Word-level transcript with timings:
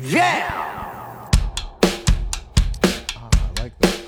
Yeah! 0.00 0.46
Ah, 3.16 3.28
I 3.32 3.60
like 3.60 3.72
that. 3.80 3.98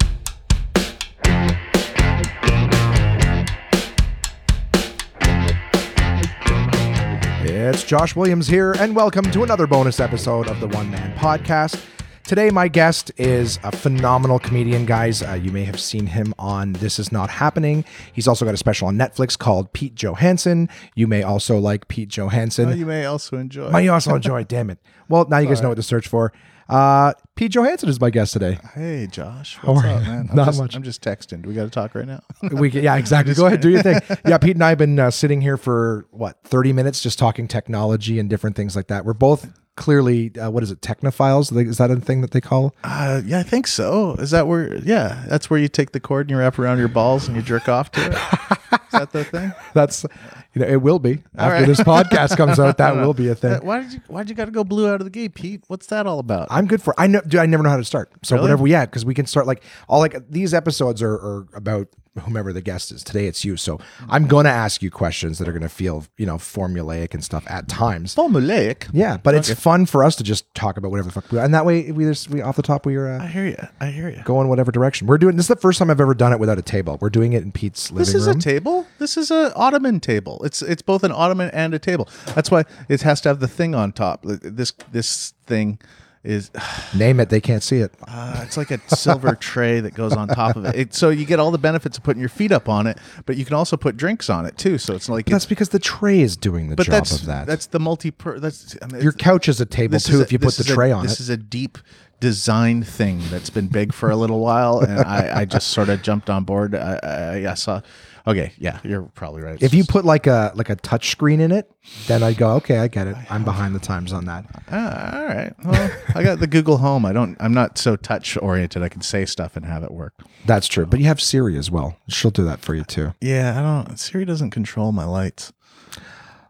It's 7.43 7.83
Josh 7.83 8.15
Williams 8.15 8.47
here, 8.47 8.77
and 8.79 8.95
welcome 8.95 9.29
to 9.33 9.43
another 9.43 9.67
bonus 9.67 9.99
episode 9.99 10.47
of 10.47 10.61
the 10.61 10.69
One 10.69 10.93
Man 10.93 11.13
Podcast. 11.19 11.85
Today, 12.31 12.51
my 12.51 12.69
guest 12.69 13.11
is 13.17 13.59
a 13.65 13.73
phenomenal 13.73 14.39
comedian, 14.39 14.87
guys. 14.87 15.21
Uh, 15.21 15.33
you 15.33 15.51
may 15.51 15.65
have 15.65 15.81
seen 15.81 16.07
him 16.07 16.33
on 16.39 16.75
This 16.75 17.01
Is 17.01 17.11
Not 17.11 17.29
Happening. 17.29 17.85
He's 18.13 18.29
also 18.29 18.45
got 18.45 18.55
a 18.55 18.57
special 18.57 18.87
on 18.87 18.97
Netflix 18.97 19.37
called 19.37 19.73
Pete 19.73 19.97
Johansson. 19.97 20.69
You 20.95 21.09
may 21.09 21.25
also 21.25 21.59
like 21.59 21.89
Pete 21.89 22.09
Johansson. 22.09 22.69
Oh, 22.69 22.73
you 22.73 22.87
may 22.87 23.05
also 23.05 23.37
enjoy. 23.37 23.71
Might 23.71 23.81
you 23.81 23.93
also 23.93 24.15
enjoy, 24.15 24.45
damn 24.45 24.71
it. 24.71 24.79
Well, 25.09 25.27
now 25.29 25.39
you 25.39 25.49
guys 25.49 25.61
know 25.61 25.71
what 25.71 25.75
to 25.75 25.83
search 25.83 26.07
for. 26.07 26.33
Uh, 26.69 27.15
Pete 27.35 27.51
Johansson 27.51 27.89
is 27.89 28.01
my 28.01 28.11
guest 28.11 28.33
today. 28.33 28.61
hey, 28.75 29.09
Josh. 29.11 29.57
What's 29.65 29.85
are 29.85 29.89
up, 29.89 30.03
man? 30.03 30.29
I'm 30.31 30.37
Not 30.37 30.47
just, 30.47 30.61
much. 30.61 30.77
I'm 30.77 30.85
just 30.85 31.03
texting. 31.03 31.43
Do 31.43 31.49
we 31.49 31.57
got 31.57 31.65
to 31.65 31.71
talk 31.71 31.97
right 31.97 32.07
now? 32.07 32.23
We 32.53 32.71
yeah, 32.71 32.95
exactly. 32.95 33.35
Go 33.35 33.47
ahead, 33.47 33.61
do 33.61 33.71
your 33.71 33.83
thing. 33.83 34.01
Yeah, 34.25 34.39
Pete 34.39 34.55
and 34.55 34.63
I 34.63 34.69
have 34.69 34.79
been 34.79 35.01
uh, 35.01 35.11
sitting 35.11 35.41
here 35.41 35.57
for 35.57 36.07
what 36.13 36.39
thirty 36.45 36.73
minutes, 36.73 37.03
just 37.03 37.19
talking 37.19 37.49
technology 37.49 38.21
and 38.21 38.31
different 38.31 38.55
things 38.55 38.77
like 38.77 38.87
that. 38.87 39.05
We're 39.05 39.15
both 39.15 39.53
clearly, 39.81 40.31
uh, 40.37 40.51
what 40.51 40.63
is 40.63 40.71
it, 40.71 40.83
technophiles? 40.83 41.57
Is 41.67 41.79
that 41.79 41.91
a 41.91 41.97
thing 41.97 42.21
that 42.21 42.33
they 42.33 42.41
call? 42.41 42.75
uh, 42.85 43.23
yeah, 43.25 43.39
I 43.39 43.43
think 43.43 43.67
so. 43.67 44.15
Is 44.17 44.31
that 44.31 44.47
where? 44.47 44.77
Yeah, 44.77 45.25
that's 45.27 45.49
where 45.49 45.59
you 45.59 45.69
take 45.69 45.93
the 45.93 46.01
cord 46.01 46.27
and 46.27 46.31
you 46.31 46.37
wrap 46.37 46.59
around 46.59 46.79
your 46.79 46.89
balls 46.89 47.27
and 47.27 47.35
you 47.35 47.43
jerk 47.43 47.67
off 47.67 47.91
to 47.93 48.01
it. 48.03 48.13
Is 48.13 48.93
that 48.93 49.11
the 49.13 49.25
thing? 49.25 49.53
That's, 49.75 50.05
you 50.55 50.61
know, 50.63 50.67
it 50.67 50.83
will 50.83 50.99
be 50.99 51.23
after 51.37 51.55
right. 51.61 51.67
this 51.67 51.81
podcast 51.81 52.37
comes 52.37 52.59
out. 52.59 52.77
That 52.79 52.97
will 53.05 53.15
be 53.15 53.29
a 53.29 53.33
Uh, 53.33 53.35
thing. 53.37 53.65
why 53.67 53.81
did 53.83 53.93
you? 53.93 54.01
Why'd 54.09 54.29
you 54.29 54.35
got 54.35 54.47
to 54.47 54.51
go 54.51 54.65
blue 54.65 54.89
out 54.89 55.01
of 55.01 55.05
the 55.05 55.11
gate, 55.11 55.35
Pete? 55.35 55.63
What's 55.69 55.87
that 55.87 56.07
all 56.07 56.19
about? 56.19 56.49
I'm 56.51 56.67
good 56.67 56.83
for. 56.83 56.95
I 56.99 57.07
know. 57.07 57.21
Dude, 57.21 57.41
I 57.41 57.47
never 57.47 57.63
know 57.63 57.71
how 57.71 57.77
to 57.77 57.85
start. 57.85 58.11
So 58.23 58.37
Really? 58.37 58.45
whatever. 58.45 58.67
Yeah, 58.67 58.87
because 58.87 59.05
we 59.05 59.15
can 59.15 59.27
start 59.27 59.47
like 59.47 59.63
all 59.89 60.01
like 60.01 60.17
these 60.31 60.53
episodes 60.55 61.03
are, 61.03 61.13
are 61.15 61.47
about 61.55 61.89
whomever 62.25 62.53
the 62.53 62.61
guest 62.61 62.91
is. 62.91 63.05
Today 63.05 63.27
it's 63.27 63.45
you. 63.45 63.57
So 63.57 63.79
I'm 64.09 64.27
gonna 64.27 64.49
ask 64.49 64.83
you 64.83 64.91
questions 64.91 65.39
that 65.39 65.49
are 65.49 65.53
gonna 65.53 65.69
feel 65.69 66.05
you 66.19 66.27
know 66.27 66.37
formulaic 66.37 67.15
and 67.15 67.23
stuff 67.25 67.45
at 67.47 67.69
times. 67.69 68.15
Formulaic. 68.17 68.89
Yeah, 68.93 69.17
but 69.17 69.35
it's 69.37 69.53
fun 69.55 69.87
for 69.87 70.03
us 70.03 70.17
to 70.17 70.25
just 70.25 70.53
talk 70.55 70.77
about 70.77 70.91
whatever 70.91 71.09
the 71.09 71.13
fuck, 71.15 71.31
we, 71.31 71.39
and 71.39 71.55
that 71.55 71.65
way 71.65 71.93
we 71.93 72.05
just 72.05 72.29
we 72.29 72.43
off 72.43 72.57
the 72.57 72.63
top 72.63 72.85
we 72.85 72.97
are 72.97 73.09
I 73.09 73.17
uh, 73.25 73.27
hear 73.29 73.47
you. 73.47 73.57
I 73.81 73.87
hear 73.87 74.09
you. 74.09 74.23
go 74.25 74.41
in 74.41 74.49
whatever 74.49 74.73
direction 74.73 75.07
we're 75.07 75.19
doing. 75.19 75.37
This 75.37 75.45
is 75.45 75.49
the 75.49 75.57
first 75.57 75.79
time 75.79 75.89
I've 75.91 76.01
ever 76.01 76.15
done 76.15 76.33
it 76.33 76.41
without 76.41 76.59
a 76.59 76.63
table. 76.63 76.99
We're 77.01 77.11
doing 77.11 77.33
it 77.33 77.43
in 77.45 77.53
Pete's 77.53 77.91
living 77.93 77.99
room. 77.99 78.05
This 78.07 78.15
is 78.15 78.27
room. 78.27 78.37
a 78.39 78.41
table. 78.41 78.87
This 78.99 79.17
is 79.17 79.31
a 79.31 79.55
ottoman 79.55 80.01
table. 80.01 80.40
It's 80.45 80.63
it's 80.63 80.83
both 80.83 81.05
an 81.05 81.13
ottoman 81.13 81.51
and 81.53 81.75
a 81.75 81.79
table. 81.79 82.09
That's 82.35 82.51
why 82.51 82.65
it 82.89 83.03
has 83.03 83.21
to 83.23 83.29
have 83.31 83.41
the 83.41 83.49
thing 83.49 83.75
on 83.75 83.93
top. 83.93 84.23
This 84.25 84.73
this 84.93 85.35
thing 85.47 85.79
is 86.23 86.51
Name 86.95 87.19
it. 87.21 87.31
They 87.31 87.41
can't 87.41 87.63
see 87.63 87.79
it. 87.79 87.95
uh, 88.07 88.43
it's 88.45 88.57
like 88.59 88.71
a 88.71 88.79
silver 88.95 89.35
tray 89.41 89.81
that 89.81 89.95
goes 89.95 90.13
on 90.15 90.29
top 90.29 90.55
of 90.57 90.65
it. 90.67 90.75
it. 90.77 90.95
So 90.95 91.09
you 91.09 91.25
get 91.25 91.39
all 91.41 91.51
the 91.51 91.57
benefits 91.59 91.97
of 91.97 92.05
putting 92.05 92.21
your 92.21 92.29
feet 92.29 92.53
up 92.53 92.69
on 92.69 92.87
it, 92.87 92.99
but 93.25 93.37
you 93.39 93.45
can 93.47 93.55
also 93.55 93.77
put 93.79 93.97
drinks 93.97 94.29
on 94.29 94.45
it 94.45 94.59
too. 94.59 94.77
So 94.77 94.95
it's 94.95 95.09
like 95.09 95.25
That's 95.27 95.47
because 95.47 95.71
the 95.71 95.79
tray 95.79 96.21
is 96.21 96.37
doing 96.37 96.69
the 96.69 96.77
but 96.77 96.85
job 96.87 97.05
of 97.11 97.25
that. 97.27 97.47
that's 97.47 97.67
the 97.67 97.81
multi. 97.81 98.13
That's 98.37 98.77
I 98.83 98.87
mean, 98.87 99.03
Your 99.03 99.13
couch 99.13 99.49
is 99.49 99.61
a 99.63 99.67
table 99.67 99.99
too 99.99 100.19
a- 100.19 100.23
if 100.23 100.31
you 100.33 100.39
put 100.39 100.55
the 100.55 100.65
is 100.65 100.71
a- 100.71 100.75
tray 100.75 100.93
on 100.93 101.05
it. 101.07 101.09
This 101.09 101.21
is 101.21 101.31
a 101.31 101.39
deep 101.39 101.79
design 102.21 102.83
thing 102.83 103.19
that's 103.31 103.49
been 103.49 103.69
big 103.69 103.95
for 103.95 104.11
a 104.11 104.17
little 104.17 104.41
while, 104.41 104.81
and 104.81 105.01
I, 105.01 105.41
I 105.41 105.45
just 105.47 105.69
sort 105.69 105.89
of 105.89 106.03
jumped 106.03 106.29
on 106.29 106.45
board. 106.45 106.75
I, 106.75 106.99
I, 107.47 107.51
I 107.53 107.55
saw. 107.55 107.81
Okay, 108.27 108.53
yeah, 108.59 108.81
you're 108.85 109.03
probably 109.03 109.43
right. 109.43 109.63
If 109.63 109.75
you 109.75 109.85
put 109.85 110.05
like 110.05 110.27
a 110.27 110.53
like 110.55 110.71
a 110.71 110.77
touch 110.77 111.11
screen 111.11 111.41
in 111.41 111.53
it, 111.53 111.71
then 112.07 112.23
I'd 112.23 112.37
go, 112.37 112.53
okay, 112.57 112.79
I 112.79 112.89
get 112.89 113.07
it. 113.07 113.17
I'm 113.31 113.45
behind 113.45 113.75
the 113.75 113.81
times 113.81 114.13
on 114.13 114.27
that. 114.27 114.45
Ah, 114.71 115.17
all 115.17 115.25
right. 115.27 115.53
Well, 115.65 115.91
I 116.15 116.23
got 116.23 116.41
the 116.41 116.47
Google 116.47 116.79
Home. 116.79 117.05
I 117.05 117.13
don't. 117.13 117.37
I'm 117.41 117.55
not 117.55 117.79
so 117.79 117.97
touch 117.97 118.37
oriented. 118.41 118.83
I 118.83 118.89
can 118.89 119.03
say 119.03 119.25
stuff 119.25 119.57
and 119.57 119.65
have 119.65 119.83
it 119.83 119.91
work. 119.91 120.15
That's 120.47 120.67
true. 120.67 120.87
But 120.87 121.01
you 121.01 121.07
have 121.07 121.21
Siri 121.21 121.57
as 121.57 121.71
well. 121.71 121.97
She'll 122.09 122.31
do 122.31 122.45
that 122.45 122.61
for 122.61 122.75
you 122.75 122.85
too. 122.85 123.15
Yeah, 123.21 123.59
I 123.59 123.63
don't. 123.63 123.99
Siri 123.99 124.25
doesn't 124.25 124.51
control 124.51 124.93
my 124.93 125.05
lights. 125.05 125.53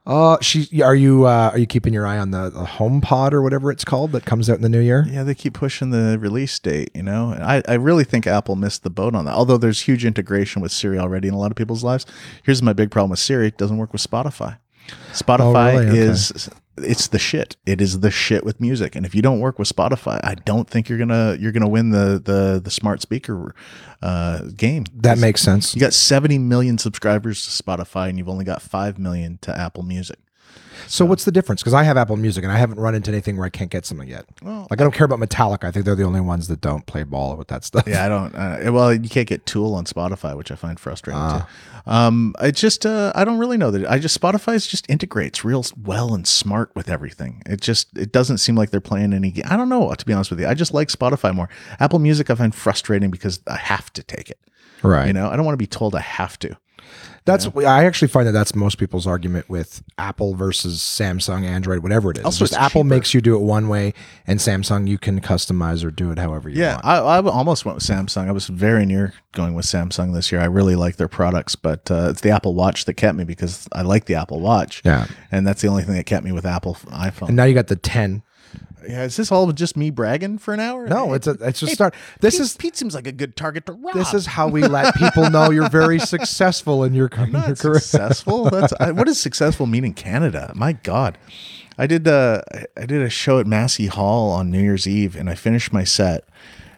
Uh 0.07 0.39
she 0.41 0.83
are 0.83 0.95
you 0.95 1.27
uh 1.27 1.51
are 1.53 1.59
you 1.59 1.67
keeping 1.67 1.93
your 1.93 2.07
eye 2.07 2.19
on 2.19 2.31
the, 2.31 2.49
the 2.49 2.65
HomePod 2.65 3.33
or 3.33 3.43
whatever 3.43 3.71
it's 3.71 3.85
called 3.85 4.13
that 4.13 4.25
comes 4.25 4.49
out 4.49 4.57
in 4.57 4.63
the 4.63 4.69
new 4.69 4.81
year? 4.81 5.07
Yeah, 5.09 5.25
they 5.25 5.35
keep 5.35 5.53
pushing 5.55 5.91
the 5.91 6.19
release 6.19 6.59
date. 6.59 6.91
You 6.95 7.03
know, 7.03 7.33
and 7.33 7.45
I, 7.45 7.63
I 7.69 7.75
really 7.75 8.05
think 8.05 8.27
Apple 8.27 8.57
missed 8.57 8.83
the 8.83 8.91
boat 8.91 9.15
on 9.15 9.27
that. 9.27 9.35
Although 9.35 9.59
there's 9.59 9.83
huge 9.83 10.05
integration 10.07 10.63
with 10.63 10.73
Siri 10.73 10.99
already 10.99 11.29
in 11.29 11.35
a 11.35 11.39
lot 11.39 11.51
of 11.51 11.57
people's 11.57 11.85
lives. 11.85 12.07
Here's 12.43 12.63
my 12.63 12.73
big 12.73 12.91
problem 12.91 13.11
with 13.11 13.21
Siri: 13.21 13.49
it 13.49 13.59
doesn't 13.59 13.77
work 13.77 13.93
with 13.93 14.03
Spotify. 14.03 14.57
Spotify 15.13 15.75
Oh, 15.75 15.79
really? 15.81 15.89
Okay. 15.91 15.99
is 15.99 16.49
it's 16.85 17.09
the 17.09 17.19
shit. 17.19 17.57
It 17.67 17.81
is 17.81 18.01
the 18.01 18.11
shit 18.11 18.45
with 18.45 18.61
music. 18.61 18.95
And 18.95 19.05
if 19.07 19.15
you 19.15 19.23
don't 19.23 19.41
work 19.41 19.59
with 19.59 19.69
Spotify, 19.69 20.21
I 20.25 20.35
don't 20.35 20.69
think 20.69 20.89
you're 20.89 20.99
gonna 20.99 21.37
you're 21.39 21.53
gonna 21.53 21.69
win 21.69 21.91
the 21.91 22.21
the 22.23 22.61
the 22.63 22.71
smart 22.71 23.01
speaker 23.01 23.55
uh, 24.03 24.43
game. 24.57 24.85
That 24.95 25.19
makes 25.19 25.43
sense. 25.43 25.75
You 25.75 25.81
got 25.81 25.93
70 25.93 26.39
million 26.39 26.79
subscribers 26.79 27.45
to 27.45 27.63
Spotify 27.63 28.09
and 28.09 28.19
you've 28.19 28.29
only 28.29 28.45
got 28.45 28.63
5 28.63 28.99
million 28.99 29.39
to 29.43 29.57
Apple 29.57 29.83
Music. 29.83 30.19
So 30.87 31.05
what's 31.05 31.25
the 31.25 31.33
difference? 31.33 31.63
Because 31.63 31.75
I 31.75 31.83
have 31.83 31.97
Apple 31.97 32.17
Music 32.17 32.45
and 32.45 32.53
I 32.53 32.57
haven't 32.57 32.81
run 32.81 32.95
into 32.95 33.11
anything 33.11 33.37
where 33.37 33.47
I 33.47 33.51
can't 33.51 33.71
get 33.71 33.87
something 33.87 34.09
yet. 34.09 34.27
Well, 34.43 34.67
like 34.71 34.81
I 34.81 34.85
don't 34.85 34.95
care 34.95 35.05
about 35.05 35.21
Metallica. 35.21 35.65
I 35.65 35.71
think 35.71 35.85
they're 35.85 35.95
the 35.95 36.05
only 36.05 36.21
ones 36.21 36.49
that 36.49 36.61
don't 36.61 36.87
play 36.87 37.03
ball 37.03 37.37
with 37.37 37.49
that 37.49 37.65
stuff. 37.65 37.85
Yeah, 37.87 38.05
I 38.05 38.09
don't. 38.09 38.35
Uh, 38.35 38.73
well, 38.73 38.93
you 38.93 39.09
can't 39.09 39.29
get 39.29 39.47
Tool 39.47 39.75
on 39.75 39.85
Spotify, 39.85 40.37
which 40.37 40.51
I 40.51 40.55
find 40.55 40.79
frustrating 40.79 41.23
too. 41.31 41.47
Um, 41.87 42.35
it's 42.41 42.61
just 42.61 42.85
uh, 42.87 43.13
I 43.15 43.25
don't 43.25 43.39
really 43.39 43.57
know 43.57 43.71
that. 43.71 43.91
I 43.91 43.99
just 43.99 44.19
Spotify's 44.21 44.67
just 44.67 44.89
integrates 44.91 45.45
real 45.45 45.65
well 45.83 46.15
and 46.15 46.27
smart 46.27 46.71
with 46.75 46.89
everything. 46.89 47.43
It 47.47 47.61
just 47.61 47.97
it 47.97 48.13
doesn't 48.13 48.39
seem 48.39 48.57
like 48.57 48.71
they're 48.71 48.81
playing 48.81 49.13
any. 49.13 49.43
I 49.45 49.57
don't 49.57 49.69
know 49.69 49.93
to 49.93 50.07
be 50.07 50.13
honest 50.13 50.31
with 50.31 50.41
you. 50.41 50.47
I 50.47 50.55
just 50.55 50.75
like 50.75 50.89
Spotify 50.89 51.35
more. 51.35 51.49
Apple 51.79 51.99
Music 51.99 52.31
I 52.31 52.35
find 52.35 52.55
frustrating 52.55 53.11
because 53.11 53.41
I 53.47 53.57
have 53.57 53.93
to 53.95 54.03
take 54.03 54.31
it. 54.31 54.39
Right. 54.83 55.07
You 55.07 55.13
know, 55.13 55.29
I 55.29 55.37
don't 55.37 55.45
want 55.45 55.55
to 55.55 55.63
be 55.63 55.67
told 55.67 55.95
I 55.95 56.01
have 56.01 56.39
to. 56.41 56.57
That's 57.27 57.47
I 57.55 57.85
actually 57.85 58.09
find 58.09 58.27
that 58.27 58.33
that's 58.33 58.55
most 58.55 58.79
people's 58.79 59.07
argument 59.07 59.49
with 59.49 59.83
Apple 59.99 60.35
versus 60.35 60.79
Samsung, 60.79 61.45
Android, 61.45 61.83
whatever 61.83 62.11
it 62.11 62.19
is. 62.19 62.25
Also, 62.25 62.45
Just 62.45 62.55
Apple 62.55 62.81
cheaper. 62.83 62.85
makes 62.95 63.13
you 63.15 63.21
do 63.21 63.35
it 63.37 63.41
one 63.41 63.69
way, 63.69 63.93
and 64.27 64.41
Samsung 64.41 64.89
you 64.89 64.99
can 64.99 65.21
customize 65.21 65.85
or 65.85 65.91
do 65.91 66.11
it 66.11 66.19
however 66.19 66.49
you 66.49 66.61
Yeah, 66.61 66.75
want. 66.75 66.85
I, 66.87 66.97
I 66.99 67.23
almost 67.31 67.65
went 67.65 67.77
with 67.77 67.85
Samsung. 67.85 68.29
I 68.29 68.33
was 68.33 68.47
very 68.47 68.87
near 68.87 69.13
going 69.33 69.55
with 69.55 69.67
Samsung 69.67 70.15
this 70.15 70.33
year. 70.33 70.41
I 70.41 70.47
really 70.47 70.77
like 70.77 70.97
their 70.97 71.09
products, 71.09 71.55
but 71.57 71.91
uh, 71.91 72.09
it's 72.11 72.23
the 72.23 72.31
Apple 72.31 72.55
Watch 72.55 72.87
that 72.87 72.95
kept 72.95 73.17
me 73.17 73.25
because 73.25 73.69
I 73.73 73.83
like 73.83 74.07
the 74.07 74.15
Apple 74.15 74.41
Watch. 74.41 74.83
Yeah. 74.85 75.07
and 75.31 75.47
that's 75.47 75.61
the 75.63 75.69
only 75.69 75.83
thing 75.83 75.95
that 75.97 76.07
kept 76.07 76.25
me 76.25 76.33
with 76.33 76.47
Apple 76.47 76.75
iPhone. 76.87 77.29
And 77.29 77.37
now 77.37 77.45
you 77.45 77.55
got 77.55 77.67
the 77.69 77.77
ten. 77.77 78.23
Yeah, 78.89 79.05
is 79.05 79.17
this 79.17 79.31
all 79.31 79.51
just 79.53 79.77
me 79.77 79.91
bragging 79.91 80.39
for 80.39 80.55
an 80.55 80.61
hour? 80.61 80.87
No, 80.87 81.13
it's 81.13 81.27
a 81.27 81.37
it's 81.41 81.61
just 81.61 81.73
start. 81.73 81.95
This 82.21 82.35
Pete, 82.35 82.41
is 82.41 82.57
Pete 82.57 82.77
seems 82.77 82.95
like 82.95 83.07
a 83.07 83.13
good 83.13 83.37
target 83.37 83.67
to 83.67 83.73
rob. 83.73 83.95
this 83.95 84.15
is 84.15 84.27
how 84.27 84.49
we 84.49 84.63
let 84.63 84.95
people 84.95 85.31
know 85.31 85.51
you're 85.51 85.69
very 85.69 85.99
successful 86.15 86.85
in 86.85 86.95
your, 86.95 87.11
your 87.17 87.27
not 87.27 87.59
career. 87.59 87.81
successful. 87.81 88.45
That's 88.51 88.73
I, 88.81 88.93
what 88.93 89.07
does 89.07 89.21
successful 89.21 89.67
mean 89.67 89.85
in 89.85 89.95
Canada? 89.95 90.53
My 90.55 90.73
God, 90.73 91.19
I 91.79 91.87
did 91.87 92.07
uh, 92.07 92.43
I 92.77 92.87
did 92.87 93.03
a 93.03 93.11
show 93.11 93.39
at 93.39 93.47
Massey 93.47 93.87
Hall 93.87 94.31
on 94.31 94.51
New 94.51 94.61
Year's 94.61 94.87
Eve, 94.87 95.17
and 95.17 95.31
I 95.31 95.35
finished 95.35 95.73
my 95.73 95.85
set, 95.85 96.25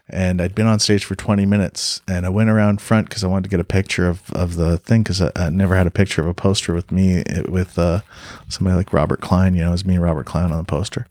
and 0.08 0.40
I'd 0.40 0.54
been 0.54 0.66
on 0.66 0.78
stage 0.78 1.04
for 1.04 1.14
twenty 1.14 1.46
minutes, 1.46 2.00
and 2.08 2.24
I 2.26 2.28
went 2.28 2.50
around 2.50 2.80
front 2.80 3.08
because 3.08 3.24
I 3.24 3.26
wanted 3.28 3.44
to 3.44 3.50
get 3.50 3.60
a 3.60 3.64
picture 3.64 4.08
of 4.08 4.30
of 4.32 4.56
the 4.56 4.78
thing 4.78 5.02
because 5.02 5.20
I, 5.20 5.30
I 5.36 5.50
never 5.50 5.76
had 5.76 5.86
a 5.86 5.90
picture 5.90 6.20
of 6.20 6.28
a 6.28 6.34
poster 6.34 6.72
with 6.74 6.92
me 6.92 7.22
eh, 7.26 7.42
with 7.48 7.78
uh, 7.78 8.00
somebody 8.48 8.76
like 8.76 8.92
Robert 8.92 9.20
Klein. 9.20 9.54
You 9.54 9.62
know, 9.62 9.68
it 9.68 9.72
was 9.72 9.84
me 9.84 9.94
and 9.94 10.02
Robert 10.02 10.26
Klein 10.26 10.52
on 10.52 10.58
the 10.58 10.64
poster. 10.64 11.06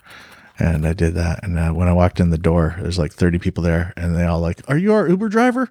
And 0.61 0.85
I 0.85 0.93
did 0.93 1.15
that. 1.15 1.43
And 1.43 1.57
uh, 1.57 1.71
when 1.71 1.87
I 1.87 1.93
walked 1.93 2.19
in 2.19 2.29
the 2.29 2.37
door, 2.37 2.75
there's 2.79 2.99
like 2.99 3.11
30 3.13 3.39
people 3.39 3.63
there, 3.63 3.93
and 3.97 4.15
they 4.15 4.25
all 4.25 4.39
like, 4.39 4.61
"Are 4.67 4.77
you 4.77 4.93
our 4.93 5.09
Uber 5.09 5.27
driver?" 5.27 5.67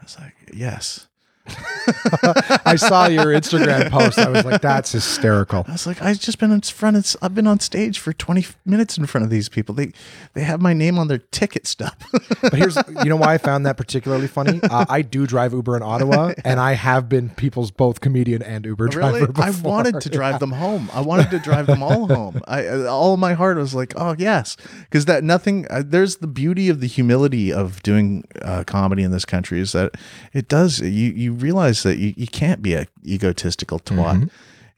I 0.00 0.02
was 0.02 0.18
like, 0.18 0.34
"Yes." 0.52 1.06
I 2.64 2.76
saw 2.76 3.06
your 3.06 3.26
Instagram 3.26 3.90
post. 3.90 4.18
I 4.18 4.30
was 4.30 4.44
like, 4.44 4.62
that's 4.62 4.92
hysterical. 4.92 5.64
I 5.68 5.72
was 5.72 5.86
like, 5.86 6.00
I've 6.00 6.18
just 6.18 6.38
been 6.38 6.50
in 6.50 6.62
front 6.62 6.96
of, 6.96 7.16
I've 7.20 7.34
been 7.34 7.46
on 7.46 7.60
stage 7.60 7.98
for 7.98 8.12
20 8.12 8.46
minutes 8.64 8.96
in 8.96 9.04
front 9.06 9.24
of 9.24 9.30
these 9.30 9.48
people. 9.48 9.74
They, 9.74 9.92
they 10.32 10.42
have 10.42 10.62
my 10.62 10.72
name 10.72 10.98
on 10.98 11.08
their 11.08 11.18
ticket 11.18 11.66
stub. 11.66 11.94
But 12.42 12.54
here's, 12.54 12.76
you 13.02 13.08
know, 13.08 13.16
why 13.16 13.34
I 13.34 13.38
found 13.38 13.64
that 13.64 13.76
particularly 13.76 14.26
funny. 14.26 14.60
Uh, 14.74 14.84
I 14.88 15.02
do 15.02 15.26
drive 15.26 15.52
Uber 15.52 15.76
in 15.76 15.82
Ottawa, 15.82 16.32
and 16.44 16.58
I 16.58 16.72
have 16.72 17.08
been 17.08 17.30
people's 17.30 17.70
both 17.70 18.00
comedian 18.00 18.42
and 18.42 18.64
Uber 18.64 18.88
driver. 18.88 19.26
really? 19.26 19.32
I 19.36 19.50
wanted 19.50 20.00
to 20.00 20.08
drive 20.08 20.40
them 20.40 20.52
home. 20.52 20.90
I 20.92 21.00
wanted 21.00 21.30
to 21.30 21.38
drive 21.38 21.66
them 21.66 21.82
all 21.82 22.08
home. 22.08 22.40
I, 22.48 22.86
all 22.86 23.16
my 23.16 23.34
heart 23.34 23.56
was 23.56 23.74
like, 23.74 23.92
oh 23.96 24.14
yes. 24.18 24.56
Cause 24.90 25.04
that 25.04 25.22
nothing, 25.22 25.66
uh, 25.70 25.82
there's 25.84 26.16
the 26.16 26.26
beauty 26.26 26.68
of 26.68 26.80
the 26.80 26.86
humility 26.86 27.52
of 27.52 27.82
doing 27.82 28.24
uh, 28.42 28.64
comedy 28.66 29.02
in 29.02 29.10
this 29.10 29.24
country 29.24 29.60
is 29.60 29.72
that 29.72 29.94
it 30.32 30.48
does, 30.48 30.80
you, 30.80 30.88
you 31.12 31.33
realize 31.34 31.82
that 31.82 31.98
you, 31.98 32.14
you 32.16 32.26
can't 32.26 32.62
be 32.62 32.74
a 32.74 32.86
egotistical 33.04 33.80
twat. 33.80 34.16
Mm-hmm. 34.16 34.26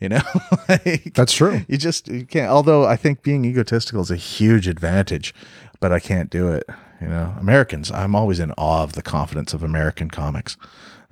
You 0.01 0.11
know, 0.11 0.21
Like, 0.69 1.15
That's 1.15 1.33
true. 1.33 1.63
You 1.69 1.79
just 1.79 2.09
you 2.09 2.27
can't. 2.27 2.51
Although 2.51 2.85
I 2.85 2.97
think 2.97 3.23
being 3.23 3.45
egotistical 3.45 4.03
is 4.03 4.11
a 4.11 4.17
huge 4.17 4.69
advantage, 4.69 5.35
but 5.81 5.91
I 5.91 6.01
can't 6.01 6.29
do 6.29 6.53
it. 6.53 6.65
You 7.01 7.09
know, 7.09 7.35
Americans. 7.39 7.91
I'm 7.91 8.15
always 8.15 8.39
in 8.39 8.53
awe 8.53 8.83
of 8.83 8.93
the 8.93 9.03
confidence 9.03 9.55
of 9.55 9.63
American 9.63 10.11
comics. 10.11 10.57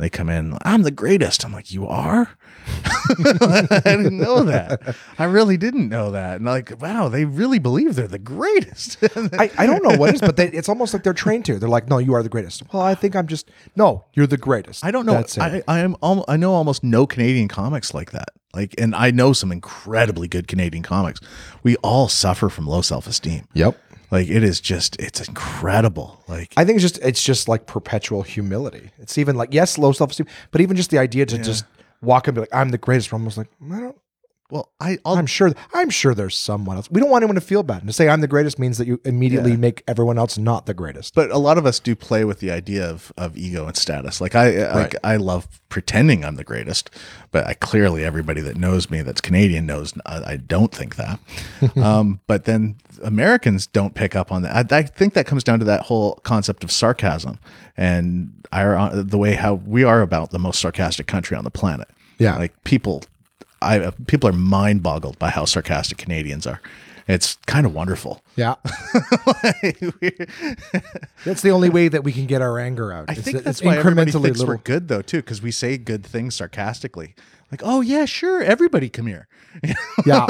They 0.04 0.10
come 0.10 0.28
in, 0.28 0.58
I'm 0.66 0.82
the 0.82 0.90
greatest. 0.90 1.46
I'm 1.46 1.52
like, 1.54 1.72
you 1.72 1.88
are? 1.88 2.28
I 2.84 3.80
didn't 3.86 4.18
know 4.18 4.42
that. 4.42 4.94
I 5.18 5.24
really 5.24 5.56
didn't 5.56 5.88
know 5.88 6.10
that. 6.10 6.36
And 6.36 6.44
like, 6.44 6.78
wow, 6.78 7.08
they 7.08 7.24
really 7.24 7.58
believe 7.58 7.94
they're 7.94 8.06
the 8.06 8.18
greatest. 8.18 8.98
I, 9.38 9.50
I 9.56 9.64
don't 9.64 9.82
know 9.82 9.96
what 9.96 10.10
it 10.10 10.16
is, 10.16 10.20
but 10.20 10.36
they, 10.36 10.48
it's 10.48 10.68
almost 10.68 10.92
like 10.92 11.04
they're 11.04 11.14
trained 11.14 11.46
to. 11.46 11.58
They're 11.58 11.70
like, 11.70 11.88
no, 11.88 11.96
you 11.96 12.12
are 12.12 12.22
the 12.22 12.28
greatest. 12.28 12.70
Well, 12.70 12.82
I 12.82 12.94
think 12.94 13.16
I'm 13.16 13.26
just 13.26 13.50
no, 13.76 14.04
you're 14.12 14.26
the 14.26 14.36
greatest. 14.36 14.84
I 14.84 14.90
don't 14.90 15.06
know. 15.06 15.14
That's 15.14 15.38
it. 15.38 15.40
I, 15.40 15.62
I 15.66 15.78
am. 15.78 15.96
al- 16.02 16.26
I 16.28 16.36
know 16.36 16.52
almost 16.52 16.84
no 16.84 17.06
Canadian 17.06 17.48
comics 17.48 17.94
like 17.94 18.10
that. 18.10 18.28
Like, 18.52 18.74
and 18.76 18.94
I 18.94 19.10
know 19.10 19.32
some 19.32 19.52
incredibly 19.52 20.28
good 20.28 20.48
Canadian 20.48 20.82
comics. 20.82 21.18
We 21.62 21.76
all 21.76 22.10
suffer 22.10 22.50
from 22.50 22.66
low 22.66 22.82
self 22.82 23.06
esteem. 23.06 23.48
yep. 23.54 23.80
Like, 24.10 24.28
it 24.28 24.42
is 24.44 24.60
just, 24.60 25.00
it's 25.00 25.26
incredible. 25.26 26.22
Like, 26.28 26.52
I 26.56 26.64
think 26.64 26.76
it's 26.76 26.82
just 26.82 26.98
it's 26.98 27.22
just 27.22 27.48
like 27.48 27.66
perpetual 27.66 28.22
humility. 28.22 28.90
It's 28.98 29.18
even 29.18 29.36
like 29.36 29.52
yes, 29.52 29.78
low 29.78 29.92
self 29.92 30.10
esteem, 30.10 30.26
but 30.50 30.60
even 30.60 30.76
just 30.76 30.90
the 30.90 30.98
idea 30.98 31.26
to 31.26 31.38
just 31.38 31.64
walk 32.02 32.28
and 32.28 32.34
be 32.34 32.40
like, 32.40 32.54
I'm 32.54 32.70
the 32.70 32.78
greatest. 32.78 33.12
We're 33.12 33.18
almost 33.18 33.38
like 33.38 33.48
I 33.72 33.80
don't. 33.80 33.96
Well, 34.50 34.70
I, 34.78 34.98
I'll, 35.04 35.16
I'm 35.16 35.26
sure. 35.26 35.52
I'm 35.72 35.88
sure 35.90 36.14
there's 36.14 36.36
someone 36.36 36.76
else. 36.76 36.90
We 36.90 37.00
don't 37.00 37.08
want 37.10 37.22
anyone 37.22 37.34
to 37.36 37.40
feel 37.40 37.62
bad. 37.62 37.78
And 37.78 37.86
to 37.88 37.92
say 37.92 38.08
I'm 38.08 38.20
the 38.20 38.28
greatest 38.28 38.58
means 38.58 38.76
that 38.78 38.86
you 38.86 39.00
immediately 39.04 39.52
Yeah. 39.52 39.56
make 39.56 39.82
everyone 39.88 40.18
else 40.18 40.36
not 40.38 40.66
the 40.66 40.74
greatest. 40.74 41.14
but 41.14 41.30
a 41.30 41.38
lot 41.38 41.56
of 41.58 41.64
us 41.66 41.80
do 41.80 41.96
play 41.96 42.24
with 42.24 42.40
the 42.40 42.50
idea 42.50 42.88
of, 42.88 43.10
of 43.16 43.36
ego 43.36 43.66
and 43.66 43.76
status. 43.76 44.20
Like 44.20 44.34
I, 44.34 44.70
like 44.74 44.94
I 45.02 45.16
love 45.16 45.48
pretending 45.70 46.24
I'm 46.24 46.36
the 46.36 46.44
greatest, 46.44 46.90
but 47.30 47.46
I 47.46 47.54
clearly 47.54 48.04
everybody 48.04 48.40
that 48.42 48.56
knows 48.56 48.90
me 48.90 49.00
that's 49.02 49.20
Canadian 49.22 49.64
knows 49.66 49.94
I, 50.06 50.32
I 50.32 50.36
don't 50.36 50.70
think 50.72 50.96
that. 50.96 51.18
um, 51.76 52.20
but 52.26 52.44
then 52.44 52.76
Americans 53.02 53.66
don't 53.66 53.94
pick 53.94 54.14
up 54.14 54.30
on 54.30 54.42
that. 54.42 54.70
I, 54.72 54.78
I 54.78 54.82
think 54.82 55.14
that 55.14 55.26
comes 55.26 55.42
down 55.42 55.58
to 55.60 55.64
that 55.64 55.80
whole 55.82 56.16
concept 56.16 56.62
of 56.64 56.70
sarcasm 56.70 57.38
and 57.76 58.32
our, 58.52 58.90
the 58.94 59.18
way 59.18 59.34
how 59.34 59.54
we 59.54 59.84
are 59.84 60.02
about 60.02 60.30
the 60.30 60.38
most 60.38 60.60
sarcastic 60.60 61.06
country 61.06 61.36
on 61.36 61.44
the 61.44 61.50
planet. 61.50 61.88
Yeah. 62.18 62.36
like 62.36 62.62
people, 62.62 63.02
I 63.64 63.90
people 64.06 64.28
are 64.28 64.32
mind 64.32 64.82
boggled 64.82 65.18
by 65.18 65.30
how 65.30 65.44
sarcastic 65.44 65.98
Canadians 65.98 66.46
are. 66.46 66.60
It's 67.06 67.36
kind 67.46 67.66
of 67.66 67.74
wonderful. 67.74 68.22
Yeah, 68.34 68.54
that's 71.24 71.42
the 71.42 71.50
only 71.50 71.68
way 71.68 71.88
that 71.88 72.02
we 72.02 72.12
can 72.12 72.26
get 72.26 72.40
our 72.40 72.58
anger 72.58 72.92
out. 72.92 73.08
I 73.08 73.12
It's- 73.12 73.24
think 73.24 73.36
it's 73.36 73.44
that's 73.44 73.62
why 73.62 73.76
everybody 73.76 74.10
incrementally 74.10 74.22
thinks 74.24 74.38
little. 74.40 74.54
we're 74.54 74.60
good 74.62 74.88
though 74.88 75.02
too, 75.02 75.18
because 75.18 75.42
we 75.42 75.50
say 75.50 75.76
good 75.76 76.04
things 76.04 76.34
sarcastically. 76.34 77.14
Like, 77.52 77.60
oh 77.62 77.82
yeah, 77.82 78.04
sure, 78.06 78.42
everybody 78.42 78.88
come 78.88 79.06
here. 79.06 79.28
Yeah, 80.04 80.26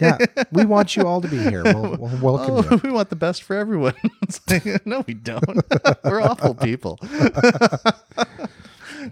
yeah. 0.00 0.18
We 0.50 0.64
want 0.64 0.96
you 0.96 1.06
all 1.06 1.20
to 1.20 1.28
be 1.28 1.38
here. 1.38 1.62
We'll, 1.62 1.96
we'll 1.98 2.18
welcome 2.20 2.54
Oh, 2.56 2.74
you. 2.74 2.80
we 2.82 2.90
want 2.90 3.08
the 3.10 3.16
best 3.16 3.44
for 3.44 3.54
everyone. 3.56 3.94
Like, 4.50 4.84
no, 4.84 5.04
we 5.06 5.14
don't. 5.14 5.44
we're 6.04 6.20
awful 6.20 6.54
people. 6.54 6.98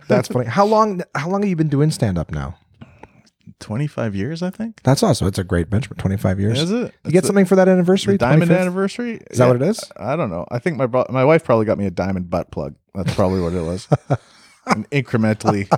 That's 0.09 0.29
funny. 0.29 0.47
How 0.47 0.65
long? 0.67 1.03
How 1.15 1.29
long 1.29 1.43
have 1.43 1.49
you 1.49 1.55
been 1.57 1.69
doing 1.69 1.91
stand 1.93 2.19
up 2.19 2.31
now? 2.33 2.57
Twenty 3.61 3.87
five 3.87 4.15
years, 4.15 4.43
I 4.43 4.51
think. 4.51 4.83
That's 4.83 5.03
awesome. 5.03 5.29
It's 5.29 5.39
a 5.39 5.45
great 5.45 5.71
benchmark. 5.71 5.99
Twenty 5.99 6.17
five 6.17 6.41
years. 6.41 6.61
Is 6.61 6.71
it? 6.71 6.95
You 7.05 7.13
get 7.13 7.25
something 7.25 7.45
for 7.45 7.57
that 7.57 7.69
anniversary? 7.69 8.17
Diamond 8.19 8.51
25th? 8.51 8.61
anniversary. 8.61 9.21
Is 9.31 9.39
that 9.39 9.47
what 9.47 9.57
it 9.57 9.63
is? 9.63 9.81
I 9.97 10.17
don't 10.17 10.31
know. 10.31 10.47
I 10.51 10.59
think 10.59 10.77
my 10.77 10.87
bro- 10.87 11.07
my 11.11 11.25
wife 11.25 11.45
probably 11.45 11.67
got 11.67 11.79
me 11.79 11.87
a 11.87 11.91
diamond 11.91 12.31
butt 12.31 12.51
plug. 12.51 12.75
That's 12.95 13.15
probably 13.15 13.41
what 13.41 13.53
it 13.53 13.63
was. 13.63 13.89
incrementally, 14.67 15.69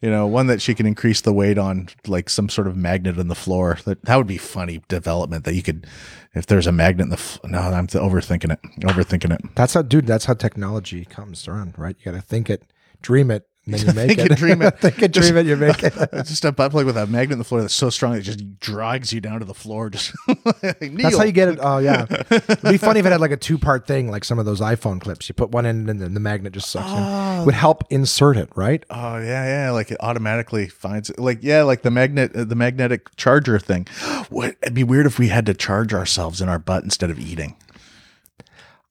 you 0.00 0.10
know, 0.10 0.26
one 0.26 0.46
that 0.46 0.62
she 0.62 0.74
can 0.74 0.86
increase 0.86 1.20
the 1.20 1.32
weight 1.32 1.58
on, 1.58 1.88
like 2.06 2.30
some 2.30 2.48
sort 2.48 2.66
of 2.66 2.76
magnet 2.76 3.18
in 3.18 3.28
the 3.28 3.34
floor. 3.34 3.78
That 3.84 4.02
that 4.04 4.16
would 4.16 4.26
be 4.26 4.38
funny 4.38 4.82
development. 4.88 5.44
That 5.44 5.54
you 5.54 5.62
could, 5.62 5.86
if 6.34 6.46
there's 6.46 6.66
a 6.66 6.72
magnet 6.72 7.04
in 7.04 7.10
the. 7.10 7.16
F- 7.16 7.38
no, 7.44 7.58
I'm 7.58 7.86
th- 7.86 8.02
overthinking 8.02 8.52
it. 8.52 8.60
Overthinking 8.80 9.32
it. 9.34 9.54
That's 9.54 9.74
how, 9.74 9.82
dude. 9.82 10.06
That's 10.06 10.24
how 10.24 10.34
technology 10.34 11.04
comes 11.04 11.46
around, 11.46 11.74
right? 11.76 11.96
You 11.98 12.12
got 12.12 12.18
to 12.18 12.22
think 12.22 12.48
it, 12.48 12.64
dream 13.02 13.30
it, 13.30 13.46
and 13.72 13.80
then 13.80 13.86
you 13.86 13.92
make 14.08 14.16
Think 14.18 14.30
it. 14.30 14.36
dream 14.38 14.62
it. 14.62 14.78
think 14.80 15.02
it, 15.02 15.12
dream 15.12 15.36
it. 15.36 15.46
You 15.46 15.56
make 15.56 15.82
it. 15.82 15.92
It's 16.12 16.28
just 16.30 16.44
a 16.44 16.52
butt 16.52 16.70
plug 16.72 16.86
with 16.86 16.96
a 16.96 17.06
magnet 17.06 17.32
in 17.32 17.38
the 17.38 17.44
floor 17.44 17.60
that's 17.60 17.74
so 17.74 17.90
strong 17.90 18.16
it 18.16 18.22
just 18.22 18.58
drags 18.60 19.12
you 19.12 19.20
down 19.20 19.38
to 19.40 19.44
the 19.44 19.54
floor. 19.54 19.90
Just 19.90 20.12
like, 20.28 20.78
That's 20.80 21.16
how 21.16 21.24
you 21.24 21.32
get 21.32 21.48
it. 21.48 21.58
Oh 21.62 21.78
yeah, 21.78 22.06
it'd 22.30 22.62
be 22.62 22.76
funny 22.78 23.00
if 23.00 23.06
it 23.06 23.12
had 23.12 23.20
like 23.20 23.30
a 23.30 23.36
two-part 23.36 23.86
thing, 23.86 24.10
like 24.10 24.24
some 24.24 24.38
of 24.38 24.44
those 24.46 24.60
iPhone 24.60 25.00
clips. 25.00 25.28
You 25.28 25.34
put 25.34 25.50
one 25.50 25.66
in, 25.66 25.88
and 25.88 26.00
then 26.00 26.14
the 26.14 26.20
magnet 26.20 26.52
just 26.52 26.70
sucks 26.70 26.90
in. 26.90 27.42
It 27.42 27.46
would 27.46 27.54
help 27.54 27.84
insert 27.90 28.36
it, 28.36 28.48
right? 28.54 28.84
Oh 28.90 29.18
yeah, 29.18 29.64
yeah. 29.66 29.70
Like 29.70 29.90
it 29.90 29.96
automatically 30.00 30.68
finds 30.68 31.10
It. 31.10 31.18
like 31.18 31.38
yeah, 31.42 31.62
like 31.62 31.82
the 31.82 31.90
magnet, 31.90 32.34
uh, 32.34 32.44
the 32.44 32.56
magnetic 32.56 33.14
charger 33.16 33.58
thing. 33.58 33.86
What? 34.30 34.56
It'd 34.62 34.74
be 34.74 34.84
weird 34.84 35.06
if 35.06 35.18
we 35.18 35.28
had 35.28 35.44
to 35.46 35.54
charge 35.54 35.92
ourselves 35.92 36.40
in 36.40 36.48
our 36.48 36.58
butt 36.58 36.84
instead 36.84 37.10
of 37.10 37.18
eating. 37.18 37.56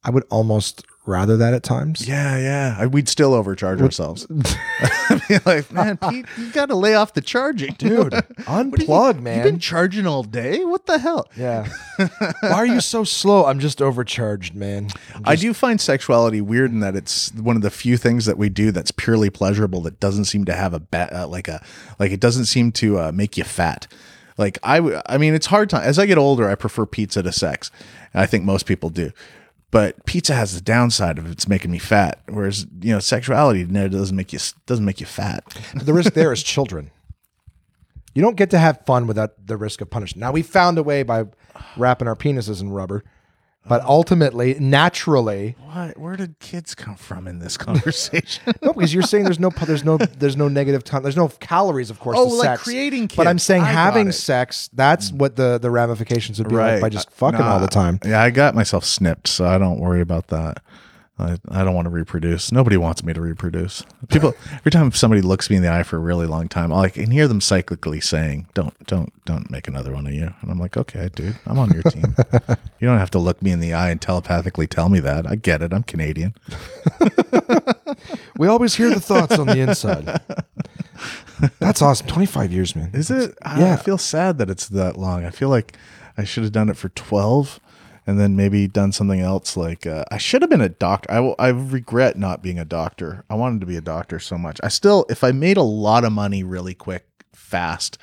I 0.03 0.09
would 0.09 0.23
almost 0.29 0.83
rather 1.09 1.35
that 1.37 1.53
at 1.53 1.63
times. 1.63 2.07
Yeah, 2.07 2.37
yeah. 2.37 2.75
I- 2.79 2.87
We'd 2.87 3.09
still 3.09 3.33
overcharge 3.33 3.81
ourselves. 3.81 4.25
I'd 5.09 5.21
be 5.27 5.37
like, 5.45 5.71
man, 5.71 5.97
Pete, 6.09 6.25
you 6.37 6.51
got 6.51 6.67
to 6.67 6.75
lay 6.75 6.95
off 6.95 7.13
the 7.13 7.21
charging, 7.21 7.73
Dude, 7.73 8.13
are 8.13 8.23
you- 8.27 8.45
unplug, 8.45 9.19
man. 9.21 9.35
You've 9.37 9.43
been 9.43 9.59
charging 9.59 10.07
all 10.07 10.23
day. 10.23 10.63
What 10.63 10.85
the 10.85 10.99
hell? 10.99 11.27
Yeah. 11.35 11.67
Why 12.41 12.53
are 12.53 12.65
you 12.65 12.79
so 12.81 13.03
slow? 13.03 13.45
I'm 13.45 13.59
just 13.59 13.81
overcharged, 13.81 14.55
man. 14.55 14.89
I'm 15.15 15.23
I 15.25 15.35
do 15.35 15.53
find 15.53 15.81
sexuality 15.81 16.41
weird 16.41 16.71
in 16.71 16.79
that 16.79 16.95
it's 16.95 17.33
one 17.33 17.55
of 17.55 17.61
the 17.61 17.69
few 17.71 17.97
things 17.97 18.25
that 18.25 18.37
we 18.37 18.47
do 18.49 18.71
that's 18.71 18.91
purely 18.91 19.29
pleasurable 19.29 19.81
that 19.81 19.99
doesn't 19.99 20.25
seem 20.25 20.45
to 20.45 20.53
have 20.53 20.73
a 20.73 20.79
ba- 20.79 21.23
uh, 21.23 21.27
like 21.27 21.47
a 21.47 21.61
like 21.99 22.11
it 22.11 22.19
doesn't 22.19 22.45
seem 22.45 22.71
to 22.73 22.99
uh, 22.99 23.11
make 23.11 23.37
you 23.37 23.43
fat. 23.43 23.87
Like 24.37 24.57
I, 24.63 24.77
w- 24.77 25.01
I 25.05 25.17
mean, 25.17 25.33
it's 25.33 25.47
hard 25.47 25.69
time 25.69 25.81
as 25.83 25.99
I 25.99 26.05
get 26.05 26.17
older. 26.17 26.49
I 26.49 26.55
prefer 26.55 26.85
pizza 26.85 27.21
to 27.21 27.31
sex. 27.33 27.71
And 28.13 28.21
I 28.21 28.25
think 28.25 28.45
most 28.45 28.65
people 28.65 28.89
do, 28.89 29.11
but 29.71 30.05
pizza 30.05 30.33
has 30.33 30.55
the 30.55 30.61
downside 30.61 31.17
of 31.17 31.29
it's 31.29 31.47
making 31.47 31.71
me 31.71 31.77
fat. 31.77 32.19
Whereas 32.27 32.65
you 32.81 32.93
know, 32.93 32.99
sexuality 32.99 33.65
no, 33.65 33.87
doesn't 33.87 34.15
make 34.15 34.33
you 34.33 34.39
doesn't 34.65 34.85
make 34.85 34.99
you 34.99 35.05
fat. 35.05 35.43
the 35.75 35.93
risk 35.93 36.13
there 36.13 36.33
is 36.33 36.43
children. 36.43 36.91
You 38.15 38.21
don't 38.23 38.35
get 38.35 38.49
to 38.51 38.59
have 38.59 38.85
fun 38.85 39.05
without 39.07 39.45
the 39.45 39.55
risk 39.55 39.81
of 39.81 39.89
punishment. 39.89 40.21
Now 40.21 40.31
we 40.31 40.41
found 40.41 40.77
a 40.77 40.83
way 40.83 41.03
by 41.03 41.25
wrapping 41.77 42.07
our 42.07 42.15
penises 42.15 42.61
in 42.61 42.71
rubber, 42.71 43.03
but 43.67 43.81
oh. 43.83 43.89
ultimately, 43.89 44.55
naturally, 44.59 45.55
What? 45.65 45.97
Where 45.97 46.15
did 46.15 46.39
kids 46.39 46.73
come 46.75 46.95
from 46.95 47.27
in 47.27 47.39
this 47.39 47.57
conversation? 47.67 48.53
no, 48.61 48.73
because 48.73 48.93
you're 48.93 49.03
saying 49.03 49.25
there's 49.25 49.39
no 49.39 49.49
there's 49.49 49.83
no 49.83 49.97
there's 49.97 50.37
no 50.37 50.47
negative 50.47 50.83
time. 50.83 51.03
There's 51.03 51.17
no 51.17 51.27
calories, 51.27 51.89
of 51.89 51.99
course. 51.99 52.17
Oh, 52.17 52.25
like 52.25 52.45
sex. 52.45 52.63
creating 52.63 53.09
But 53.15 53.27
I'm 53.27 53.39
saying 53.39 53.63
I 53.63 53.71
having 53.71 54.11
sex. 54.11 54.69
That's 54.73 55.11
mm. 55.11 55.17
what 55.17 55.35
the 55.35 55.57
the 55.59 55.69
ramifications 55.69 56.39
would 56.39 56.49
be 56.49 56.55
like 56.55 56.81
by 56.81 56.89
just 56.89 57.11
fucking 57.11 57.41
all 57.41 57.59
the 57.59 57.67
time. 57.67 57.99
Yeah, 58.05 58.21
I 58.21 58.29
got 58.29 58.55
myself 58.55 58.85
snipped, 58.85 59.27
so 59.27 59.45
I 59.45 59.57
don't 59.57 59.79
worry 59.79 60.01
about 60.01 60.27
that. 60.27 60.61
I, 61.19 61.37
I 61.49 61.63
don't 61.63 61.73
want 61.75 61.85
to 61.85 61.89
reproduce. 61.89 62.51
Nobody 62.51 62.77
wants 62.77 63.03
me 63.03 63.13
to 63.13 63.19
reproduce. 63.21 63.83
People 64.07 64.33
every 64.53 64.71
time 64.71 64.91
somebody 64.93 65.21
looks 65.21 65.49
me 65.49 65.57
in 65.57 65.61
the 65.61 65.71
eye 65.71 65.83
for 65.83 65.97
a 65.97 65.99
really 65.99 66.25
long 66.27 66.47
time, 66.47 66.71
I 66.71 66.89
can 66.89 67.11
hear 67.11 67.27
them 67.27 67.39
cyclically 67.39 68.01
saying, 68.03 68.47
"Don't, 68.53 68.73
don't, 68.87 69.11
don't 69.25 69.51
make 69.51 69.67
another 69.67 69.91
one 69.93 70.07
of 70.07 70.13
you." 70.13 70.33
And 70.41 70.49
I'm 70.51 70.59
like, 70.59 70.77
"Okay, 70.77 71.09
dude, 71.13 71.37
I'm 71.45 71.59
on 71.59 71.71
your 71.71 71.83
team. 71.83 72.15
you 72.79 72.87
don't 72.87 72.99
have 72.99 73.11
to 73.11 73.19
look 73.19 73.41
me 73.41 73.51
in 73.51 73.59
the 73.59 73.73
eye 73.73 73.89
and 73.89 74.01
telepathically 74.01 74.67
tell 74.67 74.87
me 74.89 74.99
that. 75.01 75.27
I 75.29 75.35
get 75.35 75.61
it. 75.61 75.73
I'm 75.73 75.83
Canadian." 75.83 76.33
We 78.37 78.47
always 78.47 78.75
hear 78.75 78.89
the 78.89 79.01
thoughts 79.01 79.37
on 79.37 79.47
the 79.47 79.59
inside. 79.59 80.21
That's 81.59 81.81
awesome. 81.81 82.07
25 82.07 82.51
years, 82.53 82.75
man. 82.75 82.91
Is 82.93 83.09
it? 83.11 83.37
I, 83.43 83.59
Yeah. 83.59 83.73
I 83.73 83.75
feel 83.77 83.97
sad 83.97 84.37
that 84.37 84.49
it's 84.49 84.67
that 84.69 84.97
long. 84.97 85.25
I 85.25 85.29
feel 85.29 85.49
like 85.49 85.75
I 86.17 86.23
should 86.23 86.43
have 86.43 86.51
done 86.53 86.69
it 86.69 86.77
for 86.77 86.89
12 86.89 87.59
and 88.09 88.19
then 88.19 88.35
maybe 88.35 88.67
done 88.67 88.91
something 88.91 89.19
else. 89.19 89.55
Like, 89.55 89.85
uh, 89.85 90.03
I 90.11 90.17
should 90.17 90.41
have 90.41 90.49
been 90.49 90.61
a 90.61 90.69
doctor. 90.69 91.11
I, 91.11 91.35
I 91.37 91.49
regret 91.49 92.17
not 92.17 92.41
being 92.41 92.57
a 92.57 92.65
doctor. 92.65 93.23
I 93.29 93.35
wanted 93.35 93.59
to 93.59 93.67
be 93.67 93.77
a 93.77 93.81
doctor 93.81 94.19
so 94.19 94.35
much. 94.35 94.59
I 94.63 94.69
still, 94.69 95.05
if 95.09 95.23
I 95.23 95.31
made 95.31 95.57
a 95.57 95.61
lot 95.61 96.03
of 96.03 96.11
money 96.11 96.43
really 96.43 96.73
quick, 96.73 97.05
fast, 97.33 97.97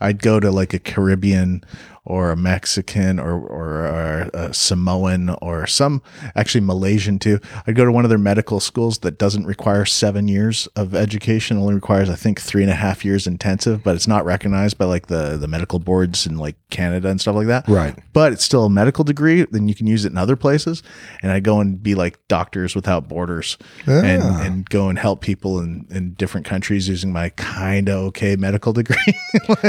I'd 0.00 0.22
go 0.22 0.40
to 0.40 0.50
like 0.50 0.74
a 0.74 0.78
Caribbean 0.78 1.64
or 2.06 2.30
a 2.30 2.36
Mexican 2.36 3.18
or, 3.18 3.32
or, 3.32 3.86
or 3.86 4.30
a 4.34 4.52
Samoan 4.52 5.30
or 5.40 5.66
some 5.66 6.02
actually 6.34 6.60
Malaysian 6.60 7.18
too. 7.18 7.40
I'd 7.66 7.74
go 7.76 7.84
to 7.86 7.92
one 7.92 8.04
of 8.04 8.10
their 8.10 8.18
medical 8.18 8.60
schools 8.60 8.98
that 8.98 9.18
doesn't 9.18 9.46
require 9.46 9.86
seven 9.86 10.28
years 10.28 10.66
of 10.76 10.94
education, 10.94 11.56
only 11.56 11.74
requires, 11.74 12.10
I 12.10 12.14
think, 12.14 12.40
three 12.40 12.62
and 12.62 12.70
a 12.70 12.74
half 12.74 13.04
years 13.06 13.26
intensive, 13.26 13.82
but 13.82 13.94
it's 13.96 14.06
not 14.06 14.24
recognized 14.26 14.76
by 14.76 14.84
like 14.84 15.06
the, 15.06 15.38
the 15.38 15.48
medical 15.48 15.78
boards 15.78 16.26
in 16.26 16.36
like 16.36 16.56
Canada 16.68 17.08
and 17.08 17.18
stuff 17.20 17.36
like 17.36 17.46
that. 17.46 17.66
Right. 17.68 17.98
But 18.12 18.34
it's 18.34 18.44
still 18.44 18.66
a 18.66 18.70
medical 18.70 19.02
degree. 19.04 19.46
Then 19.50 19.66
you 19.68 19.74
can 19.74 19.86
use 19.86 20.04
it 20.04 20.12
in 20.12 20.18
other 20.18 20.36
places. 20.36 20.82
And 21.22 21.32
I 21.32 21.40
go 21.40 21.60
and 21.60 21.82
be 21.82 21.94
like 21.94 22.18
Doctors 22.28 22.74
Without 22.74 23.08
Borders 23.08 23.56
and, 23.86 24.22
Ah. 24.22 24.42
and 24.42 24.68
go 24.68 24.88
and 24.90 24.98
help 24.98 25.22
people 25.22 25.58
in, 25.60 25.86
in 25.90 26.12
different 26.14 26.46
countries 26.46 26.86
using 26.88 27.12
my 27.12 27.30
kind 27.30 27.88
of 27.88 27.96
okay 28.08 28.36
medical 28.36 28.74
degree. 28.74 28.96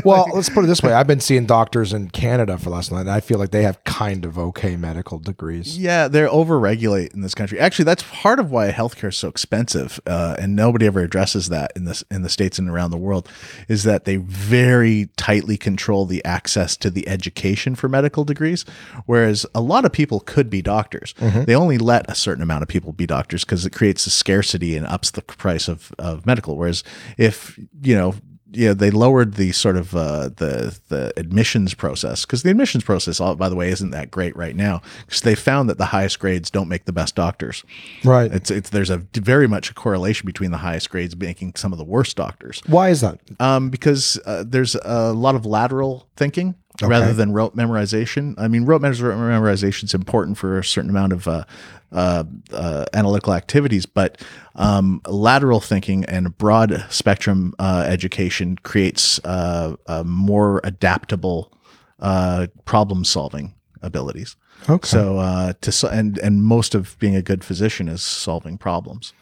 Well, 0.03 0.27
let's 0.33 0.49
put 0.49 0.63
it 0.63 0.67
this 0.67 0.83
way. 0.83 0.93
I've 0.93 1.07
been 1.07 1.19
seeing 1.19 1.45
doctors 1.45 1.93
in 1.93 2.09
Canada 2.09 2.24
for 2.59 2.69
last 2.69 2.91
night. 2.91 3.07
I 3.07 3.19
feel 3.19 3.37
like 3.37 3.51
they 3.51 3.63
have 3.63 3.83
kind 3.83 4.25
of 4.25 4.37
okay 4.37 4.75
medical 4.75 5.19
degrees. 5.19 5.77
Yeah, 5.77 6.07
they're 6.07 6.29
overregulate 6.29 7.13
in 7.13 7.21
this 7.21 7.35
country. 7.35 7.59
Actually, 7.59 7.85
that's 7.85 8.03
part 8.03 8.39
of 8.39 8.51
why 8.51 8.71
healthcare 8.71 9.09
is 9.09 9.17
so 9.17 9.27
expensive, 9.27 9.99
uh, 10.07 10.35
and 10.39 10.55
nobody 10.55 10.85
ever 10.87 11.01
addresses 11.01 11.49
that 11.49 11.71
in 11.75 11.85
this 11.85 12.03
in 12.09 12.21
the 12.21 12.29
states 12.29 12.59
and 12.59 12.69
around 12.69 12.91
the 12.91 12.97
world. 12.97 13.29
Is 13.67 13.83
that 13.83 14.05
they 14.05 14.17
very 14.17 15.09
tightly 15.17 15.57
control 15.57 16.05
the 16.05 16.23
access 16.25 16.75
to 16.77 16.89
the 16.89 17.07
education 17.07 17.75
for 17.75 17.87
medical 17.87 18.23
degrees, 18.23 18.65
whereas 19.05 19.45
a 19.53 19.61
lot 19.61 19.85
of 19.85 19.91
people 19.91 20.19
could 20.19 20.49
be 20.49 20.61
doctors. 20.61 21.13
They 21.45 21.55
only 21.55 21.77
let 21.77 22.09
a 22.09 22.15
certain 22.15 22.43
amount 22.43 22.63
of 22.63 22.69
people 22.69 22.91
be 22.91 23.05
doctors 23.05 23.43
because 23.45 23.65
it 23.65 23.73
creates 23.73 24.07
a 24.07 24.09
scarcity 24.09 24.75
and 24.75 24.85
ups 24.87 25.11
the 25.11 25.21
price 25.21 25.67
of 25.67 25.93
of 25.99 26.25
medical. 26.25 26.57
Whereas 26.57 26.83
if 27.17 27.59
you 27.81 27.95
know 27.95 28.15
yeah, 28.55 28.73
they 28.73 28.91
lowered 28.91 29.35
the 29.35 29.51
sort 29.51 29.77
of 29.77 29.95
uh, 29.95 30.29
the 30.35 30.79
the 30.89 31.13
admissions 31.17 31.73
process 31.73 32.25
because 32.25 32.43
the 32.43 32.49
admissions 32.49 32.83
process, 32.83 33.19
by 33.19 33.49
the 33.49 33.55
way, 33.55 33.69
isn't 33.69 33.91
that 33.91 34.11
great 34.11 34.35
right 34.35 34.55
now 34.55 34.81
because 35.05 35.21
they 35.21 35.35
found 35.35 35.69
that 35.69 35.77
the 35.77 35.85
highest 35.85 36.19
grades 36.19 36.49
don't 36.49 36.67
make 36.67 36.85
the 36.85 36.93
best 36.93 37.15
doctors. 37.15 37.63
Right. 38.03 38.31
It's 38.31 38.51
it's 38.51 38.69
there's 38.69 38.89
a 38.89 38.97
very 39.13 39.47
much 39.47 39.69
a 39.69 39.73
correlation 39.73 40.25
between 40.25 40.51
the 40.51 40.57
highest 40.57 40.89
grades 40.89 41.15
making 41.15 41.55
some 41.55 41.71
of 41.71 41.77
the 41.77 41.85
worst 41.85 42.15
doctors. 42.15 42.61
Why 42.65 42.89
is 42.89 43.01
that? 43.01 43.19
Um, 43.39 43.69
because 43.69 44.19
uh, 44.25 44.43
there's 44.47 44.75
a 44.75 45.13
lot 45.13 45.35
of 45.35 45.45
lateral 45.45 46.07
thinking 46.15 46.55
rather 46.81 47.13
than 47.13 47.31
rote 47.31 47.55
memorization. 47.55 48.35
I 48.37 48.47
mean, 48.47 48.65
rote 48.65 48.81
memorization 48.81 49.85
is 49.85 49.93
important 49.93 50.37
for 50.37 50.59
a 50.59 50.63
certain 50.63 50.89
amount 50.89 51.13
of 51.13 51.27
uh, 51.27 51.43
uh, 51.91 52.23
uh, 52.51 52.85
analytical 52.93 53.33
activities, 53.33 53.85
but 53.85 54.21
um, 54.55 55.01
lateral 55.07 55.59
thinking 55.59 56.03
and 56.05 56.37
broad 56.37 56.85
spectrum 56.89 57.53
uh, 57.59 57.85
education 57.87 58.57
creates 58.63 59.19
uh, 59.25 59.75
a 59.87 60.03
more 60.03 60.61
adaptable 60.63 61.51
uh, 61.99 62.47
problem 62.65 63.05
solving 63.05 63.53
abilities. 63.81 64.35
Okay. 64.69 64.87
So 64.87 65.17
uh, 65.19 65.53
to 65.61 65.71
so- 65.71 65.87
and 65.89 66.17
and 66.17 66.43
most 66.43 66.75
of 66.75 66.97
being 66.99 67.15
a 67.15 67.21
good 67.21 67.43
physician 67.43 67.87
is 67.87 68.01
solving 68.01 68.57
problems. 68.57 69.13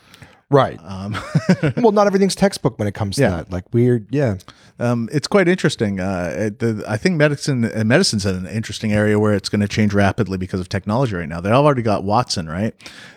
Right. 0.50 0.80
Um, 0.84 1.18
well, 1.78 1.92
not 1.92 2.06
everything's 2.06 2.36
textbook 2.36 2.78
when 2.78 2.88
it 2.88 2.94
comes 2.94 3.16
to 3.16 3.24
Yeah. 3.24 3.30
that. 3.38 3.52
Like 3.52 3.74
weird. 3.74 4.08
Yeah. 4.12 4.38
Um, 4.80 5.10
it's 5.12 5.28
quite 5.28 5.48
interesting. 5.48 6.00
Uh, 6.00 6.50
the, 6.58 6.84
I 6.88 6.98
think 6.98 7.18
medicine 7.18 7.66
uh, 7.66 7.84
medicine's 7.84 8.26
an 8.26 8.48
interesting 8.48 8.92
area 8.92 9.20
where 9.20 9.34
it's 9.34 9.50
going 9.50 9.62
to 9.62 9.68
change 9.68 9.94
rapidly 9.94 10.38
because 10.38 10.60
of 10.60 10.70
technology 10.70 11.16
right 11.16 11.30
now. 11.30 11.42
They've 11.42 11.54
already 11.54 11.82
got 11.82 12.04
Watson, 12.04 12.48
right? 12.50 12.74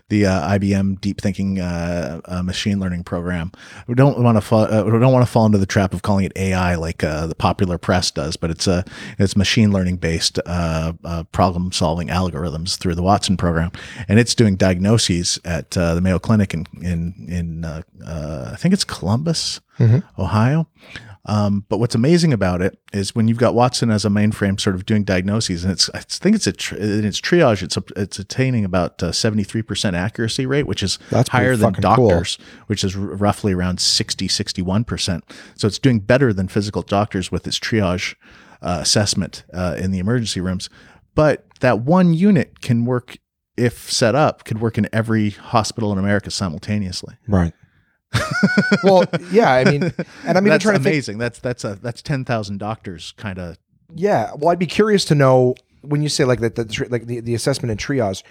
The 0.09 0.27
uh, 0.27 0.49
IBM 0.59 1.01
deep 1.01 1.21
thinking 1.21 1.59
uh, 1.59 2.21
uh, 2.27 2.43
machine 2.43 2.79
learning 2.79 3.05
program. 3.05 3.51
We 3.89 3.95
don't 3.95 4.23
want 4.23 4.37
to 4.37 4.41
fall. 4.41 4.73
Uh, 4.73 4.85
we 4.85 4.93
don't 4.93 5.13
want 5.13 5.27
to 5.27 5.31
fall 5.31 5.47
into 5.47 5.59
the 5.59 5.67
trap 5.67 5.93
of 5.95 6.03
calling 6.03 6.25
it 6.25 6.33
AI 6.37 6.77
like 6.77 7.03
uh, 7.03 7.27
the 7.27 7.35
popular 7.35 7.77
press 7.79 8.11
does, 8.11 8.37
but 8.37 8.51
it's 8.51 8.67
a 8.67 8.85
it's 9.19 9.37
machine 9.37 9.73
learning 9.73 9.97
based 9.97 10.39
uh, 10.47 10.93
uh, 11.05 11.25
problem 11.33 11.73
solving 11.73 12.09
algorithms 12.09 12.77
through 12.79 12.95
the 12.95 13.03
Watson 13.03 13.37
program, 13.37 13.73
and 14.09 14.21
it's 14.21 14.35
doing 14.35 14.57
diagnoses 14.57 15.41
at 15.45 15.77
uh, 15.77 15.95
the 15.95 16.01
Mayo 16.01 16.19
Clinic 16.21 16.55
in 16.55 16.67
in 16.81 17.27
in 17.29 17.65
uh, 17.65 17.83
uh, 18.05 18.51
I 18.53 18.57
think 18.57 18.75
it's 18.75 18.85
Columbus, 18.85 19.61
Ohio. 20.19 20.69
Um, 21.28 21.64
but 21.68 21.78
what's 21.78 21.95
amazing 21.95 22.33
about 22.33 22.62
it 22.62 22.78
is 22.92 23.14
when 23.14 23.26
you've 23.26 23.38
got 23.38 23.54
Watson 23.54 23.90
as 23.90 24.04
a 24.04 24.09
mainframe, 24.09 24.61
sort 24.61 24.76
of 24.76 24.87
doing 24.87 25.02
diagnoses, 25.02 25.64
and 25.64 25.73
it's 25.73 25.90
I 25.92 25.99
think 25.99 26.37
it's 26.37 26.47
a 26.47 26.52
tr- 26.52 26.76
in 26.76 27.04
its 27.04 27.21
triage, 27.21 27.62
it's 27.62 27.76
a, 27.76 27.83
it's 27.97 28.18
attaining 28.18 28.64
about 28.64 29.00
seventy 29.14 29.42
three 29.42 29.62
percent 29.62 29.97
accuracy 29.97 30.47
rate, 30.47 30.66
which 30.66 30.83
is 30.83 30.99
That's 31.11 31.28
higher 31.28 31.56
than 31.56 31.75
fucking 31.75 31.95
cool. 31.97 32.09
doctors, 32.09 32.38
which 32.68 32.85
is 32.85 32.97
r- 32.97 33.02
roughly 33.02 33.52
around 33.52 33.80
60, 33.80 34.28
61 34.28 34.85
percent. 34.85 35.25
So 35.56 35.66
it's 35.66 35.80
doing 35.80 35.99
better 35.99 36.33
than 36.33 36.47
physical 36.47 36.83
doctors 36.83 37.33
with 37.33 37.47
its 37.47 37.59
triage 37.59 38.14
uh, 38.62 38.78
assessment 38.80 39.45
uh, 39.52 39.76
in 39.78 39.90
the 39.90 39.99
emergency 39.99 40.40
rooms. 40.40 40.71
But 41.16 41.47
that 41.61 41.80
one 41.80 42.14
unit 42.14 42.61
can 42.61 42.85
work 42.85 43.18
if 43.56 43.90
set 43.90 44.14
up, 44.14 44.45
could 44.45 44.61
work 44.61 44.76
in 44.78 44.88
every 44.92 45.30
hospital 45.30 45.92
in 45.92 45.99
America 45.99 46.30
simultaneously. 46.30 47.16
Right. 47.26 47.52
Well, 48.85 49.04
yeah. 49.30 49.52
I 49.52 49.64
mean, 49.64 49.82
and 49.82 50.38
I'm 50.38 50.44
even 50.44 50.44
that's 50.50 50.62
trying 50.62 50.76
to 50.78 50.82
think. 50.82 50.94
amazing. 50.94 51.18
that's 51.18 51.38
that's 51.38 51.64
a 51.64 51.75
that's 51.76 52.02
ten 52.02 52.25
thousand 52.25 52.58
doctors 52.58 53.12
kind 53.16 53.38
of 53.38 53.56
Yeah. 53.94 54.32
Well, 54.37 54.50
I'd 54.50 54.58
be 54.58 54.66
curious 54.66 55.04
to 55.06 55.14
know 55.14 55.54
when 55.82 56.02
you 56.02 56.08
say 56.08 56.25
like 56.25 56.40
that, 56.40 56.56
the, 56.56 56.87
like 56.90 57.06
the, 57.06 57.20
the 57.20 57.35
assessment 57.35 57.70
and 57.70 57.78
triage, 57.80 58.23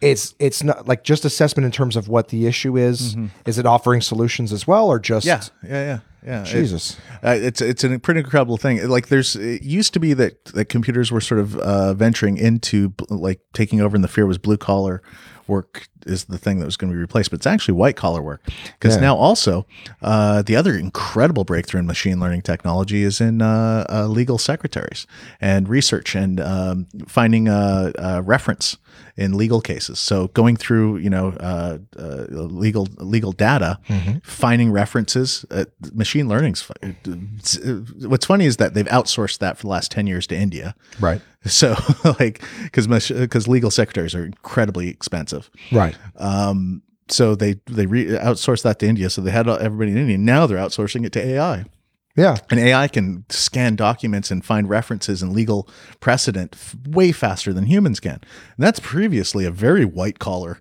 it's 0.00 0.34
it's 0.38 0.62
not 0.64 0.88
like 0.88 1.04
just 1.04 1.24
assessment 1.24 1.64
in 1.64 1.72
terms 1.72 1.96
of 1.96 2.08
what 2.08 2.28
the 2.28 2.46
issue 2.46 2.76
is. 2.76 3.16
Is 3.46 3.58
it 3.58 3.66
offering 3.66 4.00
solutions 4.00 4.52
as 4.52 4.66
well, 4.66 4.88
or 4.88 4.98
just 4.98 5.24
Yeah, 5.24 5.42
yeah, 5.62 5.70
yeah, 5.70 5.98
yeah. 6.26 6.42
It- 6.42 6.46
Jesus. 6.46 6.96
uh, 7.24 7.36
it's 7.40 7.60
it's 7.60 7.84
a 7.84 7.98
pretty 7.98 8.20
incredible 8.20 8.56
thing. 8.56 8.86
Like 8.88 9.08
there's 9.08 9.36
it 9.36 9.62
used 9.62 9.92
to 9.94 10.00
be 10.00 10.12
that 10.14 10.44
that 10.46 10.66
computers 10.66 11.12
were 11.12 11.20
sort 11.20 11.40
of 11.40 11.56
uh, 11.56 11.94
venturing 11.94 12.36
into 12.36 12.92
like 13.08 13.40
taking 13.52 13.80
over, 13.80 13.94
and 13.96 14.02
the 14.02 14.08
fear 14.08 14.26
was 14.26 14.38
blue 14.38 14.56
collar 14.58 15.02
work 15.46 15.88
is 16.06 16.24
the 16.24 16.38
thing 16.38 16.58
that 16.60 16.64
was 16.66 16.76
going 16.76 16.90
to 16.90 16.94
be 16.96 17.00
replaced, 17.00 17.30
but 17.30 17.38
it's 17.40 17.46
actually 17.46 17.74
white 17.74 17.96
collar 17.96 18.22
work 18.22 18.40
because 18.78 18.94
Yeah. 18.96 19.00
now 19.02 19.16
also 19.16 19.66
uh, 20.02 20.42
the 20.42 20.56
other 20.56 20.74
incredible 20.76 21.44
breakthrough 21.44 21.80
in 21.80 21.86
machine 21.86 22.20
learning 22.20 22.42
technology 22.42 23.02
is 23.02 23.20
in 23.20 23.42
uh, 23.42 23.84
uh, 23.90 24.06
legal 24.06 24.38
secretaries 24.38 25.06
and 25.40 25.68
research 25.68 26.14
and 26.14 26.40
um, 26.40 26.86
finding 27.06 27.48
a, 27.48 27.92
a 27.98 28.22
reference 28.22 28.76
in 29.16 29.36
legal 29.36 29.60
cases. 29.60 29.98
So 30.00 30.28
going 30.28 30.56
through, 30.56 30.96
you 30.98 31.08
know, 31.10 31.28
uh, 31.40 31.78
uh, 31.98 32.24
legal 32.30 32.88
legal 32.98 33.32
data, 33.32 33.78
finding 34.22 34.72
references. 34.72 35.44
Uh, 35.50 35.64
machine 35.92 36.28
learning's. 36.28 36.68
it's- 36.82 37.58
uh, 37.58 37.80
What's 38.08 38.26
funny 38.26 38.44
is 38.46 38.56
that 38.58 38.74
they've 38.74 38.86
outsourced 38.86 39.38
that 39.38 39.56
for 39.56 39.62
the 39.62 39.68
last 39.68 39.90
ten 39.90 40.06
years 40.06 40.26
to 40.28 40.36
India. 40.36 40.74
right, 41.00 41.20
So 41.44 41.76
like 42.20 42.42
because 42.64 42.86
because 43.08 43.46
legal 43.48 43.70
secretaries 43.70 44.14
are 44.14 44.24
incredibly 44.24 44.88
expensive. 44.88 45.48
right, 45.72 45.93
Um, 46.16 46.82
so 47.08 47.34
they 47.34 47.60
they 47.66 47.86
re- 47.86 48.06
outsourced 48.06 48.62
that 48.62 48.78
to 48.80 48.86
India. 48.86 49.10
So 49.10 49.20
they 49.20 49.30
had 49.30 49.48
everybody 49.48 49.90
in 49.92 49.98
India. 49.98 50.18
Now 50.18 50.46
they're 50.46 50.58
outsourcing 50.58 51.04
it 51.04 51.12
to 51.12 51.24
AI. 51.26 51.64
yeah, 52.16 52.36
And 52.50 52.58
AI 52.60 52.88
can 52.88 53.24
scan 53.28 53.76
documents 53.76 54.30
and 54.30 54.44
find 54.44 54.68
references 54.68 55.20
and 55.22 55.32
legal 55.32 55.68
precedent 56.00 56.54
f- 56.54 56.76
way 56.88 57.12
faster 57.12 57.52
than 57.52 57.66
humans 57.66 58.00
can. 58.00 58.14
And 58.22 58.58
that's 58.66 58.80
previously 58.80 59.44
a 59.44 59.50
very 59.50 59.84
white 59.84 60.18
collar. 60.18 60.60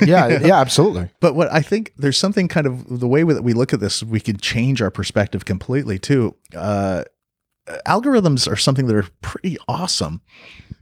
yeah, 0.00 0.28
yeah, 0.46 0.60
absolutely. 0.60 1.10
But 1.20 1.34
what 1.34 1.52
I 1.52 1.60
think 1.60 1.92
there's 1.98 2.16
something 2.16 2.46
kind 2.48 2.66
of 2.66 3.00
the 3.00 3.08
way 3.08 3.24
that 3.24 3.42
we 3.42 3.52
look 3.52 3.72
at 3.74 3.80
this, 3.80 4.02
we 4.02 4.20
could 4.20 4.40
change 4.40 4.80
our 4.80 4.90
perspective 4.92 5.44
completely 5.44 5.98
too. 5.98 6.36
Uh, 6.54 7.02
algorithms 7.86 8.50
are 8.50 8.56
something 8.56 8.86
that 8.86 8.96
are 8.96 9.08
pretty 9.22 9.56
awesome 9.68 10.20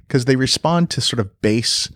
because 0.07 0.27
they 0.27 0.37
respond 0.37 0.91
to 0.91 1.01
sort 1.01 1.19
of 1.19 1.41
base 1.41 1.91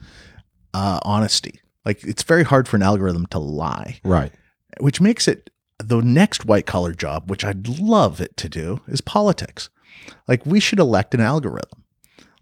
uh, 0.75 0.99
honesty. 1.02 1.61
Like 1.85 2.05
it's 2.05 2.23
very 2.23 2.45
hard 2.45 2.69
for 2.69 2.77
an 2.77 2.83
algorithm 2.83 3.27
to 3.27 3.39
lie 3.39 4.01
Right, 4.05 4.33
which 4.81 5.01
makes 5.01 5.29
it 5.29 5.51
the 5.79 6.01
next 6.01 6.45
white 6.45 6.67
collar 6.67 6.93
job, 6.93 7.31
which 7.31 7.45
I'd 7.45 7.69
love 7.69 8.21
it 8.21 8.37
to 8.39 8.49
do, 8.49 8.81
is 8.89 9.01
politics. 9.01 9.71
Like 10.27 10.45
we 10.45 10.61
should 10.61 10.79
elect 10.81 11.15
an 11.15 11.21
algorithm. 11.21 11.85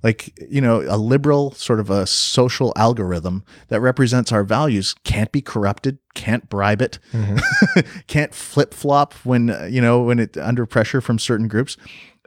Like, 0.03 0.39
you 0.49 0.61
know, 0.61 0.83
a 0.87 0.97
liberal 0.97 1.51
sort 1.53 1.81
of 1.81 1.91
a 1.91 2.07
social 2.07 2.73
algorithm 2.77 3.45
that 3.69 3.81
represents 3.81 4.31
our 4.31 4.45
values 4.45 4.95
can't 5.05 5.33
be 5.33 5.41
corrupted, 5.41 5.99
can't 6.15 6.49
bribe 6.49 6.81
it, 6.81 6.99
can't 8.07 8.35
flip 8.35 8.73
flop 8.73 9.15
when, 9.25 9.49
you 9.69 9.81
know, 9.81 10.03
when 10.03 10.19
it 10.19 10.37
under 10.37 10.65
pressure 10.65 11.01
from 11.01 11.19
certain 11.19 11.49
groups. 11.49 11.77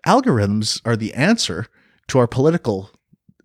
Algorithms 0.05 0.81
are 0.83 0.97
the 0.97 1.13
answer 1.13 1.67
to 2.07 2.19
our 2.19 2.27
political 2.27 2.89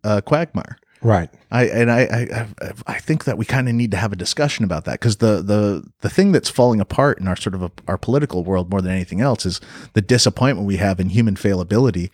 uh, 0.03 0.21
quagmire. 0.21 0.79
Right, 1.05 1.31
I 1.53 1.67
and 1.67 1.91
I 1.93 2.01
I, 2.01 2.49
I- 2.87 2.99
think 2.99 3.25
that 3.25 3.39
we 3.39 3.45
kind 3.45 3.69
of 3.69 3.75
need 3.75 3.91
to 3.93 3.97
have 3.97 4.13
a 4.13 4.17
discussion 4.17 4.65
about 4.65 4.85
that 4.87 4.95
because 4.99 5.19
the 5.19 5.43
the 5.43 5.85
the 6.01 6.11
thing 6.11 6.33
that's 6.33 6.49
falling 6.51 6.81
apart 6.81 7.21
in 7.21 7.29
our 7.29 7.37
sort 7.37 7.55
of 7.55 7.63
a, 7.63 7.71
our 7.87 7.99
political 7.99 8.43
world 8.43 8.71
more 8.71 8.81
than 8.83 8.91
anything 8.93 9.21
else 9.21 9.47
is 9.47 9.61
the 9.93 10.01
disappointment 10.03 10.67
we 10.67 10.79
have 10.79 10.99
in 10.99 11.11
human 11.11 11.37
fallibility. 11.37 12.11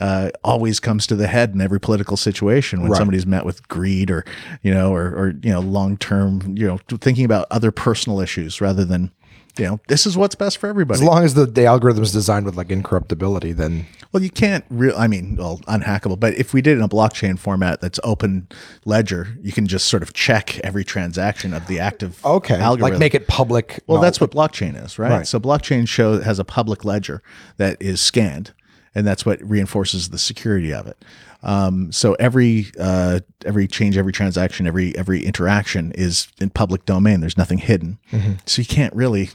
Uh, 0.00 0.30
always 0.44 0.78
comes 0.78 1.08
to 1.08 1.16
the 1.16 1.26
head 1.26 1.50
in 1.54 1.60
every 1.60 1.80
political 1.80 2.16
situation 2.16 2.80
when 2.82 2.92
Right. 2.92 2.98
somebody's 2.98 3.26
met 3.26 3.44
with 3.44 3.66
greed 3.66 4.12
or 4.12 4.24
you 4.62 4.72
know 4.72 4.94
or 4.94 5.06
or 5.08 5.34
you 5.42 5.50
know 5.50 5.58
long 5.58 5.96
term 5.96 6.54
you 6.56 6.68
know 6.68 6.78
thinking 7.00 7.24
about 7.24 7.46
other 7.50 7.72
personal 7.72 8.20
issues 8.20 8.60
rather 8.60 8.84
than 8.84 9.10
you 9.58 9.66
know 9.66 9.80
this 9.88 10.06
is 10.06 10.16
what's 10.16 10.34
best 10.34 10.58
for 10.58 10.68
everybody. 10.68 11.00
As 11.00 11.02
long 11.02 11.24
as 11.24 11.34
the, 11.34 11.46
the 11.46 11.64
algorithm 11.64 12.02
is 12.02 12.12
designed 12.12 12.46
with 12.46 12.56
like 12.56 12.70
incorruptibility, 12.70 13.52
then 13.52 13.86
Well, 14.12 14.22
you 14.22 14.30
can't 14.30 14.64
real. 14.70 14.94
I 14.96 15.06
mean, 15.06 15.36
well, 15.36 15.58
unhackable. 15.68 16.18
But 16.18 16.34
if 16.34 16.52
we 16.54 16.62
did 16.62 16.72
it 16.72 16.76
in 16.78 16.82
a 16.82 16.88
blockchain 16.88 17.38
format 17.38 17.80
that's 17.80 18.00
open 18.04 18.48
ledger, 18.84 19.36
you 19.42 19.52
can 19.52 19.66
just 19.66 19.86
sort 19.86 20.02
of 20.02 20.12
check 20.12 20.58
every 20.60 20.84
transaction 20.84 21.52
of 21.52 21.66
the 21.66 21.80
active 21.80 22.24
okay, 22.24 22.54
algorithm. 22.56 22.92
like 22.92 22.98
make 22.98 23.14
it 23.14 23.26
public. 23.28 23.80
well, 23.86 23.98
No, 23.98 24.02
that's 24.02 24.20
what 24.20 24.30
blockchain 24.30 24.82
is, 24.82 24.98
right? 24.98 25.10
Right. 25.10 25.26
So 25.26 25.38
blockchain 25.38 25.88
show 25.88 26.20
has 26.20 26.38
a 26.38 26.44
public 26.44 26.84
ledger 26.84 27.22
that 27.56 27.76
is 27.80 28.00
scanned, 28.00 28.52
and 28.94 29.06
that's 29.06 29.26
what 29.26 29.40
reinforces 29.42 30.08
the 30.10 30.18
security 30.18 30.72
of 30.72 30.86
it. 30.86 31.04
Um, 31.42 31.92
so 31.92 32.14
every 32.14 32.66
uh, 32.80 33.20
every 33.44 33.68
change, 33.68 33.96
every 33.96 34.12
transaction, 34.12 34.66
every 34.66 34.96
every 34.98 35.24
interaction 35.24 35.92
is 35.92 36.26
in 36.40 36.50
public 36.50 36.84
domain. 36.84 37.20
There's 37.20 37.38
nothing 37.38 37.58
hidden, 37.58 37.98
so 38.44 38.60
you 38.60 38.66
can't 38.66 38.92
really 38.94 39.30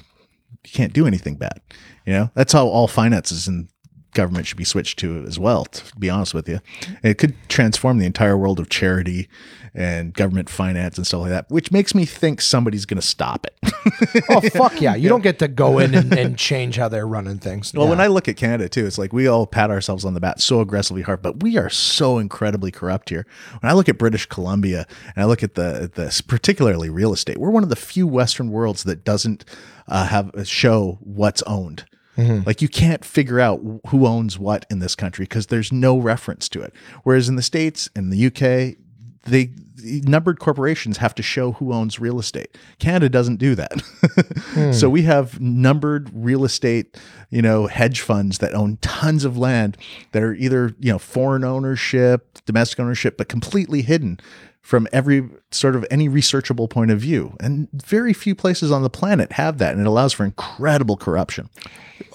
you 0.66 0.72
can't 0.72 0.94
do 0.94 1.08
anything 1.08 1.36
bad. 1.36 1.62
You 2.06 2.14
know, 2.14 2.32
that's 2.34 2.54
how 2.54 2.68
all 2.68 2.88
finances 2.88 3.48
and 3.48 3.70
government 4.14 4.46
should 4.48 4.58
be 4.58 4.64
switched 4.64 5.00
to 5.00 5.24
as 5.26 5.40
well. 5.40 5.66
To 5.66 5.96
be 5.98 6.10
honest 6.10 6.34
with 6.34 6.48
you, 6.48 6.60
it 7.04 7.18
could 7.18 7.36
transform 7.50 8.00
the 8.00 8.06
entire 8.06 8.38
world 8.38 8.60
of 8.60 8.70
charity 8.70 9.28
and 9.76 10.14
government 10.14 10.50
finance 10.50 10.98
and 10.98 11.08
stuff 11.08 11.22
like 11.22 11.30
that, 11.32 11.50
which 11.50 11.72
makes 11.72 11.96
me 11.96 12.06
think 12.06 12.42
somebody's 12.42 12.86
going 12.86 13.00
to 13.02 13.06
stop 13.08 13.46
it. 13.46 14.24
oh 14.30 14.42
fuck 14.50 14.80
yeah! 14.80 14.94
You 14.96 15.10
don't 15.10 15.22
get 15.24 15.40
to 15.40 15.48
go 15.48 15.80
in 15.80 15.96
and, 15.96 16.14
and 16.18 16.38
change 16.50 16.76
how 16.76 16.88
they're 16.90 17.08
running 17.08 17.40
things. 17.40 17.74
Well, 17.74 17.86
Yeah. 17.86 17.90
when 17.90 18.00
I 18.02 18.08
look 18.08 18.28
at 18.28 18.38
Canada 18.38 18.70
too, 18.70 18.86
it's 18.86 18.98
like 18.98 19.14
we 19.14 19.28
all 19.28 19.48
pat 19.48 19.72
ourselves 19.72 20.06
on 20.06 20.14
the 20.14 20.20
back 20.20 20.40
so 20.40 20.62
aggressively 20.62 21.02
hard, 21.02 21.22
but 21.22 21.42
we 21.42 21.58
are 21.58 21.70
so 21.70 22.18
incredibly 22.20 22.72
corrupt 22.72 23.10
here. 23.10 23.26
When 23.62 23.70
I 23.70 23.74
look 23.74 23.90
at 23.90 23.98
British 23.98 24.26
Columbia 24.28 24.86
and 25.16 25.24
I 25.24 25.26
look 25.26 25.44
at 25.44 25.56
the 25.56 25.92
the 25.94 26.24
particularly 26.28 26.90
real 26.90 27.12
estate, 27.14 27.38
we're 27.40 27.50
one 27.50 27.64
of 27.64 27.70
the 27.70 27.76
few 27.76 28.06
Western 28.08 28.52
worlds 28.52 28.84
that 28.84 29.04
doesn't 29.04 29.44
uh, 29.88 30.06
have 30.08 30.32
show 30.48 31.00
what's 31.02 31.42
owned. 31.44 31.86
Like 32.16 32.62
you 32.62 32.68
can't 32.68 33.04
figure 33.04 33.40
out 33.40 33.60
who 33.88 34.06
owns 34.06 34.38
what 34.38 34.68
in 34.70 34.78
this 34.78 34.94
country 34.94 35.24
because 35.24 35.48
there's 35.48 35.72
no 35.72 35.98
reference 35.98 36.48
to 36.50 36.62
it. 36.62 36.72
Whereas 37.02 37.28
in 37.28 37.38
the 37.38 37.42
states 37.42 37.90
and 37.96 38.14
the 38.14 38.28
UK, 38.28 38.78
they 39.24 39.52
numbered 39.86 40.40
corporations 40.40 40.98
have 40.98 41.16
to 41.16 41.24
show 41.24 41.54
who 41.54 41.74
owns 41.74 42.00
real 42.00 42.20
estate. 42.20 42.58
Canada 42.80 43.10
doesn't 43.10 43.38
do 43.38 43.56
that. 43.56 43.82
So 44.74 44.88
hmm. 44.88 44.94
we 44.94 45.02
have 45.04 45.40
numbered 45.40 46.12
real 46.14 46.46
estate, 46.46 46.98
you 47.32 47.42
know, 47.42 47.66
hedge 47.66 48.02
funds 48.02 48.38
that 48.38 48.54
own 48.54 48.78
tons 48.82 49.26
of 49.26 49.36
land 49.36 49.78
that 50.12 50.22
are 50.22 50.34
either, 50.34 50.76
you 50.80 50.92
know, 50.92 51.00
foreign 51.00 51.44
ownership, 51.44 52.38
domestic 52.46 52.80
ownership, 52.80 53.18
but 53.18 53.30
completely 53.30 53.82
hidden 53.82 54.20
from 54.64 54.88
every 54.92 55.30
sort 55.52 55.76
of 55.76 55.86
any 55.92 56.08
researchable 56.10 56.68
point 56.70 56.90
of 56.90 57.00
view. 57.00 57.36
And 57.40 57.68
very 57.74 58.14
few 58.14 58.34
places 58.34 58.72
on 58.72 58.82
the 58.82 58.90
planet 58.90 59.34
have 59.34 59.58
that. 59.60 59.74
And 59.74 59.82
it 59.82 59.88
allows 59.88 60.14
for 60.14 60.24
incredible 60.24 60.98
corruption. 60.98 61.50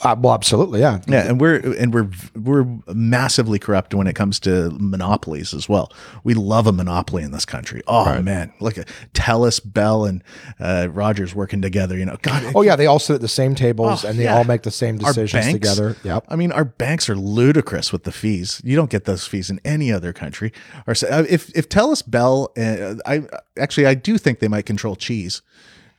Uh, 0.03 0.15
well, 0.19 0.33
absolutely, 0.35 0.81
yeah. 0.81 1.01
Yeah, 1.09 1.29
and 1.29 1.41
we're 1.41 1.57
and 1.77 1.93
we're 1.95 2.09
we're 2.37 2.67
massively 2.95 3.59
corrupt 3.59 3.95
when 3.95 4.07
it 4.07 4.15
comes 4.15 4.39
to 4.41 4.71
monopolies 4.79 5.53
as 5.55 5.69
well. 5.69 5.93
We 6.25 6.35
love 6.35 6.67
a 6.67 6.73
monopoly 6.73 7.23
in 7.23 7.33
this 7.33 7.45
country. 7.45 7.83
Oh 7.89 8.21
man, 8.23 8.53
look 8.61 8.77
at 8.79 8.89
Telus, 9.15 9.61
Bell, 9.65 10.05
and 10.05 10.23
uh, 10.61 10.89
Rogers 10.91 11.35
working 11.35 11.63
together. 11.63 11.97
You 11.99 12.05
know, 12.07 12.17
God. 12.23 12.53
Oh 12.55 12.63
yeah, 12.63 12.77
they 12.77 12.87
all 12.87 12.99
sit 12.99 13.15
at 13.15 13.21
the 13.23 13.29
same 13.29 13.55
tables 13.55 14.05
Oh, 14.05 14.09
and 14.09 14.19
they 14.19 14.25
yeah. 14.25 14.37
all 14.37 14.45
make 14.45 14.63
the 14.63 14.71
same 14.71 14.99
decisions 14.99 15.33
banks- 15.33 15.53
together. 15.55 15.97
Yep. 16.05 16.27
I 16.29 16.37
mean, 16.37 16.53
our 16.53 16.65
banks 16.65 17.09
are 17.09 17.17
ludicrous 17.17 17.91
with 17.93 18.05
the 18.05 18.13
fees. 18.13 18.61
You 18.65 18.77
don't 18.77 18.91
get 18.91 19.05
those 19.05 19.27
fees 19.27 19.49
in 19.51 19.59
any 19.65 19.91
other 19.91 20.13
country. 20.13 20.53
Or 20.87 20.93
if 20.93 21.51
if 21.57 21.69
Telus, 21.69 22.09
Bell, 22.09 22.38
uh, 22.47 22.95
I 23.07 23.23
actually 23.59 23.87
I 23.87 23.95
do 23.95 24.19
think 24.19 24.39
they 24.41 24.49
might 24.49 24.67
control 24.67 24.97
cheese. 24.97 25.43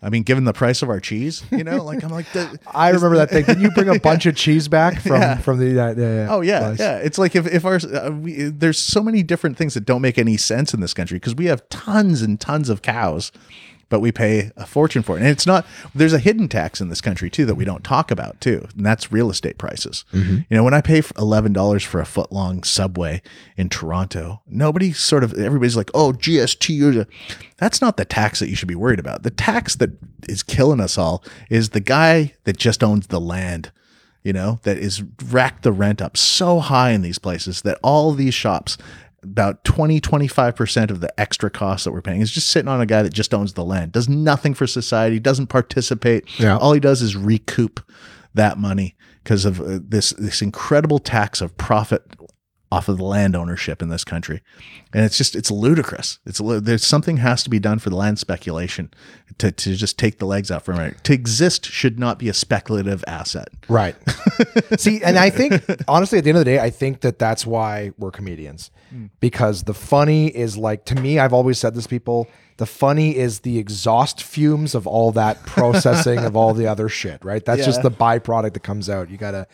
I 0.01 0.09
mean, 0.09 0.23
given 0.23 0.45
the 0.45 0.53
price 0.53 0.81
of 0.81 0.87
our 0.89 1.01
cheese, 1.01 1.43
you 1.51 1.61
know, 1.65 1.83
like 1.83 2.01
I'm 2.05 2.09
like 2.09 2.31
the, 2.33 2.57
I 2.67 2.89
remember 2.91 3.17
that 3.17 3.29
thing. 3.31 3.43
Did 3.43 3.59
you 3.59 3.69
bring 3.71 3.89
a 3.89 3.99
bunch 4.09 4.25
of 4.25 4.35
cheese 4.35 4.69
back 4.69 5.01
from 5.01 5.19
Yeah. 5.21 5.37
from 5.39 5.59
the? 5.59 5.77
Uh, 5.77 5.93
the 5.93 6.27
Oh 6.29 6.39
yeah, 6.41 6.59
place? 6.67 6.79
yeah. 6.79 6.97
It's 6.99 7.17
like 7.17 7.35
if 7.35 7.45
if 7.47 7.65
our 7.65 7.75
uh, 7.93 8.09
we, 8.11 8.43
there's 8.45 8.79
so 8.79 9.03
many 9.03 9.23
different 9.23 9.57
things 9.57 9.73
that 9.73 9.81
don't 9.85 10.01
make 10.01 10.17
any 10.17 10.37
sense 10.37 10.73
in 10.73 10.79
this 10.79 10.93
country 10.93 11.17
because 11.17 11.35
we 11.35 11.45
have 11.47 11.67
tons 11.67 12.21
and 12.21 12.39
tons 12.39 12.69
of 12.69 12.81
cows, 12.81 13.33
but 13.89 13.99
we 13.99 14.11
pay 14.11 14.51
a 14.55 14.65
fortune 14.65 15.03
for 15.03 15.17
it. 15.17 15.21
And 15.21 15.29
it's 15.29 15.45
not 15.45 15.65
there's 15.93 16.13
a 16.13 16.19
hidden 16.19 16.47
tax 16.47 16.79
in 16.79 16.89
this 16.89 17.01
country 17.01 17.29
too 17.29 17.45
that 17.45 17.55
we 17.55 17.65
don't 17.65 17.83
talk 17.83 18.11
about 18.11 18.39
too, 18.39 18.67
and 18.75 18.85
that's 18.85 19.11
real 19.11 19.29
estate 19.29 19.57
prices. 19.57 20.05
Mm-hmm. 20.13 20.37
You 20.49 20.57
know, 20.57 20.63
when 20.63 20.73
I 20.73 20.81
pay 20.81 21.01
eleven 21.17 21.53
dollars 21.53 21.83
for 21.83 21.99
a 21.99 22.05
foot 22.05 22.31
long 22.31 22.63
subway 22.63 23.21
in 23.57 23.69
Toronto, 23.69 24.41
nobody 24.47 24.93
sort 24.93 25.23
of 25.23 25.33
everybody's 25.33 25.77
like, 25.77 25.91
oh 25.93 26.13
GST. 26.13 27.05
That's 27.57 27.81
not 27.81 27.97
the 27.97 28.05
tax 28.05 28.39
that 28.39 28.49
you 28.49 28.55
should 28.55 28.69
be 28.69 28.75
worried 28.75 28.99
about. 28.99 29.23
The 29.23 29.31
tax 29.31 29.75
that 29.77 29.91
is 30.29 30.43
killing 30.43 30.79
us 30.79 30.97
all 30.97 31.23
is 31.49 31.69
the 31.69 31.81
guy 31.81 32.35
that 32.45 32.57
just 32.57 32.83
owns 32.83 33.07
the 33.07 33.19
land 33.19 33.71
you 34.23 34.33
know, 34.33 34.59
that 34.63 34.77
is 34.77 35.01
racked 35.31 35.63
the 35.63 35.71
rent 35.71 36.01
up 36.01 36.17
so 36.17 36.59
high 36.59 36.91
in 36.91 37.01
these 37.01 37.19
places 37.19 37.61
that 37.61 37.79
all 37.81 38.11
these 38.11 38.33
shops, 38.33 38.77
about 39.23 39.63
20, 39.63 39.99
25% 40.01 40.91
of 40.91 40.99
the 40.99 41.19
extra 41.19 41.49
costs 41.49 41.85
that 41.85 41.91
we're 41.91 42.01
paying 42.01 42.21
is 42.21 42.31
just 42.31 42.49
sitting 42.49 42.69
on 42.69 42.81
a 42.81 42.85
guy 42.85 43.01
that 43.01 43.13
just 43.13 43.33
owns 43.33 43.53
the 43.53 43.63
land, 43.63 43.91
does 43.91 44.09
nothing 44.09 44.53
for 44.53 44.67
society, 44.67 45.19
doesn't 45.19 45.47
participate. 45.47 46.39
Yeah. 46.39 46.57
All 46.57 46.73
he 46.73 46.79
does 46.79 47.01
is 47.01 47.15
recoup 47.15 47.79
that 48.33 48.57
money 48.57 48.95
because 49.23 49.45
of 49.45 49.59
uh, 49.59 49.79
this, 49.81 50.11
this 50.11 50.41
incredible 50.41 50.99
tax 50.99 51.41
of 51.41 51.55
profit 51.57 52.03
off 52.71 52.87
of 52.87 52.97
the 52.97 53.03
land 53.03 53.35
ownership 53.35 53.81
in 53.81 53.89
this 53.89 54.03
country. 54.03 54.41
And 54.93 55.03
it's 55.03 55.17
just, 55.17 55.35
it's 55.35 55.49
ludicrous. 55.49 56.19
It's, 56.25 56.39
there's 56.39 56.85
something 56.85 57.17
has 57.17 57.43
to 57.43 57.49
be 57.49 57.59
done 57.59 57.79
for 57.79 57.89
the 57.89 57.95
land 57.95 58.19
speculation 58.19 58.91
to, 59.39 59.51
to 59.51 59.75
just 59.75 59.97
take 59.97 60.19
the 60.19 60.25
legs 60.25 60.51
out 60.51 60.63
from 60.63 60.79
it. 60.79 61.03
To 61.05 61.13
exist 61.13 61.65
should 61.65 61.99
not 61.99 62.19
be 62.19 62.29
a 62.29 62.33
speculative 62.33 63.03
asset. 63.07 63.49
Right. 63.67 63.95
See, 64.77 65.01
and 65.03 65.17
I 65.17 65.31
think 65.31 65.63
honestly, 65.87 66.19
at 66.19 66.23
the 66.23 66.29
end 66.29 66.37
of 66.37 66.45
the 66.45 66.51
day, 66.51 66.59
I 66.59 66.69
think 66.69 67.01
that 67.01 67.17
that's 67.17 67.45
why 67.45 67.91
we're 67.97 68.11
comedians, 68.11 68.69
hmm. 68.89 69.07
because 69.19 69.63
the 69.63 69.73
funny 69.73 70.27
is 70.27 70.55
like 70.55 70.85
to 70.85 70.95
me. 70.95 71.17
I've 71.17 71.33
always 71.33 71.57
said 71.57 71.73
this, 71.73 71.87
people. 71.87 72.27
The 72.57 72.65
funny 72.65 73.15
is 73.15 73.39
the 73.39 73.57
exhaust 73.57 74.21
fumes 74.21 74.75
of 74.75 74.85
all 74.85 75.11
that 75.13 75.43
processing 75.45 76.19
of 76.19 76.35
all 76.35 76.53
the 76.53 76.67
other 76.67 76.89
shit. 76.89 77.23
Right. 77.23 77.43
That's 77.43 77.65
just 77.65 77.81
the 77.81 77.91
byproduct 77.91 78.53
that 78.53 78.63
comes 78.63 78.89
out. 78.89 79.09
You 79.09 79.17
gotta 79.17 79.47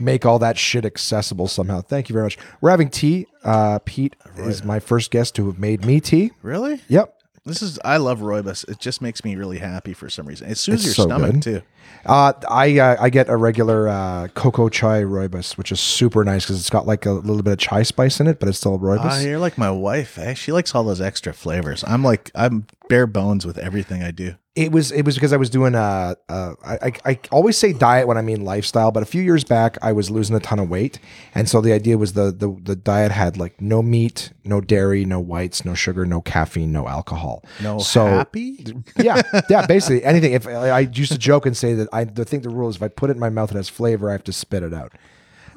make 0.00 0.24
all 0.26 0.38
that 0.40 0.58
shit 0.58 0.84
accessible 0.84 1.48
somehow. 1.48 1.80
Thank 1.80 2.08
you 2.08 2.12
very 2.12 2.24
much. 2.24 2.38
We're 2.60 2.70
having 2.70 2.90
tea. 2.90 3.26
Uh, 3.44 3.78
Pete 3.84 4.16
is 4.38 4.64
my 4.64 4.80
first 4.80 5.10
guest 5.10 5.34
to 5.36 5.46
have 5.46 5.58
made 5.58 5.84
me 5.84 6.00
tea. 6.00 6.32
Really? 6.42 6.80
Yep. 6.88 7.14
This 7.44 7.62
is 7.62 7.78
I 7.82 7.96
love 7.96 8.18
rooibos. 8.18 8.68
It 8.68 8.78
just 8.78 9.00
makes 9.00 9.24
me 9.24 9.34
really 9.34 9.56
happy 9.58 9.94
for 9.94 10.10
some 10.10 10.26
reason. 10.26 10.50
It 10.50 10.58
soothes 10.58 10.86
It's 10.86 10.98
your 10.98 11.06
so 11.06 11.08
stomach 11.08 11.32
good. 11.32 11.42
too. 11.42 11.62
Uh, 12.04 12.34
I 12.48 12.78
uh, 12.78 12.96
I 13.00 13.08
get 13.08 13.30
a 13.30 13.36
regular 13.36 13.88
uh, 13.88 14.28
cocoa 14.34 14.68
chai 14.68 15.00
rooibos, 15.02 15.56
which 15.56 15.72
is 15.72 15.80
super 15.80 16.24
nice 16.24 16.44
because 16.44 16.60
it's 16.60 16.68
got 16.68 16.86
like 16.86 17.06
a 17.06 17.12
little 17.12 17.42
bit 17.42 17.54
of 17.54 17.58
chai 17.58 17.84
spice 17.84 18.20
in 18.20 18.26
it, 18.26 18.38
but 18.38 18.50
it's 18.50 18.58
still 18.58 18.78
rooibos. 18.78 18.98
Ah, 19.04 19.20
you're 19.20 19.38
like 19.38 19.56
my 19.56 19.70
wife. 19.70 20.18
Eh? 20.18 20.34
She 20.34 20.52
likes 20.52 20.74
all 20.74 20.84
those 20.84 21.00
extra 21.00 21.32
flavors. 21.32 21.82
I'm 21.86 22.04
like 22.04 22.30
I'm 22.34 22.66
bare 22.90 23.06
bones 23.06 23.46
with 23.46 23.56
everything 23.56 24.02
I 24.02 24.10
do. 24.10 24.34
It 24.58 24.72
was 24.72 24.90
it 24.90 25.04
was 25.04 25.14
because 25.14 25.32
I 25.32 25.36
was 25.36 25.50
doing 25.50 25.76
uh, 25.76 26.16
uh 26.28 26.54
I, 26.64 26.74
I 26.74 26.92
I 27.04 27.20
always 27.30 27.56
say 27.56 27.72
diet 27.72 28.08
when 28.08 28.18
I 28.18 28.22
mean 28.22 28.44
lifestyle, 28.44 28.90
but 28.90 29.04
a 29.04 29.06
few 29.06 29.22
years 29.22 29.44
back 29.44 29.78
I 29.82 29.92
was 29.92 30.10
losing 30.10 30.34
a 30.34 30.40
ton 30.40 30.58
of 30.58 30.68
weight, 30.68 30.98
and 31.32 31.48
so 31.48 31.60
the 31.60 31.72
idea 31.72 31.96
was 31.96 32.14
the 32.14 32.32
the 32.32 32.58
the 32.60 32.74
diet 32.74 33.12
had 33.12 33.36
like 33.36 33.60
no 33.60 33.82
meat, 33.82 34.32
no 34.44 34.60
dairy, 34.60 35.04
no 35.04 35.20
whites, 35.20 35.64
no 35.64 35.74
sugar, 35.74 36.04
no 36.04 36.20
caffeine, 36.20 36.72
no 36.72 36.88
alcohol. 36.88 37.44
No 37.62 37.78
so 37.78 38.04
happy. 38.06 38.74
yeah, 38.96 39.22
yeah, 39.48 39.64
basically 39.64 40.02
anything. 40.02 40.32
If 40.32 40.48
I 40.48 40.70
I 40.70 40.80
used 40.80 41.12
to 41.12 41.18
joke 41.18 41.46
and 41.46 41.56
say 41.56 41.74
that 41.74 41.88
I 41.92 42.02
the 42.02 42.24
think 42.24 42.42
the 42.42 42.50
rule 42.50 42.68
is 42.68 42.76
if 42.76 42.82
I 42.82 42.88
put 42.88 43.10
it 43.10 43.12
in 43.12 43.20
my 43.20 43.30
mouth 43.30 43.52
it 43.52 43.56
has 43.56 43.68
flavor, 43.68 44.08
I 44.08 44.12
have 44.12 44.24
to 44.24 44.32
spit 44.32 44.64
it 44.64 44.74
out. 44.74 44.92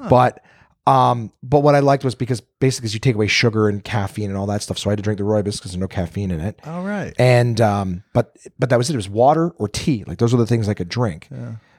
But 0.08 0.44
um, 0.86 1.32
but 1.42 1.60
what 1.60 1.74
I 1.74 1.80
liked 1.80 2.04
was 2.04 2.14
because 2.14 2.40
basically 2.40 2.90
you 2.90 2.98
take 2.98 3.14
away 3.14 3.28
sugar 3.28 3.68
and 3.68 3.84
caffeine 3.84 4.30
and 4.30 4.36
all 4.36 4.46
that 4.46 4.62
stuff. 4.62 4.78
So 4.78 4.90
I 4.90 4.92
had 4.92 4.98
to 4.98 5.02
drink 5.02 5.18
the 5.18 5.24
rooibos 5.24 5.56
because 5.58 5.72
there's 5.72 5.76
no 5.76 5.86
caffeine 5.88 6.30
in 6.30 6.40
it. 6.40 6.60
All 6.64 6.82
right. 6.82 7.14
And 7.18 7.60
um, 7.60 8.02
but 8.12 8.36
but 8.58 8.68
that 8.70 8.78
was 8.78 8.90
it. 8.90 8.94
It 8.94 8.96
was 8.96 9.08
water 9.08 9.50
or 9.58 9.68
tea. 9.68 10.04
Like 10.06 10.18
those 10.18 10.34
are 10.34 10.38
the 10.38 10.46
things 10.46 10.68
I 10.68 10.74
could 10.74 10.88
drink. 10.88 11.28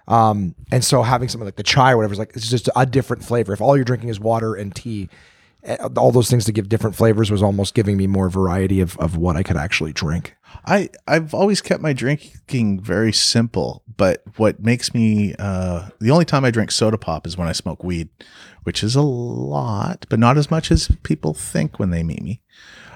Um, 0.07 0.55
and 0.71 0.83
so 0.83 1.01
having 1.01 1.29
something 1.29 1.45
like 1.45 1.55
the 1.55 1.63
chai 1.63 1.91
or 1.93 1.97
whatever 1.97 2.13
is 2.13 2.19
like 2.19 2.31
it's 2.35 2.49
just 2.49 2.69
a 2.75 2.85
different 2.85 3.23
flavor. 3.23 3.53
If 3.53 3.61
all 3.61 3.75
you're 3.75 3.85
drinking 3.85 4.09
is 4.09 4.19
water 4.19 4.55
and 4.55 4.73
tea, 4.73 5.09
eh, 5.63 5.77
all 5.97 6.11
those 6.11 6.29
things 6.29 6.45
to 6.45 6.51
give 6.51 6.69
different 6.69 6.95
flavors 6.95 7.31
was 7.31 7.41
almost 7.43 7.73
giving 7.73 7.97
me 7.97 8.07
more 8.07 8.29
variety 8.29 8.79
of 8.79 8.97
of 8.99 9.17
what 9.17 9.35
I 9.35 9.43
could 9.43 9.57
actually 9.57 9.93
drink. 9.93 10.35
I 10.65 10.89
I've 11.07 11.33
always 11.33 11.61
kept 11.61 11.81
my 11.81 11.93
drinking 11.93 12.81
very 12.81 13.11
simple, 13.13 13.83
but 13.97 14.23
what 14.37 14.59
makes 14.61 14.93
me 14.93 15.35
uh, 15.39 15.89
the 15.99 16.11
only 16.11 16.25
time 16.25 16.45
I 16.45 16.51
drink 16.51 16.71
soda 16.71 16.97
pop 16.97 17.27
is 17.27 17.37
when 17.37 17.47
I 17.47 17.51
smoke 17.53 17.83
weed, 17.83 18.09
which 18.63 18.83
is 18.83 18.95
a 18.95 19.01
lot, 19.01 20.05
but 20.09 20.19
not 20.19 20.37
as 20.37 20.49
much 20.51 20.71
as 20.71 20.89
people 21.03 21.33
think 21.33 21.79
when 21.79 21.89
they 21.89 22.03
meet 22.03 22.21
me. 22.21 22.41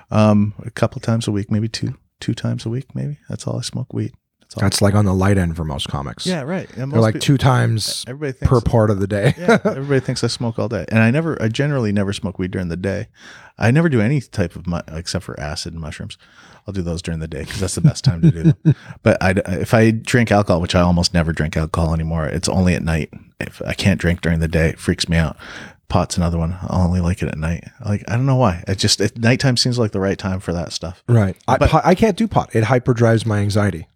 Um, 0.10 0.54
a 0.65 0.72
couple 0.72 1.02
times 1.02 1.28
a 1.28 1.32
week, 1.32 1.52
maybe 1.52 1.67
two 1.67 1.96
two 2.20 2.34
times 2.34 2.65
a 2.65 2.70
week, 2.70 2.96
maybe. 2.96 3.20
That's 3.30 3.46
all 3.46 3.58
I 3.58 3.62
smoke 3.62 3.93
weed. 3.93 4.13
That's 4.41 4.56
all. 4.56 4.62
That's 4.62 4.82
like 4.82 4.96
on 4.96 5.04
the 5.04 5.13
light 5.13 5.38
end 5.38 5.58
for 5.58 5.65
most 5.65 5.89
comics. 5.89 6.26
yeah, 6.26 6.41
right. 6.43 6.70
And 6.70 6.78
They're 6.91 7.02
most 7.02 7.02
like 7.13 7.20
two 7.20 7.38
times 7.38 8.06
Everybody 8.08 8.32
thinks 8.32 8.50
per 8.50 8.62
part 8.62 8.89
of 8.89 9.00
the 9.02 9.08
day. 9.08 9.34
yeah, 9.38 9.60
everybody 9.65 10.00
thinks 10.00 10.24
I 10.24 10.28
smoke 10.28 10.58
all 10.58 10.70
day, 10.70 10.86
and 10.88 11.00
I 11.00 11.12
never. 11.12 11.41
I 11.41 11.50
generally 11.50 11.91
never 11.91 12.13
smoke 12.13 12.39
weed 12.39 12.52
during 12.52 12.70
the 12.70 12.78
day. 12.78 13.10
I 13.58 13.72
never 13.72 13.89
do 13.89 14.00
any 14.00 14.22
type 14.22 14.56
of 14.56 14.65
mu- 14.65 14.80
except 14.88 15.26
for 15.26 15.38
acid 15.39 15.74
and 15.74 15.82
mushrooms. 15.82 16.17
I'll 16.67 16.73
do 16.73 16.82
those 16.82 17.01
during 17.01 17.19
the 17.21 17.27
day 17.30 17.41
because 17.45 17.62
that's 17.62 17.75
the 17.75 17.82
best 17.82 18.03
time 18.03 18.21
to 18.21 18.32
do 18.32 18.43
them. 18.43 18.75
But 19.03 19.23
I, 19.23 19.32
if 19.60 19.73
I 19.73 19.91
drink 19.91 20.32
alcohol, 20.32 20.60
which 20.62 20.75
I 20.75 20.82
almost 20.82 21.13
never 21.13 21.32
drink 21.32 21.56
alcohol 21.56 21.93
anymore, 21.93 22.25
it's 22.27 22.49
only 22.49 22.75
at 22.75 22.84
night. 22.84 23.10
If 23.39 23.62
I 23.65 23.73
can't 23.73 23.99
drink 24.01 24.19
during 24.21 24.39
the 24.39 24.47
day, 24.49 24.69
it 24.69 24.80
freaks 24.80 25.08
me 25.08 25.15
out. 25.17 25.38
Pot's 25.88 26.17
another 26.17 26.38
one. 26.38 26.51
I 26.62 26.84
only 26.84 26.99
like 26.99 27.21
it 27.21 27.30
at 27.30 27.38
night. 27.38 27.63
Like 27.86 28.03
I 28.10 28.17
don't 28.17 28.25
know 28.25 28.36
why. 28.36 28.65
It 28.67 28.77
just 28.77 28.99
it, 28.99 29.17
nighttime 29.17 29.56
seems 29.56 29.80
like 29.80 29.91
the 29.91 30.01
right 30.01 30.17
time 30.17 30.41
for 30.41 30.51
that 30.51 30.73
stuff. 30.73 31.01
Right. 31.08 31.38
I, 31.47 31.58
But- 31.58 31.69
pot, 31.69 31.86
I 31.86 31.95
can't 31.95 32.17
do 32.17 32.27
pot. 32.27 32.53
It 32.53 32.65
hyperdrives 32.65 33.25
my 33.25 33.38
anxiety. 33.39 33.88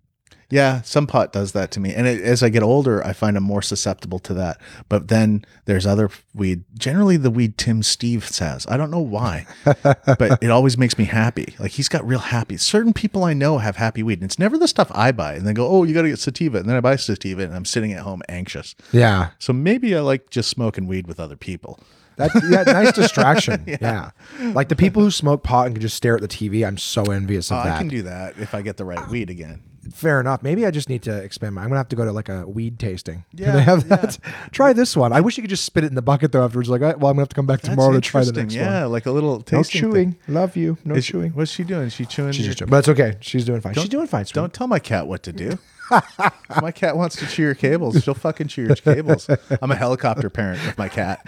Yeah, 0.51 0.81
some 0.83 1.07
pot 1.07 1.33
does 1.33 1.53
that 1.53 1.71
to 1.71 1.79
me, 1.79 1.93
and 1.95 2.05
it, 2.07 2.21
as 2.21 2.43
I 2.43 2.49
get 2.49 2.61
older, 2.61 3.03
I 3.05 3.13
find 3.13 3.35
I'm 3.37 3.43
more 3.43 3.61
susceptible 3.61 4.19
to 4.19 4.33
that. 4.35 4.59
But 4.89 5.07
then 5.07 5.45
there's 5.65 5.87
other 5.87 6.09
weed. 6.35 6.63
Generally, 6.77 7.17
the 7.17 7.31
weed 7.31 7.57
Tim 7.57 7.81
Steeves 7.81 8.39
has. 8.39 8.67
I 8.67 8.77
don't 8.77 8.91
know 8.91 8.99
why, 8.99 9.47
but 9.83 10.43
it 10.43 10.51
always 10.51 10.77
makes 10.77 10.97
me 10.97 11.05
happy. 11.05 11.55
Like 11.57 11.71
he's 11.71 11.89
got 11.89 12.05
real 12.05 12.19
happy. 12.19 12.57
Certain 12.57 12.93
people 12.93 13.23
I 13.23 13.33
know 13.33 13.57
have 13.59 13.77
happy 13.77 14.03
weed, 14.03 14.19
and 14.19 14.25
it's 14.25 14.37
never 14.37 14.57
the 14.57 14.67
stuff 14.67 14.91
I 14.93 15.11
buy. 15.11 15.35
And 15.35 15.47
they 15.47 15.53
go, 15.53 15.67
"Oh, 15.67 15.83
you 15.83 15.93
got 15.93 16.03
to 16.03 16.09
get 16.09 16.19
sativa," 16.19 16.57
and 16.59 16.67
then 16.69 16.75
I 16.75 16.81
buy 16.81 16.97
sativa, 16.97 17.41
and 17.43 17.55
I'm 17.55 17.65
sitting 17.65 17.93
at 17.93 18.01
home 18.01 18.21
anxious. 18.29 18.75
Yeah. 18.91 19.29
So 19.39 19.53
maybe 19.53 19.95
I 19.95 20.01
like 20.01 20.29
just 20.29 20.49
smoking 20.49 20.85
weed 20.85 21.07
with 21.07 21.19
other 21.19 21.37
people. 21.37 21.79
That 22.17 22.31
yeah, 22.49 22.63
nice 22.63 22.91
distraction. 22.91 23.63
yeah. 23.81 24.11
Like 24.39 24.67
the 24.67 24.75
people 24.75 25.01
who 25.01 25.09
smoke 25.11 25.43
pot 25.43 25.67
and 25.67 25.75
can 25.75 25.81
just 25.81 25.95
stare 25.95 26.15
at 26.15 26.21
the 26.21 26.27
TV, 26.27 26.67
I'm 26.67 26.77
so 26.77 27.03
envious 27.05 27.49
of 27.51 27.57
Uh, 27.59 27.63
that. 27.63 27.75
I 27.75 27.77
can 27.77 27.87
do 27.87 28.01
that 28.03 28.37
if 28.37 28.53
I 28.53 28.61
get 28.61 28.75
the 28.77 28.83
right 28.85 29.07
weed 29.09 29.29
again. 29.29 29.61
Fair 29.93 30.19
enough. 30.19 30.43
Maybe 30.43 30.65
I 30.65 30.71
just 30.71 30.89
need 30.89 31.01
to 31.03 31.17
expand 31.23 31.55
my. 31.55 31.63
I'm 31.63 31.69
gonna 31.69 31.79
have 31.79 31.89
to 31.89 31.95
go 31.95 32.05
to 32.05 32.11
like 32.11 32.29
a 32.29 32.47
weed 32.47 32.77
tasting. 32.77 33.25
Yeah, 33.33 33.51
they 33.53 33.61
have 33.63 33.89
that? 33.89 34.19
Try 34.51 34.73
this 34.73 34.95
one. 34.95 35.11
I 35.11 35.21
wish 35.21 35.37
you 35.37 35.41
could 35.43 35.49
just 35.49 35.65
spit 35.65 35.83
it 35.83 35.87
in 35.87 35.95
the 35.95 36.01
bucket 36.03 36.31
though. 36.31 36.43
Afterwards, 36.45 36.69
like, 36.69 36.81
"All 36.81 36.87
right, 36.87 36.99
well, 36.99 37.09
I'm 37.09 37.15
gonna 37.15 37.21
have 37.23 37.29
to 37.29 37.35
come 37.35 37.47
back 37.47 37.61
tomorrow 37.61 37.91
to 37.93 38.01
try 38.01 38.23
the 38.23 38.31
next 38.31 38.53
yeah, 38.53 38.83
one. 38.83 38.91
like 38.91 39.05
a 39.07 39.11
little 39.11 39.37
No 39.37 39.41
tasting 39.41 39.81
thing. 39.81 39.91
chewing. 39.91 40.15
Love 40.27 40.55
you. 40.55 40.77
No 40.85 40.95
Is 40.95 41.05
chewing. 41.07 41.31
what's 41.31 41.51
she 41.51 41.63
doing? 41.63 41.89
She 41.89 42.05
chewing? 42.05 42.33
She's 42.33 42.45
just 42.45 42.59
chewing. 42.59 42.69
But 42.69 42.77
it's 42.79 42.89
okay. 42.89 43.17
She's 43.21 43.43
doing 43.45 43.61
fine. 43.61 43.73
She's 43.73 43.89
doing 43.89 44.05
fine. 44.07 44.25
sweetie. 44.25 44.35
Don't 44.39 44.53
tell 44.53 44.67
my 44.67 44.79
cat 44.79 45.07
what 45.07 45.23
to 45.23 45.31
do. 45.33 45.57
my 46.61 46.71
cat 46.71 46.95
wants 46.95 47.15
to 47.17 47.25
chew 47.27 47.41
your 47.41 47.55
cables, 47.55 48.01
she'll 48.03 48.13
fucking 48.13 48.47
chew 48.47 48.63
your 48.65 48.75
cables. 48.75 49.29
I'm 49.61 49.71
a 49.71 49.75
helicopter 49.75 50.29
parent 50.29 50.63
with 50.65 50.77
my 50.77 50.87
cat. 50.87 51.25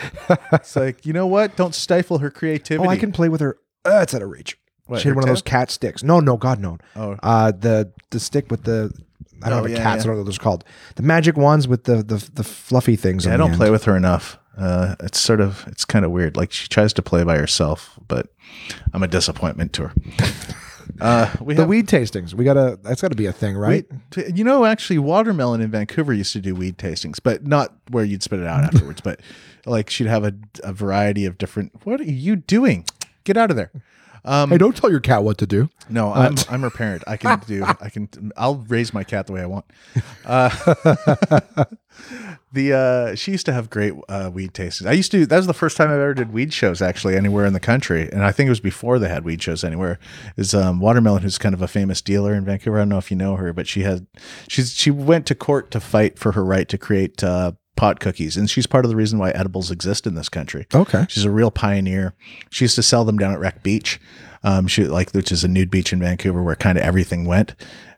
It's 0.53 0.75
like, 0.75 1.05
you 1.05 1.11
know 1.13 1.27
what? 1.27 1.55
Don't 1.57 1.75
stifle 1.75 2.19
her 2.19 2.29
creativity. 2.29 2.87
Oh, 2.87 2.89
I 2.89 2.97
can 2.97 3.11
play 3.11 3.27
with 3.29 3.41
her. 3.41 3.57
Uh, 3.83 3.99
it's 4.03 4.13
out 4.13 4.21
of 4.21 4.29
reach. 4.29 4.57
What, 4.85 5.01
she 5.01 5.07
had 5.07 5.15
one 5.15 5.23
of 5.23 5.29
those 5.29 5.41
cat 5.41 5.71
sticks. 5.71 6.03
No, 6.03 6.19
no, 6.19 6.37
God, 6.37 6.59
no. 6.59 6.77
Oh. 6.95 7.15
Uh, 7.23 7.51
the 7.51 7.91
the 8.09 8.19
stick 8.19 8.51
with 8.51 8.63
the 8.63 8.91
I 9.41 9.49
don't 9.49 9.59
Oh, 9.59 9.61
know 9.61 9.67
the 9.67 9.73
yeah, 9.75 9.83
cats. 9.83 10.03
I 10.03 10.07
don't 10.07 10.15
know 10.15 10.21
what 10.21 10.25
those 10.25 10.37
are 10.39 10.41
called. 10.41 10.63
The 10.95 11.03
magic 11.03 11.37
ones 11.37 11.67
with 11.67 11.85
the 11.85 12.03
the, 12.03 12.29
the 12.33 12.43
fluffy 12.43 12.95
things. 12.95 13.25
Yeah, 13.25 13.31
on 13.31 13.33
I 13.33 13.37
the 13.37 13.43
don't 13.43 13.51
end. 13.51 13.57
play 13.59 13.69
with 13.69 13.85
her 13.85 13.95
enough. 13.95 14.37
Uh, 14.57 14.95
it's 14.99 15.19
sort 15.19 15.41
of, 15.41 15.63
it's 15.67 15.83
kind 15.83 16.05
of 16.05 16.11
weird. 16.11 16.37
Like 16.37 16.51
she 16.51 16.67
tries 16.67 16.93
to 16.93 17.01
play 17.01 17.23
by 17.23 17.37
herself, 17.37 17.97
but 18.07 18.27
I'm 18.93 19.01
a 19.01 19.07
disappointment 19.07 19.73
to 19.73 19.87
her. 19.87 19.93
Uh, 21.01 21.33
we 21.41 21.55
the 21.55 21.61
have, 21.61 21.69
weed 21.69 21.87
tastings. 21.87 22.33
We 22.33 22.43
gotta. 22.43 22.77
That's 22.83 23.01
got 23.01 23.09
to 23.09 23.17
be 23.17 23.25
a 23.25 23.31
thing, 23.31 23.55
right? 23.57 23.85
you 24.33 24.43
know, 24.43 24.63
actually, 24.65 24.99
Watermelon 24.99 25.59
in 25.61 25.71
Vancouver 25.71 26.13
used 26.13 26.33
to 26.33 26.39
do 26.39 26.53
weed 26.53 26.77
tastings, 26.77 27.19
but 27.23 27.47
not 27.47 27.73
where 27.89 28.03
you'd 28.05 28.21
spit 28.21 28.39
it 28.39 28.45
out 28.45 28.63
afterwards. 28.65 29.01
But 29.01 29.21
like 29.65 29.89
she'd 29.89 30.07
have 30.07 30.23
a, 30.23 30.33
a 30.63 30.71
variety 30.71 31.25
of 31.25 31.37
different. 31.37 31.71
What 31.83 31.99
are 32.01 32.03
you 32.03 32.35
doing? 32.35 32.85
Get 33.23 33.37
out 33.37 33.49
of 33.49 33.55
there. 33.57 33.71
Um, 34.25 34.49
hey, 34.49 34.57
don't 34.57 34.75
tell 34.75 34.89
your 34.89 35.01
cat 35.01 35.23
what 35.23 35.37
to 35.39 35.47
do. 35.47 35.69
No, 35.89 36.13
I'm 36.13 36.35
I'm 36.49 36.61
her 36.61 36.69
parent. 36.69 37.03
I 37.07 37.17
can 37.17 37.39
do. 37.47 37.63
I 37.63 37.89
can. 37.89 38.31
I'll 38.37 38.55
raise 38.55 38.93
my 38.93 39.03
cat 39.03 39.27
the 39.27 39.33
way 39.33 39.41
I 39.41 39.45
want. 39.45 39.65
Uh, 40.25 40.49
the 42.53 42.73
uh, 42.73 43.15
she 43.15 43.31
used 43.31 43.45
to 43.47 43.53
have 43.53 43.69
great 43.69 43.93
uh, 44.07 44.31
weed 44.33 44.53
tastings. 44.53 44.87
I 44.87 44.93
used 44.93 45.11
to. 45.11 45.25
That 45.25 45.37
was 45.37 45.47
the 45.47 45.53
first 45.53 45.75
time 45.75 45.89
I 45.89 45.93
ever 45.93 46.13
did 46.13 46.31
weed 46.31 46.53
shows 46.53 46.81
actually 46.81 47.17
anywhere 47.17 47.45
in 47.45 47.53
the 47.53 47.59
country, 47.59 48.09
and 48.11 48.23
I 48.23 48.31
think 48.31 48.47
it 48.47 48.51
was 48.51 48.61
before 48.61 48.97
they 48.97 49.09
had 49.09 49.25
weed 49.25 49.41
shows 49.41 49.63
anywhere. 49.63 49.99
Is 50.37 50.53
um, 50.53 50.79
Watermelon, 50.79 51.23
who's 51.23 51.37
kind 51.37 51.53
of 51.53 51.61
a 51.61 51.67
famous 51.67 52.01
dealer 52.01 52.33
in 52.33 52.45
Vancouver. 52.45 52.77
I 52.77 52.81
don't 52.81 52.89
know 52.89 52.97
if 52.97 53.11
you 53.11 53.17
know 53.17 53.35
her, 53.35 53.51
but 53.51 53.67
she 53.67 53.81
had 53.81 54.07
she's 54.47 54.73
she 54.73 54.89
went 54.91 55.25
to 55.27 55.35
court 55.35 55.69
to 55.71 55.79
fight 55.79 56.17
for 56.17 56.31
her 56.31 56.45
right 56.45 56.69
to 56.69 56.77
create. 56.77 57.23
Pot 57.75 57.99
cookies 57.99 58.37
and 58.37 58.49
she's 58.49 58.67
part 58.67 58.85
of 58.85 58.89
the 58.89 58.95
reason 58.95 59.17
why 59.19 59.31
edibles 59.31 59.71
exist 59.71 60.05
in 60.05 60.13
this 60.15 60.29
country 60.29 60.67
Okay. 60.73 61.05
She's 61.09 61.25
a 61.25 61.31
real 61.31 61.49
pioneer. 61.51 62.13
She 62.51 62.65
used 62.65 62.75
to 62.75 62.83
sell 62.83 63.03
them 63.03 63.17
down 63.17 63.33
at 63.33 63.39
Wreck 63.39 63.63
Beach, 63.63 63.99
um, 64.43 64.67
she 64.67 64.83
like 64.85 65.11
which 65.11 65.31
is 65.31 65.43
a 65.43 65.47
nude 65.47 65.71
beach 65.71 65.91
in 65.91 65.99
Vancouver 65.99 66.43
where 66.43 66.55
kind 66.55 66.77
of 66.77 66.83
everything 66.83 67.25
went. 67.25 67.55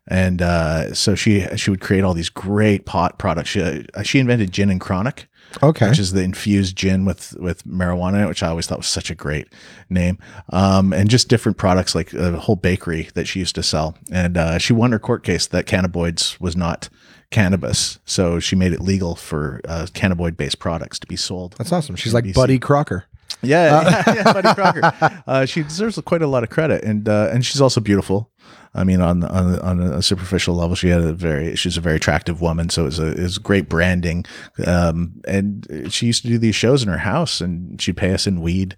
And 0.07 0.41
uh, 0.41 0.93
so 0.93 1.15
she 1.15 1.45
she 1.57 1.71
would 1.71 1.81
create 1.81 2.03
all 2.03 2.13
these 2.13 2.29
great 2.29 2.85
pot 2.85 3.17
products. 3.17 3.49
She 3.49 3.61
uh, 3.93 4.03
she 4.03 4.19
invented 4.19 4.51
gin 4.51 4.69
and 4.69 4.79
chronic, 4.79 5.27
Okay. 5.63 5.89
which 5.89 5.97
is 5.97 6.11
the 6.11 6.21
infused 6.21 6.75
gin 6.75 7.05
with 7.05 7.35
with 7.39 7.63
marijuana 7.65 8.13
in 8.15 8.21
it, 8.21 8.27
which 8.27 8.43
I 8.43 8.49
always 8.49 8.67
thought 8.67 8.77
was 8.77 8.87
such 8.87 9.09
a 9.09 9.15
great 9.15 9.47
name. 9.89 10.19
Um, 10.53 10.93
and 10.93 11.09
just 11.09 11.27
different 11.27 11.57
products 11.57 11.95
like 11.95 12.13
a 12.13 12.37
whole 12.37 12.55
bakery 12.55 13.09
that 13.15 13.27
she 13.27 13.39
used 13.39 13.55
to 13.55 13.63
sell. 13.63 13.97
And 14.11 14.37
uh, 14.37 14.59
she 14.59 14.73
won 14.73 14.91
her 14.91 14.99
court 14.99 15.23
case 15.23 15.47
that 15.47 15.65
cannabinoids 15.65 16.39
was 16.39 16.55
not 16.55 16.87
cannabis, 17.31 17.99
so 18.05 18.39
she 18.39 18.55
made 18.55 18.73
it 18.73 18.81
legal 18.81 19.15
for 19.15 19.61
uh, 19.67 19.87
cannabinoid 19.93 20.37
based 20.37 20.59
products 20.59 20.99
to 20.99 21.07
be 21.07 21.15
sold. 21.15 21.55
That's 21.57 21.71
awesome. 21.71 21.95
She's 21.95 22.13
like 22.13 22.25
BC. 22.25 22.33
Buddy 22.33 22.59
Crocker. 22.59 23.05
Yeah, 23.41 23.81
yeah, 23.81 24.13
yeah, 24.15 24.33
Buddy 24.41 24.53
Crocker. 24.53 25.23
Uh, 25.27 25.45
she 25.45 25.63
deserves 25.63 25.99
quite 26.05 26.21
a 26.21 26.27
lot 26.27 26.43
of 26.43 26.49
credit, 26.49 26.83
and 26.83 27.07
uh, 27.07 27.29
and 27.31 27.45
she's 27.45 27.61
also 27.61 27.81
beautiful. 27.81 28.31
I 28.73 28.83
mean, 28.83 29.01
on 29.01 29.23
on 29.23 29.59
on 29.59 29.79
a 29.79 30.01
superficial 30.01 30.55
level, 30.55 30.75
she 30.75 30.89
had 30.89 31.01
a 31.01 31.13
very 31.13 31.55
she's 31.55 31.77
a 31.77 31.81
very 31.81 31.95
attractive 31.95 32.41
woman. 32.41 32.69
So 32.69 32.83
it 32.83 32.85
was 32.85 32.99
a 32.99 33.07
it 33.11 33.19
was 33.19 33.37
great 33.37 33.69
branding, 33.69 34.25
um, 34.65 35.21
and 35.27 35.87
she 35.89 36.07
used 36.07 36.23
to 36.23 36.27
do 36.27 36.37
these 36.37 36.55
shows 36.55 36.83
in 36.83 36.89
her 36.89 36.97
house, 36.99 37.41
and 37.41 37.81
she'd 37.81 37.97
pay 37.97 38.13
us 38.13 38.27
in 38.27 38.41
weed, 38.41 38.75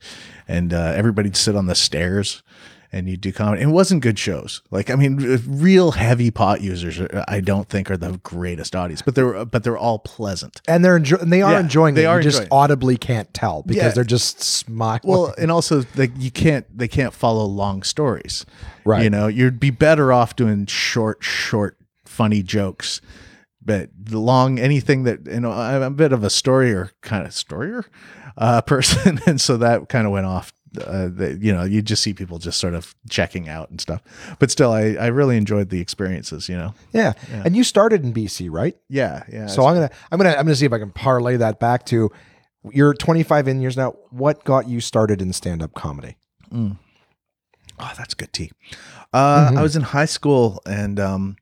and 0.48 0.74
uh, 0.74 0.94
everybody'd 0.96 1.36
sit 1.36 1.56
on 1.56 1.66
the 1.66 1.76
stairs. 1.76 2.44
And 2.89 3.10
you 3.10 3.17
do 3.17 3.34
comedy. 3.34 3.63
It 3.63 3.67
wasn't 3.67 4.02
good 4.02 4.17
shows. 4.17 4.62
Like 4.71 4.89
I 4.89 4.95
mean, 4.95 5.17
real 5.45 5.91
heavy 5.91 6.32
pot 6.32 6.62
users. 6.62 7.00
Are, 7.02 7.26
I 7.28 7.41
don't 7.41 7.67
think 7.67 7.91
are 7.91 7.97
the 7.97 8.17
greatest 8.23 8.78
audience, 8.78 9.02
but 9.02 9.13
they're 9.13 9.43
but 9.43 9.65
they're 9.65 9.78
all 9.78 10.00
pleasant. 10.00 10.62
And 10.69 10.86
they're 10.86 10.97
enjo- 10.97 11.21
and 11.21 11.32
they 11.32 11.41
are 11.41 11.52
Yeah, 11.52 11.60
enjoying 11.60 11.95
they 11.95 12.06
it. 12.06 12.08
are 12.08 12.19
you 12.19 12.23
just 12.23 12.47
audibly 12.50 12.95
can't 12.95 13.32
tell 13.34 13.62
because 13.63 13.84
Yeah. 13.84 13.89
they're 13.89 14.04
just 14.06 14.41
smiling. 14.41 15.02
Well, 15.04 15.34
and 15.38 15.52
also 15.52 15.84
like 15.97 16.12
you 16.17 16.32
can't 16.32 16.65
they 16.76 16.88
can't 16.88 17.13
follow 17.13 17.43
long 17.45 17.84
stories. 17.84 18.45
Right. 18.86 19.04
You 19.04 19.10
know, 19.10 19.28
you'd 19.28 19.60
be 19.60 19.69
better 19.69 20.13
off 20.13 20.38
doing 20.38 20.65
short, 20.65 21.21
short, 21.21 21.78
funny 22.06 22.41
jokes. 22.41 23.02
But 23.62 23.89
the 24.02 24.17
long 24.19 24.60
anything 24.60 25.04
that 25.04 25.26
you 25.28 25.41
know, 25.41 25.52
I'm 25.52 25.82
a 25.82 25.89
bit 25.91 26.13
of 26.13 26.23
a 26.23 26.28
storyer 26.28 26.91
kind 27.02 27.26
of 27.26 27.34
storyer 27.34 27.84
uh, 28.38 28.62
person, 28.73 29.19
and 29.28 29.41
so 29.41 29.58
that 29.58 29.89
kind 29.89 30.06
of 30.08 30.13
went 30.13 30.26
off. 30.26 30.54
Uh, 30.80 31.08
that 31.12 31.39
you 31.41 31.53
know, 31.53 31.63
you 31.63 31.82
just 31.82 32.03
see 32.03 32.13
people 32.13 32.39
just 32.39 32.60
sort 32.60 32.73
of 32.73 32.93
checking 33.10 33.47
out 33.47 33.69
and 33.69 33.80
stuff. 33.80 34.01
But 34.39 34.51
still, 34.51 34.71
I 34.71 34.95
I 34.99 35.08
really 35.08 35.38
enjoyed 35.38 35.69
the 35.69 35.80
experiences. 35.80 36.49
You 36.49 36.58
know, 36.58 36.73
yeah. 36.93 37.13
And 37.32 37.56
you 37.56 37.63
started 37.63 38.03
in 38.03 38.13
BC, 38.13 38.49
right? 38.51 38.75
yeah, 38.89 39.23
yeah. 39.32 39.47
So 39.47 39.65
I'm 39.65 39.75
gonna 39.75 39.89
I'm 40.12 40.17
gonna 40.17 40.32
I'm 40.32 40.45
gonna 40.45 40.56
see 40.56 40.65
if 40.65 40.73
I 40.73 40.80
can 40.80 40.91
parlay 40.91 41.38
that 41.38 41.60
back 41.60 41.86
to 41.88 42.12
you're 42.71 42.93
25 42.93 43.47
in 43.47 43.62
years 43.62 43.77
now. 43.77 43.91
What 44.10 44.43
got 44.43 44.67
you 44.67 44.82
started 44.82 45.21
in 45.21 45.32
stand 45.34 45.63
up 45.63 45.73
comedy? 45.73 46.17
Oh, 47.80 47.91
that's 47.95 48.13
good 48.13 48.34
tea. 48.34 48.51
Uh, 49.13 49.53
I 49.56 49.62
was 49.62 49.75
in 49.75 49.84
high 49.84 50.06
school, 50.06 50.62
and 50.65 50.99
um, 50.99 51.38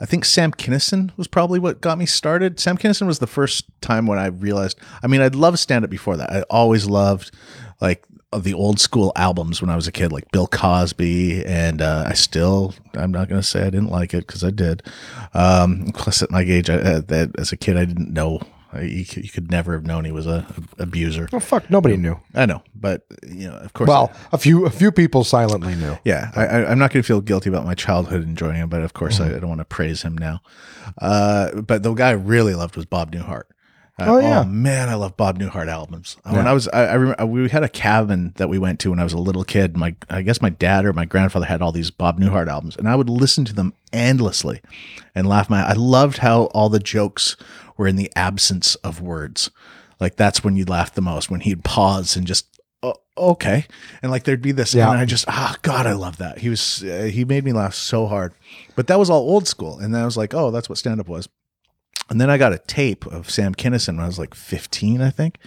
I 0.00 0.06
think 0.06 0.24
Sam 0.24 0.52
Kinison 0.52 1.10
was 1.16 1.26
probably 1.26 1.58
what 1.58 1.80
got 1.80 1.98
me 1.98 2.06
started. 2.06 2.60
Sam 2.60 2.76
Kinison 2.76 3.06
was 3.06 3.18
the 3.18 3.26
first 3.26 3.64
time 3.80 4.06
when 4.06 4.18
I 4.18 4.26
realized. 4.26 4.78
I 5.02 5.06
mean, 5.06 5.20
I'd 5.22 5.34
loved 5.34 5.58
stand 5.58 5.84
up 5.84 5.90
before 5.90 6.16
that. 6.18 6.30
I 6.30 6.42
always 6.42 6.86
loved 6.86 7.34
like 7.80 8.04
of 8.32 8.44
the 8.44 8.54
old 8.54 8.78
school 8.78 9.12
albums 9.16 9.60
when 9.60 9.70
I 9.70 9.76
was 9.76 9.88
a 9.88 9.92
kid, 9.92 10.12
like 10.12 10.30
Bill 10.30 10.46
Cosby, 10.46 11.44
and 11.44 11.82
uh, 11.82 12.04
I 12.06 12.12
still. 12.14 12.74
I'm 12.94 13.10
not 13.10 13.28
going 13.28 13.40
to 13.40 13.46
say 13.46 13.62
I 13.62 13.70
didn't 13.70 13.90
like 13.90 14.14
it 14.14 14.26
because 14.26 14.44
I 14.44 14.50
did. 14.50 14.82
Um, 15.34 15.90
plus, 15.94 16.22
at 16.22 16.30
my 16.30 16.42
age, 16.42 16.70
I, 16.70 16.74
uh, 16.74 17.00
that 17.08 17.30
as 17.38 17.52
a 17.52 17.56
kid, 17.56 17.76
I 17.76 17.84
didn't 17.84 18.12
know. 18.12 18.40
You, 18.80 19.04
could, 19.04 19.24
you 19.24 19.30
could 19.30 19.50
never 19.50 19.72
have 19.72 19.84
known 19.84 20.04
he 20.04 20.12
was 20.12 20.28
a, 20.28 20.46
a 20.78 20.84
abuser. 20.84 21.28
Oh 21.32 21.40
fuck, 21.40 21.68
nobody 21.70 21.96
knew. 21.96 22.20
I 22.36 22.46
know, 22.46 22.62
but 22.72 23.04
you 23.26 23.48
know, 23.48 23.56
of 23.56 23.72
course. 23.72 23.88
Well, 23.88 24.12
a 24.30 24.38
few 24.38 24.64
a 24.64 24.70
few 24.70 24.92
people 24.92 25.24
silently 25.24 25.74
knew. 25.74 25.98
Yeah, 26.04 26.30
I, 26.36 26.66
I'm 26.66 26.78
not 26.78 26.92
going 26.92 27.02
to 27.02 27.06
feel 27.06 27.20
guilty 27.20 27.48
about 27.48 27.64
my 27.64 27.74
childhood 27.74 28.22
enjoying 28.22 28.54
him, 28.54 28.68
but 28.68 28.82
of 28.82 28.92
course 28.92 29.18
Mm-hmm. 29.18 29.34
I, 29.34 29.36
I 29.36 29.40
don't 29.40 29.48
want 29.48 29.58
to 29.58 29.64
praise 29.64 30.02
him 30.02 30.16
now. 30.16 30.40
Uh, 30.98 31.62
but 31.62 31.82
the 31.82 31.92
guy 31.94 32.10
I 32.10 32.12
really 32.12 32.54
loved 32.54 32.76
was 32.76 32.86
Bob 32.86 33.10
Newhart. 33.10 33.46
Uh, 34.00 34.14
Oh, 34.14 34.18
yeah. 34.18 34.44
man, 34.44 34.88
I 34.88 34.94
love 34.94 35.16
Bob 35.16 35.38
Newhart 35.38 35.68
albums. 35.68 36.16
Uh, 36.24 36.32
When 36.32 36.46
I 36.46 36.52
was, 36.52 36.68
I, 36.68 36.86
I 36.86 36.94
remember 36.94 37.26
we 37.26 37.48
had 37.48 37.62
a 37.62 37.68
cabin 37.68 38.32
that 38.36 38.48
we 38.48 38.58
went 38.58 38.80
to 38.80 38.90
when 38.90 38.98
I 39.00 39.04
was 39.04 39.12
a 39.12 39.18
little 39.18 39.44
kid. 39.44 39.76
My, 39.76 39.94
I 40.08 40.22
guess 40.22 40.40
my 40.40 40.50
dad 40.50 40.84
or 40.84 40.92
my 40.92 41.04
grandfather 41.04 41.46
had 41.46 41.62
all 41.62 41.72
these 41.72 41.90
Bob 41.90 42.18
Newhart 42.18 42.48
albums, 42.48 42.76
and 42.76 42.88
I 42.88 42.96
would 42.96 43.10
listen 43.10 43.44
to 43.46 43.52
them 43.54 43.74
endlessly 43.92 44.60
and 45.14 45.28
laugh 45.28 45.50
my. 45.50 45.62
I 45.66 45.72
loved 45.74 46.18
how 46.18 46.44
all 46.46 46.68
the 46.68 46.78
jokes 46.80 47.36
were 47.76 47.86
in 47.86 47.96
the 47.96 48.10
absence 48.16 48.74
of 48.76 49.00
words. 49.00 49.50
Like 49.98 50.16
that's 50.16 50.42
when 50.42 50.56
you 50.56 50.64
laughed 50.64 50.94
the 50.94 51.02
most 51.02 51.30
when 51.30 51.40
he'd 51.40 51.62
pause 51.64 52.16
and 52.16 52.26
just 52.26 52.46
oh, 52.82 52.94
okay, 53.18 53.66
and 54.02 54.10
like 54.10 54.24
there'd 54.24 54.40
be 54.40 54.52
this, 54.52 54.74
Yeah. 54.74 54.90
and 54.90 54.98
I 54.98 55.04
just 55.04 55.26
ah 55.28 55.56
God, 55.62 55.86
I 55.86 55.92
love 55.92 56.16
that. 56.18 56.38
He 56.38 56.48
was 56.48 56.82
uh, 56.82 57.10
he 57.12 57.24
made 57.26 57.44
me 57.44 57.52
laugh 57.52 57.74
so 57.74 58.06
hard, 58.06 58.32
but 58.76 58.86
that 58.86 58.98
was 58.98 59.10
all 59.10 59.20
old 59.20 59.46
school, 59.46 59.78
and 59.78 59.94
then 59.94 60.00
I 60.00 60.04
was 60.06 60.16
like, 60.16 60.32
oh, 60.32 60.50
that's 60.50 60.68
what 60.70 60.78
stand 60.78 61.00
up 61.00 61.08
was. 61.08 61.28
And 62.10 62.20
then 62.20 62.28
I 62.28 62.38
got 62.38 62.52
a 62.52 62.58
tape 62.58 63.06
of 63.06 63.30
Sam 63.30 63.54
Kinison 63.54 63.96
when 63.96 64.04
I 64.04 64.06
was 64.06 64.18
like 64.18 64.34
15, 64.34 65.00
I 65.00 65.10
think. 65.10 65.38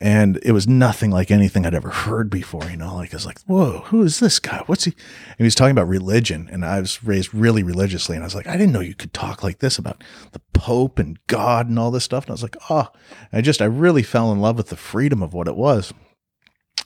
And 0.00 0.38
it 0.42 0.52
was 0.52 0.66
nothing 0.66 1.10
like 1.10 1.30
anything 1.30 1.66
I'd 1.66 1.74
ever 1.74 1.90
heard 1.90 2.30
before, 2.30 2.64
you 2.70 2.76
know. 2.76 2.94
Like 2.94 3.12
I 3.12 3.16
was 3.16 3.26
like, 3.26 3.38
"Whoa, 3.42 3.80
who 3.88 4.02
is 4.02 4.18
this 4.18 4.38
guy? 4.38 4.62
What's 4.64 4.84
he?" 4.84 4.92
And 4.92 5.36
he 5.36 5.44
was 5.44 5.54
talking 5.54 5.72
about 5.72 5.88
religion, 5.88 6.48
and 6.50 6.64
I 6.64 6.80
was 6.80 7.04
raised 7.04 7.34
really 7.34 7.62
religiously, 7.62 8.16
and 8.16 8.24
I 8.24 8.26
was 8.26 8.34
like, 8.34 8.46
"I 8.46 8.56
didn't 8.56 8.72
know 8.72 8.80
you 8.80 8.94
could 8.94 9.12
talk 9.12 9.42
like 9.42 9.58
this 9.58 9.76
about 9.76 10.02
the 10.32 10.40
Pope 10.54 10.98
and 10.98 11.18
God 11.26 11.68
and 11.68 11.78
all 11.78 11.90
this 11.90 12.04
stuff." 12.04 12.24
And 12.24 12.30
I 12.30 12.32
was 12.32 12.42
like, 12.42 12.56
"Oh," 12.70 12.88
I 13.30 13.42
just 13.42 13.60
I 13.60 13.66
really 13.66 14.02
fell 14.02 14.32
in 14.32 14.40
love 14.40 14.56
with 14.56 14.68
the 14.68 14.76
freedom 14.76 15.22
of 15.22 15.34
what 15.34 15.48
it 15.48 15.56
was. 15.56 15.92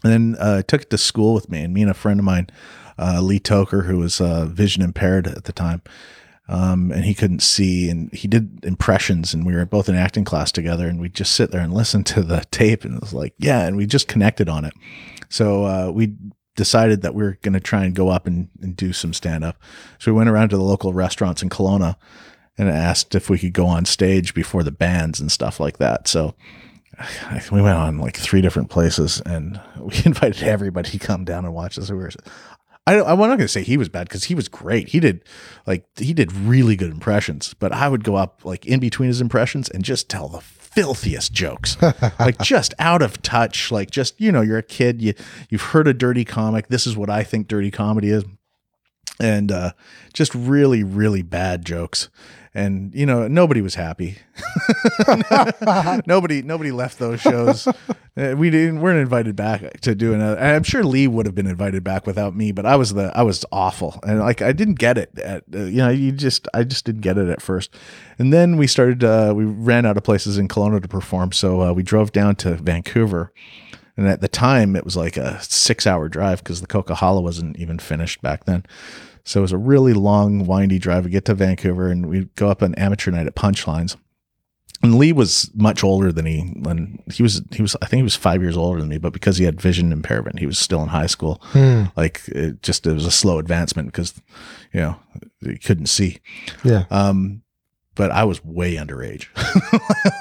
And 0.02 0.12
then 0.12 0.36
uh, 0.40 0.56
I 0.58 0.62
took 0.62 0.82
it 0.82 0.90
to 0.90 0.98
school 0.98 1.34
with 1.34 1.48
me, 1.48 1.62
and 1.62 1.72
me 1.72 1.82
and 1.82 1.90
a 1.92 1.94
friend 1.94 2.18
of 2.18 2.24
mine, 2.24 2.48
uh, 2.98 3.20
Lee 3.20 3.38
Toker, 3.38 3.86
who 3.86 3.98
was 3.98 4.20
uh, 4.20 4.46
vision 4.46 4.82
impaired 4.82 5.28
at 5.28 5.44
the 5.44 5.52
time, 5.52 5.82
um, 6.48 6.90
and 6.92 7.04
he 7.04 7.14
couldn't 7.14 7.42
see, 7.42 7.88
and 7.88 8.12
he 8.12 8.28
did 8.28 8.64
impressions, 8.64 9.32
and 9.32 9.46
we 9.46 9.54
were 9.54 9.64
both 9.64 9.88
in 9.88 9.94
acting 9.94 10.24
class 10.24 10.52
together, 10.52 10.86
and 10.88 11.00
we'd 11.00 11.14
just 11.14 11.32
sit 11.32 11.50
there 11.50 11.62
and 11.62 11.72
listen 11.72 12.04
to 12.04 12.22
the 12.22 12.44
tape, 12.50 12.84
and 12.84 12.96
it 12.96 13.00
was 13.00 13.14
like, 13.14 13.34
yeah, 13.38 13.66
and 13.66 13.76
we 13.76 13.86
just 13.86 14.08
connected 14.08 14.48
on 14.48 14.64
it. 14.64 14.74
So 15.28 15.64
uh, 15.64 15.90
we 15.90 16.14
decided 16.56 17.02
that 17.02 17.14
we 17.14 17.22
were 17.22 17.38
going 17.42 17.54
to 17.54 17.60
try 17.60 17.84
and 17.84 17.94
go 17.94 18.08
up 18.08 18.26
and, 18.26 18.48
and 18.60 18.76
do 18.76 18.92
some 18.92 19.12
stand 19.12 19.44
up. 19.44 19.60
So 19.98 20.12
we 20.12 20.18
went 20.18 20.30
around 20.30 20.50
to 20.50 20.56
the 20.56 20.62
local 20.62 20.92
restaurants 20.92 21.42
in 21.42 21.48
Kelowna 21.48 21.96
and 22.56 22.68
asked 22.68 23.14
if 23.14 23.28
we 23.28 23.38
could 23.38 23.52
go 23.52 23.66
on 23.66 23.84
stage 23.84 24.34
before 24.34 24.62
the 24.62 24.70
bands 24.70 25.20
and 25.20 25.32
stuff 25.32 25.58
like 25.58 25.78
that. 25.78 26.06
So 26.06 26.34
we 27.52 27.60
went 27.60 27.76
on 27.76 27.98
like 27.98 28.16
three 28.16 28.40
different 28.40 28.70
places 28.70 29.20
and 29.26 29.60
we 29.80 29.94
invited 30.04 30.42
everybody 30.42 30.90
to 30.90 30.98
come 30.98 31.24
down 31.24 31.44
and 31.44 31.54
watch 31.54 31.78
us. 31.78 31.90
We 31.90 31.96
were, 31.96 32.10
I, 32.86 33.00
I'm 33.00 33.18
not 33.18 33.26
going 33.26 33.38
to 33.38 33.48
say 33.48 33.62
he 33.62 33.76
was 33.76 33.88
bad 33.88 34.08
because 34.08 34.24
he 34.24 34.34
was 34.34 34.48
great. 34.48 34.88
He 34.88 35.00
did 35.00 35.24
like, 35.66 35.86
he 35.96 36.12
did 36.12 36.32
really 36.32 36.76
good 36.76 36.90
impressions, 36.90 37.54
but 37.54 37.72
I 37.72 37.88
would 37.88 38.04
go 38.04 38.16
up 38.16 38.44
like 38.44 38.66
in 38.66 38.80
between 38.80 39.08
his 39.08 39.20
impressions 39.20 39.70
and 39.70 39.82
just 39.82 40.10
tell 40.10 40.28
the 40.28 40.40
filthiest 40.40 41.32
jokes, 41.32 41.76
like 42.18 42.38
just 42.40 42.74
out 42.78 43.00
of 43.00 43.22
touch. 43.22 43.72
Like 43.72 43.90
just, 43.90 44.20
you 44.20 44.30
know, 44.30 44.42
you're 44.42 44.58
a 44.58 44.62
kid, 44.62 45.00
you, 45.00 45.14
you've 45.48 45.62
heard 45.62 45.88
a 45.88 45.94
dirty 45.94 46.24
comic. 46.24 46.68
This 46.68 46.86
is 46.86 46.96
what 46.96 47.08
I 47.08 47.24
think 47.24 47.48
dirty 47.48 47.70
comedy 47.70 48.10
is. 48.10 48.24
And, 49.20 49.52
uh, 49.52 49.72
just 50.12 50.34
really, 50.34 50.82
really 50.82 51.22
bad 51.22 51.64
jokes 51.64 52.10
and 52.54 52.94
you 52.94 53.04
know 53.04 53.26
nobody 53.26 53.60
was 53.60 53.74
happy. 53.74 54.18
nobody 56.06 56.42
nobody 56.42 56.70
left 56.70 56.98
those 56.98 57.20
shows. 57.20 57.68
Uh, 58.16 58.32
we 58.38 58.48
didn't 58.48 58.80
weren't 58.80 59.00
invited 59.00 59.34
back 59.34 59.80
to 59.80 59.92
do 59.92 60.14
another. 60.14 60.38
I'm 60.40 60.62
sure 60.62 60.84
Lee 60.84 61.08
would 61.08 61.26
have 61.26 61.34
been 61.34 61.48
invited 61.48 61.82
back 61.82 62.06
without 62.06 62.36
me, 62.36 62.52
but 62.52 62.64
I 62.64 62.76
was 62.76 62.94
the 62.94 63.10
I 63.12 63.22
was 63.22 63.44
awful 63.50 63.98
and 64.04 64.20
like 64.20 64.40
I 64.40 64.52
didn't 64.52 64.76
get 64.76 64.96
it. 64.96 65.18
At 65.18 65.42
uh, 65.52 65.64
you 65.64 65.78
know 65.78 65.88
you 65.88 66.12
just 66.12 66.46
I 66.54 66.62
just 66.62 66.84
didn't 66.84 67.00
get 67.00 67.18
it 67.18 67.28
at 67.28 67.42
first, 67.42 67.74
and 68.16 68.32
then 68.32 68.56
we 68.56 68.68
started 68.68 69.02
uh, 69.02 69.32
we 69.34 69.44
ran 69.44 69.84
out 69.84 69.96
of 69.96 70.04
places 70.04 70.38
in 70.38 70.46
Kelowna 70.46 70.80
to 70.80 70.86
perform, 70.86 71.32
so 71.32 71.60
uh, 71.60 71.72
we 71.72 71.82
drove 71.82 72.12
down 72.12 72.36
to 72.36 72.54
Vancouver. 72.54 73.32
And 73.96 74.06
at 74.06 74.20
the 74.20 74.28
time, 74.28 74.76
it 74.76 74.84
was 74.84 74.96
like 74.96 75.16
a 75.16 75.42
six 75.42 75.84
hour 75.84 76.08
drive 76.08 76.38
because 76.38 76.60
the 76.60 76.68
Coquihalla 76.68 77.20
wasn't 77.20 77.56
even 77.58 77.80
finished 77.80 78.22
back 78.22 78.44
then. 78.44 78.64
So 79.24 79.40
it 79.40 79.42
was 79.42 79.52
a 79.52 79.58
really 79.58 79.94
long, 79.94 80.46
windy 80.46 80.78
drive. 80.78 81.04
We 81.04 81.10
get 81.10 81.24
to 81.26 81.34
Vancouver 81.34 81.88
and 81.88 82.06
we 82.06 82.26
go 82.36 82.48
up 82.48 82.62
an 82.62 82.74
amateur 82.74 83.10
night 83.10 83.26
at 83.26 83.34
Punchlines. 83.34 83.96
And 84.82 84.96
Lee 84.98 85.14
was 85.14 85.50
much 85.54 85.82
older 85.82 86.12
than 86.12 86.26
he 86.26 86.40
when 86.58 87.02
he 87.10 87.22
was 87.22 87.40
he 87.52 87.62
was 87.62 87.74
I 87.80 87.86
think 87.86 88.00
he 88.00 88.02
was 88.02 88.16
five 88.16 88.42
years 88.42 88.56
older 88.56 88.80
than 88.80 88.90
me, 88.90 88.98
but 88.98 89.14
because 89.14 89.38
he 89.38 89.44
had 89.44 89.58
vision 89.58 89.92
impairment, 89.92 90.40
he 90.40 90.46
was 90.46 90.58
still 90.58 90.82
in 90.82 90.88
high 90.88 91.06
school. 91.06 91.40
Hmm. 91.42 91.84
Like 91.96 92.20
it 92.28 92.62
just 92.62 92.86
it 92.86 92.92
was 92.92 93.06
a 93.06 93.10
slow 93.10 93.38
advancement 93.38 93.88
because 93.88 94.12
you 94.74 94.80
know 94.80 94.96
he 95.40 95.56
couldn't 95.56 95.86
see. 95.86 96.18
Yeah. 96.64 96.84
Um, 96.90 97.43
but 97.94 98.10
I 98.10 98.24
was 98.24 98.44
way 98.44 98.74
underage. 98.74 99.28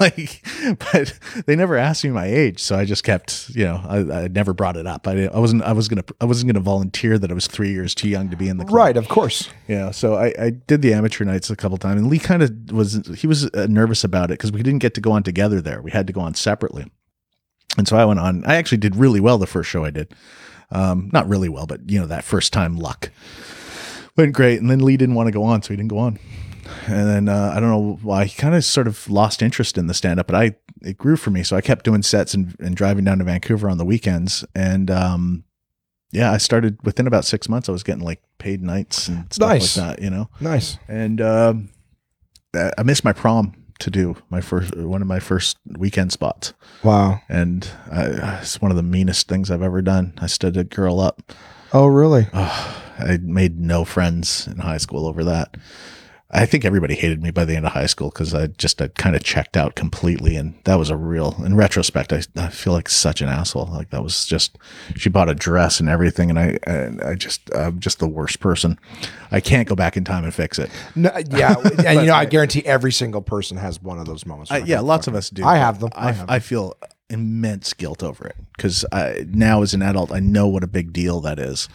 like, 0.00 0.44
but 0.92 1.18
they 1.46 1.56
never 1.56 1.76
asked 1.76 2.04
me 2.04 2.10
my 2.10 2.26
age, 2.26 2.60
so 2.60 2.76
I 2.76 2.84
just 2.84 3.02
kept, 3.02 3.50
you 3.50 3.64
know, 3.64 3.80
I, 3.86 4.24
I 4.24 4.28
never 4.28 4.52
brought 4.52 4.76
it 4.76 4.86
up. 4.86 5.08
I, 5.08 5.26
I 5.26 5.38
wasn't, 5.38 5.62
I 5.62 5.72
was 5.72 5.88
gonna, 5.88 6.04
I 6.20 6.24
wasn't 6.24 6.52
gonna 6.52 6.60
volunteer 6.60 7.18
that 7.18 7.30
I 7.30 7.34
was 7.34 7.46
three 7.46 7.70
years 7.70 7.94
too 7.94 8.08
young 8.08 8.30
to 8.30 8.36
be 8.36 8.48
in 8.48 8.58
the 8.58 8.64
club. 8.64 8.74
Right, 8.74 8.96
of 8.96 9.08
course. 9.08 9.48
Yeah. 9.66 9.90
So 9.90 10.14
I, 10.14 10.32
I 10.38 10.50
did 10.50 10.82
the 10.82 10.92
amateur 10.92 11.24
nights 11.24 11.50
a 11.50 11.56
couple 11.56 11.78
times, 11.78 12.00
and 12.00 12.10
Lee 12.10 12.18
kind 12.18 12.42
of 12.42 12.70
was, 12.70 13.06
he 13.16 13.26
was 13.26 13.50
uh, 13.52 13.66
nervous 13.68 14.04
about 14.04 14.30
it 14.30 14.34
because 14.34 14.52
we 14.52 14.62
didn't 14.62 14.80
get 14.80 14.94
to 14.94 15.00
go 15.00 15.12
on 15.12 15.22
together 15.22 15.60
there. 15.60 15.82
We 15.82 15.90
had 15.90 16.06
to 16.06 16.12
go 16.12 16.20
on 16.20 16.34
separately. 16.34 16.90
And 17.76 17.88
so 17.88 17.96
I 17.96 18.04
went 18.04 18.20
on. 18.20 18.44
I 18.44 18.54
actually 18.54 18.78
did 18.78 18.94
really 18.94 19.18
well 19.18 19.38
the 19.38 19.48
first 19.48 19.68
show 19.68 19.84
I 19.84 19.90
did. 19.90 20.14
Um, 20.70 21.10
not 21.12 21.28
really 21.28 21.48
well, 21.48 21.66
but 21.66 21.90
you 21.90 22.00
know 22.00 22.06
that 22.06 22.24
first 22.24 22.52
time 22.52 22.76
luck 22.76 23.10
went 24.16 24.32
great. 24.32 24.60
And 24.60 24.70
then 24.70 24.78
Lee 24.78 24.96
didn't 24.96 25.16
want 25.16 25.26
to 25.26 25.32
go 25.32 25.42
on, 25.42 25.62
so 25.62 25.70
he 25.70 25.76
didn't 25.76 25.90
go 25.90 25.98
on 25.98 26.18
and 26.86 27.08
then 27.08 27.28
uh, 27.28 27.52
I 27.54 27.60
don't 27.60 27.70
know 27.70 27.98
why 28.02 28.24
he 28.26 28.36
kind 28.36 28.54
of 28.54 28.64
sort 28.64 28.86
of 28.86 29.08
lost 29.10 29.42
interest 29.42 29.76
in 29.78 29.86
the 29.86 29.94
stand 29.94 30.20
up, 30.20 30.26
but 30.26 30.36
I 30.36 30.56
it 30.82 30.98
grew 30.98 31.16
for 31.16 31.30
me, 31.30 31.42
so 31.42 31.56
I 31.56 31.60
kept 31.60 31.84
doing 31.84 32.02
sets 32.02 32.34
and, 32.34 32.54
and 32.60 32.76
driving 32.76 33.04
down 33.04 33.18
to 33.18 33.24
Vancouver 33.24 33.68
on 33.70 33.78
the 33.78 33.84
weekends, 33.84 34.44
and 34.54 34.90
um, 34.90 35.44
yeah, 36.12 36.30
I 36.32 36.36
started 36.38 36.78
within 36.84 37.06
about 37.06 37.24
six 37.24 37.48
months. 37.48 37.68
I 37.68 37.72
was 37.72 37.82
getting 37.82 38.04
like 38.04 38.22
paid 38.38 38.62
nights 38.62 39.08
and 39.08 39.32
stuff 39.32 39.48
Nice. 39.48 39.76
like 39.76 39.96
that, 39.96 40.02
you 40.02 40.10
know. 40.10 40.28
Nice. 40.40 40.78
And 40.88 41.20
um, 41.20 41.70
I 42.54 42.70
I 42.78 42.82
missed 42.82 43.04
my 43.04 43.12
prom 43.12 43.54
to 43.80 43.90
do 43.90 44.16
my 44.30 44.40
first 44.40 44.76
one 44.76 45.02
of 45.02 45.08
my 45.08 45.18
first 45.20 45.58
weekend 45.76 46.12
spots, 46.12 46.52
Wow. 46.82 47.20
and 47.28 47.68
I, 47.90 48.38
it's 48.42 48.60
one 48.62 48.70
of 48.70 48.76
the 48.76 48.82
meanest 48.82 49.26
things 49.28 49.50
I've 49.50 49.62
ever 49.62 49.82
done. 49.82 50.14
I 50.18 50.26
stood 50.28 50.56
a 50.56 50.64
girl 50.64 51.00
up. 51.00 51.32
Oh, 51.72 51.86
really? 51.86 52.28
I 52.32 53.18
made 53.20 53.58
no 53.58 53.84
friends 53.84 54.46
in 54.46 54.58
high 54.58 54.78
school 54.78 55.06
over 55.08 55.24
that. 55.24 55.56
I 56.36 56.46
think 56.46 56.64
everybody 56.64 56.96
hated 56.96 57.22
me 57.22 57.30
by 57.30 57.44
the 57.44 57.54
end 57.54 57.64
of 57.64 57.72
high 57.72 57.86
school 57.86 58.10
because 58.10 58.34
I 58.34 58.48
just 58.48 58.82
I 58.82 58.88
kind 58.88 59.14
of 59.14 59.22
checked 59.22 59.56
out 59.56 59.76
completely, 59.76 60.34
and 60.34 60.54
that 60.64 60.74
was 60.74 60.90
a 60.90 60.96
real. 60.96 61.36
In 61.44 61.54
retrospect, 61.54 62.12
I, 62.12 62.22
I 62.36 62.48
feel 62.48 62.72
like 62.72 62.88
such 62.88 63.22
an 63.22 63.28
asshole. 63.28 63.66
Like 63.66 63.90
that 63.90 64.02
was 64.02 64.26
just 64.26 64.58
she 64.96 65.08
bought 65.08 65.28
a 65.28 65.34
dress 65.34 65.78
and 65.78 65.88
everything, 65.88 66.30
and 66.30 66.38
I 66.38 66.58
and 66.64 67.00
I 67.02 67.14
just 67.14 67.54
I'm 67.54 67.78
just 67.78 68.00
the 68.00 68.08
worst 68.08 68.40
person. 68.40 68.80
I 69.30 69.38
can't 69.38 69.68
go 69.68 69.76
back 69.76 69.96
in 69.96 70.04
time 70.04 70.24
and 70.24 70.34
fix 70.34 70.58
it. 70.58 70.70
No, 70.96 71.10
yeah, 71.30 71.54
and 71.86 72.00
you 72.00 72.06
know, 72.06 72.14
I 72.14 72.24
guarantee 72.24 72.64
every 72.66 72.92
single 72.92 73.22
person 73.22 73.56
has 73.56 73.80
one 73.80 74.00
of 74.00 74.06
those 74.06 74.26
moments. 74.26 74.50
I, 74.50 74.58
yeah, 74.58 74.80
lots 74.80 75.06
of 75.06 75.14
us 75.14 75.30
do. 75.30 75.44
I 75.44 75.56
have 75.56 75.78
them. 75.78 75.90
I 75.94 76.08
I, 76.08 76.12
have 76.12 76.30
I 76.30 76.38
feel 76.40 76.76
immense 77.10 77.72
guilt 77.74 78.02
over 78.02 78.26
it 78.26 78.36
because 78.56 78.84
I 78.90 79.24
now 79.28 79.62
as 79.62 79.72
an 79.72 79.82
adult, 79.82 80.10
I 80.10 80.18
know 80.18 80.48
what 80.48 80.64
a 80.64 80.68
big 80.68 80.92
deal 80.92 81.20
that 81.20 81.38
is, 81.38 81.68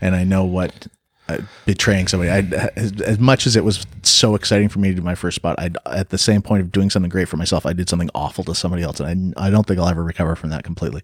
and 0.00 0.14
I 0.14 0.22
know 0.22 0.44
what 0.44 0.86
uh, 1.28 1.38
betraying 1.66 2.08
somebody. 2.08 2.30
I 2.30 2.38
as, 2.76 3.00
as 3.02 3.18
much 3.18 3.46
as 3.46 3.56
it 3.56 3.64
was 3.64 3.86
so 4.02 4.34
exciting 4.34 4.68
for 4.68 4.78
me 4.78 4.88
to 4.90 4.94
do 4.94 5.02
my 5.02 5.14
first 5.14 5.36
spot, 5.36 5.58
I 5.58 5.70
at 5.86 6.10
the 6.10 6.18
same 6.18 6.42
point 6.42 6.62
of 6.62 6.72
doing 6.72 6.90
something 6.90 7.10
great 7.10 7.28
for 7.28 7.36
myself, 7.36 7.66
I 7.66 7.72
did 7.72 7.88
something 7.88 8.10
awful 8.14 8.44
to 8.44 8.54
somebody 8.54 8.82
else, 8.82 9.00
and 9.00 9.34
I 9.36 9.46
I 9.46 9.50
don't 9.50 9.66
think 9.66 9.78
I'll 9.80 9.88
ever 9.88 10.04
recover 10.04 10.36
from 10.36 10.50
that 10.50 10.64
completely. 10.64 11.02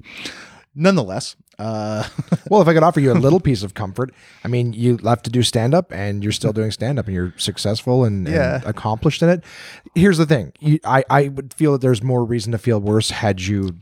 Nonetheless, 0.74 1.36
uh, 1.60 2.08
Well, 2.50 2.62
if 2.62 2.68
I 2.68 2.74
could 2.74 2.82
offer 2.82 3.00
you 3.00 3.12
a 3.12 3.14
little 3.14 3.40
piece 3.40 3.62
of 3.62 3.74
comfort, 3.74 4.12
I 4.44 4.48
mean, 4.48 4.72
you 4.72 4.96
left 4.96 5.24
to 5.24 5.30
do 5.30 5.42
stand 5.42 5.74
up 5.74 5.92
and 5.92 6.22
you're 6.22 6.32
still 6.32 6.52
doing 6.52 6.70
stand 6.70 6.98
up 6.98 7.06
and 7.06 7.14
you're 7.14 7.34
successful 7.36 8.04
and, 8.04 8.26
and 8.26 8.64
accomplished 8.64 9.22
in 9.22 9.28
it. 9.28 9.44
Here's 9.94 10.18
the 10.18 10.26
thing 10.26 10.52
you, 10.60 10.78
I, 10.84 11.04
I 11.10 11.28
would 11.28 11.52
feel 11.52 11.72
that 11.72 11.80
there's 11.80 12.02
more 12.02 12.24
reason 12.24 12.52
to 12.52 12.58
feel 12.58 12.80
worse 12.80 13.10
had 13.10 13.40
you 13.42 13.76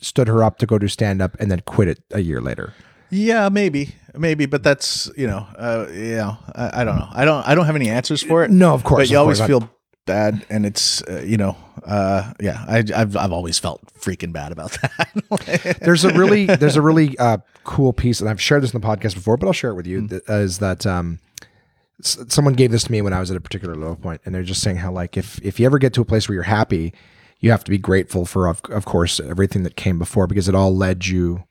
stood 0.00 0.26
her 0.28 0.42
up 0.42 0.58
to 0.58 0.66
go 0.66 0.78
do 0.78 0.88
stand 0.88 1.20
up 1.20 1.36
and 1.38 1.50
then 1.50 1.60
quit 1.60 1.88
it 1.88 2.02
a 2.10 2.20
year 2.20 2.40
later. 2.40 2.72
Yeah, 3.10 3.50
maybe, 3.50 3.94
maybe, 4.16 4.46
but 4.46 4.62
that's 4.62 5.10
you 5.16 5.26
know, 5.26 5.46
uh, 5.58 5.86
know, 5.90 6.36
I, 6.54 6.80
I 6.80 6.84
don't 6.84 6.96
know. 6.98 7.08
I 7.12 7.24
don't, 7.24 7.46
I 7.48 7.54
don't 7.54 7.66
have 7.66 7.76
any 7.76 7.88
answers 7.88 8.22
for 8.22 8.44
it. 8.44 8.50
No, 8.50 8.74
of 8.74 8.84
course, 8.84 9.00
but 9.00 9.10
you 9.10 9.18
always 9.18 9.38
course. 9.38 9.48
Feel 9.48 9.70
bad, 10.06 10.44
and 10.50 10.66
it's 10.66 11.02
uh, 11.04 11.22
you 11.24 11.36
know, 11.36 11.56
uh, 11.86 12.32
yeah, 12.40 12.64
I, 12.68 12.84
I've, 12.94 13.16
I've 13.16 13.32
always 13.32 13.58
felt 13.58 13.80
freaking 14.00 14.32
bad 14.32 14.52
about 14.52 14.72
that. 14.82 15.78
there's 15.82 16.04
a 16.04 16.12
really 16.14 16.46
there's 16.62 16.76
a 16.76 16.82
really 16.82 17.16
uh, 17.18 17.38
cool 17.64 17.92
piece, 17.92 18.20
and 18.20 18.28
I've 18.28 18.40
shared 18.40 18.62
this 18.62 18.72
in 18.74 18.80
the 18.80 18.86
podcast 18.86 19.14
before, 19.14 19.36
but 19.36 19.46
I'll 19.46 19.52
share 19.52 19.70
it 19.70 19.74
with 19.74 19.86
you. 19.86 20.06
that- 20.08 20.28
Is 20.28 20.58
that 20.58 20.86
um, 20.86 21.18
s- 22.02 22.18
someone 22.28 22.54
gave 22.54 22.70
this 22.70 22.84
to 22.84 22.92
me 22.92 23.00
when 23.02 23.12
I 23.12 23.20
was 23.20 23.30
at 23.30 23.36
a 23.36 23.40
particular 23.40 23.74
low 23.74 23.94
point, 23.96 24.20
and 24.24 24.34
they're 24.34 24.42
just 24.42 24.62
saying 24.62 24.76
how 24.78 24.90
like 24.92 25.16
if 25.16 25.38
if 25.44 25.60
you 25.60 25.66
ever 25.66 25.78
get 25.78 25.92
to 25.94 26.00
a 26.00 26.04
place 26.04 26.28
where 26.28 26.34
you're 26.34 26.42
happy, 26.44 26.92
you 27.40 27.50
have 27.50 27.64
to 27.64 27.70
be 27.70 27.78
grateful 27.78 28.24
for 28.26 28.46
of, 28.48 28.60
of 28.70 28.84
course 28.84 29.20
everything 29.20 29.62
that 29.62 29.76
came 29.76 29.98
before 29.98 30.26
because 30.26 30.48
it 30.48 30.54
all 30.54 30.74
led 30.76 31.06
you 31.06 31.44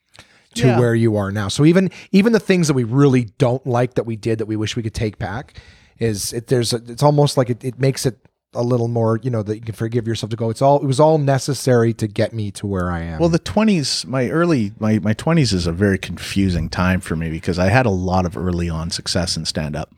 to 0.56 0.68
Yeah. 0.68 0.80
where 0.80 0.96
you 0.96 1.16
are 1.16 1.32
now. 1.32 1.48
So 1.48 1.66
even 1.66 1.90
even 2.12 2.34
the 2.34 2.40
things 2.40 2.68
that 2.68 2.74
we 2.74 2.84
really 2.84 3.26
don't 3.38 3.66
like 3.66 3.94
that 3.96 4.06
we 4.06 4.16
did 4.16 4.38
that 4.40 4.46
we 4.48 4.56
wish 4.56 4.76
we 4.76 4.84
could 4.84 4.94
take 4.94 5.18
back 5.18 5.54
is 6.00 6.34
it 6.34 6.48
there's 6.48 6.74
a, 6.74 6.78
it's 6.88 7.04
almost 7.04 7.38
like 7.38 7.50
it, 7.50 7.64
it 7.64 7.80
makes 7.80 8.06
it 8.06 8.18
a 8.54 8.62
little 8.64 8.90
more 8.90 9.18
you 9.24 9.30
know 9.30 9.42
that 9.44 9.56
you 9.56 9.62
can 9.62 9.74
forgive 9.74 10.06
yourself 10.06 10.30
to 10.30 10.36
go 10.36 10.50
it's 10.50 10.62
all 10.62 10.82
it 10.82 10.86
was 10.86 11.00
all 11.00 11.18
necessary 11.18 11.94
to 11.94 12.06
get 12.06 12.34
me 12.34 12.52
to 12.52 12.68
where 12.68 12.92
I 12.92 13.00
am. 13.02 13.18
Well, 13.20 13.30
the 13.30 13.40
twenties, 13.40 14.06
my 14.06 14.30
early, 14.30 14.74
my 14.78 15.00
my 15.00 15.14
twenties 15.14 15.54
is 15.54 15.68
a 15.68 15.72
very 15.72 15.98
confusing 15.98 16.68
time 16.68 17.00
for 17.00 17.16
me 17.16 17.30
because 17.30 17.58
I 17.58 17.70
had 17.70 17.86
a 17.86 17.90
lot 17.92 18.26
of 18.26 18.36
early 18.36 18.70
on 18.70 18.90
success 18.90 19.38
in 19.38 19.46
stand 19.46 19.78
up, 19.78 19.94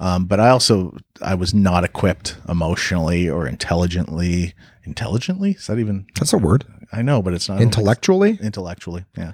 um, 0.00 0.24
but 0.24 0.40
I 0.40 0.48
also 0.48 0.96
I 1.22 1.36
was 1.36 1.54
not 1.54 1.84
equipped 1.84 2.36
emotionally 2.48 3.28
or 3.30 3.46
intelligently. 3.46 4.54
Intelligently, 4.86 5.52
is 5.52 5.66
that 5.68 5.78
even? 5.78 6.04
that's 6.14 6.32
a 6.32 6.38
word. 6.38 6.64
I 6.92 7.00
know, 7.00 7.22
but 7.22 7.32
it's 7.32 7.48
not 7.48 7.54
I 7.54 7.58
don't 7.60 7.66
think 7.70 7.76
Intellectually, 7.78 8.38
Intellectually, 8.42 9.04
yeah. 9.16 9.32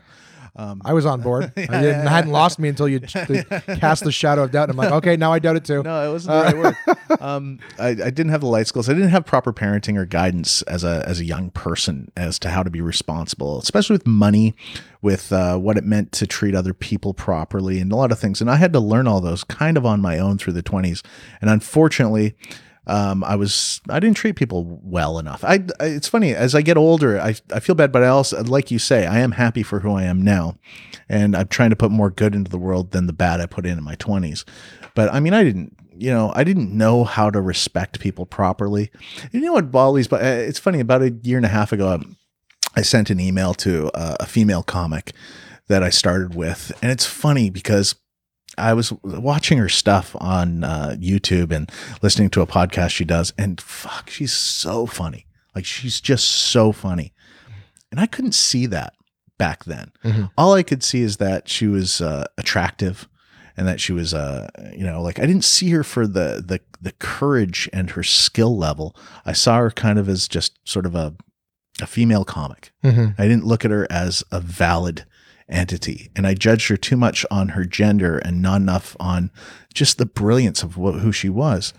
I 0.57 0.93
was 0.93 1.07
on 1.07 1.21
board. 1.21 1.45
I, 1.57 1.67
didn't, 1.67 2.07
I 2.07 2.11
hadn't 2.11 2.33
lost 2.33 2.59
me 2.59 2.69
until 2.69 2.89
you 2.89 3.01
cast 3.01 4.05
the 4.05 4.13
shadow 4.13 4.45
of 4.45 4.51
doubt. 4.51 4.69
And 4.69 4.73
I'm 4.73 4.77
like, 4.77 4.93
okay, 4.99 5.17
now 5.17 5.33
I 5.33 5.39
doubt 5.39 5.57
it 5.57 5.65
too. 5.65 5.83
No, 5.83 6.09
it 6.09 6.13
wasn't 6.13 6.35
the 6.35 6.53
right 6.53 6.57
word. 6.57 6.77
Um, 7.21 7.59
I, 7.79 7.89
I 7.89 7.95
didn't 8.11 8.29
have 8.29 8.41
the 8.41 8.47
life 8.47 8.69
skills. 8.69 8.89
I 8.89 8.95
didn't 8.95 9.09
have 9.09 9.27
proper 9.27 9.53
parenting 9.53 9.99
or 9.99 10.07
guidance 10.07 10.63
as 10.63 10.85
a 10.85 11.05
as 11.07 11.19
a 11.19 11.25
young 11.25 11.51
person 11.51 12.13
as 12.17 12.39
to 12.39 12.51
how 12.51 12.63
to 12.63 12.71
be 12.71 12.81
responsible, 12.81 13.59
especially 13.59 13.95
with 13.95 14.07
money, 14.07 14.55
with 15.03 15.33
uh, 15.33 15.59
what 15.59 15.77
it 15.77 15.85
meant 15.85 16.13
to 16.13 16.27
treat 16.27 16.55
other 16.55 16.73
people 16.73 17.13
properly, 17.13 17.81
and 17.81 17.91
a 17.93 17.97
lot 17.97 18.13
of 18.13 18.19
things. 18.19 18.41
And 18.41 18.49
I 18.49 18.57
had 18.57 18.73
to 18.75 18.81
learn 18.81 19.09
all 19.09 19.21
those 19.21 19.43
kind 19.43 19.77
of 19.77 19.85
on 19.85 20.01
my 20.01 20.21
own 20.21 20.39
through 20.39 20.53
the 20.53 20.63
twenties. 20.63 21.03
And 21.41 21.51
unfortunately, 21.51 22.37
um, 22.91 23.23
I 23.23 23.37
was 23.37 23.81
I 23.89 24.01
didn't 24.01 24.17
treat 24.17 24.35
people 24.35 24.81
well 24.83 25.19
enough. 25.19 25.45
I, 25.45 25.65
I 25.79 25.87
it's 25.87 26.09
funny 26.09 26.35
as 26.35 26.55
I 26.55 26.63
get 26.63 26.77
older, 26.77 27.21
I 27.21 27.37
I 27.53 27.61
feel 27.61 27.77
bad, 27.77 27.93
but 27.93 28.03
I 28.03 28.09
also 28.09 28.43
like 28.43 28.71
you 28.71 28.79
say, 28.79 29.07
I 29.07 29.21
am 29.21 29.33
happy 29.33 29.63
for 29.63 29.81
who 29.81 29.95
I 29.95 30.03
am 30.03 30.23
now, 30.23 30.57
and 31.09 31.37
I'm 31.37 31.49
trying 31.49 31.71
to 31.71 31.77
put 31.77 31.93
more 31.93 32.11
good 32.11 32.35
into 32.35 32.51
the 32.51 32.59
world 32.59 32.91
than 32.91 33.07
the 33.07 33.13
bad 33.13 33.41
I 33.41 33.47
put 33.47 33.65
in 33.65 33.79
in 33.79 33.85
my 33.85 33.95
20s. 33.97 34.45
But 34.95 35.15
I 35.15 35.21
mean, 35.21 35.35
I 35.35 35.45
didn't 35.45 35.77
you 35.97 36.11
know, 36.11 36.33
I 36.35 36.45
didn't 36.45 36.77
know 36.77 37.05
how 37.05 37.29
to 37.31 37.41
respect 37.43 38.01
people 38.01 38.25
properly. 38.25 38.91
You 39.33 39.41
know 39.43 39.53
what 39.53 39.71
Bally's, 39.71 40.09
but 40.09 40.23
uh, 40.23 40.27
it's 40.27 40.59
funny. 40.59 40.81
About 40.81 41.03
a 41.03 41.11
year 41.11 41.37
and 41.37 41.47
a 41.47 41.51
half 41.51 41.73
ago, 41.73 42.03
I 42.75 42.83
sent 42.83 43.11
an 43.11 43.21
email 43.21 43.55
to 43.55 43.91
a, 43.95 44.17
a 44.21 44.27
female 44.27 44.63
comic 44.63 45.13
that 45.69 45.83
I 45.83 45.91
started 45.91 46.35
with, 46.35 46.73
and 46.83 46.91
it's 46.91 47.07
funny 47.07 47.51
because 47.51 47.95
I 48.59 48.75
was 48.75 48.93
watching 49.03 49.59
her 49.59 49.69
stuff 49.69 50.15
on 50.19 50.65
uh, 50.65 50.97
YouTube 50.99 51.53
and 51.53 51.71
listening 52.03 52.31
to 52.31 52.43
a 52.43 52.47
podcast 52.47 52.91
she 52.91 53.05
does, 53.05 53.33
and 53.39 53.61
fuck, 53.61 54.11
she's 54.11 54.33
so 54.33 54.87
funny. 54.87 55.27
Like 55.55 55.65
she's 55.65 56.01
just 56.01 56.27
so 56.27 56.73
funny, 56.73 57.13
and 57.91 58.01
I 58.01 58.07
couldn't 58.07 58.35
see 58.35 58.67
that 58.67 58.95
back 59.39 59.65
then. 59.65 59.93
Mm-hmm. 60.05 60.25
All 60.37 60.53
I 60.55 60.63
could 60.63 60.83
see 60.83 61.01
is 61.03 61.17
that 61.17 61.49
she 61.49 61.67
was 61.67 62.01
uh, 62.01 62.27
attractive, 62.39 63.09
and 63.57 63.67
that 63.67 63.81
she 63.81 63.93
was, 63.93 64.15
uh, 64.15 64.49
you 64.77 64.85
know, 64.85 65.03
like 65.03 65.19
I 65.19 65.27
didn't 65.27 65.45
see 65.45 65.71
her 65.71 65.83
for 65.83 66.07
the 66.07 66.43
the 66.47 66.61
the 66.81 66.93
courage 66.93 67.69
and 67.73 67.91
her 67.91 68.03
skill 68.03 68.57
level. 68.57 68.97
I 69.25 69.33
saw 69.33 69.59
her 69.59 69.71
kind 69.71 69.99
of 69.99 70.09
as 70.09 70.29
just 70.29 70.59
sort 70.65 70.87
of 70.87 70.95
a 70.95 71.15
a 71.83 71.87
female 71.87 72.25
comic. 72.25 72.73
Mm-hmm. 72.85 73.21
I 73.21 73.27
didn't 73.27 73.47
look 73.47 73.65
at 73.65 73.71
her 73.71 73.87
as 73.91 74.23
a 74.31 74.41
valid 74.41 75.05
entity, 75.51 76.11
and 76.17 76.27
I 76.27 76.35
judged 76.35 76.69
her 76.69 76.77
too 76.77 76.97
much 76.97 77.27
on 77.31 77.51
her 77.51 77.65
gender 77.65 78.19
and 78.19 78.41
not 78.41 78.61
enough 78.61 78.97
on 79.01 79.31
just 79.75 79.99
the 79.99 80.07
brilliance 80.07 80.63
of 80.63 80.75
wh- 80.75 81.01
who 81.01 81.13
she 81.13 81.29
was. 81.29 81.75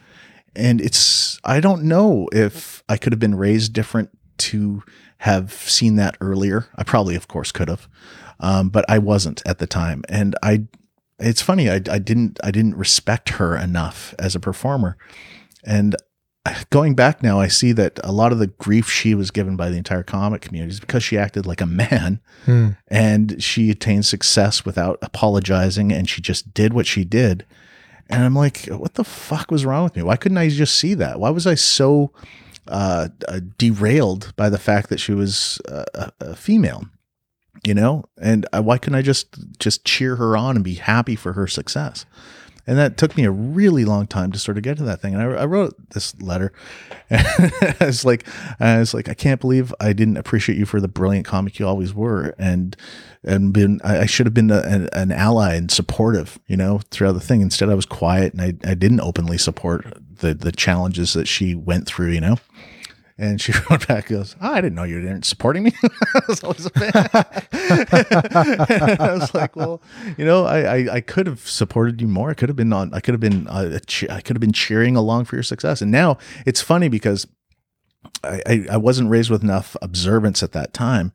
And 0.56 0.82
it's 0.82 1.40
I 1.44 1.60
don't 1.60 1.84
know 1.84 2.28
if 2.32 2.84
I 2.90 2.98
could 2.98 3.14
have 3.14 3.20
been 3.20 3.36
raised 3.36 3.74
different 3.74 4.10
to 4.40 4.84
have 5.20 5.54
seen 5.54 5.96
that 5.98 6.18
earlier. 6.20 6.68
I 6.76 6.84
probably, 6.84 7.16
of 7.16 7.28
course, 7.28 7.52
could 7.52 7.70
have, 7.70 7.88
um, 8.40 8.70
but 8.70 8.84
I 8.90 8.98
wasn't 8.98 9.42
at 9.46 9.60
the 9.60 9.68
time. 9.68 10.04
And 10.10 10.36
I, 10.42 10.64
it's 11.20 11.42
funny, 11.42 11.70
I, 11.70 11.76
I 11.76 12.00
didn't 12.00 12.40
I 12.44 12.52
didn't 12.52 12.76
respect 12.76 13.30
her 13.30 13.56
enough 13.56 14.16
as 14.18 14.36
a 14.36 14.40
performer. 14.40 14.98
And 15.64 15.96
going 16.72 16.96
back 16.96 17.22
now, 17.22 17.40
I 17.40 17.48
see 17.48 17.72
that 17.74 18.00
a 18.04 18.12
lot 18.12 18.32
of 18.32 18.40
the 18.40 18.48
grief 18.48 18.90
she 18.90 19.14
was 19.14 19.30
given 19.32 19.56
by 19.56 19.70
the 19.70 19.78
entire 19.78 20.04
comic 20.04 20.42
community 20.42 20.72
is 20.74 20.80
because 20.80 21.04
she 21.04 21.18
acted 21.18 21.46
like 21.46 21.62
a 21.62 21.66
man 21.66 22.20
Hmm. 22.46 22.70
and 22.88 23.42
she 23.44 23.70
attained 23.70 24.06
success 24.06 24.66
without 24.66 24.98
apologizing 25.04 25.92
and 25.92 26.10
she 26.10 26.22
just 26.22 26.54
did 26.54 26.74
what 26.74 26.88
she 26.88 27.04
did. 27.04 27.46
And 28.10 28.24
I'm 28.24 28.36
like, 28.36 28.66
what 28.66 28.96
the 28.96 29.04
fuck 29.04 29.52
was 29.52 29.66
wrong 29.66 29.84
with 29.84 29.96
me? 29.96 30.02
Why 30.04 30.16
couldn't 30.18 30.40
I 30.40 30.50
just 30.50 30.76
see 30.76 30.96
that? 30.96 31.20
Why 31.20 31.30
was 31.30 31.46
I 31.46 31.54
so 31.56 32.12
uh, 32.68 33.10
uh, 33.28 33.40
derailed 33.58 34.34
by 34.36 34.50
the 34.50 34.58
fact 34.58 34.90
that 34.90 35.00
she 35.00 35.14
was 35.14 35.62
uh, 35.70 35.86
a, 35.94 36.12
a 36.22 36.36
female? 36.36 36.86
You 37.64 37.76
know, 37.76 38.06
and 38.20 38.48
I, 38.52 38.60
why 38.62 38.80
couldn't 38.80 38.98
I 38.98 39.04
just 39.04 39.28
just 39.60 39.86
cheer 39.86 40.16
her 40.16 40.36
on 40.36 40.56
and 40.56 40.66
be 40.66 40.74
happy 40.76 41.16
for 41.16 41.34
her 41.34 41.46
success? 41.46 42.06
And 42.68 42.78
that 42.78 42.98
took 42.98 43.18
me 43.18 43.24
a 43.24 43.32
really 43.32 43.86
long 43.86 44.08
time 44.08 44.32
to 44.32 44.40
sort 44.40 44.58
of 44.58 44.64
get 44.64 44.78
to 44.78 44.84
that 44.84 45.02
thing. 45.02 45.14
And 45.14 45.24
I, 45.24 45.42
I 45.42 45.46
wrote 45.46 45.76
this 45.92 46.20
letter. 46.22 46.54
And 47.14 47.52
I 47.82 47.86
was 47.88 48.06
like, 48.06 48.26
I 48.62 48.80
was 48.80 48.94
like, 48.94 49.10
I 49.10 49.14
can't 49.14 49.42
believe 49.42 49.74
I 49.82 49.92
didn't 49.92 50.16
appreciate 50.16 50.58
you 50.58 50.66
for 50.66 50.80
the 50.80 50.88
brilliant 50.88 51.26
comic 51.26 51.60
you 51.60 51.68
always 51.68 51.94
were, 51.94 52.34
and 52.38 52.78
and 53.22 53.52
been 53.52 53.82
I, 53.84 54.06
should 54.06 54.26
have 54.26 54.34
been 54.34 54.50
a, 54.50 54.60
an, 54.60 54.88
an 54.94 55.12
ally 55.12 55.56
and 55.56 55.70
supportive, 55.70 56.40
you 56.48 56.56
know, 56.56 56.80
throughout 56.90 57.12
the 57.12 57.20
thing. 57.20 57.42
Instead, 57.42 57.70
I 57.70 57.74
was 57.74 57.86
quiet 57.86 58.32
and 58.32 58.42
I, 58.42 58.54
I 58.66 58.76
didn't 58.76 59.02
openly 59.02 59.38
support 59.38 59.86
the 60.20 60.34
the 60.34 60.54
challenges 60.54 61.12
that 61.12 61.28
she 61.28 61.54
went 61.54 61.86
through, 61.86 62.12
you 62.12 62.22
know. 62.22 62.38
And 63.22 63.40
she 63.40 63.54
wrote 63.70 63.88
back, 63.88 64.08
goes, 64.08 64.36
oh, 64.42 64.52
I 64.52 64.62
didn't 64.62 64.74
know 64.74 64.84
you 64.84 65.00
weren't 65.00 65.26
supporting 65.26 65.62
me. 65.62 65.74
I 65.84 66.22
was 66.28 66.44
always 66.44 66.66
a 66.66 66.72
fan. 66.72 66.92
I 69.00 69.14
was 69.14 69.32
like, 69.36 69.56
well, 69.56 69.80
you 70.18 70.26
know, 70.26 70.46
I, 70.46 70.62
I, 70.62 70.94
I 70.96 71.02
could 71.02 71.28
have 71.28 71.48
supported 71.48 72.02
you 72.02 72.08
more. 72.08 72.32
I 72.32 72.34
could 72.34 72.50
have 72.50 72.56
been 72.56 72.74
on, 72.74 72.92
I 72.96 73.00
could 73.00 73.14
have 73.14 73.22
been, 73.22 73.48
uh, 73.48 73.78
che- 73.86 74.10
I 74.10 74.22
could 74.22 74.36
have 74.36 74.42
been 74.42 74.52
cheering 74.52 74.96
along 74.96 75.26
for 75.26 75.36
your 75.36 75.44
success. 75.44 75.84
And 75.84 75.92
now 75.92 76.18
it's 76.48 76.62
funny 76.62 76.90
because 76.90 77.28
I, 78.24 78.42
I, 78.48 78.66
I 78.72 78.78
wasn't 78.78 79.12
raised 79.12 79.30
with 79.30 79.44
enough 79.44 79.78
observance 79.84 80.42
at 80.42 80.54
that 80.54 80.74
time. 80.74 81.14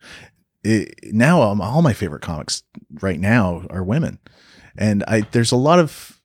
It, 0.63 1.13
now, 1.13 1.43
um, 1.43 1.61
all 1.61 1.83
my 1.83 1.93
favorite 1.93 2.23
comics 2.23 2.63
right 3.03 3.19
now 3.19 3.67
are 3.69 3.83
women. 3.83 4.21
And 4.79 5.03
I, 5.09 5.23
there's 5.33 5.51
a 5.51 5.57
lot 5.57 5.81
of, 5.81 6.16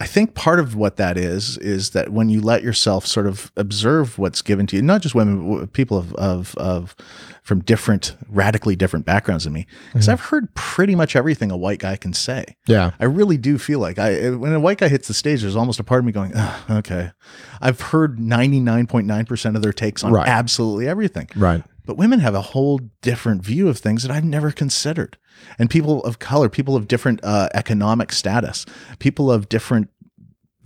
I 0.00 0.06
think 0.06 0.34
part 0.34 0.58
of 0.58 0.74
what 0.74 0.96
that 0.96 1.16
is 1.16 1.56
is 1.58 1.90
that 1.90 2.10
when 2.10 2.28
you 2.28 2.40
let 2.40 2.62
yourself 2.62 3.06
sort 3.06 3.26
of 3.26 3.52
observe 3.56 4.18
what's 4.18 4.42
given 4.42 4.66
to 4.68 4.76
you, 4.76 4.82
not 4.82 5.02
just 5.02 5.14
women, 5.14 5.66
people 5.68 5.96
of 5.96 6.14
of, 6.14 6.54
of 6.56 6.96
from 7.42 7.60
different, 7.60 8.16
radically 8.28 8.74
different 8.74 9.04
backgrounds 9.04 9.44
than 9.44 9.52
me, 9.52 9.66
because 9.92 10.06
mm-hmm. 10.06 10.12
I've 10.12 10.20
heard 10.20 10.54
pretty 10.54 10.94
much 10.94 11.14
everything 11.14 11.50
a 11.50 11.56
white 11.56 11.78
guy 11.78 11.96
can 11.96 12.12
say. 12.12 12.56
Yeah. 12.66 12.92
I 12.98 13.04
really 13.04 13.36
do 13.36 13.58
feel 13.58 13.78
like 13.78 13.98
I 13.98 14.30
when 14.30 14.52
a 14.52 14.60
white 14.60 14.78
guy 14.78 14.88
hits 14.88 15.08
the 15.08 15.14
stage, 15.14 15.42
there's 15.42 15.56
almost 15.56 15.78
a 15.78 15.84
part 15.84 16.00
of 16.00 16.04
me 16.04 16.12
going, 16.12 16.32
"Ugh, 16.34 16.70
okay. 16.70 17.12
I've 17.60 17.80
heard 17.80 18.18
99.9% 18.18 19.56
of 19.56 19.62
their 19.62 19.72
takes 19.72 20.02
on 20.02 20.12
Right. 20.12 20.28
absolutely 20.28 20.88
everything. 20.88 21.28
Right. 21.36 21.62
But 21.86 21.96
women 21.96 22.20
have 22.20 22.34
a 22.34 22.40
whole 22.40 22.80
different 23.02 23.42
view 23.42 23.68
of 23.68 23.78
things 23.78 24.02
that 24.02 24.10
I've 24.10 24.24
never 24.24 24.50
considered. 24.50 25.18
And 25.58 25.70
people 25.70 26.02
of 26.04 26.18
color, 26.18 26.48
people 26.48 26.76
of 26.76 26.88
different 26.88 27.20
uh, 27.22 27.48
economic 27.54 28.12
status, 28.12 28.66
people 28.98 29.30
of 29.30 29.48
different, 29.48 29.90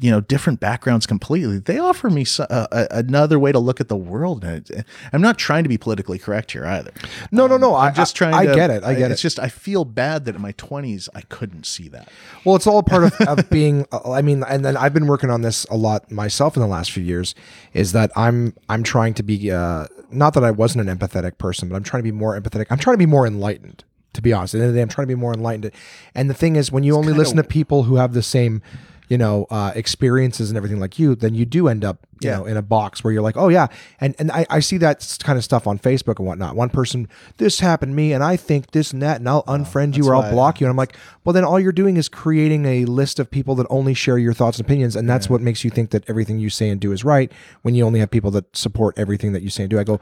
you 0.00 0.12
know, 0.12 0.20
different 0.20 0.60
backgrounds 0.60 1.06
completely, 1.06 1.58
they 1.58 1.76
offer 1.78 2.08
me 2.08 2.24
so, 2.24 2.44
uh, 2.44 2.86
another 2.92 3.36
way 3.36 3.50
to 3.50 3.58
look 3.58 3.80
at 3.80 3.88
the 3.88 3.96
world. 3.96 4.44
And 4.44 4.84
I'm 5.12 5.20
not 5.20 5.38
trying 5.38 5.64
to 5.64 5.68
be 5.68 5.76
politically 5.76 6.18
correct 6.18 6.52
here 6.52 6.64
either. 6.64 6.92
No, 7.32 7.48
no, 7.48 7.56
no. 7.56 7.74
I 7.74 7.88
I'm 7.88 7.94
just 7.94 8.14
trying 8.14 8.32
I, 8.32 8.46
to. 8.46 8.52
I 8.52 8.54
get 8.54 8.70
it. 8.70 8.84
I 8.84 8.94
get 8.94 9.10
It's 9.10 9.10
it. 9.10 9.12
It's 9.14 9.22
just, 9.22 9.38
I 9.40 9.48
feel 9.48 9.84
bad 9.84 10.24
that 10.26 10.36
in 10.36 10.40
my 10.40 10.52
20s, 10.52 11.08
I 11.16 11.22
couldn't 11.22 11.66
see 11.66 11.88
that. 11.88 12.08
Well, 12.44 12.54
it's 12.54 12.66
all 12.68 12.82
part 12.84 13.04
of, 13.04 13.20
of 13.28 13.50
being. 13.50 13.86
uh, 13.90 14.12
I 14.12 14.22
mean, 14.22 14.44
and 14.44 14.64
then 14.64 14.76
I've 14.76 14.94
been 14.94 15.08
working 15.08 15.30
on 15.30 15.42
this 15.42 15.64
a 15.64 15.76
lot 15.76 16.10
myself 16.12 16.56
in 16.56 16.62
the 16.62 16.68
last 16.68 16.92
few 16.92 17.02
years. 17.02 17.34
Is 17.74 17.90
that 17.92 18.12
I'm 18.16 18.54
I'm 18.68 18.84
trying 18.84 19.14
to 19.14 19.24
be 19.24 19.50
uh, 19.50 19.86
not 20.12 20.32
that 20.34 20.44
I 20.44 20.52
wasn't 20.52 20.88
an 20.88 20.96
empathetic 20.96 21.38
person, 21.38 21.68
but 21.68 21.74
I'm 21.74 21.82
trying 21.82 22.04
to 22.04 22.10
be 22.10 22.12
more 22.12 22.40
empathetic. 22.40 22.66
I'm 22.70 22.78
trying 22.78 22.94
to 22.94 22.98
be 22.98 23.06
more 23.06 23.26
enlightened. 23.26 23.82
To 24.14 24.22
be 24.22 24.32
honest, 24.32 24.54
at 24.54 24.58
the 24.58 24.64
end 24.64 24.68
of 24.70 24.74
the 24.74 24.78
day, 24.78 24.82
I'm 24.82 24.88
trying 24.88 25.04
to 25.06 25.14
be 25.14 25.20
more 25.20 25.34
enlightened. 25.34 25.70
And 26.14 26.28
the 26.30 26.34
thing 26.34 26.56
is, 26.56 26.72
when 26.72 26.82
you 26.82 26.94
only 26.94 27.08
kinda- 27.08 27.18
listen 27.18 27.36
to 27.36 27.44
people 27.44 27.84
who 27.84 27.96
have 27.96 28.14
the 28.14 28.22
same, 28.22 28.62
you 29.08 29.16
know, 29.18 29.46
uh, 29.50 29.70
experiences 29.74 30.50
and 30.50 30.56
everything 30.56 30.80
like 30.80 30.98
you, 30.98 31.14
then 31.14 31.34
you 31.34 31.44
do 31.44 31.68
end 31.68 31.84
up, 31.84 31.98
you 32.20 32.28
Yeah. 32.30 32.38
know, 32.38 32.44
in 32.46 32.56
a 32.56 32.62
box 32.62 33.04
where 33.04 33.12
you're 33.12 33.22
like, 33.22 33.36
oh 33.36 33.48
yeah, 33.48 33.68
and 34.00 34.14
and 34.18 34.30
I, 34.32 34.44
I 34.50 34.60
see 34.60 34.76
that 34.78 34.98
s- 34.98 35.18
kind 35.18 35.38
of 35.38 35.44
stuff 35.44 35.66
on 35.66 35.78
Facebook 35.78 36.18
and 36.18 36.26
whatnot. 36.26 36.56
One 36.56 36.68
person, 36.68 37.06
this 37.36 37.60
happened 37.60 37.92
to 37.92 37.96
me, 37.96 38.12
and 38.12 38.24
I 38.24 38.36
think 38.36 38.72
this 38.72 38.92
and 38.92 39.00
that, 39.02 39.18
and 39.20 39.28
I'll 39.28 39.44
unfriend 39.44 39.96
you 39.96 40.08
or 40.08 40.14
I'll 40.14 40.30
block 40.32 40.60
you. 40.60 40.66
And 40.66 40.70
I'm 40.72 40.76
like, 40.76 40.94
well, 41.24 41.32
then 41.32 41.44
all 41.44 41.60
you're 41.60 41.70
doing 41.72 41.96
is 41.96 42.08
creating 42.08 42.64
a 42.66 42.84
list 42.86 43.18
of 43.20 43.30
people 43.30 43.54
that 43.56 43.66
only 43.70 43.94
share 43.94 44.18
your 44.18 44.32
thoughts 44.32 44.58
and 44.58 44.66
opinions, 44.66 44.96
and 44.96 45.08
that's 45.08 45.30
what 45.30 45.40
makes 45.42 45.64
you 45.64 45.70
think 45.70 45.90
that 45.90 46.04
everything 46.08 46.38
you 46.38 46.50
say 46.50 46.68
and 46.70 46.80
do 46.80 46.92
is 46.92 47.04
right. 47.04 47.30
When 47.62 47.74
you 47.74 47.84
only 47.86 48.00
have 48.00 48.10
people 48.10 48.30
that 48.32 48.56
support 48.56 48.98
everything 48.98 49.32
that 49.32 49.42
you 49.42 49.50
say 49.50 49.62
and 49.64 49.70
do, 49.70 49.78
I 49.78 49.84
go. 49.84 50.00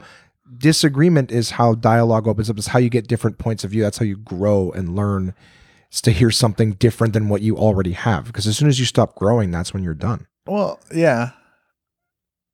Disagreement 0.57 1.31
is 1.31 1.51
how 1.51 1.75
dialogue 1.75 2.27
opens 2.27 2.49
up. 2.49 2.57
It's 2.57 2.67
how 2.67 2.79
you 2.79 2.89
get 2.89 3.07
different 3.07 3.37
points 3.37 3.63
of 3.63 3.71
view. 3.71 3.81
That's 3.83 3.97
how 3.97 4.05
you 4.05 4.17
grow 4.17 4.71
and 4.71 4.95
learn. 4.95 5.33
Is 5.91 6.01
to 6.01 6.11
hear 6.11 6.31
something 6.31 6.73
different 6.73 7.13
than 7.13 7.29
what 7.29 7.41
you 7.41 7.57
already 7.57 7.93
have. 7.93 8.25
Because 8.25 8.45
as 8.45 8.57
soon 8.57 8.67
as 8.67 8.77
you 8.79 8.85
stop 8.85 9.15
growing, 9.15 9.51
that's 9.51 9.73
when 9.73 9.83
you're 9.83 9.93
done. 9.93 10.27
Well, 10.45 10.79
yeah. 10.93 11.31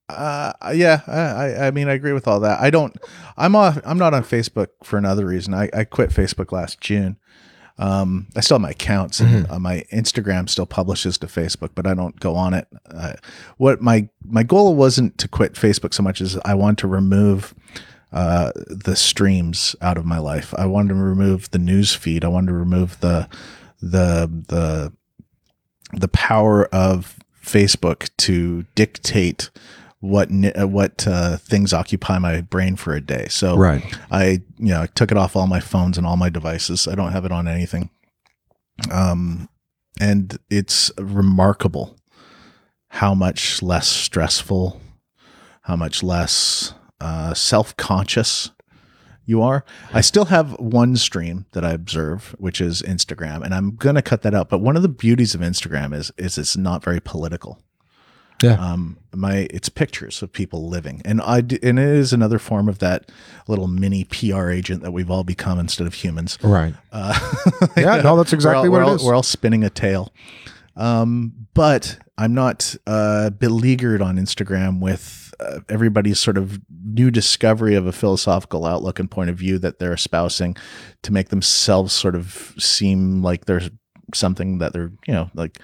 Uh, 0.10 0.54
yeah, 0.76 1.02
I, 1.08 1.20
I- 1.20 1.68
I 1.68 1.72
mean, 1.72 1.88
I 1.88 1.94
agree 1.94 2.14
with 2.14 2.28
all 2.28 2.40
that. 2.42 2.60
I 2.60 2.70
don't, 2.70 2.96
I'm 3.38 3.56
off, 3.56 3.80
I'm 3.86 3.98
not 3.98 4.14
on 4.14 4.24
Facebook 4.24 4.68
for 4.84 4.98
another 4.98 5.26
reason. 5.26 5.54
I, 5.54 5.70
I 5.74 5.84
quit 5.86 6.10
Facebook 6.12 6.52
last 6.52 6.80
June. 6.82 7.18
Um, 7.78 8.28
I 8.36 8.42
still 8.42 8.56
have 8.56 8.62
my 8.62 8.70
accounts 8.70 9.20
and 9.20 9.50
uh, 9.50 9.58
my 9.60 9.84
Instagram 9.92 10.48
still 10.48 10.68
publishes 10.68 11.18
to 11.20 11.28
Facebook, 11.28 11.72
but 11.74 11.88
I 11.88 11.94
don't 11.94 12.20
go 12.20 12.36
on 12.36 12.54
it. 12.54 12.68
Uh, 12.90 13.14
what 13.58 13.82
my, 13.82 14.10
my 14.24 14.44
goal 14.44 14.76
wasn't 14.76 15.18
to 15.18 15.28
quit 15.28 15.54
Facebook 15.54 15.94
so 15.94 16.04
much 16.04 16.22
as 16.22 16.38
I 16.46 16.54
want 16.54 16.78
to 16.80 16.88
remove, 16.88 17.56
uh, 18.12 18.52
the 18.68 18.96
streams 18.96 19.76
out 19.82 19.98
of 19.98 20.06
my 20.06 20.20
life. 20.20 20.54
I 20.56 20.68
wanted 20.68 20.90
to 20.90 20.96
remove 20.96 21.50
the 21.50 21.58
news 21.58 21.96
feed. 21.96 22.24
I 22.24 22.28
wanted 22.28 22.50
to 22.50 22.54
remove 22.54 23.00
the, 23.00 23.28
the, 23.82 24.30
the, 24.48 24.94
the 25.94 26.08
power 26.10 26.66
of 26.66 27.18
Facebook 27.44 28.10
to 28.18 28.66
dictate 28.76 29.50
what 30.04 30.30
uh, 30.60 30.68
what 30.68 31.08
uh, 31.08 31.38
things 31.38 31.72
occupy 31.72 32.20
my 32.20 32.42
brain 32.42 32.76
for 32.76 32.94
a 32.94 33.00
day. 33.00 33.28
So 33.30 33.56
Right. 33.56 33.82
I 34.12 34.42
you 34.58 34.68
know 34.68 34.82
I 34.82 34.88
took 34.88 35.12
it 35.12 35.18
off 35.18 35.38
all 35.38 35.48
my 35.48 35.62
phones 35.62 35.98
and 35.98 36.06
all 36.06 36.18
my 36.18 36.30
devices. 36.30 36.90
I 36.90 36.96
don't 36.96 37.14
have 37.14 37.24
it 37.24 37.32
on 37.32 37.48
anything. 37.48 37.90
Um, 38.92 39.48
and 40.02 40.38
it's 40.50 40.92
remarkable 40.98 41.96
how 42.90 43.16
much 43.16 43.62
less 43.62 43.88
stressful, 43.88 44.82
how 45.62 45.78
much 45.78 46.04
less 46.04 46.74
uh, 47.00 47.34
self 47.34 47.78
conscious 47.78 48.52
you 49.24 49.42
are. 49.42 49.64
I 49.94 50.02
still 50.02 50.26
have 50.26 50.60
one 50.60 50.98
stream 50.98 51.46
that 51.54 51.64
I 51.64 51.72
observe, 51.72 52.36
which 52.40 52.60
is 52.60 52.82
Instagram, 52.82 53.42
and 53.42 53.56
I'm 53.56 53.78
gonna 53.78 54.02
cut 54.02 54.22
that 54.24 54.34
out. 54.34 54.50
But 54.50 54.60
one 54.60 54.76
of 54.76 54.82
the 54.82 54.90
beauties 54.90 55.34
of 55.34 55.40
Instagram 55.40 55.96
is 55.96 56.12
is 56.18 56.38
it's 56.38 56.58
not 56.58 56.84
very 56.84 57.00
political. 57.00 57.62
Yeah. 58.42 58.54
Um, 58.54 58.98
my 59.16 59.48
it's 59.52 59.70
pictures 59.70 60.22
of 60.22 60.32
people 60.34 60.68
living, 60.70 61.02
and 61.06 61.22
I 61.22 61.38
and 61.40 61.54
it 61.54 61.78
is 61.80 62.12
another 62.14 62.40
form 62.40 62.68
of 62.68 62.80
that 62.80 63.12
little 63.48 63.68
mini 63.68 64.04
PR 64.06 64.50
agent 64.50 64.82
that 64.84 64.92
we've 64.92 65.10
all 65.12 65.24
become 65.24 65.60
instead 65.60 65.88
of 65.88 65.94
humans. 65.94 66.38
Right. 66.42 66.74
Uh, 66.92 67.18
Yeah, 67.78 68.02
no, 68.02 68.18
that's 68.18 68.34
exactly 68.34 68.70
we're 68.70 68.80
what 68.80 68.88
all, 68.90 68.96
it 68.96 69.02
we're 69.02 69.04
all. 69.04 69.08
We're 69.08 69.16
all 69.16 69.24
spinning 69.24 69.64
a 69.64 69.70
tale. 69.70 70.12
Um, 70.76 71.34
but 71.54 72.00
I'm 72.18 72.34
not 72.34 72.76
uh, 72.88 73.30
beleaguered 73.30 74.02
on 74.02 74.18
Instagram 74.18 74.80
with 74.80 75.34
uh, 75.40 75.60
everybody's 75.70 76.20
sort 76.20 76.38
of 76.38 76.60
new 76.84 77.12
discovery 77.12 77.76
of 77.76 77.86
a 77.86 77.92
philosophical 77.92 78.66
outlook 78.66 79.00
and 79.00 79.10
point 79.10 79.30
of 79.30 79.36
view 79.38 79.60
that 79.60 79.78
they're 79.80 79.94
espousing 79.94 80.56
to 81.04 81.14
make 81.14 81.30
themselves 81.30 81.94
sort 81.94 82.16
of 82.16 82.54
seem 82.58 83.22
like 83.24 83.46
there's 83.46 83.70
something 84.14 84.58
that 84.60 84.74
they're, 84.74 84.92
you 85.08 85.14
know, 85.14 85.30
like 85.36 85.60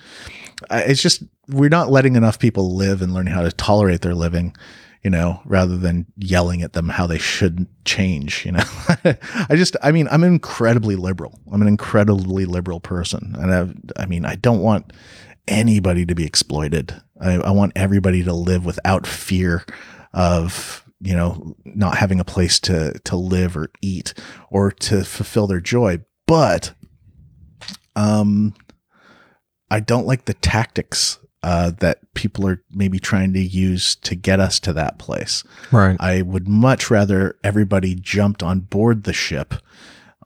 I- 0.69 0.83
it's 0.83 1.01
just 1.01 1.23
we're 1.49 1.69
not 1.69 1.89
letting 1.89 2.15
enough 2.15 2.39
people 2.39 2.75
live 2.75 3.01
and 3.01 3.13
learning 3.13 3.33
how 3.33 3.41
to 3.41 3.51
tolerate 3.51 4.01
their 4.01 4.15
living 4.15 4.55
you 5.03 5.09
know, 5.09 5.41
rather 5.45 5.77
than 5.77 6.05
yelling 6.17 6.61
at 6.61 6.73
them 6.73 6.89
how 6.89 7.07
they 7.07 7.17
should 7.17 7.67
change, 7.85 8.45
you 8.45 8.51
know. 8.51 8.63
I 9.05 9.55
just, 9.55 9.77
I 9.81 9.91
mean, 9.91 10.09
I'm 10.11 10.23
incredibly 10.23 10.95
liberal. 10.95 11.39
I'm 11.51 11.61
an 11.61 11.67
incredibly 11.67 12.45
liberal 12.45 12.79
person. 12.79 13.35
And 13.39 13.53
I, 13.53 14.03
I 14.03 14.05
mean, 14.05 14.25
I 14.25 14.35
don't 14.35 14.61
want 14.61 14.91
anybody 15.47 16.05
to 16.05 16.15
be 16.15 16.25
exploited. 16.25 16.93
I, 17.19 17.35
I 17.35 17.51
want 17.51 17.73
everybody 17.75 18.23
to 18.23 18.33
live 18.33 18.65
without 18.65 19.07
fear 19.07 19.63
of, 20.13 20.83
you 20.99 21.15
know, 21.15 21.55
not 21.63 21.97
having 21.97 22.19
a 22.19 22.25
place 22.25 22.59
to, 22.61 22.99
to 23.05 23.15
live 23.15 23.55
or 23.55 23.71
eat 23.81 24.13
or 24.49 24.69
to 24.69 25.05
fulfill 25.05 25.47
their 25.47 25.61
joy. 25.61 25.99
But, 26.27 26.73
um, 27.95 28.53
I 29.71 29.79
don't 29.79 30.05
like 30.07 30.25
the 30.25 30.33
tactics 30.33 31.19
uh, 31.43 31.71
that 31.79 31.99
people 32.13 32.47
are 32.47 32.61
maybe 32.71 32.99
trying 32.99 33.33
to 33.33 33.39
use 33.39 33.95
to 33.95 34.15
get 34.15 34.39
us 34.39 34.59
to 34.59 34.73
that 34.73 34.97
place. 34.99 35.43
Right. 35.71 35.95
I 35.99 36.21
would 36.21 36.47
much 36.47 36.91
rather 36.91 37.37
everybody 37.43 37.95
jumped 37.95 38.43
on 38.43 38.59
board 38.61 39.03
the 39.03 39.13
ship 39.13 39.53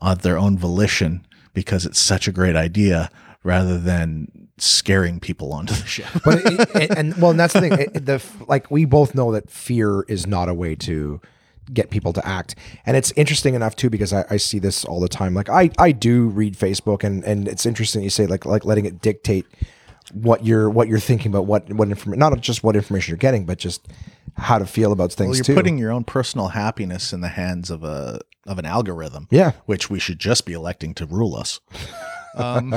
on 0.01 0.18
their 0.20 0.38
own 0.38 0.57
volition 0.57 1.26
because 1.53 1.86
it's 1.86 1.99
such 1.99 2.28
a 2.28 2.32
great 2.32 2.55
idea 2.55 3.09
rather 3.43 3.78
than 3.78 4.49
scaring 4.57 5.20
people 5.20 5.53
onto 5.53 5.74
the 5.74 5.86
ship. 5.86 6.07
but 6.26 6.39
it, 6.45 6.70
it- 6.76 6.97
and 6.97 7.16
well, 7.18 7.32
and 7.32 7.39
that's 7.39 7.53
the 7.53 7.61
thing. 7.61 7.74
It, 7.74 8.05
the 8.05 8.24
like 8.47 8.72
we 8.72 8.86
both 8.86 9.14
know 9.14 9.32
that 9.34 9.49
fear 9.49 10.01
is 10.07 10.26
not 10.26 10.49
a 10.49 10.53
way 10.53 10.76
to 10.76 11.22
get 11.74 11.89
people 11.89 12.11
to 12.14 12.28
act, 12.28 12.55
and 12.86 12.97
it's 12.97 13.11
interesting 13.16 13.53
enough 13.53 13.76
too 13.76 13.89
because 13.89 14.11
I, 14.14 14.26
I 14.30 14.38
see 14.38 14.59
this 14.59 14.84
all 14.86 14.99
the 14.99 15.07
time. 15.07 15.34
Like 15.34 15.49
I 15.49 15.70
I 15.78 15.91
do 15.91 16.28
read 16.28 16.57
Facebook, 16.57 17.03
and 17.03 17.24
and 17.24 17.47
it's 17.47 17.66
interesting 17.66 18.03
you 18.03 18.09
say 18.09 18.26
like 18.26 18.45
like 18.45 18.66
letting 18.66 18.86
it 18.86 18.99
dictate 19.01 19.45
what 20.11 20.45
you're 20.45 20.69
what 20.69 20.87
you're 20.87 20.99
thinking 20.99 21.31
about 21.31 21.45
what 21.45 21.71
what 21.73 21.89
information 21.89 22.19
not 22.19 22.39
just 22.41 22.63
what 22.63 22.75
information 22.75 23.11
you're 23.11 23.17
getting, 23.17 23.45
but 23.45 23.57
just 23.57 23.87
how 24.35 24.57
to 24.57 24.65
feel 24.65 24.91
about 24.91 25.13
things 25.13 25.29
Well, 25.29 25.35
you're 25.37 25.43
too. 25.45 25.55
putting 25.55 25.77
your 25.77 25.91
own 25.91 26.03
personal 26.03 26.49
happiness 26.49 27.13
in 27.13 27.21
the 27.21 27.29
hands 27.29 27.69
of 27.69 27.83
a 27.83 28.19
of 28.45 28.59
an 28.59 28.65
algorithm, 28.65 29.27
yeah, 29.31 29.51
which 29.65 29.89
we 29.89 29.99
should 29.99 30.19
just 30.19 30.45
be 30.45 30.53
electing 30.53 30.93
to 30.95 31.05
rule 31.05 31.35
us. 31.35 31.59
Um, 32.35 32.71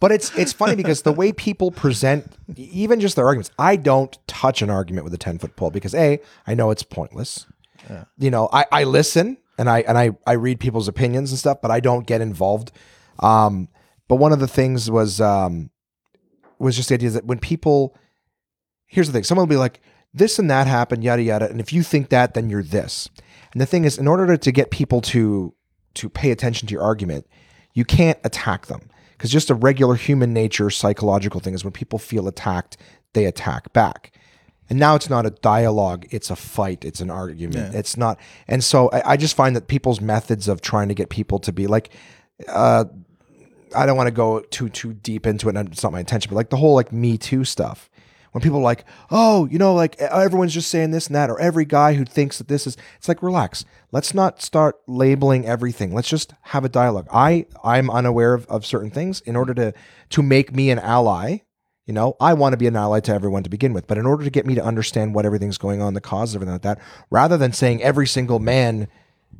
But 0.00 0.12
it's 0.12 0.36
it's 0.36 0.52
funny 0.52 0.74
because 0.74 1.02
the 1.02 1.12
way 1.12 1.32
people 1.32 1.70
present, 1.70 2.32
even 2.56 3.00
just 3.00 3.16
their 3.16 3.26
arguments, 3.26 3.50
I 3.58 3.76
don't 3.76 4.16
touch 4.26 4.62
an 4.62 4.70
argument 4.70 5.04
with 5.04 5.14
a 5.14 5.18
ten 5.18 5.38
foot 5.38 5.56
pole 5.56 5.70
because 5.70 5.94
a 5.94 6.20
I 6.46 6.54
know 6.54 6.70
it's 6.70 6.82
pointless. 6.82 7.46
You 8.18 8.30
know, 8.30 8.48
I, 8.52 8.66
I 8.72 8.84
listen 8.84 9.38
and 9.58 9.70
I 9.70 9.80
and 9.80 9.96
I 9.96 10.10
I 10.26 10.32
read 10.32 10.60
people's 10.60 10.88
opinions 10.88 11.30
and 11.30 11.38
stuff, 11.38 11.60
but 11.60 11.70
I 11.70 11.80
don't 11.80 12.06
get 12.06 12.20
involved. 12.20 12.72
Um, 13.20 13.68
but 14.08 14.16
one 14.16 14.32
of 14.32 14.40
the 14.40 14.48
things 14.48 14.90
was 14.90 15.20
um, 15.20 15.70
was 16.58 16.76
just 16.76 16.88
the 16.88 16.94
idea 16.94 17.10
that 17.10 17.26
when 17.26 17.38
people, 17.38 17.96
here's 18.86 19.06
the 19.06 19.12
thing, 19.12 19.24
someone 19.24 19.46
will 19.46 19.54
be 19.54 19.58
like, 19.58 19.80
this 20.14 20.38
and 20.38 20.50
that 20.50 20.66
happened, 20.66 21.04
yada 21.04 21.22
yada, 21.22 21.50
and 21.50 21.60
if 21.60 21.72
you 21.72 21.82
think 21.82 22.08
that, 22.08 22.34
then 22.34 22.48
you're 22.48 22.62
this. 22.62 23.08
And 23.52 23.60
the 23.60 23.66
thing 23.66 23.84
is, 23.84 23.98
in 23.98 24.08
order 24.08 24.26
to, 24.26 24.38
to 24.38 24.52
get 24.52 24.70
people 24.70 25.00
to 25.02 25.54
to 25.94 26.08
pay 26.08 26.30
attention 26.30 26.68
to 26.68 26.72
your 26.72 26.82
argument, 26.82 27.26
you 27.74 27.84
can't 27.84 28.18
attack 28.24 28.66
them 28.66 28.90
because 29.12 29.30
just 29.30 29.50
a 29.50 29.54
regular 29.54 29.94
human 29.94 30.32
nature 30.32 30.70
psychological 30.70 31.40
thing 31.40 31.54
is 31.54 31.64
when 31.64 31.72
people 31.72 31.98
feel 31.98 32.28
attacked, 32.28 32.76
they 33.14 33.24
attack 33.24 33.72
back. 33.72 34.12
And 34.68 34.78
now 34.78 34.94
it's 34.94 35.08
not 35.08 35.26
a 35.26 35.30
dialogue, 35.30 36.06
it's 36.10 36.28
a 36.28 36.36
fight, 36.36 36.84
it's 36.84 37.00
an 37.00 37.10
argument. 37.10 37.74
It's 37.74 37.96
not. 37.96 38.18
And 38.48 38.64
so 38.64 38.90
I, 38.90 39.12
I 39.12 39.16
just 39.16 39.36
find 39.36 39.54
that 39.54 39.68
people's 39.68 40.00
methods 40.00 40.48
of 40.48 40.60
trying 40.60 40.88
to 40.88 40.94
get 40.94 41.08
people 41.08 41.38
to 41.40 41.52
be 41.52 41.66
like, 41.66 41.90
uh, 42.48 42.86
I 43.76 43.86
don't 43.86 43.96
want 43.96 44.08
to 44.08 44.12
go 44.12 44.40
too 44.40 44.68
too 44.68 44.94
deep 44.94 45.26
into 45.26 45.48
it. 45.48 45.56
And 45.56 45.68
it's 45.68 45.82
not 45.82 45.92
my 45.92 46.00
intention, 46.00 46.30
but 46.30 46.36
like 46.36 46.50
the 46.50 46.56
whole 46.56 46.74
like 46.74 46.92
Me 46.92 47.18
Too 47.18 47.44
stuff. 47.44 47.90
When 48.32 48.42
people 48.42 48.58
are 48.58 48.62
like, 48.62 48.84
oh, 49.10 49.46
you 49.46 49.58
know, 49.58 49.72
like 49.72 49.98
everyone's 49.98 50.52
just 50.52 50.70
saying 50.70 50.90
this 50.90 51.06
and 51.06 51.16
that, 51.16 51.30
or 51.30 51.40
every 51.40 51.64
guy 51.64 51.94
who 51.94 52.04
thinks 52.04 52.36
that 52.36 52.48
this 52.48 52.66
is, 52.66 52.76
it's 52.98 53.08
like, 53.08 53.22
relax. 53.22 53.64
Let's 53.92 54.12
not 54.12 54.42
start 54.42 54.76
labeling 54.86 55.46
everything. 55.46 55.94
Let's 55.94 56.10
just 56.10 56.34
have 56.42 56.62
a 56.62 56.68
dialogue. 56.68 57.08
I 57.10 57.46
I'm 57.64 57.88
unaware 57.88 58.34
of, 58.34 58.44
of 58.48 58.66
certain 58.66 58.90
things. 58.90 59.22
In 59.22 59.36
order 59.36 59.54
to 59.54 59.72
to 60.10 60.22
make 60.22 60.54
me 60.54 60.70
an 60.70 60.78
ally, 60.80 61.38
you 61.86 61.94
know, 61.94 62.14
I 62.20 62.34
want 62.34 62.52
to 62.52 62.58
be 62.58 62.66
an 62.66 62.76
ally 62.76 63.00
to 63.00 63.14
everyone 63.14 63.42
to 63.44 63.48
begin 63.48 63.72
with. 63.72 63.86
But 63.86 63.96
in 63.96 64.04
order 64.04 64.24
to 64.24 64.30
get 64.30 64.44
me 64.44 64.54
to 64.56 64.62
understand 64.62 65.14
what 65.14 65.24
everything's 65.24 65.56
going 65.56 65.80
on, 65.80 65.94
the 65.94 66.02
cause 66.02 66.34
of 66.34 66.42
everything 66.42 66.54
like 66.54 66.62
that, 66.62 66.80
rather 67.10 67.38
than 67.38 67.52
saying 67.52 67.82
every 67.82 68.06
single 68.06 68.38
man 68.38 68.88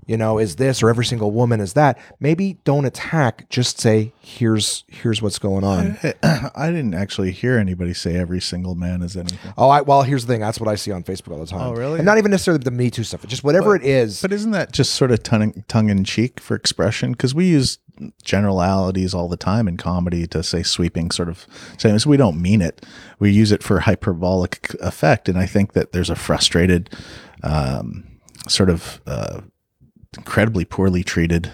you 0.06 0.16
know, 0.16 0.38
is 0.38 0.56
this 0.56 0.82
or 0.82 0.88
every 0.88 1.04
single 1.04 1.32
woman 1.32 1.60
is 1.60 1.72
that. 1.72 1.98
Maybe 2.20 2.58
don't 2.64 2.84
attack. 2.84 3.48
Just 3.48 3.80
say, 3.80 4.12
here's 4.20 4.84
here's 4.88 5.20
what's 5.20 5.38
going 5.38 5.64
on. 5.64 5.98
I 6.22 6.70
didn't 6.70 6.94
actually 6.94 7.32
hear 7.32 7.58
anybody 7.58 7.92
say 7.92 8.16
every 8.16 8.40
single 8.40 8.76
man 8.76 9.02
is 9.02 9.16
anything. 9.16 9.52
Oh, 9.58 9.68
I, 9.68 9.80
well, 9.80 10.02
here's 10.02 10.24
the 10.24 10.32
thing. 10.32 10.40
That's 10.40 10.60
what 10.60 10.68
I 10.68 10.76
see 10.76 10.92
on 10.92 11.02
Facebook 11.02 11.32
all 11.32 11.40
the 11.40 11.46
time. 11.46 11.60
Oh, 11.60 11.72
really? 11.72 11.98
And 11.98 12.06
not 12.06 12.18
even 12.18 12.30
necessarily 12.30 12.62
the 12.62 12.70
Me 12.70 12.90
Too 12.90 13.02
stuff. 13.02 13.26
Just 13.26 13.42
whatever 13.42 13.74
it 13.74 13.82
is. 13.82 14.22
But 14.22 14.32
isn't 14.32 14.52
that 14.52 14.72
just 14.72 14.94
sort 14.94 15.10
of 15.10 15.22
tongue, 15.22 15.64
tongue 15.66 15.90
in 15.90 16.04
cheek 16.04 16.38
for 16.38 16.54
expression? 16.54 17.12
Because 17.12 17.34
we 17.34 17.46
use 17.46 17.78
generalities 18.22 19.14
all 19.14 19.28
the 19.28 19.36
time 19.36 19.66
in 19.66 19.76
comedy 19.76 20.26
to 20.28 20.42
say 20.42 20.62
sweeping 20.62 21.10
sort 21.10 21.28
of 21.28 21.46
statements. 21.78 22.06
We 22.06 22.16
don't 22.16 22.40
mean 22.40 22.62
it. 22.62 22.84
We 23.18 23.30
use 23.30 23.50
it 23.50 23.62
for 23.62 23.80
hyperbolic 23.80 24.74
effect. 24.80 25.28
And 25.28 25.38
I 25.38 25.46
think 25.46 25.72
that 25.72 25.92
there's 25.92 26.10
a 26.10 26.16
frustrated, 26.16 26.90
um, 27.42 28.04
sort 28.48 28.70
of 28.70 29.00
uh, 29.06 29.40
incredibly 30.16 30.64
poorly 30.64 31.02
treated 31.02 31.52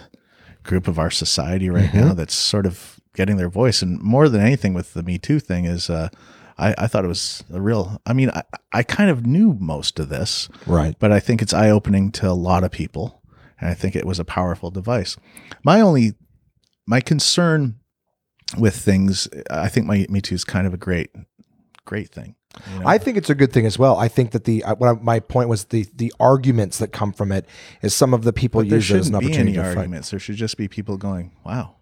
group 0.62 0.86
of 0.88 0.98
our 0.98 1.10
society 1.10 1.68
right 1.68 1.92
now 1.92 2.14
that's 2.14 2.34
sort 2.34 2.66
of 2.66 3.00
getting 3.14 3.36
their 3.36 3.48
voice. 3.48 3.82
And 3.82 4.00
more 4.00 4.28
than 4.28 4.40
anything 4.40 4.74
with 4.74 4.94
the 4.94 5.02
Me 5.02 5.18
Too 5.18 5.40
thing 5.40 5.64
is, 5.64 5.90
uh, 5.90 6.08
I, 6.58 6.74
I 6.78 6.86
thought 6.86 7.04
it 7.04 7.08
was 7.08 7.42
a 7.52 7.60
real. 7.60 8.00
I 8.06 8.12
mean, 8.12 8.30
I, 8.30 8.42
I 8.72 8.82
kind 8.82 9.10
of 9.10 9.26
knew 9.26 9.56
most 9.58 9.98
of 9.98 10.08
this, 10.08 10.48
right. 10.66 10.96
but 10.98 11.12
I 11.12 11.20
think 11.20 11.42
it's 11.42 11.52
eye 11.54 11.70
opening 11.70 12.10
to 12.12 12.30
a 12.30 12.32
lot 12.32 12.64
of 12.64 12.70
people. 12.70 13.22
And 13.60 13.70
I 13.70 13.74
think 13.74 13.94
it 13.94 14.06
was 14.06 14.18
a 14.18 14.24
powerful 14.24 14.70
device. 14.70 15.16
My 15.64 15.80
only, 15.80 16.14
my 16.86 17.00
concern 17.00 17.76
with 18.58 18.76
things, 18.76 19.28
I 19.50 19.68
think 19.68 19.86
my 19.86 20.06
Me 20.08 20.20
Too 20.20 20.34
is 20.34 20.44
kind 20.44 20.66
of 20.66 20.74
a 20.74 20.78
great, 20.78 21.10
great 21.84 22.10
thing. 22.10 22.34
You 22.72 22.78
know? 22.80 22.86
I 22.86 22.98
think 22.98 23.16
it's 23.16 23.30
a 23.30 23.34
good 23.34 23.53
thing 23.53 23.66
as 23.66 23.78
well. 23.78 23.96
I 23.96 24.09
think 24.09 24.32
that 24.32 24.44
the 24.44 24.62
uh, 24.64 24.74
what 24.74 24.88
I, 24.88 24.92
my 25.00 25.20
point 25.20 25.48
was 25.48 25.64
the 25.64 25.86
the 25.94 26.12
arguments 26.20 26.78
that 26.78 26.88
come 26.88 27.12
from 27.12 27.32
it 27.32 27.46
is 27.82 27.94
some 27.94 28.12
of 28.14 28.24
the 28.24 28.32
people 28.32 28.62
there 28.62 28.78
use 28.78 28.90
it 28.90 28.98
as 28.98 29.09
an 29.09 29.12
be 29.12 29.26
opportunity 29.26 29.40
any 29.40 29.53
to 29.55 29.62
fight. 29.62 29.76
arguments. 29.78 30.11
There 30.11 30.20
should 30.20 30.36
just 30.36 30.57
be 30.57 30.68
people 30.68 30.96
going, 30.96 31.32
"Wow," 31.44 31.76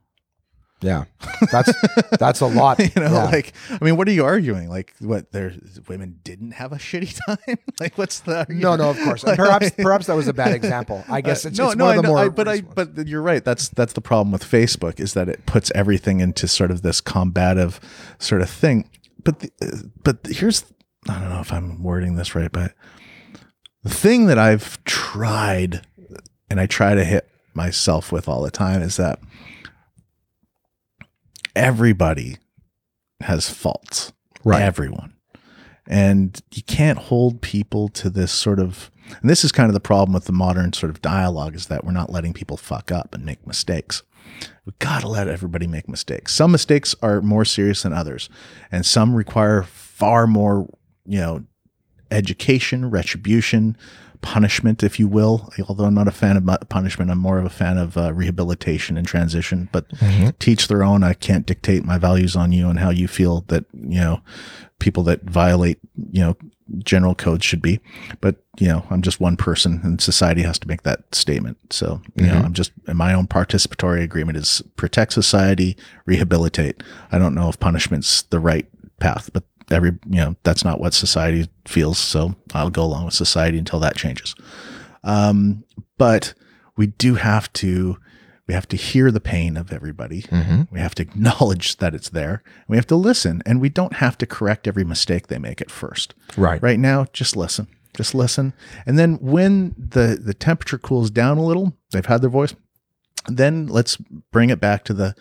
Yeah, 0.83 1.05
that's 1.53 1.73
that's 2.19 2.41
a 2.41 2.47
lot. 2.47 2.79
you 2.79 2.89
know, 2.97 3.13
Yeah. 3.13 3.25
like 3.25 3.53
I 3.71 3.85
mean, 3.85 3.97
what 3.99 4.09
are 4.09 4.13
you 4.13 4.25
arguing? 4.25 4.69
Like, 4.71 4.95
what? 5.01 5.31
There, 5.33 5.53
women 5.89 6.21
didn't 6.25 6.53
have 6.53 6.73
a 6.73 6.77
shitty 6.77 7.19
time. 7.27 7.59
like, 7.81 7.99
what's 7.99 8.21
the 8.21 8.47
no, 8.49 8.77
no, 8.77 8.91
of 8.91 8.99
course. 9.01 9.23
And 9.25 9.37
perhaps 9.37 9.71
perhaps 9.73 10.07
that 10.07 10.15
was 10.15 10.29
a 10.29 10.33
bad 10.33 10.55
example. 10.55 11.05
I 11.09 11.21
guess 11.21 11.45
it's, 11.45 11.59
no, 11.59 11.67
it's 11.69 11.77
no, 11.77 11.85
one 11.87 11.95
I 11.95 11.97
of 11.97 12.03
the 12.03 12.09
know, 12.09 12.15
more. 12.15 12.25
I- 12.25 12.29
but 12.31 12.49
I, 12.49 12.61
ones. 12.61 12.91
but 12.95 13.09
you're 13.09 13.21
right. 13.23 13.45
That's 13.45 13.69
that's 13.69 13.93
the 13.93 14.01
problem 14.01 14.31
with 14.33 14.45
Facebook 14.45 15.01
is 15.01 15.13
that 15.15 15.29
it 15.29 15.45
puts 15.47 15.71
everything 15.75 16.21
into 16.21 16.49
sort 16.49 16.71
of 16.71 16.81
this 16.83 17.01
combative 17.03 17.81
sort 18.19 18.41
of 18.41 18.49
thing. 18.49 18.89
But 19.23 19.41
the, 19.41 19.51
uh, 19.63 19.89
but 20.03 20.19
here's 20.27 20.65
I 21.09 21.19
don't 21.19 21.31
know 21.31 21.41
if 21.41 21.53
I'm 21.53 21.83
wording 21.83 22.17
this 22.17 22.35
right, 22.35 22.53
but 22.53 22.75
the 23.83 23.91
thing 23.91 24.27
that 24.27 24.39
I've 24.39 24.83
tried 24.85 25.83
and 26.49 26.61
I 26.61 26.67
try 26.67 26.95
to 26.95 27.05
hit 27.05 27.29
myself 27.55 28.13
with 28.13 28.29
all 28.29 28.43
the 28.43 28.51
time 28.51 28.83
is 28.83 28.97
that 28.97 29.19
everybody 31.57 32.39
has 33.21 33.51
faults. 33.51 34.13
Right. 34.45 34.63
Everyone. 34.63 35.15
And 35.87 36.41
you 36.53 36.63
can't 36.63 36.99
hold 36.99 37.41
people 37.41 37.89
to 37.89 38.11
this 38.11 38.31
sort 38.31 38.61
of 38.61 38.91
and 39.21 39.29
this 39.29 39.45
is 39.45 39.53
kind 39.53 39.69
of 39.69 39.75
the 39.75 39.81
problem 39.81 40.15
with 40.15 40.25
the 40.25 40.33
modern 40.33 40.73
sort 40.73 40.91
of 40.91 41.03
dialogue 41.03 41.55
is 41.55 41.67
that 41.67 41.85
we're 41.85 41.93
not 41.93 42.11
letting 42.11 42.33
people 42.33 42.57
fuck 42.57 42.93
up 42.93 43.15
and 43.15 43.25
make 43.25 43.47
mistakes. 43.47 44.03
We 44.65 44.73
got 44.79 45.01
to 45.01 45.09
let 45.09 45.29
everybody 45.29 45.67
make 45.67 45.89
mistakes. 45.89 46.35
Some 46.35 46.53
mistakes 46.53 46.95
are 47.03 47.21
more 47.23 47.45
serious 47.45 47.83
than 47.83 47.93
others, 47.93 48.29
and 48.71 48.85
some 48.85 49.15
require 49.15 49.63
far 49.63 50.27
more, 50.27 50.69
you 51.07 51.19
know, 51.21 51.45
education, 52.11 52.91
retribution, 52.91 53.77
punishment, 54.21 54.83
if 54.83 54.99
you 55.01 55.09
will. 55.09 55.51
Although 55.69 55.85
I'm 55.85 55.95
not 55.95 56.09
a 56.09 56.13
fan 56.13 56.37
of 56.37 56.69
punishment, 56.69 57.11
I'm 57.11 57.19
more 57.19 57.39
of 57.39 57.45
a 57.47 57.51
fan 57.51 57.79
of 57.79 57.97
uh, 57.97 58.13
rehabilitation 58.13 58.97
and 58.97 59.07
transition. 59.07 59.69
But 59.73 59.87
teach 60.39 60.69
their 60.69 60.83
own. 60.83 61.03
I 61.03 61.15
can't 61.15 61.47
dictate 61.47 61.85
my 61.85 61.99
values 61.99 62.37
on 62.37 62.53
you 62.53 62.69
and 62.69 62.79
how 62.79 62.91
you 62.91 63.09
feel 63.09 63.45
that 63.49 63.65
you 63.73 64.01
know 64.01 64.21
people 64.79 65.03
that 65.05 65.23
violate 65.23 65.79
you 66.11 66.21
know 66.21 66.37
general 66.79 67.15
code 67.15 67.43
should 67.43 67.63
be. 67.63 67.81
But 68.21 68.37
you 68.59 68.69
know, 68.69 68.87
I'm 68.91 69.03
just 69.03 69.21
one 69.21 69.37
person, 69.37 69.81
and 69.83 70.01
society 70.01 70.43
has 70.43 70.59
to 70.61 70.69
make 70.69 70.83
that 70.83 71.15
statement. 71.15 71.59
So 71.71 72.01
you 72.17 72.27
know, 72.27 72.35
I'm 72.35 72.53
just 72.53 72.73
my 72.87 73.15
own 73.15 73.27
participatory 73.27 74.03
agreement 74.03 74.39
is 74.39 74.63
protect 74.77 75.13
society, 75.13 75.77
rehabilitate. 76.07 76.83
I 77.13 77.19
don't 77.19 77.35
know 77.35 77.49
if 77.49 77.59
punishment's 77.59 78.23
the 78.23 78.41
right 78.41 78.67
path, 78.99 79.31
but 79.33 79.45
every 79.71 79.93
you 80.09 80.17
know 80.17 80.37
that's 80.43 80.65
not 80.65 80.81
what 80.81 80.95
society 80.95 81.49
feels. 81.67 81.99
So 81.99 82.35
I'll 82.55 82.71
go 82.71 82.85
along 82.85 83.07
with 83.07 83.15
society 83.15 83.59
until 83.59 83.81
that 83.81 83.97
changes. 83.97 84.35
Um, 85.05 85.65
but 85.99 86.35
we 86.77 86.89
do 86.89 87.15
have 87.15 87.53
to 87.55 87.99
we 88.51 88.55
have 88.55 88.67
to 88.67 88.77
hear 88.77 89.13
the 89.13 89.21
pain 89.21 89.57
of 89.57 89.73
everybody. 89.73 90.25
We 90.73 90.81
have 90.81 90.97
to 90.97 91.05
acknowledge 91.05 91.77
that 91.77 91.95
it's 91.95 92.09
there. 92.09 92.43
We 92.67 92.77
have 92.77 92.87
to 92.89 92.97
listen, 92.97 93.45
and 93.47 93.61
we 93.61 93.69
don't 93.69 93.93
have 93.93 94.19
to 94.19 94.27
correct 94.27 94.67
every 94.67 94.83
mistake 94.83 95.29
they 95.29 95.39
make 95.39 95.61
at 95.61 95.71
first. 95.71 96.15
Right. 96.37 96.61
Right 96.61 96.81
now, 96.81 97.07
just 97.13 97.37
listen. 97.37 97.69
Just 97.97 98.13
listen. 98.13 98.53
And 98.87 98.99
then 98.99 99.19
when 99.21 99.77
the 99.79 100.19
the 100.21 100.35
temperature 100.35 100.79
cools 100.79 101.13
down 101.13 101.39
a 101.39 101.45
little, 101.45 101.77
they've 101.93 102.05
had 102.05 102.23
their 102.23 102.31
voice. 102.31 102.53
Then 103.29 103.69
let's 103.69 103.99
bring 104.33 104.51
it 104.51 104.59
back 104.59 104.83
to 104.87 104.95
the 104.95 105.15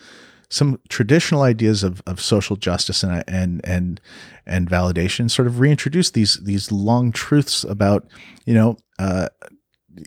some 0.49 0.79
traditional 0.89 1.43
ideas 1.43 1.83
of, 1.83 2.01
of 2.07 2.19
social 2.19 2.55
justice 2.55 3.03
and 3.03 3.23
and 3.27 3.61
and 3.63 4.01
and 4.47 4.67
validation. 4.67 5.29
Sort 5.29 5.47
of 5.47 5.59
reintroduce 5.59 6.09
these 6.09 6.39
these 6.43 6.71
long 6.71 7.11
truths 7.11 7.63
about 7.63 8.07
you 8.47 8.55
know 8.55 8.77
uh, 8.97 9.29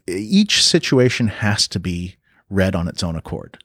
each 0.09 0.65
situation 0.65 1.29
has 1.29 1.69
to 1.69 1.79
be 1.79 2.17
read 2.53 2.75
on 2.75 2.89
its 2.89 3.03
own 3.03 3.17
accord. 3.17 3.63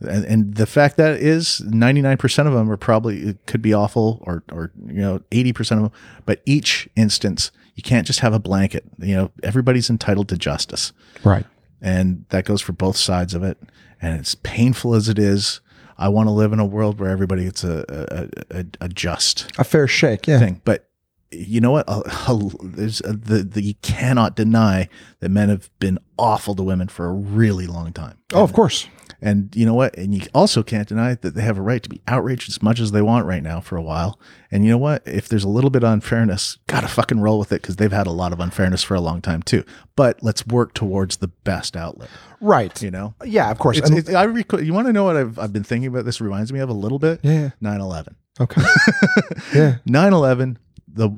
And, 0.00 0.24
and 0.26 0.54
the 0.56 0.66
fact 0.66 0.98
that 0.98 1.18
is 1.20 1.62
99% 1.66 2.46
of 2.46 2.52
them 2.52 2.70
are 2.70 2.76
probably 2.76 3.22
it 3.22 3.46
could 3.46 3.62
be 3.62 3.72
awful 3.72 4.22
or 4.26 4.42
or 4.52 4.70
you 4.86 5.00
know 5.00 5.20
80% 5.30 5.58
of 5.72 5.82
them 5.84 5.92
but 6.26 6.42
each 6.44 6.86
instance 6.96 7.50
you 7.76 7.82
can't 7.82 8.06
just 8.06 8.20
have 8.20 8.34
a 8.34 8.38
blanket 8.38 8.84
you 8.98 9.14
know 9.16 9.30
everybody's 9.42 9.88
entitled 9.88 10.28
to 10.28 10.36
justice 10.36 10.92
Right. 11.24 11.46
and 11.80 12.26
that 12.28 12.44
goes 12.44 12.60
for 12.60 12.72
both 12.72 12.98
sides 12.98 13.32
of 13.32 13.42
it 13.42 13.56
and 14.02 14.20
it's 14.20 14.34
painful 14.34 14.94
as 14.94 15.08
it 15.08 15.18
is 15.18 15.62
i 15.96 16.08
want 16.10 16.26
to 16.26 16.30
live 16.30 16.52
in 16.52 16.58
a 16.60 16.66
world 16.66 17.00
where 17.00 17.08
everybody 17.08 17.44
gets 17.44 17.64
a 17.64 18.28
a, 18.52 18.58
a, 18.60 18.66
a 18.82 18.88
just 18.90 19.50
A 19.58 19.64
fair 19.64 19.88
shake. 19.88 20.26
Yeah. 20.26 20.38
thing 20.40 20.60
but 20.66 20.90
you 21.30 21.60
know 21.60 21.70
what? 21.72 21.84
A- 21.88 22.02
a- 22.30 22.50
There's 22.62 23.00
a, 23.00 23.12
the, 23.12 23.42
the 23.42 23.62
you 23.62 23.74
cannot 23.82 24.36
deny 24.36 24.88
that 25.20 25.28
men 25.30 25.48
have 25.48 25.70
been 25.78 25.98
awful 26.18 26.54
to 26.54 26.62
women 26.62 26.88
for 26.88 27.06
a 27.06 27.12
really 27.12 27.66
long 27.66 27.92
time. 27.92 28.18
Oh, 28.32 28.42
of 28.44 28.52
course. 28.52 28.88
And 29.22 29.54
you 29.56 29.64
know 29.64 29.72
what? 29.74 29.96
And 29.96 30.14
you 30.14 30.20
also 30.34 30.62
can't 30.62 30.86
deny 30.86 31.14
that 31.14 31.34
they 31.34 31.40
have 31.42 31.56
a 31.56 31.62
right 31.62 31.82
to 31.82 31.88
be 31.88 32.02
outraged 32.06 32.50
as 32.50 32.62
much 32.62 32.78
as 32.80 32.92
they 32.92 33.00
want 33.00 33.24
right 33.26 33.42
now 33.42 33.60
for 33.60 33.76
a 33.76 33.82
while. 33.82 34.20
And 34.50 34.62
you 34.64 34.70
know 34.70 34.78
what? 34.78 35.02
If 35.06 35.28
there's 35.28 35.42
a 35.42 35.48
little 35.48 35.70
bit 35.70 35.82
of 35.84 35.90
unfairness, 35.92 36.58
gotta 36.66 36.86
fucking 36.86 37.20
roll 37.20 37.38
with 37.38 37.50
it 37.50 37.62
because 37.62 37.76
they've 37.76 37.90
had 37.90 38.06
a 38.06 38.10
lot 38.12 38.32
of 38.34 38.40
unfairness 38.40 38.82
for 38.82 38.94
a 38.94 39.00
long 39.00 39.22
time 39.22 39.42
too. 39.42 39.64
But 39.96 40.22
let's 40.22 40.46
work 40.46 40.74
towards 40.74 41.16
the 41.16 41.28
best 41.28 41.76
outlet. 41.76 42.10
Right. 42.42 42.80
You 42.82 42.90
know, 42.90 43.14
Yeah, 43.24 43.50
of 43.50 43.58
course. 43.58 43.78
it's, 43.78 43.90
it's, 43.90 44.10
I 44.12 44.26
rec- 44.26 44.52
you 44.60 44.74
want 44.74 44.86
to 44.86 44.92
know 44.92 45.04
what 45.04 45.16
I've, 45.16 45.38
I've 45.38 45.52
been 45.52 45.64
thinking 45.64 45.88
about? 45.88 46.04
This 46.04 46.20
reminds 46.20 46.52
me 46.52 46.60
of 46.60 46.68
a 46.68 46.74
little 46.74 46.98
bit. 46.98 47.20
yeah. 47.22 47.50
9 47.62 47.80
11. 47.80 48.16
Okay. 48.38 48.62
yeah. 49.54 49.76
9 49.86 50.12
11, 50.12 50.58
the 50.96 51.10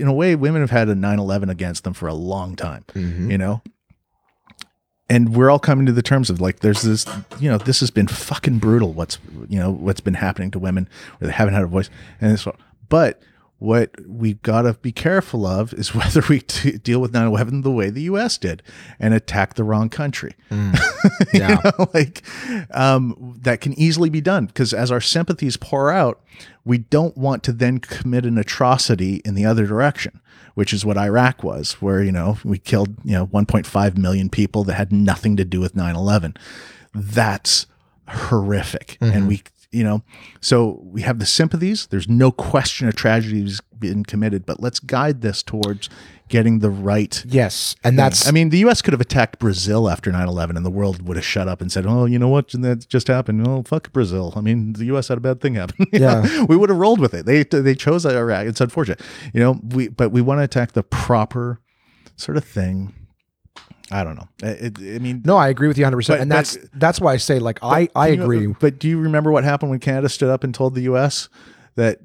in 0.00 0.06
a 0.06 0.12
way, 0.12 0.34
women 0.36 0.60
have 0.60 0.70
had 0.70 0.88
a 0.88 0.94
9 0.94 1.18
11 1.18 1.48
against 1.48 1.84
them 1.84 1.94
for 1.94 2.08
a 2.08 2.14
long 2.14 2.56
time, 2.56 2.84
Mm-hmm. 2.94 3.30
you 3.30 3.38
know? 3.38 3.62
And 5.08 5.34
we're 5.34 5.50
all 5.50 5.58
coming 5.58 5.86
to 5.86 5.92
the 5.92 6.02
terms 6.02 6.30
of 6.30 6.40
like, 6.40 6.60
there's 6.60 6.82
this, 6.82 7.04
you 7.40 7.50
know, 7.50 7.58
this 7.58 7.80
has 7.80 7.90
been 7.90 8.06
fucking 8.06 8.58
brutal. 8.58 8.92
What's, 8.92 9.18
you 9.48 9.58
know, 9.58 9.70
what's 9.72 10.00
been 10.00 10.14
happening 10.14 10.52
to 10.52 10.58
women 10.60 10.88
where 11.18 11.26
they 11.28 11.34
haven't 11.34 11.54
had 11.54 11.64
a 11.64 11.66
voice. 11.66 11.90
And 12.20 12.30
it's, 12.32 12.46
but 12.88 13.20
what 13.58 13.90
we 14.06 14.34
got 14.34 14.62
to 14.62 14.74
be 14.74 14.92
careful 14.92 15.44
of 15.46 15.74
is 15.74 15.92
whether 15.96 16.22
we 16.28 16.40
t- 16.40 16.78
deal 16.78 17.00
with 17.00 17.12
9 17.12 17.26
11 17.26 17.62
the 17.62 17.72
way 17.72 17.90
the 17.90 18.02
US 18.02 18.38
did 18.38 18.62
and 19.00 19.12
attack 19.12 19.54
the 19.54 19.64
wrong 19.64 19.88
country. 19.88 20.34
Yeah. 21.32 21.56
you 21.56 21.70
know, 21.78 21.88
like 21.94 22.22
um, 22.72 23.38
that 23.42 23.60
can 23.62 23.72
easily 23.78 24.10
be 24.10 24.20
done 24.20 24.46
because 24.46 24.72
as 24.74 24.90
our 24.92 25.00
sympathies 25.00 25.56
pour 25.56 25.90
out, 25.90 26.20
we 26.70 26.78
don't 26.78 27.16
want 27.16 27.42
to 27.42 27.52
then 27.52 27.78
commit 27.78 28.24
an 28.24 28.38
atrocity 28.38 29.16
in 29.24 29.34
the 29.34 29.44
other 29.44 29.66
direction, 29.66 30.20
which 30.54 30.72
is 30.72 30.84
what 30.84 30.96
Iraq 30.96 31.42
was, 31.42 31.72
where 31.82 32.00
you 32.00 32.12
know 32.12 32.38
we 32.44 32.58
killed 32.58 32.94
you 33.02 33.14
know 33.14 33.26
1.5 33.26 33.98
million 33.98 34.30
people 34.30 34.62
that 34.62 34.74
had 34.74 34.92
nothing 34.92 35.36
to 35.36 35.44
do 35.44 35.58
with 35.58 35.74
9/11. 35.74 36.36
That's 36.94 37.66
horrific, 38.06 38.98
and 39.00 39.12
mm-hmm. 39.12 39.26
we 39.26 39.42
you 39.72 39.82
know 39.82 40.04
so 40.40 40.80
we 40.84 41.02
have 41.02 41.18
the 41.18 41.26
sympathies. 41.26 41.88
There's 41.88 42.08
no 42.08 42.30
question 42.30 42.86
a 42.86 42.92
tragedy 42.92 43.42
has 43.42 43.60
been 43.76 44.04
committed, 44.04 44.46
but 44.46 44.60
let's 44.60 44.78
guide 44.78 45.22
this 45.22 45.42
towards 45.42 45.88
getting 46.30 46.60
the 46.60 46.70
right 46.70 47.22
Yes. 47.28 47.76
And 47.84 47.98
that's 47.98 48.26
I 48.26 48.30
mean, 48.30 48.48
the 48.48 48.58
U.S. 48.60 48.80
could 48.80 48.94
have 48.94 49.00
attacked 49.00 49.38
Brazil 49.38 49.90
after 49.90 50.10
9 50.10 50.26
11 50.26 50.56
and 50.56 50.64
the 50.64 50.70
world 50.70 51.06
would 51.06 51.16
have 51.18 51.26
shut 51.26 51.46
up 51.48 51.60
and 51.60 51.70
said, 51.70 51.84
oh, 51.86 52.06
you 52.06 52.18
know 52.18 52.28
what? 52.28 52.48
That 52.52 52.88
just 52.88 53.08
happened. 53.08 53.46
Oh, 53.46 53.62
fuck 53.66 53.92
Brazil. 53.92 54.32
I 54.36 54.40
mean, 54.40 54.72
the 54.72 54.86
U.S. 54.86 55.08
had 55.08 55.18
a 55.18 55.20
bad 55.20 55.42
thing 55.42 55.56
happen. 55.56 55.86
Yeah. 55.92 56.22
know, 56.22 56.46
we 56.48 56.56
would 56.56 56.70
have 56.70 56.78
rolled 56.78 57.00
with 57.00 57.12
it. 57.12 57.26
They, 57.26 57.42
they 57.42 57.74
chose 57.74 58.06
Iraq. 58.06 58.46
It's 58.46 58.60
unfortunate. 58.60 59.00
You 59.34 59.40
know, 59.40 59.60
we, 59.70 59.88
but 59.88 60.10
we 60.12 60.22
want 60.22 60.38
to 60.38 60.44
attack 60.44 60.72
the 60.72 60.82
proper 60.84 61.60
sort 62.16 62.38
of 62.38 62.44
thing. 62.44 62.94
I 63.90 64.04
don't 64.04 64.14
know. 64.14 64.28
It- 64.42 64.78
I 64.78 64.98
mean, 65.00 65.22
no, 65.24 65.36
I 65.36 65.48
agree 65.48 65.66
with 65.68 65.76
you 65.78 65.84
100%. 65.84 66.06
But- 66.06 66.20
and 66.20 66.30
but- 66.30 66.36
that's 66.36 66.58
that's 66.74 67.00
why 67.00 67.12
I 67.12 67.16
say 67.16 67.40
like 67.40 67.58
I 67.62 67.88
I 67.96 68.10
do 68.10 68.16
you- 68.16 68.22
agree. 68.22 68.46
but 68.60 68.78
do 68.78 68.88
you 68.88 68.98
remember 69.00 69.32
what 69.32 69.42
happened 69.42 69.70
when 69.70 69.80
Canada 69.80 70.08
stood 70.08 70.30
up 70.30 70.44
and 70.44 70.54
told 70.54 70.76
the 70.76 70.82
U.S. 70.82 71.28
that 71.74 71.98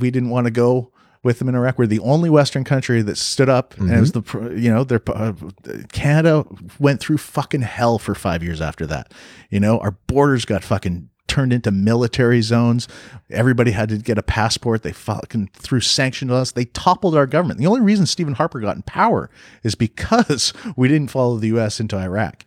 we 0.00 0.10
didn't 0.10 0.30
want 0.30 0.46
to 0.46 0.50
go 0.50 0.90
with 1.22 1.38
them 1.38 1.48
in 1.48 1.54
Iraq? 1.54 1.78
We're 1.78 1.86
the 1.86 2.00
only 2.00 2.30
Western 2.30 2.64
country 2.64 3.02
that 3.02 3.16
stood 3.16 3.48
up, 3.48 3.76
and 3.78 3.92
it 3.92 4.00
was 4.00 4.12
the 4.12 4.54
you 4.56 4.72
know 4.72 4.84
their 4.84 5.02
uh, 5.08 5.32
Canada 5.92 6.44
went 6.78 7.00
through 7.00 7.18
fucking 7.18 7.62
hell 7.62 7.98
for 7.98 8.14
five 8.14 8.42
years 8.42 8.60
after 8.60 8.86
that. 8.86 9.12
You 9.50 9.60
know, 9.60 9.78
our 9.78 9.92
borders 10.06 10.44
got 10.44 10.62
fucking 10.64 11.08
turned 11.28 11.52
into 11.52 11.70
military 11.70 12.40
zones. 12.40 12.88
Everybody 13.30 13.70
had 13.70 13.90
to 13.90 13.98
get 13.98 14.16
a 14.18 14.22
passport. 14.22 14.82
They 14.82 14.92
fucking 14.92 15.50
threw 15.52 15.80
sanctions 15.80 16.32
on 16.32 16.38
us. 16.38 16.52
They 16.52 16.64
toppled 16.64 17.14
our 17.14 17.26
government. 17.26 17.60
The 17.60 17.66
only 17.66 17.82
reason 17.82 18.06
Stephen 18.06 18.34
Harper 18.34 18.60
got 18.60 18.76
in 18.76 18.82
power 18.82 19.28
is 19.62 19.74
because 19.74 20.52
we 20.76 20.88
didn't 20.88 21.10
follow 21.10 21.36
the 21.36 21.48
U.S. 21.48 21.80
into 21.80 21.96
Iraq. 21.96 22.44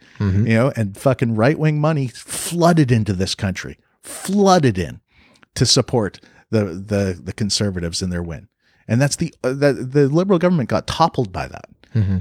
You 0.47 0.53
know, 0.55 0.73
and 0.75 0.97
fucking 0.97 1.35
right 1.35 1.57
wing 1.57 1.79
money 1.79 2.07
flooded 2.07 2.91
into 2.91 3.13
this 3.13 3.35
country, 3.35 3.77
flooded 4.01 4.77
in 4.77 4.99
to 5.55 5.65
support 5.65 6.19
the 6.49 6.65
the 6.65 7.19
the 7.23 7.33
conservatives 7.33 8.01
in 8.01 8.09
their 8.09 8.21
win. 8.23 8.47
And 8.91 9.01
that's 9.01 9.15
the 9.15 9.33
uh, 9.41 9.53
the, 9.53 9.71
the 9.71 10.09
liberal 10.09 10.37
government 10.37 10.67
got 10.67 10.85
toppled 10.85 11.31
by 11.31 11.47
that 11.47 11.65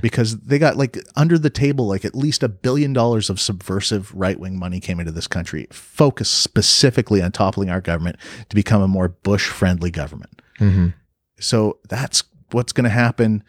because 0.01 0.39
they 0.39 0.59
got 0.59 0.77
like 0.77 0.97
under 1.17 1.37
the 1.37 1.51
table 1.51 1.87
like 1.87 2.05
at 2.05 2.15
least 2.15 2.43
a 2.45 2.49
billion 2.49 2.93
dollars 2.93 3.29
of 3.29 3.41
subversive 3.41 4.13
right 4.15 4.39
wing 4.39 4.57
money 4.57 4.79
came 4.79 5.01
into 5.01 5.11
this 5.11 5.27
country, 5.27 5.67
focused 5.73 6.35
specifically 6.35 7.21
on 7.23 7.33
toppling 7.33 7.71
our 7.71 7.81
government 7.81 8.17
to 8.49 8.55
become 8.55 8.83
a 8.83 8.89
more 8.89 9.09
Bush 9.09 9.49
friendly 9.49 9.91
government. 9.91 10.41
So 11.41 11.79
that's 11.89 12.23
what's 12.53 12.73
going 12.73 12.85
to 12.85 12.91
happen. 12.91 13.43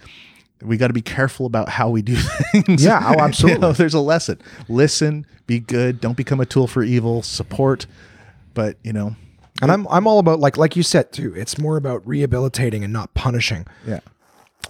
We 0.61 0.77
got 0.77 0.87
to 0.87 0.93
be 0.93 1.01
careful 1.01 1.45
about 1.45 1.69
how 1.69 1.89
we 1.89 2.01
do 2.01 2.15
things. 2.51 2.83
Yeah, 2.83 3.01
oh, 3.03 3.11
You 3.17 3.19
absolutely. 3.19 3.59
know, 3.61 3.73
there's 3.73 3.93
a 3.93 3.99
lesson. 3.99 4.39
Listen, 4.67 5.25
be 5.45 5.59
good, 5.59 6.01
don't 6.01 6.17
become 6.17 6.39
a 6.39 6.45
tool 6.45 6.65
for 6.67 6.81
evil, 6.83 7.21
support, 7.21 7.85
but 8.53 8.77
you 8.83 8.93
know, 8.93 9.15
And 9.61 9.71
I'm 9.71 9.87
I'm 9.89 10.07
all 10.07 10.19
about 10.19 10.39
like 10.39 10.57
like 10.57 10.75
you 10.75 10.83
said 10.83 11.11
too. 11.11 11.33
It's 11.35 11.57
more 11.57 11.77
about 11.77 12.05
rehabilitating 12.07 12.83
and 12.83 12.91
not 12.91 13.13
punishing. 13.13 13.65
yeah. 13.85 13.99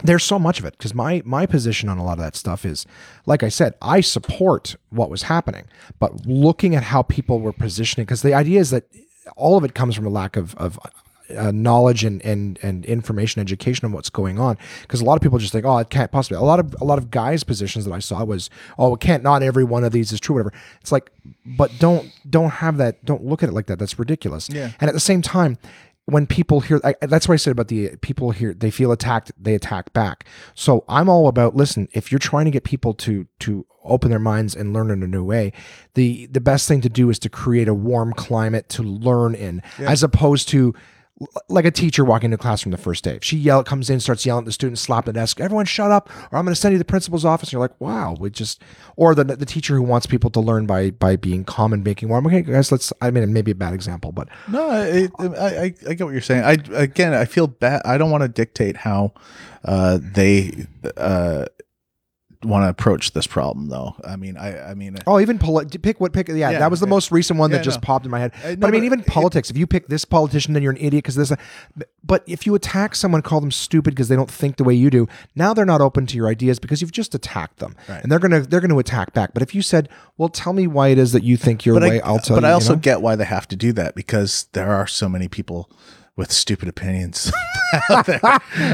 There's 0.03 0.23
so 0.23 0.39
much 0.39 0.57
of 0.57 0.65
it 0.65 0.77
because 0.77 0.95
my 0.95 1.21
my 1.25 1.45
position 1.45 1.89
on 1.89 1.97
a 1.97 2.03
lot 2.03 2.13
of 2.13 2.19
that 2.19 2.35
stuff 2.35 2.65
is, 2.65 2.85
like 3.25 3.43
I 3.43 3.49
said, 3.49 3.75
I 3.81 4.01
support 4.01 4.75
what 4.89 5.09
was 5.09 5.23
happening, 5.23 5.65
but 5.99 6.25
looking 6.25 6.75
at 6.75 6.83
how 6.83 7.03
people 7.03 7.39
were 7.39 7.51
positioning, 7.53 8.05
because 8.05 8.21
the 8.21 8.33
idea 8.33 8.59
is 8.59 8.69
that 8.71 8.85
all 9.35 9.57
of 9.57 9.63
it 9.63 9.75
comes 9.75 9.95
from 9.95 10.05
a 10.05 10.09
lack 10.09 10.37
of 10.37 10.55
of 10.55 10.79
uh, 11.37 11.51
knowledge 11.51 12.03
and 12.03 12.23
and 12.23 12.59
and 12.61 12.85
information, 12.85 13.41
education 13.41 13.85
on 13.85 13.91
what's 13.91 14.09
going 14.09 14.39
on. 14.39 14.57
Because 14.81 15.01
a 15.01 15.05
lot 15.05 15.15
of 15.15 15.21
people 15.21 15.39
just 15.39 15.51
think, 15.51 15.65
oh, 15.65 15.77
it 15.77 15.89
can't 15.89 16.11
possibly. 16.11 16.37
A 16.37 16.41
lot 16.41 16.59
of 16.59 16.75
a 16.81 16.85
lot 16.85 16.97
of 16.97 17.11
guys' 17.11 17.43
positions 17.43 17.85
that 17.85 17.93
I 17.93 17.99
saw 17.99 18.23
was, 18.23 18.49
oh, 18.77 18.95
it 18.95 18.99
can't. 18.99 19.23
Not 19.23 19.43
every 19.43 19.63
one 19.63 19.83
of 19.83 19.91
these 19.91 20.11
is 20.11 20.19
true. 20.19 20.35
Whatever. 20.35 20.53
It's 20.81 20.91
like, 20.91 21.11
but 21.45 21.71
don't 21.79 22.11
don't 22.29 22.49
have 22.49 22.77
that. 22.77 23.03
Don't 23.05 23.23
look 23.23 23.43
at 23.43 23.49
it 23.49 23.53
like 23.53 23.67
that. 23.67 23.79
That's 23.79 23.97
ridiculous. 23.97 24.49
Yeah. 24.49 24.71
And 24.79 24.89
at 24.89 24.93
the 24.93 24.99
same 24.99 25.21
time, 25.21 25.57
when 26.05 26.27
people 26.27 26.61
hear, 26.61 26.81
I, 26.83 26.95
that's 27.01 27.27
what 27.27 27.33
I 27.33 27.37
said 27.37 27.51
about 27.51 27.67
the 27.67 27.95
people 28.01 28.31
here. 28.31 28.53
They 28.53 28.71
feel 28.71 28.91
attacked, 28.91 29.31
they 29.39 29.55
attack 29.55 29.93
back. 29.93 30.25
So 30.55 30.83
I'm 30.89 31.07
all 31.09 31.27
about 31.27 31.55
listen. 31.55 31.87
If 31.93 32.11
you're 32.11 32.19
trying 32.19 32.45
to 32.45 32.51
get 32.51 32.63
people 32.63 32.93
to 32.95 33.27
to 33.39 33.65
open 33.83 34.09
their 34.09 34.19
minds 34.19 34.55
and 34.55 34.73
learn 34.73 34.91
in 34.91 35.03
a 35.03 35.07
new 35.07 35.23
way, 35.23 35.53
the 35.93 36.25
the 36.27 36.41
best 36.41 36.67
thing 36.67 36.81
to 36.81 36.89
do 36.89 37.09
is 37.09 37.19
to 37.19 37.29
create 37.29 37.67
a 37.67 37.73
warm 37.73 38.13
climate 38.13 38.67
to 38.69 38.83
learn 38.83 39.35
in, 39.35 39.61
as 39.79 40.03
opposed 40.03 40.49
to 40.49 40.73
like 41.49 41.65
a 41.65 41.71
teacher 41.71 42.03
walking 42.03 42.31
into 42.31 42.37
classroom 42.37 42.71
the 42.71 42.77
first 42.77 43.03
day. 43.03 43.15
If 43.15 43.23
she 43.23 43.37
yell, 43.37 43.63
comes 43.63 43.89
in, 43.89 43.99
starts 43.99 44.25
yelling 44.25 44.43
at 44.43 44.45
the 44.45 44.51
students, 44.51 44.81
slap 44.81 45.05
the 45.05 45.13
desk, 45.13 45.39
everyone 45.39 45.65
shut 45.65 45.91
up, 45.91 46.09
or 46.31 46.37
I'm 46.37 46.45
going 46.45 46.53
to 46.53 46.59
send 46.59 46.73
you 46.73 46.77
to 46.77 46.83
the 46.83 46.85
principal's 46.85 47.25
office. 47.25 47.51
You're 47.51 47.61
like, 47.61 47.79
wow, 47.79 48.15
we 48.19 48.29
just, 48.29 48.63
or 48.95 49.13
the 49.15 49.23
the 49.23 49.45
teacher 49.45 49.75
who 49.75 49.83
wants 49.83 50.05
people 50.05 50.29
to 50.31 50.39
learn 50.39 50.65
by 50.65 50.91
by 50.91 51.15
being 51.15 51.43
calm 51.43 51.73
and 51.73 51.83
making 51.83 52.09
warm. 52.09 52.25
Okay, 52.27 52.41
guys, 52.41 52.71
let's. 52.71 52.91
I 53.01 53.11
mean, 53.11 53.31
maybe 53.33 53.51
a 53.51 53.55
bad 53.55 53.73
example, 53.73 54.11
but 54.11 54.29
No, 54.47 54.69
I, 54.69 55.09
I, 55.19 55.25
I, 55.25 55.73
I 55.87 55.93
get 55.93 56.03
what 56.03 56.11
you're 56.11 56.21
saying. 56.21 56.43
I 56.43 56.57
again, 56.73 57.13
I 57.13 57.25
feel 57.25 57.47
bad. 57.47 57.81
I 57.85 57.97
don't 57.97 58.11
want 58.11 58.23
to 58.23 58.27
dictate 58.27 58.77
how 58.77 59.13
uh, 59.63 59.99
they 60.01 60.67
uh, 60.97 61.45
want 62.43 62.63
to 62.65 62.69
approach 62.69 63.11
this 63.13 63.27
problem, 63.27 63.67
though. 63.69 63.95
I 64.03 64.15
mean, 64.15 64.35
I, 64.37 64.71
I 64.71 64.73
mean, 64.73 64.97
oh, 65.05 65.19
even 65.19 65.37
poli- 65.37 65.65
pick 65.65 65.99
what 65.99 66.11
pick. 66.13 66.27
Yeah, 66.27 66.35
Yeah, 66.51 66.59
that 66.59 66.71
was 66.71 66.79
the 66.79 66.85
yeah. 66.87 66.89
most 66.91 67.11
recent 67.11 67.37
one 67.39 67.51
Yeah, 67.51 67.57
that 67.57 67.63
just 67.63 67.81
no. 67.81 67.85
popped 67.85 68.05
in 68.05 68.11
my 68.11 68.19
head. 68.19 68.31
Uh, 68.43 68.55
but 68.55 68.67
I 68.67 68.71
mean, 68.71 68.81
but 68.81 68.85
even 68.85 68.99
it- 69.01 69.07
politics. 69.07 69.49
If 69.49 69.57
you 69.57 69.67
pick 69.67 69.87
this 69.87 70.05
politician, 70.05 70.53
then 70.53 70.63
you're 70.63 70.71
an 70.71 70.77
idiot 70.77 71.03
because 71.03 71.15
this. 71.15 71.31
But 72.03 72.23
if 72.27 72.45
you 72.45 72.55
attack 72.55 72.95
someone, 72.95 73.21
call 73.21 73.41
them 73.41 73.51
stupid 73.51 73.91
because 73.93 74.07
they 74.07 74.15
don't 74.15 74.29
think 74.31 74.57
the 74.57 74.63
way 74.63 74.73
you 74.73 74.89
do. 74.89 75.07
Now 75.35 75.53
they're 75.53 75.65
not 75.65 75.81
open 75.81 76.05
to 76.07 76.17
your 76.17 76.27
ideas 76.27 76.57
because 76.59 76.81
you've 76.81 76.91
just 76.91 77.13
attacked 77.13 77.59
them, 77.59 77.75
Right. 77.87 78.01
and 78.01 78.11
they're 78.11 78.19
gonna 78.19 78.41
they're 78.41 78.61
gonna 78.61 78.77
attack 78.77 79.13
back. 79.13 79.33
But 79.33 79.43
if 79.43 79.53
you 79.53 79.61
said, 79.61 79.87
"Well, 80.17 80.29
tell 80.29 80.53
me 80.53 80.65
why 80.67 80.87
it 80.89 80.97
is 80.97 81.11
that 81.11 81.23
you 81.23 81.37
think 81.37 81.65
your 81.65 81.79
but 81.79 81.89
way," 81.89 82.01
I, 82.01 82.11
will 82.11 82.19
tell 82.19 82.37
but 82.37 82.41
you. 82.43 82.47
I 82.47 82.51
you 82.51 82.55
also 82.55 82.73
know? 82.73 82.79
get 82.79 83.01
why 83.01 83.15
they 83.15 83.25
have 83.25 83.47
to 83.49 83.55
do 83.55 83.71
that 83.73 83.93
because 83.95 84.47
there 84.53 84.71
are 84.71 84.87
so 84.87 85.07
many 85.07 85.27
people 85.27 85.69
with 86.17 86.31
stupid 86.31 86.67
opinions 86.67 87.31
out 87.89 88.05
there, 88.05 88.19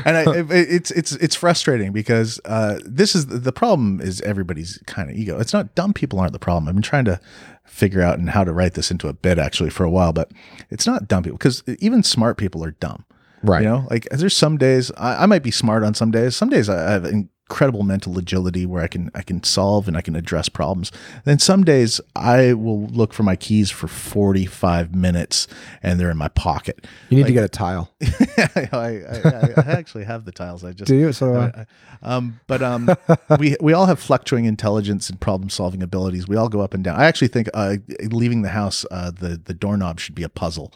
and 0.06 0.18
I, 0.18 0.40
it, 0.40 0.52
it's 0.52 0.92
it's 0.92 1.12
it's 1.14 1.36
frustrating 1.36 1.92
because 1.92 2.40
uh, 2.46 2.80
this 2.84 3.16
is 3.16 3.28
the 3.28 3.52
problem 3.52 4.02
is 4.02 4.22
everybody's 4.22 4.82
kind 4.86 5.10
of 5.10 5.16
ego. 5.16 5.40
It's 5.40 5.54
not 5.54 5.76
dumb 5.76 5.94
people 5.94 6.20
aren't 6.20 6.34
the 6.34 6.40
problem. 6.40 6.68
I've 6.68 6.76
been 6.76 6.82
trying 6.82 7.06
to 7.06 7.20
figure 7.66 8.02
out 8.02 8.18
and 8.18 8.30
how 8.30 8.44
to 8.44 8.54
write 8.54 8.74
this 8.74 8.92
into 8.92 9.08
a 9.08 9.14
bit 9.14 9.38
actually 9.38 9.70
for 9.70 9.84
a 9.84 9.90
while, 9.90 10.14
but 10.14 10.32
it's 10.70 10.88
not 10.88 11.08
dumb 11.08 11.24
people 11.24 11.38
because 11.38 11.64
even 11.80 12.04
smart 12.04 12.38
people 12.38 12.64
are 12.64 12.72
dumb. 12.72 13.06
Right. 13.44 13.62
You 13.62 13.70
know, 13.70 13.88
like 13.90 14.08
there's 14.10 14.36
some 14.36 14.58
days 14.58 14.92
I, 14.98 15.24
I 15.24 15.26
might 15.28 15.44
be 15.44 15.52
smart 15.52 15.84
on 15.84 15.94
some 15.94 16.12
days. 16.12 16.36
Some 16.36 16.50
days 16.50 16.70
I 16.70 16.92
have 16.92 17.06
incredible 17.50 17.84
mental 17.84 18.18
agility 18.18 18.66
where 18.66 18.84
I 18.84 18.88
can 18.88 19.10
I 19.16 19.22
can 19.22 19.42
solve 19.42 19.88
and 19.88 19.96
I 19.96 20.02
can 20.02 20.16
address 20.16 20.50
problems. 20.50 20.92
Then 21.24 21.40
some 21.40 21.64
days 21.64 22.02
I 22.16 22.54
will 22.54 22.88
look 22.88 23.14
for 23.14 23.24
my 23.24 23.38
keys 23.38 23.72
for 23.72 23.88
45 23.88 24.94
minutes 24.94 25.48
and 25.82 25.98
they're 25.98 26.12
in 26.12 26.18
my 26.18 26.28
pocket. 26.28 26.86
you 27.10 27.18
need 27.18 27.28
to 27.28 27.34
get 27.34 27.46
a 27.46 27.50
tile. 27.50 27.90
I, 28.02 28.68
I, 28.74 29.54
I, 29.58 29.64
actually 29.72 30.04
have 30.04 30.26
the 30.26 30.34
tiles. 30.34 30.66
I 30.66 30.74
just 30.74 30.90
Do 30.90 30.96
you? 30.96 31.14
So 31.14 31.34
do 31.34 31.40
I. 31.40 31.46
I- 31.46 31.60
I- 31.60 31.66
um, 32.04 32.40
but 32.46 32.62
um, 32.62 32.90
we 33.40 33.56
we 33.60 33.74
all 33.74 33.88
have 33.88 34.00
fluctuating 34.00 34.46
intelligence 34.46 35.10
and 35.10 35.20
problem 35.20 35.50
solving 35.50 35.82
abilities. 35.82 36.28
We 36.28 36.36
all 36.36 36.48
go 36.50 36.62
up 36.62 36.76
and 36.76 36.84
down. 36.84 37.00
I 37.00 37.06
actually 37.06 37.30
think 37.30 37.50
uh, 37.56 37.78
leaving 38.12 38.44
the 38.44 38.50
house, 38.50 38.86
uh, 38.92 39.10
the 39.10 39.42
the 39.44 39.54
doorknob 39.56 40.00
should 40.00 40.14
be 40.14 40.22
a 40.24 40.30
puzzle. 40.30 40.72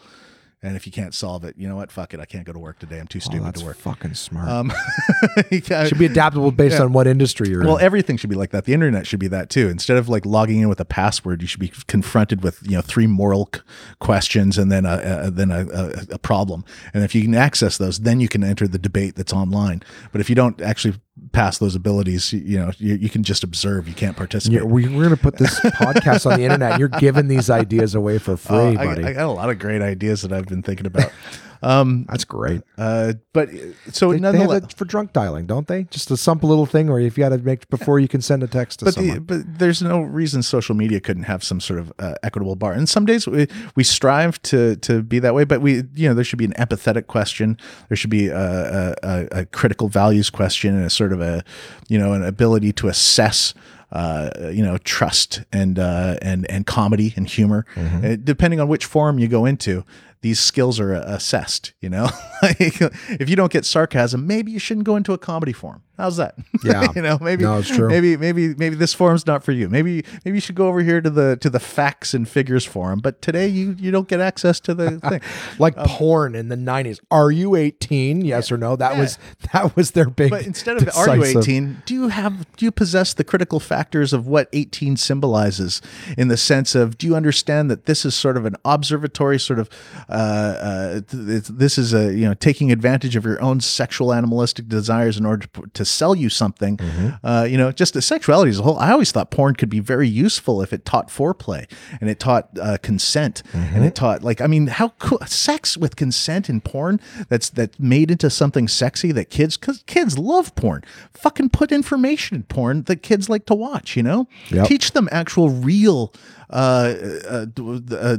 And 0.64 0.76
if 0.76 0.86
you 0.86 0.92
can't 0.92 1.12
solve 1.12 1.42
it, 1.42 1.56
you 1.58 1.68
know 1.68 1.74
what? 1.74 1.90
Fuck 1.90 2.14
it. 2.14 2.20
I 2.20 2.24
can't 2.24 2.44
go 2.44 2.52
to 2.52 2.58
work 2.60 2.78
today. 2.78 3.00
I'm 3.00 3.08
too 3.08 3.18
Oh, 3.18 3.26
stupid 3.30 3.46
that's 3.46 3.60
to 3.62 3.66
work. 3.66 3.76
fucking 3.78 4.14
smart. 4.14 4.48
Um, 4.48 4.72
yeah. 5.50 5.86
Should 5.86 5.98
be 5.98 6.06
adaptable 6.06 6.52
based 6.52 6.78
on 6.78 6.92
what 6.92 7.08
industry 7.08 7.48
you're 7.48 7.64
well, 7.64 7.78
in. 7.78 7.82
everything 7.84 8.16
should 8.16 8.30
be 8.30 8.36
like 8.36 8.50
that. 8.50 8.64
The 8.64 8.72
internet 8.72 9.04
should 9.04 9.18
be 9.18 9.26
that 9.28 9.50
too. 9.50 9.68
Instead 9.68 9.96
of 9.96 10.08
like 10.08 10.24
logging 10.24 10.60
in 10.60 10.68
with 10.68 10.78
a 10.78 10.84
password, 10.84 11.42
you 11.42 11.48
should 11.48 11.58
be 11.60 11.72
confronted 11.88 12.44
with 12.44 12.60
you 12.62 12.76
know 12.76 12.80
three 12.80 13.08
moral 13.08 13.48
c- 13.52 13.60
questions 13.98 14.56
and 14.56 14.70
then 14.70 14.86
a, 14.86 15.24
a 15.24 15.30
then 15.32 15.50
a, 15.50 15.66
a, 15.68 15.92
a 16.12 16.18
problem. 16.18 16.64
And 16.94 17.02
if 17.02 17.12
you 17.14 17.22
can 17.22 17.34
access 17.34 17.76
those, 17.78 17.98
then 18.00 18.20
you 18.20 18.28
can 18.28 18.44
enter 18.44 18.68
the 18.68 18.78
debate 18.78 19.16
that's 19.16 19.32
online. 19.32 19.82
But 20.12 20.20
if 20.20 20.28
you 20.30 20.36
don't 20.36 20.60
actually 20.60 20.94
pass 21.32 21.58
those 21.58 21.74
abilities, 21.74 22.32
you, 22.32 22.58
know 22.58 22.72
you, 22.78 22.94
you 22.94 23.08
can 23.08 23.22
just 23.22 23.44
observe. 23.44 23.86
You 23.88 23.94
can't 23.94 24.16
participate. 24.16 24.60
Yeah, 24.60 24.64
we, 24.64 24.88
we're 24.88 25.04
going 25.04 25.16
to 25.16 25.22
put 25.22 25.36
this 25.36 25.58
podcast 25.60 26.30
on 26.30 26.38
the 26.38 26.44
internet. 26.44 26.78
You're 26.78 26.88
giving 26.88 27.28
these 27.28 27.50
ideas 27.50 27.94
away 27.94 28.18
for 28.18 28.36
free, 28.36 28.56
Oh, 28.56 28.68
I, 28.70 28.84
buddy. 28.86 29.04
I 29.04 29.12
got 29.12 29.26
a 29.26 29.32
lot 29.32 29.50
of 29.50 29.58
great 29.58 29.82
ideas 29.82 30.22
that 30.22 30.32
I've 30.32 30.46
been 30.46 30.62
thinking 30.62 30.86
about. 30.86 31.12
Um, 31.62 32.06
That's 32.08 32.24
great. 32.24 32.62
uh, 32.76 33.14
but 33.32 33.48
so 33.92 34.12
They, 34.12 34.18
they 34.18 34.26
have 34.26 34.34
nonetheless, 34.34 34.64
it 34.64 34.72
for 34.74 34.84
drunk 34.84 35.12
dialing, 35.12 35.46
don't 35.46 35.66
they? 35.68 35.84
Just 35.84 36.10
a 36.10 36.16
simple 36.16 36.48
little 36.48 36.66
thing 36.66 36.90
or 36.90 36.98
if 36.98 37.16
you 37.16 37.22
got 37.24 37.30
to 37.30 37.38
make 37.38 37.68
before 37.70 38.00
you 38.00 38.08
can 38.08 38.20
send 38.20 38.42
a 38.42 38.48
text 38.48 38.80
to 38.80 38.86
but 38.86 38.94
someone. 38.94 39.14
the, 39.14 39.20
but 39.20 39.58
there's 39.58 39.80
no 39.80 40.00
reason 40.00 40.42
social 40.42 40.74
media 40.74 41.00
couldn't 41.00 41.24
have 41.24 41.44
some 41.44 41.60
sort 41.60 41.78
of 41.78 41.92
uh, 41.98 42.14
equitable 42.22 42.56
bar. 42.56 42.72
And 42.72 42.88
some 42.88 43.06
days 43.06 43.26
we, 43.26 43.46
we 43.76 43.84
strive 43.84 44.42
to 44.42 44.76
to 44.76 45.02
be 45.02 45.18
that 45.20 45.34
way, 45.34 45.44
but 45.44 45.60
we 45.60 45.84
you 45.94 46.08
know 46.08 46.14
there 46.14 46.24
should 46.24 46.38
be 46.38 46.44
an 46.44 46.54
empathetic 46.54 47.06
question. 47.06 47.56
There 47.88 47.96
should 47.96 48.10
be 48.10 48.28
a, 48.28 48.94
a, 49.02 49.28
a, 49.30 49.46
critical 49.46 49.88
values 49.88 50.30
question 50.30 50.74
and 50.74 50.84
a 50.84 50.90
sort 50.90 51.12
of 51.12 51.20
a 51.20 51.44
you 51.88 51.98
know 51.98 52.12
an 52.12 52.24
ability 52.24 52.72
to 52.74 52.88
assess. 52.88 53.54
Uh, 53.94 54.48
you 54.50 54.64
know, 54.64 54.78
trust 54.78 55.42
and 55.52 55.78
uh, 55.78 56.16
and 56.22 56.50
and 56.50 56.64
comedy 56.64 57.12
and 57.14 57.28
humor, 57.28 57.66
Uh, 57.76 58.16
depending 58.24 58.58
on 58.58 58.66
which 58.66 58.86
forum 58.86 59.18
you 59.18 59.28
go 59.28 59.44
into, 59.44 59.84
these 60.22 60.40
skills 60.40 60.80
are 60.80 60.94
uh, 60.94 61.04
assessed. 61.06 61.74
You 61.80 61.90
know, 61.90 62.08
like, 62.42 62.80
if 63.20 63.28
you 63.28 63.36
don't 63.36 63.52
get 63.52 63.64
sarcasm, 63.64 64.26
maybe 64.26 64.50
you 64.50 64.58
shouldn't 64.58 64.86
go 64.86 64.96
into 64.96 65.12
a 65.12 65.18
comedy 65.18 65.52
form. 65.52 65.82
How's 65.98 66.16
that? 66.16 66.34
Yeah. 66.64 66.92
you 66.94 67.02
know, 67.02 67.18
maybe 67.20 67.42
No, 67.42 67.60
maybe 67.88 68.16
maybe 68.16 68.54
maybe 68.54 68.76
this 68.76 68.94
forum's 68.94 69.26
not 69.26 69.42
for 69.42 69.50
you. 69.50 69.68
Maybe 69.68 70.04
maybe 70.24 70.36
you 70.36 70.40
should 70.40 70.54
go 70.54 70.68
over 70.68 70.80
here 70.80 71.00
to 71.00 71.10
the 71.10 71.36
to 71.38 71.50
the 71.50 71.58
facts 71.58 72.14
and 72.14 72.28
figures 72.28 72.64
forum. 72.64 73.00
But 73.00 73.20
today 73.20 73.48
you 73.48 73.74
you 73.78 73.90
don't 73.90 74.06
get 74.06 74.20
access 74.20 74.60
to 74.60 74.74
the 74.74 75.00
thing. 75.08 75.20
like 75.58 75.76
porn 75.76 76.36
in 76.36 76.48
the 76.48 76.56
90s. 76.56 77.00
Are 77.10 77.32
you 77.32 77.56
18? 77.56 78.24
Yes 78.24 78.52
or 78.52 78.56
no? 78.56 78.76
That 78.76 78.96
was 78.96 79.18
that 79.52 79.74
was 79.74 79.90
their 79.90 80.08
big 80.08 80.30
But 80.30 80.46
instead 80.46 80.76
of 80.76 80.88
are 80.96 81.16
you 81.16 81.24
18, 81.24 81.82
do 81.84 81.94
you 81.94 82.08
have 82.08 82.46
do 82.56 82.64
you 82.64 82.70
possess 82.70 83.12
the 83.12 83.24
critical 83.24 83.58
factors 83.58 84.12
of 84.12 84.28
what 84.28 84.48
18 84.52 84.96
symbolizes 84.96 85.82
in 86.16 86.28
the 86.28 86.36
sense 86.36 86.76
of 86.76 86.96
do 86.96 87.08
you 87.08 87.16
understand 87.16 87.70
that 87.72 87.86
this 87.86 88.04
is 88.04 88.14
sort 88.14 88.36
of 88.36 88.46
an 88.46 88.54
observatory 88.64 89.38
sort 89.38 89.58
of 89.58 89.68
uh, 90.12 90.14
uh, 90.14 91.00
this 91.08 91.78
is 91.78 91.94
a 91.94 92.12
you 92.12 92.26
know 92.28 92.34
taking 92.34 92.70
advantage 92.70 93.16
of 93.16 93.24
your 93.24 93.40
own 93.40 93.60
sexual 93.60 94.12
animalistic 94.12 94.68
desires 94.68 95.16
in 95.16 95.24
order 95.24 95.46
to, 95.46 95.62
to 95.72 95.84
sell 95.84 96.14
you 96.14 96.28
something. 96.28 96.78
Uh, 97.24 97.46
you 97.48 97.56
know, 97.56 97.72
just 97.72 97.94
the 97.94 98.02
sexuality 98.02 98.50
as 98.50 98.58
a 98.58 98.62
whole. 98.62 98.78
I 98.78 98.92
always 98.92 99.10
thought 99.12 99.30
porn 99.30 99.54
could 99.54 99.70
be 99.70 99.80
very 99.80 100.08
useful 100.08 100.60
if 100.62 100.72
it 100.72 100.84
taught 100.84 101.08
foreplay 101.08 101.70
and 102.00 102.10
it 102.10 102.20
taught 102.20 102.48
uh, 102.60 102.76
consent 102.82 103.42
and 103.54 103.84
it 103.84 103.94
taught 103.94 104.22
like 104.22 104.40
I 104.40 104.46
mean 104.46 104.66
how 104.66 104.90
cool 104.98 105.18
sex 105.26 105.76
with 105.76 105.96
consent 105.96 106.50
in 106.50 106.60
porn 106.60 107.00
that's 107.28 107.48
that's 107.48 107.78
made 107.80 108.10
into 108.10 108.28
something 108.30 108.68
sexy 108.68 109.12
that 109.12 109.30
kids 109.30 109.56
because 109.56 109.82
kids 109.86 110.18
love 110.18 110.54
porn. 110.54 110.84
Fucking 111.14 111.48
put 111.50 111.72
information 111.72 112.36
in 112.36 112.42
porn 112.44 112.82
that 112.84 113.02
kids 113.02 113.28
like 113.30 113.46
to 113.46 113.54
watch. 113.54 113.96
You 113.96 114.02
know, 114.02 114.28
Yep. 114.50 114.66
teach 114.66 114.92
them 114.92 115.08
actual 115.10 115.48
real. 115.48 116.12
Uh, 116.50 116.94
uh, 117.30 117.46
uh, 117.92 118.16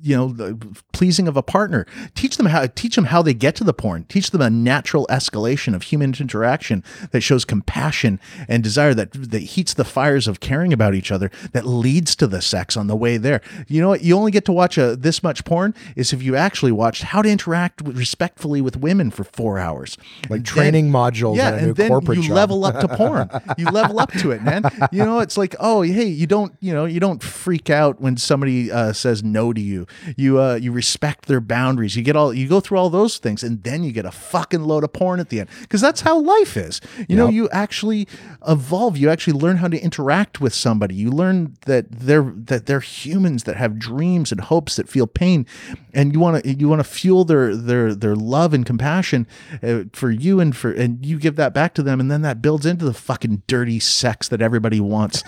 you 0.00 0.16
know, 0.16 0.28
the 0.28 0.58
pleasing 0.92 1.28
of 1.28 1.36
a 1.36 1.42
partner. 1.42 1.86
Teach 2.14 2.36
them 2.36 2.46
how. 2.46 2.66
Teach 2.66 2.96
them 2.96 3.04
how 3.06 3.22
they 3.22 3.32
get 3.34 3.54
to 3.56 3.64
the 3.64 3.72
porn. 3.72 4.04
Teach 4.04 4.30
them 4.32 4.40
a 4.40 4.50
natural 4.50 5.06
escalation 5.08 5.74
of 5.74 5.84
human 5.84 6.14
interaction 6.18 6.82
that 7.12 7.20
shows 7.20 7.44
compassion 7.44 8.18
and 8.48 8.62
desire 8.62 8.92
that 8.94 9.12
that 9.30 9.40
heats 9.42 9.74
the 9.74 9.84
fires 9.84 10.26
of 10.26 10.40
caring 10.40 10.72
about 10.72 10.94
each 10.94 11.12
other. 11.12 11.30
That 11.52 11.64
leads 11.66 12.16
to 12.16 12.26
the 12.26 12.42
sex 12.42 12.76
on 12.76 12.86
the 12.88 12.96
way 12.96 13.16
there. 13.16 13.40
You 13.68 13.80
know 13.80 13.88
what? 13.90 14.02
You 14.02 14.16
only 14.16 14.30
get 14.32 14.44
to 14.46 14.52
watch 14.52 14.76
a, 14.78 14.96
this 14.96 15.22
much 15.22 15.44
porn 15.44 15.74
is 15.96 16.12
if 16.12 16.22
you 16.22 16.34
actually 16.36 16.72
watched 16.72 17.02
how 17.04 17.22
to 17.22 17.28
interact 17.28 17.80
with, 17.82 17.96
respectfully 17.96 18.60
with 18.60 18.76
women 18.76 19.10
for 19.10 19.24
four 19.24 19.58
hours, 19.58 19.96
like 19.98 20.24
And 20.24 20.30
then- 20.30 20.42
training 20.42 20.90
modules 20.90 21.36
yeah, 21.36 21.48
at 21.48 21.54
a 21.54 21.60
new 21.62 21.66
and 21.68 21.76
then 21.76 21.88
corporate 21.88 22.18
you 22.18 22.24
job. 22.24 22.32
level 22.32 22.64
up 22.64 22.80
to 22.80 22.88
porn. 22.88 23.30
You 23.56 23.66
level 23.66 24.00
up 24.00 24.10
to 24.14 24.32
it, 24.32 24.42
man. 24.42 24.64
You 24.90 25.04
know, 25.04 25.20
it's 25.20 25.36
like, 25.38 25.54
oh, 25.60 25.82
hey, 25.82 26.06
you 26.06 26.26
don't, 26.26 26.54
you 26.60 26.72
know, 26.74 26.84
you 26.86 26.98
don't 26.98 27.22
freak 27.22 27.70
out 27.70 28.00
when 28.00 28.16
somebody 28.16 28.70
uh, 28.72 28.92
says 28.92 29.22
no 29.22 29.52
to 29.52 29.60
you. 29.60 29.86
You, 30.16 30.40
uh, 30.40 30.54
you 30.56 30.72
respect 30.72 31.26
their 31.26 31.40
boundaries. 31.40 31.96
You 31.96 32.02
get 32.02 32.16
all, 32.16 32.32
you 32.32 32.48
go 32.48 32.60
through 32.60 32.78
all 32.78 32.90
those 32.90 33.18
things, 33.18 33.42
and 33.42 33.62
then 33.62 33.84
you 33.84 33.92
get 33.92 34.04
a 34.04 34.12
fucking 34.12 34.62
load 34.62 34.84
of 34.84 34.92
porn 34.92 35.20
at 35.20 35.28
the 35.28 35.40
end 35.40 35.48
because 35.62 35.80
that's 35.80 36.02
how 36.02 36.18
life 36.18 36.56
is. 36.56 36.80
You 37.08 37.16
know, 37.16 37.28
you 37.28 37.48
actually 37.50 38.08
evolve. 38.46 38.96
You 38.96 39.10
actually 39.10 39.38
learn 39.38 39.58
how 39.58 39.68
to 39.68 39.80
interact 39.80 40.40
with 40.40 40.54
somebody. 40.54 40.94
You 40.94 41.10
learn 41.10 41.56
that 41.66 41.90
they're 41.90 42.32
that 42.36 42.66
they're 42.66 42.80
humans 42.80 43.44
that 43.44 43.56
have 43.56 43.78
dreams 43.78 44.32
and 44.32 44.40
hopes 44.40 44.76
that 44.76 44.88
feel 44.88 45.06
pain, 45.06 45.46
and 45.92 46.12
you 46.12 46.20
want 46.20 46.42
to 46.42 46.54
you 46.54 46.68
want 46.68 46.80
to 46.80 46.84
fuel 46.84 47.24
their 47.24 47.54
their 47.54 47.94
their 47.94 48.16
love 48.16 48.54
and 48.54 48.64
compassion 48.66 49.26
uh, 49.62 49.84
for 49.92 50.10
you 50.10 50.40
and 50.40 50.56
for 50.56 50.72
and 50.72 51.04
you 51.04 51.18
give 51.18 51.36
that 51.36 51.54
back 51.54 51.74
to 51.74 51.82
them, 51.82 52.00
and 52.00 52.10
then 52.10 52.22
that 52.22 52.42
builds 52.42 52.66
into 52.66 52.84
the 52.84 52.94
fucking 52.94 53.42
dirty 53.46 53.80
sex 53.80 54.28
that 54.28 54.42
everybody 54.42 54.80
wants. 54.80 55.22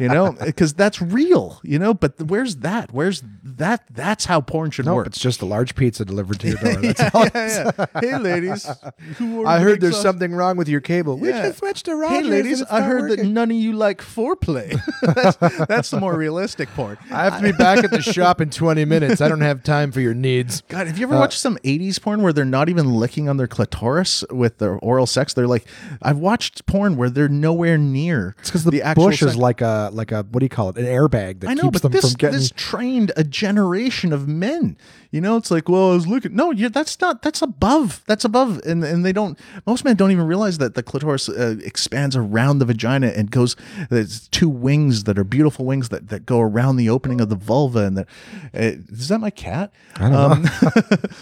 you 0.00 0.08
know, 0.08 0.32
because 0.44 0.74
that's 0.74 1.00
real. 1.00 1.60
You 1.62 1.78
know, 1.78 1.94
but 1.94 2.20
where's 2.20 2.56
that? 2.56 2.92
Where's 2.92 3.22
that? 3.42 3.86
That's 4.00 4.24
how 4.24 4.40
porn 4.40 4.70
should 4.70 4.86
Nope, 4.86 4.96
work. 4.96 5.06
it's 5.08 5.18
just 5.18 5.42
a 5.42 5.44
large 5.44 5.74
pizza 5.74 6.06
delivered 6.06 6.40
to 6.40 6.48
your 6.48 6.56
door. 6.56 6.74
That's 6.80 7.14
all. 7.14 7.26
yeah, 7.34 7.70
yeah. 7.78 8.00
Hey, 8.00 8.18
ladies. 8.18 8.66
I 9.46 9.60
heard 9.60 9.80
there's 9.80 9.94
sausage? 9.94 10.02
something 10.02 10.32
wrong 10.32 10.56
with 10.56 10.68
your 10.68 10.80
cable. 10.80 11.18
We 11.18 11.28
just 11.28 11.58
switched 11.58 11.84
to 11.84 11.94
Rogers. 11.94 12.18
Hey, 12.18 12.22
ladies, 12.22 12.62
I 12.62 12.80
heard 12.80 13.10
that 13.10 13.24
none 13.24 13.50
of 13.50 13.56
you 13.56 13.74
like 13.74 14.00
foreplay. 14.00 14.80
that's, 15.02 15.36
that's 15.66 15.90
the 15.90 16.00
more 16.00 16.14
realistic 16.16 16.70
porn. 16.70 16.96
I 17.10 17.24
have 17.24 17.36
to 17.36 17.42
be 17.42 17.52
back 17.52 17.84
at 17.84 17.90
the 17.90 18.00
shop 18.00 18.40
in 18.40 18.48
20 18.48 18.86
minutes. 18.86 19.20
I 19.20 19.28
don't 19.28 19.42
have 19.42 19.62
time 19.62 19.92
for 19.92 20.00
your 20.00 20.14
needs. 20.14 20.62
God, 20.68 20.86
have 20.86 20.96
you 20.96 21.06
ever 21.06 21.18
watched 21.18 21.34
uh, 21.34 21.50
some 21.50 21.58
80s 21.58 22.00
porn 22.00 22.22
where 22.22 22.32
they're 22.32 22.44
not 22.46 22.70
even 22.70 22.94
licking 22.94 23.28
on 23.28 23.36
their 23.36 23.48
clitoris 23.48 24.24
with 24.30 24.58
their 24.58 24.76
oral 24.76 25.06
sex? 25.06 25.34
They're 25.34 25.46
like, 25.46 25.66
I've 26.00 26.18
watched 26.18 26.64
porn 26.64 26.96
where 26.96 27.10
they're 27.10 27.28
nowhere 27.28 27.76
near. 27.76 28.34
It's 28.38 28.50
because 28.50 28.64
the, 28.64 28.82
actual 28.82 29.06
bush 29.06 29.22
is 29.22 29.36
like 29.36 29.60
a 29.60 29.90
like 29.92 30.12
a 30.12 30.22
what 30.22 30.40
do 30.40 30.44
you 30.44 30.50
call 30.50 30.70
it? 30.70 30.78
An 30.78 30.86
airbag 30.86 31.40
that 31.40 31.50
I 31.50 31.54
know, 31.54 31.64
keeps 31.64 31.80
them 31.80 31.92
this, 31.92 32.12
from 32.12 32.16
getting. 32.16 32.38
this 32.38 32.52
trained 32.56 33.12
a 33.16 33.24
generation 33.24 33.89
of 34.12 34.28
men. 34.28 34.76
You 35.10 35.20
know, 35.20 35.36
it's 35.36 35.50
like, 35.50 35.68
well, 35.68 35.90
I 35.90 35.94
was 35.94 36.06
looking. 36.06 36.36
No, 36.36 36.52
yeah, 36.52 36.68
that's 36.68 37.00
not. 37.00 37.22
That's 37.22 37.42
above. 37.42 38.02
That's 38.06 38.24
above. 38.24 38.60
And 38.64 38.84
and 38.84 39.04
they 39.04 39.12
don't. 39.12 39.36
Most 39.66 39.84
men 39.84 39.96
don't 39.96 40.12
even 40.12 40.26
realize 40.26 40.58
that 40.58 40.74
the 40.74 40.84
clitoris 40.84 41.28
uh, 41.28 41.56
expands 41.64 42.14
around 42.14 42.58
the 42.60 42.64
vagina 42.64 43.08
and 43.08 43.30
goes. 43.30 43.56
There's 43.90 44.28
two 44.28 44.48
wings 44.48 45.04
that 45.04 45.18
are 45.18 45.24
beautiful 45.24 45.64
wings 45.64 45.88
that 45.88 46.08
that 46.08 46.26
go 46.26 46.40
around 46.40 46.76
the 46.76 46.88
opening 46.88 47.20
of 47.20 47.28
the 47.28 47.34
vulva. 47.34 47.80
And 47.80 47.96
that 47.96 48.06
uh, 48.54 48.78
is 48.88 49.08
that 49.08 49.18
my 49.18 49.30
cat? 49.30 49.72
I 49.96 50.10
don't 50.10 50.42
know. 50.42 50.50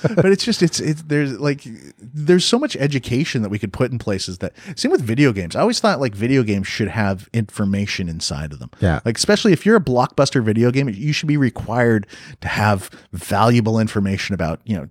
but 0.16 0.26
it's 0.26 0.44
just 0.44 0.62
it's 0.62 0.80
it's 0.80 1.02
there's 1.02 1.38
like 1.40 1.62
there's 1.98 2.44
so 2.44 2.58
much 2.58 2.76
education 2.76 3.40
that 3.40 3.48
we 3.48 3.58
could 3.58 3.72
put 3.72 3.90
in 3.90 3.98
places 3.98 4.38
that 4.38 4.52
same 4.76 4.92
with 4.92 5.00
video 5.00 5.32
games. 5.32 5.56
I 5.56 5.60
always 5.60 5.80
thought 5.80 5.98
like 5.98 6.14
video 6.14 6.42
games 6.42 6.66
should 6.66 6.88
have 6.88 7.28
information 7.32 8.08
inside 8.08 8.52
of 8.52 8.58
them. 8.58 8.70
Yeah. 8.80 9.00
Like 9.04 9.16
especially 9.16 9.52
if 9.54 9.64
you're 9.64 9.76
a 9.76 9.80
blockbuster 9.80 10.42
video 10.42 10.70
game, 10.70 10.90
you 10.90 11.14
should 11.14 11.28
be 11.28 11.38
required 11.38 12.06
to 12.42 12.48
have 12.58 12.90
valuable 13.12 13.78
information 13.78 14.34
about, 14.34 14.60
you 14.64 14.76
know, 14.76 14.88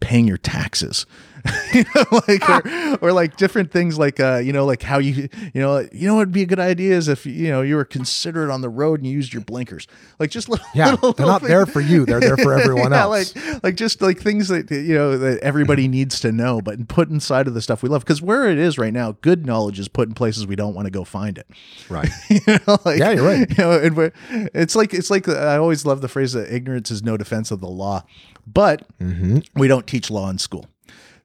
paying 0.00 0.26
your 0.26 0.38
taxes. 0.38 1.06
you 1.72 1.84
know, 1.94 2.20
like 2.26 2.48
or, 2.50 2.98
or 3.02 3.12
like 3.12 3.36
different 3.36 3.70
things 3.70 3.96
like 3.96 4.18
uh, 4.18 4.38
you 4.38 4.52
know, 4.52 4.66
like 4.66 4.82
how 4.82 4.98
you 4.98 5.28
you 5.54 5.60
know, 5.60 5.86
you 5.92 6.08
know 6.08 6.14
what 6.14 6.20
would 6.26 6.32
be 6.32 6.42
a 6.42 6.46
good 6.46 6.58
idea 6.58 6.96
is 6.96 7.06
if 7.06 7.24
you 7.24 7.48
know 7.50 7.62
you 7.62 7.76
were 7.76 7.84
considerate 7.84 8.50
on 8.50 8.62
the 8.62 8.68
road 8.68 8.98
and 8.98 9.06
you 9.06 9.12
used 9.12 9.32
your 9.32 9.42
blinkers. 9.42 9.86
Like 10.18 10.30
just 10.30 10.48
little 10.48 10.66
Yeah, 10.74 10.90
little, 10.90 11.12
they're 11.12 11.24
little 11.24 11.40
not 11.40 11.46
there 11.48 11.64
for 11.64 11.80
you. 11.80 12.04
They're 12.04 12.18
there 12.18 12.36
for 12.36 12.52
everyone 12.58 12.90
yeah, 12.90 13.02
else. 13.02 13.36
like 13.36 13.62
like 13.62 13.76
just 13.76 14.02
like 14.02 14.18
things 14.18 14.48
that 14.48 14.68
you 14.72 14.96
know 14.96 15.16
that 15.18 15.38
everybody 15.38 15.86
needs 15.86 16.18
to 16.20 16.32
know, 16.32 16.60
but 16.60 16.88
put 16.88 17.10
inside 17.10 17.46
of 17.46 17.54
the 17.54 17.62
stuff 17.62 17.80
we 17.80 17.88
love. 17.88 18.02
Because 18.02 18.20
where 18.20 18.50
it 18.50 18.58
is 18.58 18.76
right 18.78 18.92
now, 18.92 19.12
good 19.20 19.46
knowledge 19.46 19.78
is 19.78 19.86
put 19.86 20.08
in 20.08 20.14
places 20.14 20.48
we 20.48 20.56
don't 20.56 20.74
want 20.74 20.86
to 20.86 20.90
go 20.90 21.04
find 21.04 21.38
it. 21.38 21.46
right. 21.88 22.08
you 22.28 22.40
know, 22.66 22.76
like, 22.84 22.98
Yeah, 22.98 23.12
you're 23.12 23.24
right. 23.24 23.48
You 23.48 23.56
know, 23.64 23.70
and 23.78 23.96
we're- 23.96 24.12
it's 24.52 24.74
like 24.74 24.92
it's 24.92 25.10
like 25.10 25.28
I 25.28 25.58
always 25.58 25.86
love 25.86 26.00
the 26.00 26.08
phrase 26.08 26.32
that 26.32 26.52
ignorance 26.52 26.90
is 26.90 27.04
no 27.04 27.16
defense 27.16 27.52
of 27.52 27.60
the 27.60 27.68
law, 27.68 28.02
but 28.46 28.86
Mm-hmm. 29.00 29.38
we 29.56 29.68
don't 29.68 29.86
teach 29.86 30.10
law 30.10 30.28
in 30.30 30.38
school. 30.38 30.66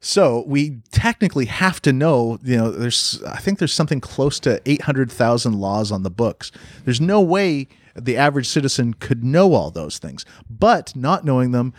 So 0.03 0.43
we 0.47 0.79
technically 0.91 1.45
have 1.45 1.79
to 1.83 1.93
know, 1.93 2.39
you 2.43 2.57
know, 2.57 2.71
there's 2.71 3.21
I 3.27 3.37
think 3.37 3.59
there's 3.59 3.73
something 3.73 4.01
close 4.01 4.39
to 4.41 4.59
800,000 4.65 5.53
laws 5.59 5.91
on 5.91 6.01
the 6.03 6.09
books. 6.09 6.51
There's 6.85 6.99
no 6.99 7.21
way 7.21 7.67
the 7.95 8.17
average 8.17 8.47
citizen 8.47 8.95
could 8.95 9.23
know 9.23 9.53
all 9.53 9.69
those 9.69 9.99
things. 9.99 10.25
But 10.49 10.95
not 10.95 11.23
knowing 11.23 11.51
them 11.51 11.73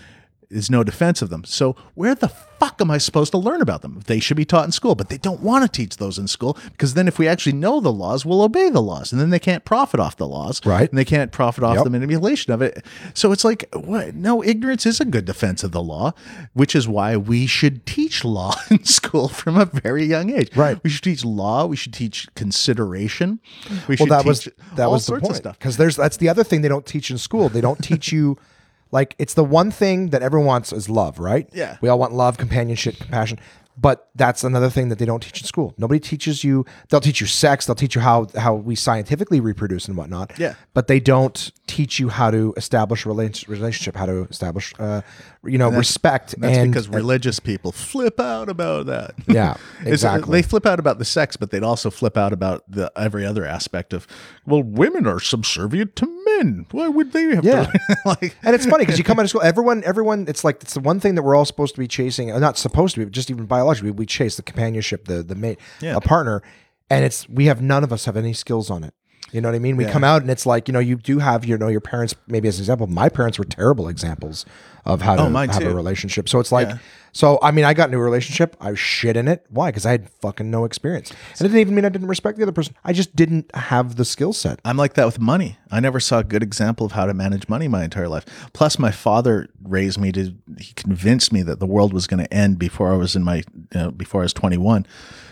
is 0.53 0.71
no 0.71 0.85
defense 0.85 1.23
of 1.23 1.31
them. 1.31 1.45
So 1.45 1.75
where 1.95 2.15
the 2.15 2.29
fuck 2.29 2.81
am 2.81 2.91
I 2.91 2.99
supposed 2.99 3.33
to 3.33 3.39
learn 3.39 3.61
about 3.61 3.83
them? 3.83 4.01
They 4.07 4.21
should 4.21 4.37
be 4.37 4.45
taught 4.45 4.65
in 4.67 4.73
school, 4.73 4.95
but 4.95 5.09
they 5.09 5.19
don't 5.19 5.41
want 5.41 5.65
to 5.65 5.69
teach 5.69 5.97
those 5.97 6.19
in 6.19 6.29
school 6.29 6.57
because 6.73 6.95
then 6.95 7.09
if 7.09 7.19
we 7.19 7.27
actually 7.27 7.55
know 7.55 7.81
the 7.81 7.93
laws, 7.93 8.25
we'll 8.25 8.43
obey 8.43 8.71
the 8.71 8.81
laws, 8.83 9.11
and 9.13 9.21
then 9.21 9.31
they 9.31 9.39
can't 9.39 9.65
profit 9.65 9.99
off 9.99 10.17
the 10.17 10.27
laws, 10.29 10.61
Right. 10.65 10.89
And 10.89 10.97
they 10.99 11.05
can't 11.05 11.33
profit 11.33 11.65
off 11.65 11.77
Yep. 11.77 11.85
the 11.85 11.91
manipulation 11.91 12.53
of 12.53 12.63
it. 12.63 12.85
So 13.15 13.33
it's 13.33 13.45
like, 13.45 13.69
what? 13.75 14.15
No, 14.15 14.45
ignorance 14.45 14.87
is 14.87 15.01
a 15.01 15.05
good 15.05 15.25
defense 15.25 15.65
of 15.65 15.73
the 15.73 15.83
law, 15.83 16.13
which 16.53 16.77
is 16.77 16.87
why 16.87 17.17
we 17.17 17.47
should 17.47 17.85
teach 17.87 18.25
law 18.25 18.55
in 18.71 18.85
school 18.85 19.29
from 19.29 19.57
a 19.57 19.65
very 19.65 20.05
young 20.05 20.31
age. 20.31 20.55
Right. 20.57 20.79
We 20.85 20.91
should 20.91 21.03
teach 21.05 21.25
law. 21.25 21.67
We 21.67 21.77
should 21.77 21.93
teach 21.95 22.29
consideration. 22.35 23.41
We 23.71 23.77
Well, 23.89 23.97
should 23.97 24.09
that 24.11 24.19
teach 24.19 24.27
was 24.27 24.49
that 24.77 24.85
all 24.87 24.93
was 24.93 25.07
the 25.07 25.19
point. 25.21 25.37
stuff. 25.37 25.59
Because 25.59 25.77
there's 25.79 25.97
that's 25.97 26.19
the 26.19 26.29
other 26.29 26.45
thing 26.45 26.63
they 26.63 26.69
don't 26.69 26.87
teach 26.87 27.11
in 27.11 27.19
school. 27.19 27.49
They 27.49 27.61
don't 27.61 27.83
teach 27.83 28.13
you 28.13 28.37
like 28.93 29.17
it's 29.19 29.35
the 29.35 29.43
one 29.43 29.71
thing 29.71 30.11
that 30.11 30.23
everyone 30.23 30.47
wants 30.47 30.73
is 30.73 30.89
love, 30.89 31.19
right? 31.19 31.49
Yeah. 31.53 31.79
We 31.81 31.89
all 31.89 31.99
want 31.99 32.13
love, 32.13 32.39
companionship, 32.39 32.97
compassion. 32.99 33.41
But 33.77 34.11
that's 34.15 34.45
another 34.45 34.69
thing 34.69 34.91
that 34.91 34.99
they 34.99 35.07
don't 35.07 35.23
teach 35.23 35.41
in 35.41 35.47
school. 35.47 35.75
Nobody 35.79 35.99
teaches 35.99 36.45
you. 36.45 36.67
They'll 36.91 37.01
teach 37.01 37.21
you 37.23 37.27
sex. 37.27 37.65
They'll 37.67 37.75
teach 37.75 37.95
you 37.95 38.01
how 38.03 38.27
how 38.37 38.55
we 38.55 38.75
scientifically 38.75 39.41
reproduce 39.41 39.89
and 39.89 39.97
whatnot. 39.97 40.39
Yeah. 40.39 40.55
But 40.75 40.89
they 40.89 41.01
don't 41.01 41.51
teach 41.67 41.99
you 41.99 42.11
how 42.11 42.31
to 42.31 42.53
establish 42.59 43.07
a 43.07 43.09
rela- 43.09 43.49
relationship, 43.49 43.97
how 43.97 44.05
to 44.05 44.25
establish, 44.29 44.75
uh, 44.79 45.01
you 45.43 45.57
know, 45.57 45.71
respect. 45.71 46.35
That's 46.39 46.59
and 46.59 46.71
because 46.71 46.89
religious 46.89 47.41
people 47.41 47.73
flip 47.73 48.21
out 48.21 48.49
about 48.51 48.87
that. 48.87 49.15
Yeah, 49.27 49.53
uh, 49.81 49.89
exactly. 49.89 50.31
they 50.43 50.43
flip 50.47 50.67
out 50.67 50.79
about 50.79 50.99
the 50.99 51.07
sex, 51.07 51.37
but 51.39 51.51
they'd 51.51 51.63
also 51.63 51.91
flip 51.91 52.19
out 52.19 52.35
about 52.35 52.71
the 52.71 52.93
every 52.97 53.25
other 53.25 53.47
aspect 53.47 53.95
of, 53.95 54.07
well, 54.45 54.63
women 54.63 55.07
are 55.07 55.19
subservient 55.21 55.97
to 55.97 56.07
men. 56.27 56.67
Why 56.73 56.89
would 56.89 57.13
they 57.13 57.35
have 57.35 57.45
Yeah. 57.45 57.65
to 57.65 57.97
like? 58.05 58.37
And 58.43 58.55
it's 58.55 58.67
funny 58.67 58.85
because 58.85 58.99
you 58.99 59.05
come 59.05 59.19
out 59.19 59.23
of 59.25 59.31
school, 59.31 59.41
everyone, 59.43 59.83
everyone, 59.85 60.27
it's 60.29 60.45
like 60.45 60.61
it's 60.63 60.75
the 60.75 60.81
one 60.81 61.01
thing 61.01 61.15
that 61.15 61.23
we're 61.23 61.35
all 61.35 61.47
supposed 61.47 61.75
to 61.75 61.81
be 61.81 61.89
chasing. 61.89 62.31
uh, 62.31 62.39
Not 62.39 62.59
supposed 62.59 62.95
to 62.97 63.01
be, 63.01 63.05
but 63.07 63.13
just 63.15 63.31
even 63.31 63.47
biologically, 63.63 63.91
we 63.93 64.07
chase 64.07 64.37
the 64.37 64.43
companionship, 64.43 65.05
the 65.07 65.23
the 65.23 65.35
mate, 65.35 65.59
Yeah. 65.81 65.97
a 65.97 66.01
partner, 66.01 66.43
and 66.91 67.05
it's 67.05 67.29
we 67.29 67.47
have 67.47 67.63
none 67.63 67.85
of 67.85 67.93
us 67.93 68.05
have 68.07 68.17
any 68.17 68.33
skills 68.33 68.71
on 68.71 68.83
it. 68.85 68.95
You 69.31 69.41
know 69.41 69.49
what 69.49 69.55
I 69.55 69.61
mean? 69.61 69.77
We 69.77 69.87
come 69.87 70.05
out 70.05 70.21
and 70.21 70.31
it's 70.31 70.45
like 70.45 70.69
you 70.69 70.73
know 70.73 70.81
you 70.81 70.97
do 70.97 71.19
have 71.19 71.45
you 71.45 71.57
know 71.57 71.69
your 71.69 71.81
parents 71.81 72.15
maybe 72.27 72.49
as 72.49 72.59
an 72.59 72.63
example. 72.63 72.87
My 72.87 73.09
parents 73.09 73.39
were 73.39 73.45
terrible 73.45 73.89
examples 73.89 74.45
of 74.85 75.01
how 75.01 75.15
oh, 75.15 75.29
to 75.29 75.39
Oh, 75.39 75.47
have 75.47 75.63
a 75.63 75.75
relationship. 75.75 76.29
So 76.29 76.41
it's 76.41 76.53
like. 76.53 76.69
Yeah. 76.69 76.79
So 77.15 77.39
I 77.43 77.51
mean, 77.51 77.67
I 77.67 77.75
got 77.75 77.89
into 77.89 77.99
a 77.99 78.03
relationship. 78.03 78.57
I 78.59 78.71
was 78.71 78.79
shit 78.79 79.19
in 79.19 79.29
it. 79.29 79.45
Why? 79.51 79.71
Because 79.71 79.85
I 79.85 79.91
had 79.91 80.09
fucking 80.09 80.51
no 80.51 80.65
experience. 80.65 81.11
And 81.11 81.41
it 81.43 81.49
didn't 81.49 81.59
even 81.59 81.75
mean 81.75 81.85
I 81.85 81.91
didn't 81.91 82.09
respect 82.09 82.39
the 82.39 82.43
other 82.43 82.53
person. 82.53 82.75
I 82.85 82.95
just 82.95 83.15
didn't 83.15 83.55
have 83.55 83.97
the 83.97 84.05
skill 84.07 84.33
set. 84.33 84.61
I'm 84.65 84.79
like 84.79 84.95
that 84.95 85.05
with 85.05 85.21
money. 85.21 85.59
I 85.71 85.81
never 85.81 86.01
saw 86.01 86.21
a 86.21 86.25
good 86.25 86.43
example 86.43 86.87
of 86.87 86.93
how 86.93 87.05
to 87.05 87.13
manage 87.13 87.51
money 87.51 87.69
my 87.69 87.85
entire 87.85 88.09
life. 88.09 88.25
Plus, 88.55 88.79
my 88.79 88.91
father 88.91 89.49
raised 89.63 90.01
me 90.01 90.11
to. 90.13 90.35
He 90.59 90.73
convinced 90.73 91.35
me 91.35 91.43
that 91.43 91.61
the 91.61 91.67
world 91.67 91.93
was 91.93 92.07
going 92.07 92.25
to 92.25 92.33
end 92.33 92.59
before 92.59 92.91
I 92.91 92.97
was 92.97 93.15
in 93.15 93.23
my, 93.23 93.37
you 93.37 93.45
know, 93.75 93.91
before 93.91 94.23
I 94.23 94.25
was 94.25 94.33
21. 94.33 94.87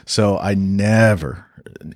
So 0.05 0.39
I 0.39 0.55
never, 0.55 1.47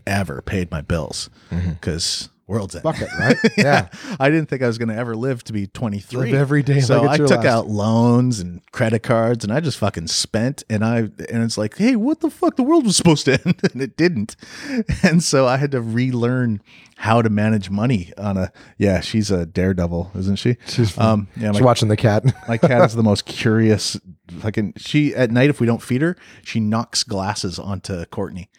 ever 0.06 0.42
paid 0.42 0.70
my 0.70 0.80
bills 0.80 1.30
because 1.50 2.28
world's 2.46 2.74
end. 2.74 2.82
Fuck 2.82 3.00
it, 3.00 3.08
right? 3.18 3.36
Yeah. 3.56 3.88
I 4.20 4.28
didn't 4.28 4.50
think 4.50 4.60
I 4.62 4.66
was 4.66 4.76
going 4.76 4.90
to 4.90 4.94
ever 4.96 5.16
live 5.16 5.42
to 5.44 5.52
be 5.54 5.66
23. 5.66 6.26
Live 6.32 6.34
every 6.34 6.62
day 6.62 6.80
So 6.80 7.00
like 7.00 7.12
I 7.12 7.16
took 7.26 7.30
last. 7.38 7.46
out 7.46 7.68
loans 7.68 8.38
and 8.40 8.60
credit 8.70 9.02
cards 9.02 9.44
and 9.44 9.52
I 9.52 9.60
just 9.60 9.78
fucking 9.78 10.08
spent 10.08 10.62
and 10.68 10.84
I 10.84 10.98
and 10.98 11.42
it's 11.42 11.56
like, 11.56 11.78
"Hey, 11.78 11.96
what 11.96 12.20
the 12.20 12.28
fuck? 12.28 12.56
The 12.56 12.62
world 12.62 12.84
was 12.84 12.96
supposed 12.98 13.24
to 13.26 13.40
end 13.46 13.60
and 13.72 13.80
it 13.80 13.96
didn't." 13.96 14.36
And 15.02 15.22
so 15.22 15.46
I 15.46 15.56
had 15.56 15.70
to 15.72 15.80
relearn 15.80 16.60
how 16.96 17.22
to 17.22 17.30
manage 17.30 17.70
money 17.70 18.12
on 18.18 18.36
a 18.36 18.52
Yeah, 18.76 19.00
she's 19.00 19.30
a 19.30 19.46
daredevil, 19.46 20.10
isn't 20.14 20.36
she? 20.36 20.56
She's- 20.66 20.98
um 20.98 21.28
yeah, 21.36 21.50
my, 21.52 21.60
watching 21.62 21.88
the 21.88 21.96
cat. 21.96 22.24
my 22.46 22.58
cat 22.58 22.82
is 22.82 22.94
the 22.94 23.02
most 23.02 23.24
curious 23.24 23.98
fucking 24.40 24.74
she 24.76 25.14
at 25.14 25.30
night 25.30 25.48
if 25.48 25.60
we 25.60 25.66
don't 25.66 25.82
feed 25.82 26.02
her, 26.02 26.14
she 26.42 26.60
knocks 26.60 27.04
glasses 27.04 27.58
onto 27.58 28.04
Courtney. 28.06 28.50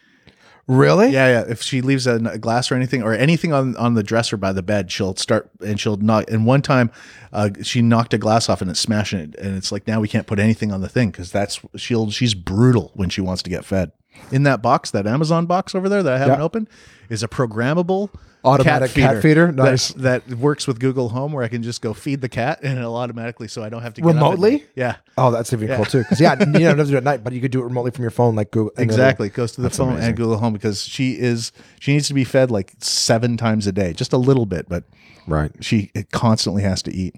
Really? 0.66 1.10
Yeah, 1.10 1.28
yeah. 1.28 1.44
If 1.48 1.62
she 1.62 1.80
leaves 1.80 2.06
a, 2.06 2.16
a 2.16 2.38
glass 2.38 2.70
or 2.70 2.74
anything, 2.74 3.02
or 3.02 3.12
anything 3.14 3.52
on 3.52 3.76
on 3.76 3.94
the 3.94 4.02
dresser 4.02 4.36
by 4.36 4.52
the 4.52 4.62
bed, 4.62 4.90
she'll 4.90 5.16
start 5.16 5.50
and 5.64 5.78
she'll 5.80 5.96
knock. 5.96 6.30
And 6.30 6.46
one 6.46 6.62
time, 6.62 6.90
uh, 7.32 7.50
she 7.62 7.82
knocked 7.82 8.14
a 8.14 8.18
glass 8.18 8.48
off 8.48 8.60
and 8.60 8.70
it's 8.70 8.80
smashing 8.80 9.18
it. 9.20 9.34
And 9.36 9.56
it's 9.56 9.70
like 9.72 9.86
now 9.86 10.00
we 10.00 10.08
can't 10.08 10.26
put 10.26 10.38
anything 10.38 10.72
on 10.72 10.80
the 10.80 10.88
thing 10.88 11.10
because 11.10 11.30
that's 11.32 11.60
she'll 11.76 12.10
she's 12.10 12.34
brutal 12.34 12.92
when 12.94 13.08
she 13.10 13.20
wants 13.20 13.42
to 13.44 13.50
get 13.50 13.64
fed. 13.64 13.92
In 14.32 14.44
that 14.44 14.62
box, 14.62 14.90
that 14.92 15.06
Amazon 15.06 15.44
box 15.46 15.74
over 15.74 15.88
there 15.88 16.02
that 16.02 16.12
I 16.14 16.18
haven't 16.18 16.38
Yeah. 16.38 16.44
opened, 16.44 16.68
is 17.10 17.22
a 17.22 17.28
programmable 17.28 18.08
Automatic 18.46 18.92
cat 18.92 19.22
feeder? 19.22 19.46
that- 19.46 19.56
Nice. 19.56 19.88
That, 19.94 20.26
works 20.28 20.66
with 20.66 20.78
Google 20.80 21.08
Home, 21.10 21.32
where 21.32 21.42
I 21.44 21.48
can 21.48 21.62
just 21.62 21.82
go 21.82 21.92
feed 21.92 22.20
the 22.20 22.28
cat 22.28 22.60
and 22.62 22.78
it'll 22.78 22.96
automatically, 22.96 23.48
so 23.48 23.62
I 23.62 23.68
don't 23.68 23.82
have 23.82 23.94
to 23.94 24.00
get 24.00 24.08
up 24.08 24.14
at 24.16 24.22
Remotely? 24.22 24.64
Yeah. 24.74 24.96
Oh, 25.18 25.30
that's 25.30 25.52
even 25.52 25.68
cool 25.74 25.84
too. 25.84 25.98
Because 26.00 26.20
yeah, 26.20 26.32
you 26.38 26.44
don't 26.44 26.78
have 26.78 26.78
to 26.78 26.84
do 26.84 26.94
it 26.94 26.98
at 26.98 27.04
night, 27.04 27.24
but 27.24 27.32
you 27.32 27.40
could 27.40 27.50
do 27.50 27.60
it 27.60 27.64
remotely 27.64 27.90
from 27.90 28.02
your 28.02 28.10
phone, 28.10 28.36
like 28.36 28.50
Google. 28.50 28.72
Exactly. 28.78 29.28
Goes 29.28 29.52
to 29.52 29.60
the 29.60 29.68
That's 29.68 29.78
phone 29.78 29.90
amazing. 29.92 30.08
and 30.08 30.16
Google 30.16 30.38
Home 30.38 30.52
because 30.52 30.82
she 30.82 31.12
is 31.18 31.52
she 31.80 31.92
needs 31.92 32.08
to 32.08 32.14
be 32.14 32.24
fed 32.24 32.50
like 32.50 32.72
seven 32.78 33.36
times 33.36 33.66
a 33.66 33.72
day, 33.72 33.92
just 33.92 34.12
a 34.12 34.18
little 34.18 34.46
bit, 34.46 34.68
but 34.68 34.84
Right. 35.26 35.50
she 35.60 35.90
it 35.94 36.10
constantly 36.12 36.62
has 36.62 36.82
to 36.82 36.92
eat. 36.94 37.16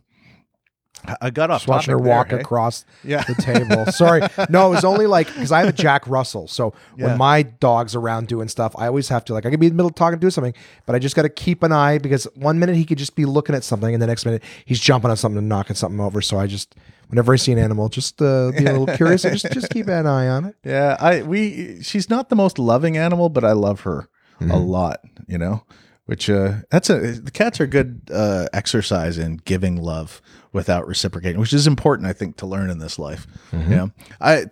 I- 1.20 1.30
got 1.30 1.51
off 1.51 1.61
Just 1.62 1.68
watching 1.68 1.92
her 1.92 1.99
topic 1.99 2.05
there, 2.05 2.16
walk 2.16 2.28
hey? 2.30 2.36
across 2.40 2.84
Yeah. 3.05 3.22
the 3.24 3.34
table. 3.34 3.86
Sorry. 3.92 4.22
No, 4.49 4.66
it 4.68 4.70
was 4.76 4.84
only 4.84 5.07
like 5.07 5.26
because 5.28 5.53
I 5.53 5.61
have 5.61 5.68
a 5.68 5.72
Jack 5.72 6.07
Russell. 6.07 6.49
So 6.49 6.74
Yeah. 6.96 7.07
when 7.09 7.18
my 7.18 7.42
dog's 7.42 7.94
around 7.94 8.28
doing 8.28 8.49
stuff, 8.49 8.74
I 8.78 8.86
always 8.86 9.09
have 9.09 9.24
to 9.26 9.32
like 9.34 9.46
I 9.46 9.51
could 9.51 9.61
be 9.61 9.66
in 9.66 9.72
the 9.72 9.76
middle 9.76 9.88
of 9.88 9.94
talking, 9.94 10.18
do 10.18 10.30
something, 10.30 10.55
but 10.86 10.94
I 10.94 10.99
just 10.99 11.14
got 11.16 11.22
to 11.22 11.28
keep 11.28 11.62
an 11.62 11.72
eye 11.72 11.99
because 11.99 12.24
one 12.34 12.59
minute 12.59 12.76
he 12.76 12.84
could 12.84 12.99
just 12.99 13.14
be 13.16 13.24
looking 13.24 13.55
at 13.55 13.64
something, 13.64 13.92
and 13.94 14.03
the 14.03 14.07
next 14.07 14.24
minute 14.24 14.42
he's 14.64 14.80
jumping 14.80 15.11
on 15.11 15.16
something 15.16 15.38
and 15.38 15.49
knocking 15.49 15.76
something 15.76 16.01
over. 16.01 16.20
So 16.20 16.38
I 16.38 16.46
just 16.46 16.74
whenever 17.09 17.32
I 17.32 17.36
see 17.36 17.53
an 17.53 17.59
animal, 17.59 17.88
just 17.88 18.20
uh, 18.20 18.51
be 18.51 18.66
a 18.66 18.72
little 18.72 18.86
curious 18.96 19.24
and 19.24 19.38
just 19.38 19.53
just 19.53 19.70
keep 19.70 19.86
an 19.88 20.07
eye 20.07 20.28
on 20.28 20.44
it. 20.44 20.57
Yeah, 20.64 20.96
I 21.01 21.22
we 21.22 21.82
she's 21.82 22.11
not 22.11 22.28
the 22.28 22.36
most 22.36 22.59
loving 22.59 22.96
animal, 22.96 23.28
but 23.28 23.44
I 23.44 23.53
love 23.53 23.80
her 23.80 24.09
Mm-hmm. 24.40 24.51
a 24.53 24.57
lot. 24.59 25.01
You 25.26 25.36
know, 25.38 25.64
which 26.07 26.30
uh 26.30 26.59
that's 26.70 26.88
a 26.90 26.99
the 27.20 27.30
cats 27.32 27.61
are 27.61 27.66
good 27.66 28.03
uh 28.14 28.46
exercise 28.53 29.18
in 29.18 29.38
giving 29.44 29.76
love 29.82 30.22
without 30.59 30.86
reciprocating, 30.86 31.40
which 31.40 31.52
is 31.52 31.66
important 31.66 32.09
I 32.09 32.12
think 32.12 32.36
to 32.38 32.46
learn 32.46 32.68
in 32.68 32.80
this 32.80 32.98
life. 32.98 33.26
Mm-hmm. 33.52 33.70
You 33.70 33.76
know, 33.76 33.90
I, 34.20 34.44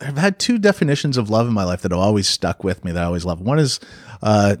I've 0.00 0.18
had 0.18 0.38
two 0.38 0.58
definitions 0.58 1.16
of 1.16 1.30
love 1.30 1.46
in 1.46 1.54
my 1.54 1.64
life 1.64 1.82
that 1.82 1.92
have 1.92 2.00
always 2.00 2.26
stuck 2.28 2.64
with 2.64 2.84
me 2.84 2.90
that 2.90 3.02
I 3.02 3.06
always 3.06 3.24
love. 3.24 3.40
One 3.40 3.58
is 3.58 3.78
uh 4.22 4.56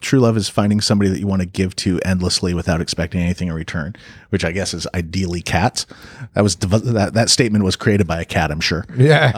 true 0.00 0.20
love 0.20 0.36
is 0.36 0.48
finding 0.48 0.80
somebody 0.80 1.10
that 1.10 1.18
you 1.18 1.26
want 1.26 1.40
to 1.40 1.46
give 1.46 1.74
to 1.76 1.98
endlessly 2.04 2.52
without 2.52 2.80
expecting 2.80 3.22
anything 3.22 3.48
in 3.48 3.54
return, 3.54 3.96
which 4.28 4.44
I 4.44 4.52
guess 4.52 4.74
is 4.74 4.86
ideally 4.94 5.40
cats. 5.40 5.86
That 6.34 6.42
was 6.42 6.56
that 6.56 7.14
that 7.14 7.30
statement 7.30 7.64
was 7.64 7.76
created 7.76 8.06
by 8.06 8.20
a 8.20 8.24
cat, 8.24 8.50
I'm 8.50 8.60
sure. 8.60 8.84
Yeah. 8.96 9.32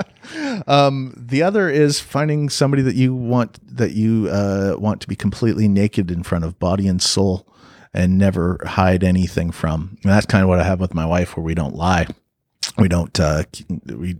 Um, 0.66 1.12
the 1.16 1.42
other 1.42 1.68
is 1.68 1.98
finding 1.98 2.48
somebody 2.48 2.82
that 2.82 2.94
you 2.94 3.14
want 3.14 3.58
that 3.76 3.92
you 3.92 4.28
uh, 4.30 4.76
want 4.78 5.00
to 5.00 5.08
be 5.08 5.16
completely 5.16 5.66
naked 5.66 6.10
in 6.10 6.22
front 6.22 6.44
of, 6.44 6.58
body 6.58 6.86
and 6.86 7.02
soul, 7.02 7.46
and 7.92 8.18
never 8.18 8.58
hide 8.64 9.02
anything 9.04 9.50
from. 9.50 9.98
And 10.02 10.12
that's 10.12 10.26
kind 10.26 10.42
of 10.42 10.48
what 10.48 10.60
I 10.60 10.64
have 10.64 10.80
with 10.80 10.94
my 10.94 11.06
wife, 11.06 11.36
where 11.36 11.44
we 11.44 11.54
don't 11.54 11.74
lie. 11.74 12.06
We 12.78 12.88
don't. 12.88 13.18
Uh, 13.18 13.44
we 13.86 14.16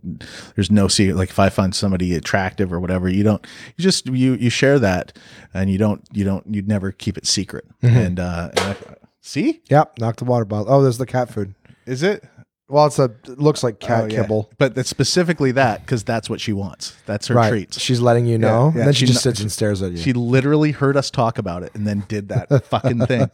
there's 0.56 0.70
no 0.70 0.88
secret. 0.88 1.16
Like 1.16 1.30
if 1.30 1.38
I 1.38 1.50
find 1.50 1.74
somebody 1.74 2.14
attractive 2.14 2.72
or 2.72 2.80
whatever, 2.80 3.08
you 3.08 3.22
don't. 3.22 3.46
You 3.76 3.82
just 3.82 4.06
you 4.06 4.34
you 4.34 4.50
share 4.50 4.78
that, 4.80 5.16
and 5.54 5.70
you 5.70 5.78
don't 5.78 6.02
you 6.12 6.24
don't 6.24 6.44
you'd 6.52 6.66
never 6.66 6.90
keep 6.90 7.16
it 7.16 7.26
secret. 7.26 7.64
And, 7.82 8.18
uh, 8.18 8.50
and 8.56 8.60
I, 8.60 8.76
see, 9.20 9.60
Yep, 9.68 9.98
knock 9.98 10.16
the 10.16 10.24
water 10.24 10.44
bottle. 10.44 10.72
Oh, 10.72 10.82
there's 10.82 10.98
the 10.98 11.06
cat 11.06 11.30
food. 11.32 11.54
is 11.86 12.02
it? 12.02 12.24
Well, 12.70 12.86
it's 12.86 12.98
a 13.00 13.04
it 13.24 13.38
looks 13.40 13.62
like 13.64 13.80
cat 13.80 14.04
Oh, 14.04 14.06
yeah. 14.06 14.22
kibble. 14.22 14.50
But 14.56 14.78
it's 14.78 14.88
specifically 14.88 15.50
that 15.52 15.80
because 15.80 16.04
that's 16.04 16.30
what 16.30 16.40
she 16.40 16.52
wants. 16.52 16.94
That's 17.04 17.26
her 17.26 17.34
Right. 17.34 17.48
treats. 17.50 17.80
She's 17.80 18.00
letting 18.00 18.26
you 18.26 18.38
know. 18.38 18.70
yeah, 18.72 18.78
and 18.80 18.86
then 18.88 18.94
she, 18.94 19.06
she 19.06 19.12
just 19.12 19.22
sits 19.24 19.40
and 19.40 19.50
stares 19.50 19.82
at 19.82 19.90
you. 19.92 19.98
She 19.98 20.12
literally 20.12 20.70
heard 20.70 20.96
us 20.96 21.10
talk 21.10 21.36
about 21.38 21.62
it 21.64 21.72
and 21.74 21.86
then 21.86 22.04
did 22.06 22.28
that 22.28 22.64
fucking 22.66 23.06
thing. 23.06 23.28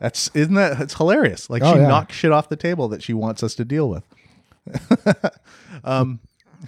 That's 0.00 0.28
isn't 0.34 0.54
that 0.54 0.80
it's 0.80 0.94
hilarious. 0.94 1.48
Like 1.48 1.62
Oh, 1.62 1.72
she 1.74 1.78
yeah. 1.80 1.86
knocked 1.88 2.12
shit 2.12 2.32
off 2.32 2.48
the 2.48 2.56
table 2.56 2.88
that 2.88 3.02
she 3.02 3.12
wants 3.14 3.42
us 3.42 3.54
to 3.54 3.64
deal 3.64 3.88
with. 3.88 4.04
Um, 5.84 6.20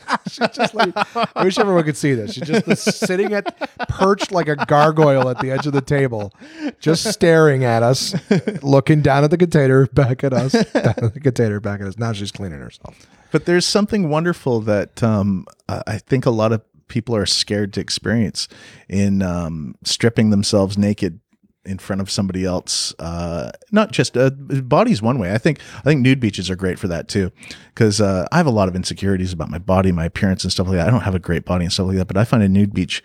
She's 0.29 0.49
just 0.49 0.75
like, 0.75 0.93
I 1.37 1.45
wish 1.45 1.59
everyone 1.59 1.85
could 1.85 1.97
see 1.97 2.15
this. 2.15 2.35
She's 2.35 2.49
just 2.49 2.99
sitting 2.99 3.33
at 3.33 3.57
perched 3.89 4.33
like 4.33 4.49
a 4.49 4.57
gargoyle 4.57 5.29
at 5.29 5.41
the 5.41 5.51
edge 5.51 5.67
of 5.67 5.73
the 5.73 5.81
table, 5.81 6.33
just 6.81 7.05
staring 7.13 7.65
at 7.65 7.83
us, 7.83 8.15
looking 8.63 9.03
down 9.03 9.25
at 9.25 9.31
the 9.31 9.39
container, 9.39 9.87
back 9.87 10.25
at 10.25 10.33
us, 10.33 10.53
down 10.73 10.95
at 10.97 11.15
the 11.15 11.21
container, 11.21 11.61
back 11.61 11.81
at 11.81 11.87
us. 11.87 11.99
Now 11.99 12.13
she's 12.13 12.33
cleaning 12.33 12.61
herself. 12.61 13.07
But 13.31 13.45
there's 13.45 13.67
something 13.67 14.09
wonderful 14.09 14.61
that 14.63 15.03
um, 15.03 15.47
I 15.69 15.99
think 15.99 16.27
a 16.27 16.31
lot 16.31 16.53
of 16.53 16.63
people 16.89 17.15
are 17.15 17.27
scared 17.27 17.73
to 17.75 17.81
experience 17.81 18.49
in 18.89 19.23
um, 19.23 19.75
stripping 19.85 20.31
themselves 20.31 20.79
naked 20.79 21.21
in 21.69 21.79
front 21.79 22.01
of 22.01 22.11
somebody 22.11 22.45
else. 22.45 22.95
Uh, 22.99 23.51
not 23.71 23.93
just 23.93 24.17
uh, 24.17 24.31
body's 24.31 25.03
one 25.03 25.19
way. 25.19 25.33
I 25.33 25.39
think 25.39 25.61
I 25.77 25.83
think 25.83 26.01
nude 26.01 26.19
beaches 26.19 26.51
are 26.51 26.57
great 26.57 26.79
for 26.79 26.89
that 26.89 27.09
too, 27.09 27.31
because 27.75 28.01
uh, 28.01 28.27
I 28.33 28.39
have 28.39 28.47
a 28.47 28.51
lot 28.51 28.69
of 28.69 28.75
insecurities 28.75 29.33
about 29.33 29.51
my 29.51 29.59
body, 29.59 29.93
my 29.93 30.07
appearance, 30.07 30.43
and 30.45 30.53
stuff 30.53 30.67
like 30.67 30.77
that. 30.77 30.89
I 30.89 30.91
don't 30.91 31.03
have 31.03 31.15
a 31.15 31.21
great 31.21 31.45
body 31.45 31.65
and 31.65 31.73
stuff 31.73 31.87
like 31.87 31.97
that, 31.97 32.09
but 32.09 32.17
I 32.17 32.25
find 32.25 32.43
a 32.43 32.49
nude 32.49 32.75
beach 32.75 33.03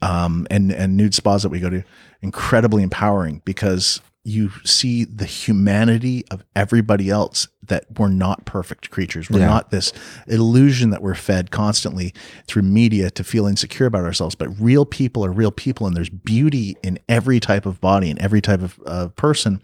um, 0.00 0.46
and 0.50 0.72
and 0.72 0.96
nude 0.96 1.14
spas 1.14 1.42
that 1.42 1.48
we 1.48 1.60
go 1.60 1.70
to 1.70 1.82
incredibly 2.22 2.82
empowering 2.82 3.42
because 3.44 4.00
you 4.24 4.50
see 4.64 5.04
the 5.04 5.24
humanity 5.24 6.24
of 6.30 6.44
everybody 6.54 7.10
else 7.10 7.48
that 7.68 7.84
we're 7.96 8.08
not 8.08 8.44
perfect 8.44 8.90
creatures. 8.90 9.30
We're 9.30 9.38
Yeah. 9.40 9.46
not 9.46 9.70
this 9.70 9.92
illusion 10.26 10.90
that 10.90 11.00
we're 11.02 11.14
fed 11.14 11.50
constantly 11.52 12.12
through 12.48 12.62
media 12.62 13.08
to 13.10 13.22
feel 13.22 13.46
insecure 13.46 13.86
about 13.86 14.04
ourselves. 14.04 14.34
But 14.34 14.48
real 14.60 14.84
people 14.84 15.24
are 15.24 15.30
real 15.32 15.52
people, 15.52 15.86
and 15.86 15.96
there's 15.96 16.10
beauty 16.10 16.76
in 16.82 16.98
every 17.08 17.38
type 17.38 17.64
of 17.64 17.80
body 17.80 18.10
and 18.10 18.18
every 18.18 18.40
type 18.40 18.62
of 18.62 18.80
uh, 18.86 19.08
person. 19.08 19.60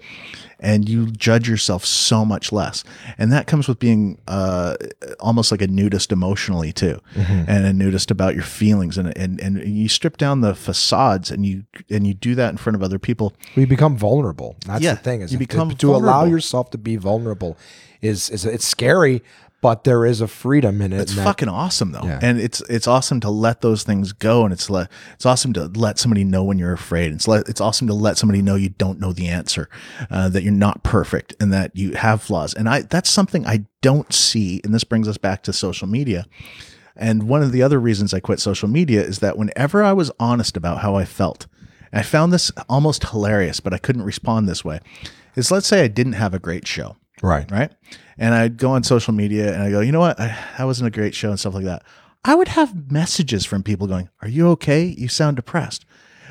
And 0.60 0.88
you 0.88 1.06
judge 1.12 1.48
yourself 1.48 1.84
so 1.84 2.24
much 2.24 2.50
less, 2.50 2.82
and 3.16 3.30
that 3.32 3.46
comes 3.46 3.68
with 3.68 3.78
being 3.78 4.18
uh, 4.26 4.74
almost 5.20 5.52
like 5.52 5.62
a 5.62 5.68
nudist 5.68 6.10
emotionally 6.10 6.72
too, 6.72 6.98
and 7.14 7.64
a 7.64 7.72
nudist 7.72 8.10
about 8.10 8.34
your 8.34 8.42
feelings, 8.42 8.98
and 8.98 9.16
and 9.16 9.38
and 9.40 9.62
you 9.68 9.88
strip 9.88 10.16
down 10.16 10.40
the 10.40 10.56
facades, 10.56 11.30
and 11.30 11.46
you 11.46 11.62
and 11.90 12.08
you 12.08 12.14
do 12.14 12.34
that 12.34 12.50
in 12.50 12.56
front 12.56 12.74
of 12.74 12.82
other 12.82 12.98
people. 12.98 13.34
We 13.54 13.66
become 13.66 13.96
vulnerable. 13.96 14.56
That's 14.66 14.82
Yeah, 14.82 14.94
the 14.94 15.00
thing. 15.00 15.20
Is 15.20 15.30
you 15.30 15.38
to- 15.38 15.46
become 15.46 15.70
to, 15.76 15.94
allow 15.94 16.24
yourself 16.24 16.70
to 16.70 16.78
be 16.78 16.96
vulnerable 16.96 17.56
is 18.02 18.30
is 18.30 18.44
it's 18.44 18.66
scary, 18.66 19.22
but 19.60 19.84
there 19.84 20.06
is 20.06 20.20
a 20.20 20.28
freedom 20.28 20.80
in 20.80 20.92
it. 20.92 21.00
It's 21.00 21.12
and 21.12 21.20
that- 21.20 21.24
fucking 21.24 21.48
awesome 21.48 21.92
though, 21.92 22.04
Yeah. 22.04 22.20
and 22.22 22.38
it's 22.40 22.60
it's 22.68 22.86
awesome 22.86 23.20
to 23.20 23.30
let 23.30 23.60
those 23.60 23.82
things 23.82 24.12
go, 24.12 24.44
and 24.44 24.52
it's 24.52 24.70
let 24.70 24.88
it's 25.14 25.26
awesome 25.26 25.52
to 25.54 25.66
let 25.66 25.98
somebody 25.98 26.24
know 26.24 26.44
when 26.44 26.58
you're 26.58 26.72
afraid. 26.72 27.12
It's 27.12 27.26
let, 27.26 27.48
it's 27.48 27.60
awesome 27.60 27.86
to 27.88 27.94
let 27.94 28.18
somebody 28.18 28.40
know 28.42 28.54
you 28.54 28.68
don't 28.70 29.00
know 29.00 29.12
the 29.12 29.28
answer, 29.28 29.68
uh, 30.10 30.28
that 30.28 30.42
you're 30.42 30.52
not 30.52 30.82
perfect, 30.84 31.34
and 31.40 31.52
that 31.52 31.74
you 31.74 31.94
have 31.94 32.22
flaws. 32.22 32.54
And 32.54 32.68
I 32.68 32.82
that's 32.82 33.10
something 33.10 33.46
I 33.46 33.64
don't 33.82 34.12
see, 34.12 34.60
and 34.64 34.72
this 34.74 34.84
brings 34.84 35.08
us 35.08 35.18
back 35.18 35.42
to 35.44 35.52
social 35.52 35.88
media. 35.88 36.26
And 37.00 37.28
one 37.28 37.42
of 37.42 37.52
the 37.52 37.62
other 37.62 37.78
reasons 37.78 38.12
I 38.12 38.18
quit 38.20 38.40
social 38.40 38.68
media 38.68 39.02
is 39.02 39.20
that 39.20 39.38
whenever 39.38 39.84
I 39.84 39.92
was 39.92 40.10
honest 40.18 40.56
about 40.56 40.78
how 40.78 40.96
I 40.96 41.04
felt, 41.04 41.46
I 41.92 42.02
found 42.02 42.32
this 42.32 42.50
almost 42.68 43.08
hilarious, 43.10 43.60
but 43.60 43.72
I 43.72 43.78
couldn't 43.78 44.02
respond 44.02 44.48
this 44.48 44.64
way. 44.64 44.80
Is 45.36 45.52
let's 45.52 45.68
say 45.68 45.84
I 45.84 45.88
didn't 45.88 46.14
have 46.14 46.34
a 46.34 46.40
great 46.40 46.66
show 46.66 46.96
right. 47.22 47.50
right? 47.50 47.72
And 48.16 48.34
I'd 48.34 48.56
go 48.56 48.70
on 48.70 48.82
social 48.82 49.14
media 49.14 49.52
and 49.54 49.62
I 49.62 49.70
go, 49.70 49.80
you 49.80 49.92
know 49.92 50.00
what? 50.00 50.18
I, 50.18 50.36
that 50.58 50.64
wasn't 50.64 50.88
a 50.88 50.90
great 50.90 51.14
show 51.14 51.30
and 51.30 51.38
stuff 51.38 51.54
like 51.54 51.64
that. 51.64 51.82
I 52.24 52.34
would 52.34 52.48
have 52.48 52.90
messages 52.90 53.44
from 53.44 53.62
people 53.62 53.86
going, 53.86 54.08
"Are 54.22 54.28
you 54.28 54.48
okay? 54.50 54.84
You 54.84 55.08
sound 55.08 55.36
depressed." 55.36 55.84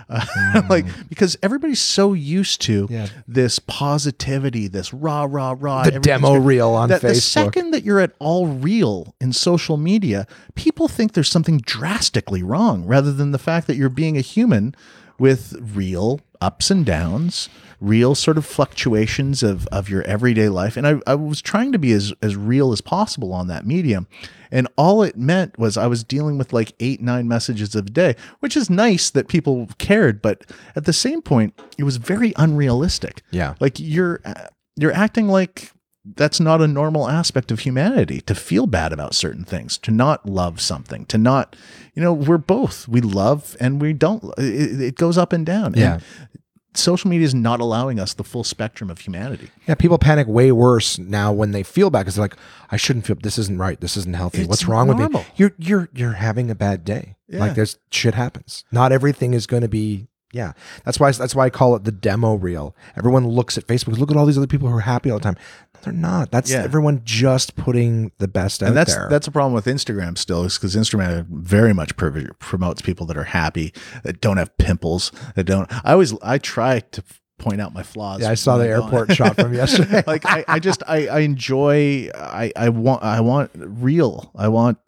Uh, 0.09 0.61
like 0.69 0.85
because 1.09 1.38
everybody's 1.41 1.81
so 1.81 2.13
used 2.13 2.61
to 2.61 2.88
Mm. 2.88 2.91
Yeah. 2.91 3.07
this 3.27 3.59
positivity, 3.59 4.67
this 4.67 4.93
rah 4.93 5.25
rah 5.29 5.55
rah. 5.57 5.83
The 5.83 5.99
demo 5.99 6.35
reel 6.35 6.69
on 6.69 6.89
that 6.89 7.01
The 7.01 7.15
second 7.15 7.71
that 7.71 7.83
you're 7.83 7.99
at 7.99 8.13
all 8.19 8.47
real 8.47 9.15
in 9.19 9.33
social 9.33 9.77
media, 9.77 10.27
people 10.55 10.88
think 10.88 11.13
there's 11.13 11.29
something 11.31 11.57
drastically 11.59 12.43
wrong, 12.43 12.85
rather 12.85 13.11
than 13.11 13.31
the 13.31 13.39
fact 13.39 13.67
that 13.67 13.75
you're 13.75 13.89
being 13.89 14.17
a 14.17 14.21
human 14.21 14.75
with 15.19 15.55
real 15.73 16.19
ups 16.41 16.71
and 16.71 16.85
downs, 16.85 17.49
real 17.79 18.15
sort 18.15 18.38
of 18.38 18.45
fluctuations 18.45 19.43
of, 19.43 19.67
of 19.67 19.89
your 19.89 20.01
everyday 20.03 20.49
life. 20.49 20.77
And 20.77 20.88
I, 20.88 20.99
I 21.05 21.15
was 21.15 21.41
trying 21.41 21.71
to 21.71 21.79
be 21.79 21.91
as, 21.91 22.13
as 22.21 22.35
real 22.35 22.71
as 22.71 22.81
possible 22.81 23.33
on 23.33 23.47
that 23.47 23.65
medium. 23.65 24.07
And 24.51 24.67
all 24.77 25.03
it 25.03 25.17
meant 25.17 25.59
was 25.59 25.77
I 25.77 25.88
was 25.88 26.03
dealing 26.03 26.38
with 26.38 26.53
like 26.53 26.73
eight, 26.79 27.01
nine 27.01 27.27
messages 27.27 27.75
a 27.75 27.81
day, 27.81 28.15
which 28.39 28.57
is 28.57 28.69
nice 28.69 29.09
that 29.11 29.27
people 29.27 29.67
cared. 29.77 30.21
But 30.21 30.45
at 30.75 30.85
the 30.85 30.93
same 30.93 31.21
point, 31.21 31.59
it 31.77 31.83
was 31.83 31.97
very 31.97 32.33
unrealistic. 32.38 33.21
Yeah. 33.31 33.55
Like 33.59 33.79
you're, 33.79 34.21
uh, 34.25 34.47
you're 34.75 34.93
acting 34.93 35.27
like 35.27 35.71
that's 36.16 36.39
not 36.39 36.62
a 36.62 36.68
normal 36.68 37.10
aspect 37.10 37.51
of 37.51 37.60
humanity 37.60 38.22
to 38.22 38.36
feel 38.36 38.68
bad 38.68 38.93
about 38.93 39.16
certain 39.16 39.43
things, 39.43 39.78
to 39.80 39.91
not 39.91 40.26
love 40.26 40.62
something, 40.62 41.05
to 41.08 41.18
not, 41.18 41.55
you 41.93 42.01
know, 42.01 42.14
we're 42.14 42.38
both, 42.38 42.88
we 42.88 43.01
love 43.01 43.58
and 43.60 43.82
we 43.82 43.93
don't, 43.93 44.24
it, 44.38 44.82
it 44.82 44.95
goes 44.95 45.18
up 45.18 45.34
and 45.34 45.45
down. 45.45 45.74
Yeah. 45.74 45.95
And 45.95 46.03
social 46.78 47.10
media 47.10 47.26
is 47.26 47.34
not 47.34 47.60
allowing 47.60 47.99
us 47.99 48.14
the 48.14 48.24
full 48.24 48.43
spectrum 48.43 48.89
of 48.89 48.99
humanity. 48.99 49.49
Yeah, 49.68 49.76
people 49.76 49.97
panic 49.97 50.28
way 50.28 50.51
worse 50.51 50.97
now 50.97 51.34
when 51.34 51.51
they 51.51 51.64
feel 51.64 51.89
bad 51.89 52.01
because 52.01 52.16
they're 52.16 52.24
like, 52.24 52.38
"I 52.72 52.78
shouldn't 52.78 53.05
feel. 53.05 53.18
This 53.22 53.38
isn't 53.38 53.58
right. 53.58 53.80
This 53.80 53.97
isn't 53.97 54.16
healthy. 54.16 54.41
It's 54.41 54.49
What's 54.49 54.68
wrong 54.68 54.88
with 54.88 55.12
me?" 55.12 55.26
You're 55.36 55.53
you're 55.58 55.89
you're 55.93 56.14
having 56.14 56.49
a 56.49 56.55
bad 56.55 56.86
day. 56.86 57.16
Yeah. 57.28 57.39
Like 57.39 57.55
there's 57.55 57.78
shit 57.91 58.14
happens. 58.14 58.64
Not 58.72 58.91
everything 58.91 59.34
is 59.34 59.47
going 59.47 59.64
to 59.64 59.70
be. 59.70 60.08
Yeah, 60.34 60.53
that's 60.84 60.99
why 60.99 61.12
that's 61.12 61.34
why 61.34 61.45
I 61.45 61.49
call 61.49 61.76
it 61.76 61.86
the 61.86 61.91
demo 61.91 62.36
reel. 62.36 62.76
Everyone 62.97 63.28
looks 63.28 63.58
at 63.58 63.66
Facebook. 63.66 63.97
Look 63.97 64.12
at 64.12 64.18
all 64.18 64.26
these 64.26 64.38
other 64.38 64.45
people 64.45 64.68
who 64.68 64.76
are 64.76 64.82
happy 64.82 65.10
all 65.10 65.20
the 65.20 65.24
time. 65.24 65.38
They're 65.84 65.93
not. 65.93 66.32
That's 66.32 66.51
Yeah. 66.51 66.63
everyone 66.63 67.01
just 67.05 67.55
putting 67.55 68.11
the 68.17 68.28
best 68.28 68.61
out 68.63 68.67
And 68.69 68.78
that's 68.78 68.93
there. 68.95 69.07
that's 69.09 69.28
a 69.28 69.32
problem 69.32 69.53
with 69.53 69.65
Instagram 69.65 70.17
still 70.17 70.43
is 70.43 70.57
because 70.57 70.75
Instagram 70.75 71.25
very 71.30 71.73
much 71.73 71.95
pr- 71.95 72.32
promotes 72.39 72.82
people 72.82 73.05
that 73.07 73.17
are 73.17 73.23
happy, 73.25 73.73
that 74.03 74.19
don't 74.21 74.38
have 74.38 74.55
pimples, 74.57 75.11
that 75.36 75.45
don't. 75.45 75.71
I 75.86 75.93
always 75.93 76.13
I 76.21 76.38
try 76.39 76.80
to 76.82 77.03
point 77.39 77.61
out 77.61 77.73
my 77.73 77.84
flaws. 77.84 78.21
yeah, 78.21 78.32
I 78.32 78.34
saw 78.34 78.57
the 78.57 78.67
airport 78.67 79.13
shot 79.13 79.36
from 79.36 79.53
yesterday. 79.61 80.03
like 80.07 80.25
I, 80.25 80.43
I 80.47 80.59
just 80.59 80.82
I, 80.88 81.07
I 81.07 81.19
enjoy 81.19 82.09
I, 82.15 82.51
I 82.55 82.69
want 82.69 83.03
I 83.03 83.21
want 83.21 83.51
real 83.55 84.32
I 84.36 84.47
want 84.47 84.80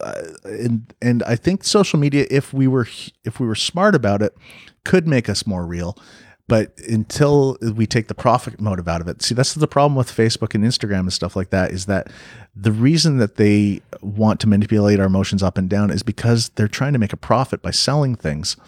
uh, 0.00 0.12
and 0.44 0.92
and 1.00 1.22
I 1.22 1.36
think 1.36 1.62
social 1.64 1.98
media 2.00 2.26
if 2.30 2.52
we 2.52 2.66
were 2.66 2.88
if 3.24 3.38
we 3.38 3.46
were 3.46 3.54
smart 3.54 3.94
about 3.94 4.20
it 4.20 4.34
could 4.84 5.06
make 5.06 5.28
us 5.28 5.46
more 5.46 5.64
real 5.64 5.96
but 6.52 6.76
until 6.80 7.56
we 7.74 7.86
take 7.86 8.08
the 8.08 8.14
profit 8.14 8.60
motive 8.60 8.86
out 8.86 9.00
of 9.00 9.08
it 9.08 9.22
see 9.22 9.34
that's 9.34 9.54
the 9.54 9.66
problem 9.66 9.94
with 9.94 10.12
Facebook 10.12 10.54
and 10.54 10.62
Instagram 10.62 11.00
and 11.00 11.12
stuff 11.12 11.34
like 11.34 11.48
that 11.48 11.70
is 11.70 11.86
that 11.86 12.08
the 12.54 12.70
reason 12.70 13.16
that 13.16 13.36
they 13.36 13.80
want 14.02 14.38
to 14.40 14.46
manipulate 14.46 15.00
our 15.00 15.06
emotions 15.06 15.42
up 15.42 15.56
and 15.56 15.70
down 15.70 15.90
is 15.90 16.02
because 16.02 16.50
they're 16.50 16.68
trying 16.68 16.92
to 16.92 16.98
make 16.98 17.14
a 17.14 17.16
profit 17.16 17.62
by 17.62 17.70
selling 17.70 18.14
things. 18.14 18.58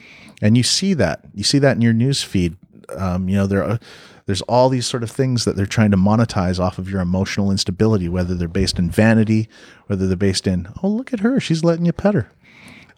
And 0.40 0.56
you 0.56 0.62
see 0.62 0.94
that. 0.94 1.26
You 1.34 1.44
see 1.44 1.58
that 1.58 1.76
in 1.76 1.82
your 1.82 1.92
news 1.92 2.22
feed. 2.22 2.56
Um, 2.96 3.28
you 3.28 3.36
know 3.36 3.46
there 3.46 3.62
are 3.62 3.78
there's 4.24 4.40
all 4.42 4.70
these 4.70 4.86
sort 4.86 5.02
of 5.02 5.10
things 5.10 5.44
that 5.44 5.54
they're 5.54 5.66
trying 5.66 5.90
to 5.90 5.98
monetize 5.98 6.58
off 6.58 6.78
of 6.78 6.88
your 6.88 7.02
emotional 7.02 7.50
instability 7.50 8.08
whether 8.08 8.34
they're 8.34 8.48
based 8.48 8.78
in 8.78 8.90
vanity 8.90 9.48
whether 9.88 10.06
they're 10.06 10.16
based 10.16 10.46
in 10.46 10.68
oh 10.82 10.88
look 10.88 11.12
at 11.12 11.20
her. 11.20 11.38
She's 11.38 11.62
letting 11.62 11.84
you 11.84 11.92
pet 11.92 12.14
her. 12.14 12.30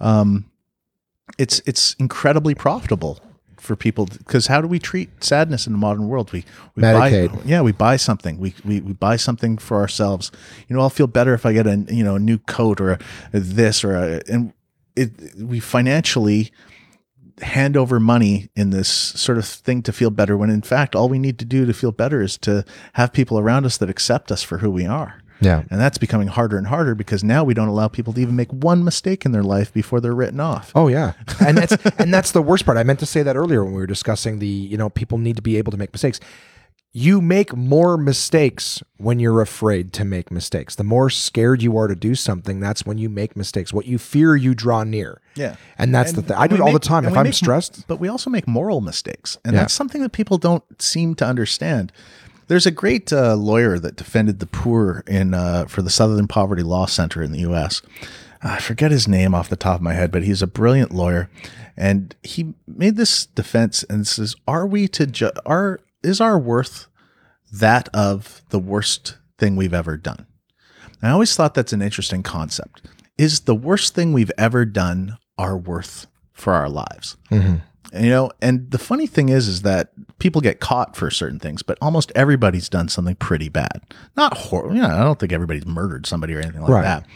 Um, 0.01 0.45
it's 1.39 1.61
it's 1.66 1.95
incredibly 1.99 2.55
profitable 2.55 3.18
for 3.61 3.77
people 3.77 4.07
because 4.07 4.47
how 4.47 4.61
do 4.61 4.69
we 4.69 4.79
treat 4.79 5.23
sadness 5.23 5.67
in 5.67 5.73
the 5.73 5.79
modern 5.79 6.09
world? 6.09 6.33
We, 6.33 6.45
we 6.75 6.83
medicate. 6.83 7.33
buy 7.33 7.41
yeah 7.45 7.61
we 7.63 7.73
buy 7.73 7.97
something. 7.97 8.39
We, 8.39 8.55
we 8.65 8.81
we 8.81 8.93
buy 8.93 9.17
something 9.17 9.59
for 9.59 9.79
ourselves. 9.79 10.31
You 10.69 10.77
know 10.77 10.83
i'll 10.83 10.91
feel 10.91 11.07
better 11.07 11.35
if 11.35 11.47
i 11.47 11.53
get 11.53 11.67
a 11.67 11.77
you 11.89 12.05
know 12.05 12.17
a 12.17 12.21
new 12.21 12.39
coat 12.39 12.81
or 12.81 12.93
a, 12.93 12.99
this 13.33 13.85
or 13.85 13.95
a 13.95 14.21
and 14.29 14.53
it 14.95 15.11
we 15.39 15.61
financially 15.61 16.51
hand 17.43 17.77
over 17.77 18.01
money 18.01 18.49
in 18.57 18.71
this 18.71 18.89
sort 18.89 19.37
of 19.37 19.45
thing 19.45 19.83
to 19.83 19.93
feel 19.93 20.11
better 20.11 20.37
when 20.37 20.49
in 20.49 20.63
fact 20.63 20.97
all 20.97 21.09
we 21.09 21.19
need 21.19 21.39
to 21.39 21.45
do 21.45 21.67
to 21.67 21.75
feel 21.75 21.93
better 21.93 22.23
is 22.23 22.39
to 22.39 22.65
have 22.95 23.13
people 23.13 23.39
around 23.39 23.67
us 23.67 23.77
that 23.77 23.91
accept 23.91 24.33
us 24.33 24.43
for 24.43 24.59
who 24.59 24.71
we 24.71 24.87
are 24.87 25.23
Yeah. 25.41 25.62
And 25.70 25.80
that's 25.80 25.99
becoming 25.99 26.28
harder 26.28 26.57
and 26.59 26.66
harder 26.66 26.95
because 26.95 27.22
now 27.22 27.45
we 27.45 27.53
don't 27.55 27.68
allow 27.68 27.89
people 27.89 28.12
to 28.14 28.20
even 28.20 28.37
make 28.37 28.51
one 28.53 28.84
mistake 28.84 29.24
in 29.26 29.32
their 29.32 29.43
life 29.43 29.72
before 29.72 30.01
they're 30.01 30.14
written 30.14 30.41
off. 30.41 30.72
Oh 30.74 30.89
yeah, 30.89 31.12
and 31.41 31.59
that's 31.59 31.72
and 31.99 32.12
that's 32.12 32.32
the 32.32 32.43
worst 32.43 32.64
part. 32.64 32.78
I 32.78 32.82
meant 32.84 33.01
to 33.01 33.07
say 33.07 33.22
that 33.22 33.37
earlier 33.37 33.62
when 33.64 33.74
we 33.74 33.80
were 33.80 33.87
discussing 33.87 34.39
the 34.39 34.47
you 34.49 34.76
know 34.76 34.89
people 34.91 35.18
need 35.18 35.37
to 35.37 35.43
be 35.43 35.57
able 35.59 35.72
to 35.72 35.78
make 35.78 35.93
mistakes. 35.93 36.20
You 36.93 37.20
make 37.20 37.55
more 37.55 37.99
mistakes 37.99 38.82
when 38.97 39.20
you're 39.20 39.43
afraid 39.43 39.93
to 39.95 40.05
make 40.07 40.30
mistakes. 40.30 40.74
The 40.76 40.84
more 40.84 41.11
scared 41.11 41.61
you 41.61 41.76
are 41.76 41.89
to 41.89 41.95
do 41.95 42.14
something, 42.14 42.59
that's 42.59 42.87
when 42.87 42.97
you 42.97 43.11
make 43.11 43.37
mistakes. 43.37 43.70
What 43.70 43.84
you 43.84 43.99
fear, 43.99 44.34
you 44.34 44.55
draw 44.55 44.82
near. 44.82 45.20
Yeah. 45.34 45.57
and 45.76 45.95
that's 45.95 46.12
the 46.12 46.22
thing. 46.22 46.39
I 46.39 46.47
do 46.47 46.55
it 46.55 46.61
all 46.62 46.68
make- 46.68 46.80
the 46.80 46.89
time. 46.89 47.05
If 47.05 47.14
I'm 47.14 47.24
make- 47.24 47.34
stressed, 47.34 47.87
But 47.87 48.01
we 48.01 48.09
also 48.09 48.30
make 48.30 48.49
moral 48.49 48.80
mistakes. 48.80 49.37
And 49.45 49.53
Yeah. 49.53 49.61
that's 49.61 49.74
something 49.74 50.01
that 50.01 50.12
people 50.12 50.39
don't 50.39 50.64
seem 50.80 51.14
to 51.16 51.26
understand. 51.26 51.93
There's 52.49 52.66
a 52.66 52.70
great 52.70 53.12
uh, 53.12 53.34
lawyer 53.34 53.78
that 53.78 53.97
defended 53.97 54.38
the 54.38 54.47
poor 54.47 55.03
in 55.07 55.34
uh, 55.34 55.66
for 55.66 55.82
the 55.82 55.90
Southern 55.90 56.28
Poverty 56.28 56.62
Law 56.62 56.86
Center 56.86 57.22
in 57.22 57.32
the 57.32 57.40
U.S. 57.40 57.82
I 58.42 58.61
forget 58.61 58.90
his 58.90 59.09
name 59.09 59.34
off 59.34 59.49
the 59.49 59.57
top 59.57 59.76
of 59.76 59.82
my 59.82 59.94
head, 59.94 60.12
but 60.12 60.22
he's 60.22 60.42
a 60.42 60.47
brilliant 60.47 60.92
lawyer, 60.92 61.28
and 61.76 62.14
he 62.22 62.55
made 62.66 62.97
this 62.97 63.26
defense 63.26 63.82
and 63.84 64.07
says, 64.07 64.36
"Are 64.47 64.66
we 64.66 64.86
to 64.88 65.07
ju- 65.07 65.32
are 65.44 65.80
is 66.03 66.20
our 66.20 66.38
worth 66.38 66.86
that 67.53 67.88
of 67.92 68.42
the 68.51 68.61
worst 68.61 69.16
thing 69.38 69.57
we've 69.57 69.74
ever 69.74 69.97
done?" 69.97 70.26
I 71.03 71.11
always 71.11 71.34
thought 71.34 71.55
that's 71.55 71.72
an 71.72 71.82
interesting 71.82 72.22
concept. 72.22 72.82
Is 73.18 73.40
the 73.40 73.55
worst 73.55 73.94
thing 73.94 74.12
we've 74.12 74.32
ever 74.38 74.64
done 74.64 75.18
our 75.38 75.57
worth 75.57 76.07
for 76.32 76.53
our 76.53 76.68
lives? 76.68 77.16
Mm-hmm. 77.30 77.57
You 77.99 78.11
know, 78.11 78.30
and 78.42 78.70
the 78.70 78.78
funny 78.78 79.07
thing 79.07 79.28
is, 79.28 79.49
is 79.49 79.62
that 79.62 79.90
people 80.18 80.40
get 80.40 80.61
caught 80.61 80.97
for 80.97 81.11
certain 81.11 81.38
things, 81.38 81.62
but 81.62 81.78
almost 81.80 82.12
everybody's 82.14 82.68
done 82.68 82.88
something 82.88 83.16
pretty 83.16 83.49
bad. 83.49 83.82
Not 84.16 84.36
horrible. 84.36 84.74
You 84.74 84.82
know, 84.82 84.88
I 84.88 85.05
don't 85.05 85.18
think 85.18 85.32
everybody's 85.32 85.66
murdered 85.66 86.07
somebody 86.07 86.34
or 86.34 86.40
anything 86.40 86.61
like 86.62 86.70
Right. 86.70 86.82
that. 86.82 87.07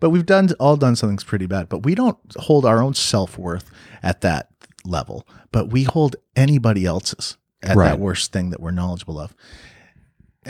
But 0.00 0.10
we've 0.10 0.26
done 0.26 0.50
all 0.60 0.76
done 0.76 0.96
something 0.96 1.16
pretty 1.18 1.46
bad. 1.46 1.68
But 1.68 1.84
we 1.84 1.94
don't 1.94 2.18
hold 2.36 2.64
our 2.66 2.82
own 2.82 2.94
self 2.94 3.38
worth 3.38 3.70
at 4.02 4.20
that 4.22 4.48
level. 4.84 5.26
But 5.52 5.70
we 5.70 5.84
hold 5.84 6.16
anybody 6.36 6.84
else's 6.84 7.36
at 7.62 7.76
Right. 7.76 7.88
that 7.90 8.00
worst 8.00 8.32
thing 8.32 8.50
that 8.50 8.60
we're 8.60 8.70
knowledgeable 8.72 9.18
of. 9.18 9.34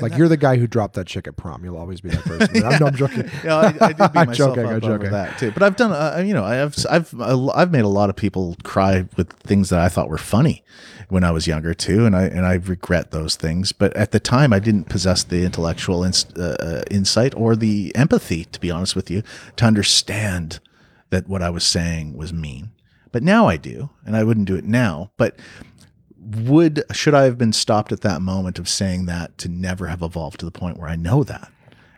Like 0.01 0.17
you're 0.17 0.29
the 0.29 0.37
guy 0.37 0.57
who 0.57 0.67
dropped 0.67 0.95
that 0.95 1.07
chick 1.07 1.27
at 1.27 1.37
prom. 1.37 1.65
You'll 1.65 1.77
always 1.77 2.01
be 2.01 2.09
that 2.11 2.23
person. 2.25 2.65
I'm, 2.65 2.79
no, 2.81 2.87
I'm 2.87 2.95
joking. 2.97 3.31
Yeah, 3.45 3.57
I, 3.57 3.67
I 3.81 3.93
did 3.93 3.97
beat 3.99 4.01
I'm 4.15 4.27
myself 4.29 4.55
joking, 4.57 4.65
up 4.65 4.71
I'm 4.71 4.77
over 4.77 4.99
joking. 4.99 5.11
that 5.11 5.39
too. 5.39 5.51
But 5.53 5.63
I've 5.63 5.77
done, 5.77 5.93
uh, 5.93 6.23
you 6.25 6.35
know, 6.35 6.45
I've 6.45 6.75
I've 6.91 7.15
I've 7.21 7.71
made 7.71 7.85
a 7.85 7.89
lot 7.89 8.11
of 8.11 8.17
people 8.17 8.57
cry 8.63 9.07
with 9.17 9.33
things 9.35 9.71
that 9.71 9.81
I 9.81 9.89
thought 9.89 10.09
were 10.09 10.19
funny 10.19 10.63
when 11.09 11.23
I 11.25 11.31
was 11.31 11.47
younger 11.47 11.75
too, 11.75 12.07
and 12.07 12.17
I 12.17 12.25
and 12.25 12.47
I 12.47 12.55
regret 12.55 13.11
those 13.11 13.37
things. 13.37 13.73
But 13.73 13.95
at 13.97 14.11
the 14.13 14.21
time, 14.21 14.53
I 14.53 14.59
didn't 14.59 14.89
possess 14.89 15.23
the 15.25 15.45
intellectual 15.45 16.03
ins- 16.05 16.27
uh, 16.37 16.57
uh, 16.59 16.83
insight 16.91 17.35
or 17.37 17.55
the 17.57 17.93
empathy, 17.95 18.45
to 18.47 18.61
be 18.61 18.71
honest 18.71 18.97
with 18.97 19.11
you, 19.11 19.23
to 19.57 19.65
understand 19.65 20.61
that 21.11 21.29
what 21.29 21.43
I 21.43 21.51
was 21.51 21.65
saying 21.65 22.17
was 22.17 22.33
mean. 22.33 22.71
But 23.13 23.23
now 23.23 23.47
I 23.47 23.57
do, 23.57 23.91
and 24.05 24.17
I 24.17 24.25
wouldn't 24.25 24.49
do 24.49 24.57
it 24.57 24.65
now. 24.65 25.13
But 25.17 25.39
would 26.25 26.83
should 26.93 27.15
I 27.15 27.25
have 27.25 27.39
been 27.39 27.53
stopped 27.53 27.93
at 27.93 28.01
that 28.03 28.23
moment 28.23 28.59
of 28.59 28.69
saying 28.69 29.07
that 29.07 29.37
to 29.39 29.49
never 29.49 29.87
have 29.89 30.03
evolved 30.03 30.41
to 30.41 30.45
the 30.47 30.51
point 30.53 30.79
where 30.79 30.89
I 30.89 30.97
know 30.97 31.25
that? 31.25 31.51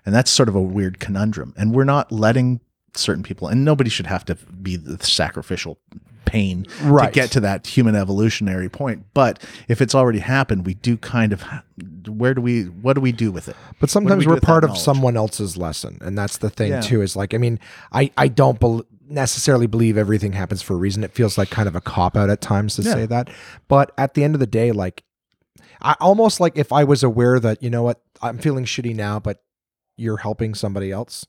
And 0.05 0.15
that's 0.15 0.31
sort 0.31 0.49
of 0.49 0.55
a 0.55 0.61
weird 0.63 1.01
conundrum. 1.01 1.53
And 1.57 1.75
we're 1.75 1.85
not 1.85 2.13
letting 2.13 2.61
certain 2.95 3.23
people, 3.23 3.49
and 3.49 3.65
nobody 3.65 3.91
should 3.91 4.07
have 4.07 4.25
to 4.27 4.35
be 4.37 4.77
the 4.77 5.03
sacrificial 5.05 5.79
pain 6.25 6.67
Right. 6.83 7.07
to 7.07 7.13
get 7.13 7.31
to 7.33 7.41
that 7.41 7.67
human 7.67 7.95
evolutionary 7.95 8.69
point. 8.69 9.05
But 9.15 9.41
if 9.69 9.81
it's 9.81 9.95
already 9.95 10.19
happened, 10.19 10.67
we 10.67 10.75
do 10.75 10.97
kind 10.97 11.33
of, 11.33 11.45
where 12.09 12.35
do 12.35 12.41
we, 12.41 12.65
what 12.65 12.95
do 12.95 13.01
we 13.01 13.13
do 13.13 13.31
with 13.31 13.49
it? 13.49 13.55
But 13.81 13.91
sometimes 13.91 14.27
we 14.27 14.33
we're 14.33 14.41
part 14.41 14.65
of 14.65 14.71
knowledge? 14.71 14.83
someone 14.83 15.17
else's 15.17 15.57
lesson, 15.57 15.99
and 16.01 16.17
that's 16.19 16.39
the 16.39 16.51
thing 16.51 16.71
Yeah. 16.73 16.81
too. 16.81 17.03
Is 17.03 17.15
like, 17.17 17.33
I 17.35 17.39
mean, 17.39 17.61
I 17.93 18.11
I 18.17 18.27
don't 18.29 18.59
bel 18.59 18.83
necessarily 19.09 19.67
believe 19.67 19.97
everything 19.97 20.33
happens 20.33 20.63
for 20.63 20.75
a 20.75 20.77
reason. 20.77 21.05
It 21.05 21.13
feels 21.13 21.39
like 21.39 21.51
kind 21.51 21.69
of 21.69 21.77
a 21.77 21.81
cop 21.81 22.17
out 22.17 22.31
at 22.31 22.41
times 22.41 22.75
to 22.77 22.83
Yeah. 22.83 22.93
say 22.95 23.07
that, 23.07 23.31
but 23.69 23.93
at 23.99 24.15
the 24.15 24.25
end 24.25 24.35
of 24.35 24.41
the 24.41 24.47
day, 24.47 24.73
like, 24.73 25.05
I 25.83 25.95
almost 26.01 26.41
like 26.41 26.57
if 26.57 26.73
I 26.73 26.85
was 26.85 27.03
aware 27.03 27.39
that 27.41 27.63
you 27.63 27.71
know 27.71 27.83
what 27.83 28.01
I'm 28.23 28.39
feeling 28.39 28.65
shitty 28.65 28.95
now, 28.95 29.21
but 29.21 29.43
you're 29.97 30.17
helping 30.19 30.55
somebody 30.55 30.91
else. 30.91 31.27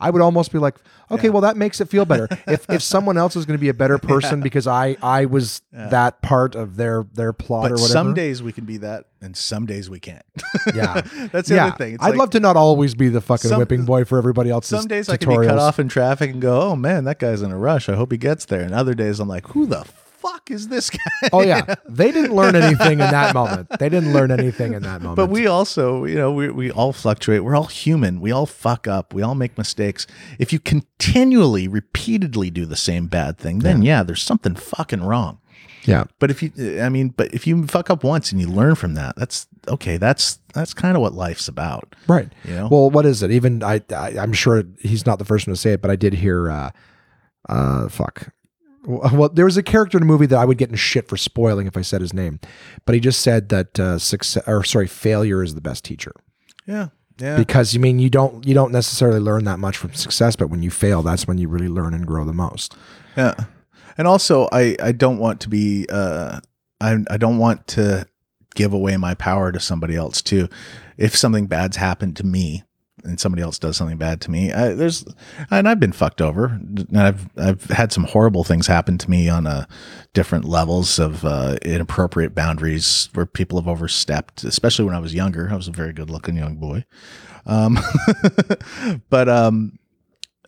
I 0.00 0.10
would 0.10 0.22
almost 0.22 0.52
be 0.52 0.58
like, 0.58 0.76
okay, 1.10 1.24
Yeah. 1.26 1.30
well, 1.30 1.42
that 1.42 1.56
makes 1.56 1.80
it 1.80 1.88
feel 1.88 2.04
better. 2.04 2.28
if 2.46 2.68
if 2.70 2.82
someone 2.94 3.16
else 3.18 3.34
is 3.36 3.46
going 3.46 3.56
to 3.58 3.60
be 3.60 3.68
a 3.68 3.74
better 3.74 3.98
person 3.98 4.40
because 4.40 4.66
I 4.66 4.96
I 5.02 5.24
was 5.24 5.60
that 5.72 6.22
part 6.22 6.54
of 6.54 6.76
their 6.76 7.04
their 7.14 7.32
plot 7.32 7.66
or 7.66 7.68
But 7.70 7.80
whatever. 7.80 7.88
some 7.92 8.14
days 8.14 8.42
we 8.42 8.52
can 8.52 8.64
be 8.64 8.76
that, 8.78 9.06
and 9.20 9.36
some 9.36 9.66
days 9.66 9.90
we 9.90 9.98
can't. 10.00 10.22
Yeah. 10.74 11.00
that's 11.32 11.48
the 11.48 11.56
yeah, 11.56 11.66
other 11.68 11.76
thing. 11.76 11.94
It's 11.94 12.04
I'd 12.04 12.10
like- 12.10 12.18
love 12.18 12.30
to 12.30 12.40
not 12.40 12.56
always 12.56 12.94
be 12.94 13.08
the 13.08 13.20
fucking 13.20 13.48
Some- 13.48 13.58
whipping 13.58 13.84
boy 13.84 14.04
for 14.04 14.18
everybody 14.18 14.50
else's 14.50 14.78
Some 14.78 14.86
days 14.88 15.08
I 15.08 15.16
can 15.16 15.28
be 15.30 15.46
cut 15.46 15.58
off 15.58 15.78
in 15.78 15.88
traffic 15.88 16.30
and 16.30 16.40
go, 16.40 16.60
"Oh 16.62 16.76
man, 16.76 17.04
that 17.04 17.18
guy's 17.18 17.42
in 17.42 17.50
a 17.50 17.58
rush. 17.58 17.88
I 17.88 17.94
hope 17.96 18.12
he 18.12 18.18
gets 18.18 18.44
there." 18.44 18.60
And 18.62 18.74
other 18.74 18.94
days 18.94 19.18
I'm 19.20 19.28
like, 19.28 19.48
"Who 19.48 19.66
the 19.66 19.84
fuck 20.18 20.50
is 20.50 20.68
this 20.68 20.90
guy?" 20.98 21.28
Oh 21.32 21.42
yeah, 21.42 21.74
they 21.88 22.10
didn't 22.12 22.34
learn 22.34 22.54
anything 22.56 22.92
in 23.00 23.10
that 23.10 23.34
moment. 23.34 23.68
They 23.78 23.88
didn't 23.88 24.12
learn 24.12 24.30
anything 24.30 24.74
in 24.74 24.82
that 24.82 25.00
moment. 25.02 25.16
But 25.22 25.30
we 25.30 25.46
also, 25.46 26.04
you 26.04 26.14
know, 26.16 26.32
we, 26.32 26.50
we 26.50 26.70
all 26.70 26.92
fluctuate. 26.92 27.44
We're 27.44 27.56
all 27.56 27.66
human. 27.66 28.20
We 28.20 28.30
all 28.32 28.46
fuck 28.46 28.86
up. 28.86 29.14
We 29.14 29.22
all 29.22 29.34
make 29.34 29.56
mistakes. 29.58 30.06
If 30.38 30.52
you 30.52 30.58
continually, 30.58 31.68
repeatedly 31.68 32.50
do 32.50 32.66
the 32.66 32.76
same 32.76 33.06
bad 33.06 33.38
thing, 33.38 33.60
then 33.60 33.82
yeah, 33.82 34.02
there's 34.02 34.22
something 34.22 34.54
fucking 34.54 35.02
wrong. 35.02 35.38
yeah, 35.84 36.04
But 36.18 36.30
if 36.30 36.42
you, 36.42 36.52
I 36.82 36.88
mean, 36.88 37.08
but 37.16 37.32
if 37.32 37.46
you 37.46 37.66
fuck 37.66 37.88
up 37.90 38.04
once 38.04 38.30
and 38.32 38.40
you 38.40 38.48
learn 38.48 38.74
from 38.74 38.94
that, 38.94 39.16
that's 39.16 39.46
okay. 39.68 39.96
That's 39.96 40.38
that's 40.54 40.74
kind 40.74 40.96
of 40.96 41.00
what 41.02 41.14
life's 41.14 41.48
about. 41.48 41.94
right. 42.08 42.28
You 42.44 42.54
know? 42.54 42.68
Well, 42.70 42.90
what 42.90 43.06
is 43.06 43.22
it? 43.22 43.30
Even 43.30 43.62
I, 43.62 43.80
I, 43.94 44.18
I'm 44.18 44.32
sure 44.32 44.64
he's 44.80 45.06
not 45.06 45.18
the 45.18 45.24
first 45.24 45.46
one 45.46 45.54
to 45.54 45.60
say 45.60 45.72
it, 45.72 45.80
but 45.82 45.90
I 45.90 45.96
did 45.96 46.14
hear. 46.14 46.50
uh 46.50 46.70
uh 47.48 47.88
Fuck. 47.88 48.28
Well, 48.88 49.28
there 49.28 49.44
was 49.44 49.58
a 49.58 49.62
character 49.62 49.98
in 49.98 50.02
a 50.02 50.06
movie 50.06 50.24
that 50.26 50.38
I 50.38 50.46
would 50.46 50.56
get 50.56 50.70
in 50.70 50.76
shit 50.76 51.08
for 51.08 51.18
spoiling 51.18 51.66
if 51.66 51.76
I 51.76 51.82
said 51.82 52.00
his 52.00 52.14
name, 52.14 52.40
but 52.86 52.94
he 52.94 53.00
just 53.02 53.20
said 53.20 53.50
that 53.50 53.78
uh, 53.78 53.98
success 53.98 54.42
or 54.48 54.64
sorry, 54.64 54.86
failure 54.86 55.42
is 55.42 55.54
the 55.54 55.60
best 55.60 55.84
teacher 55.84 56.12
Yeah. 56.66 56.88
Yeah. 57.20 57.36
because 57.36 57.74
you 57.74 57.80
mean 57.80 57.98
you 57.98 58.08
don't 58.08 58.46
you 58.46 58.54
don't 58.54 58.72
necessarily 58.72 59.18
learn 59.20 59.44
that 59.44 59.58
much 59.58 59.76
from 59.76 59.92
success, 59.92 60.36
but 60.36 60.48
when 60.48 60.62
you 60.62 60.70
fail, 60.70 61.02
that's 61.02 61.26
when 61.28 61.36
you 61.36 61.48
really 61.48 61.68
learn 61.68 61.92
and 61.92 62.06
grow 62.06 62.24
the 62.24 62.32
most. 62.32 62.76
Yeah. 63.16 63.34
And 63.98 64.08
also 64.08 64.48
I 64.52 64.74
I 64.82 64.92
don't 64.92 65.18
want 65.18 65.40
to 65.40 65.48
be 65.50 65.86
uh 65.90 66.40
I 66.80 66.96
I 67.10 67.16
don't 67.18 67.36
want 67.38 67.66
to 67.68 68.06
give 68.54 68.72
away 68.72 68.96
my 68.96 69.14
power 69.14 69.52
to 69.52 69.60
somebody 69.60 69.96
else 69.96 70.22
too. 70.22 70.48
If 70.96 71.14
something 71.14 71.46
bad's 71.46 71.76
happened 71.76 72.16
to 72.16 72.24
me 72.24 72.62
and 73.04 73.18
somebody 73.18 73.42
else 73.42 73.58
does 73.58 73.76
something 73.76 73.98
bad 73.98 74.20
to 74.22 74.30
me, 74.30 74.52
I, 74.52 74.74
there's 74.74 75.04
and 75.50 75.68
I've 75.68 75.80
been 75.80 75.92
fucked 75.92 76.20
over. 76.20 76.46
And 76.46 76.98
I've 76.98 77.28
I've 77.36 77.64
had 77.64 77.92
some 77.92 78.04
horrible 78.04 78.44
things 78.44 78.66
happen 78.66 78.98
to 78.98 79.10
me 79.10 79.28
on 79.28 79.46
a 79.46 79.68
different 80.14 80.44
levels 80.44 80.98
of 80.98 81.24
uh, 81.24 81.56
inappropriate 81.62 82.34
boundaries 82.34 83.08
where 83.14 83.26
people 83.26 83.60
have 83.60 83.68
overstepped, 83.68 84.44
especially 84.44 84.84
when 84.84 84.94
I 84.94 85.00
was 85.00 85.14
younger. 85.14 85.48
I 85.50 85.56
was 85.56 85.68
a 85.68 85.72
very 85.72 85.92
good 85.92 86.10
looking 86.10 86.36
young 86.36 86.56
boy. 86.56 86.84
Um, 87.46 87.78
but 89.10 89.28
um, 89.28 89.78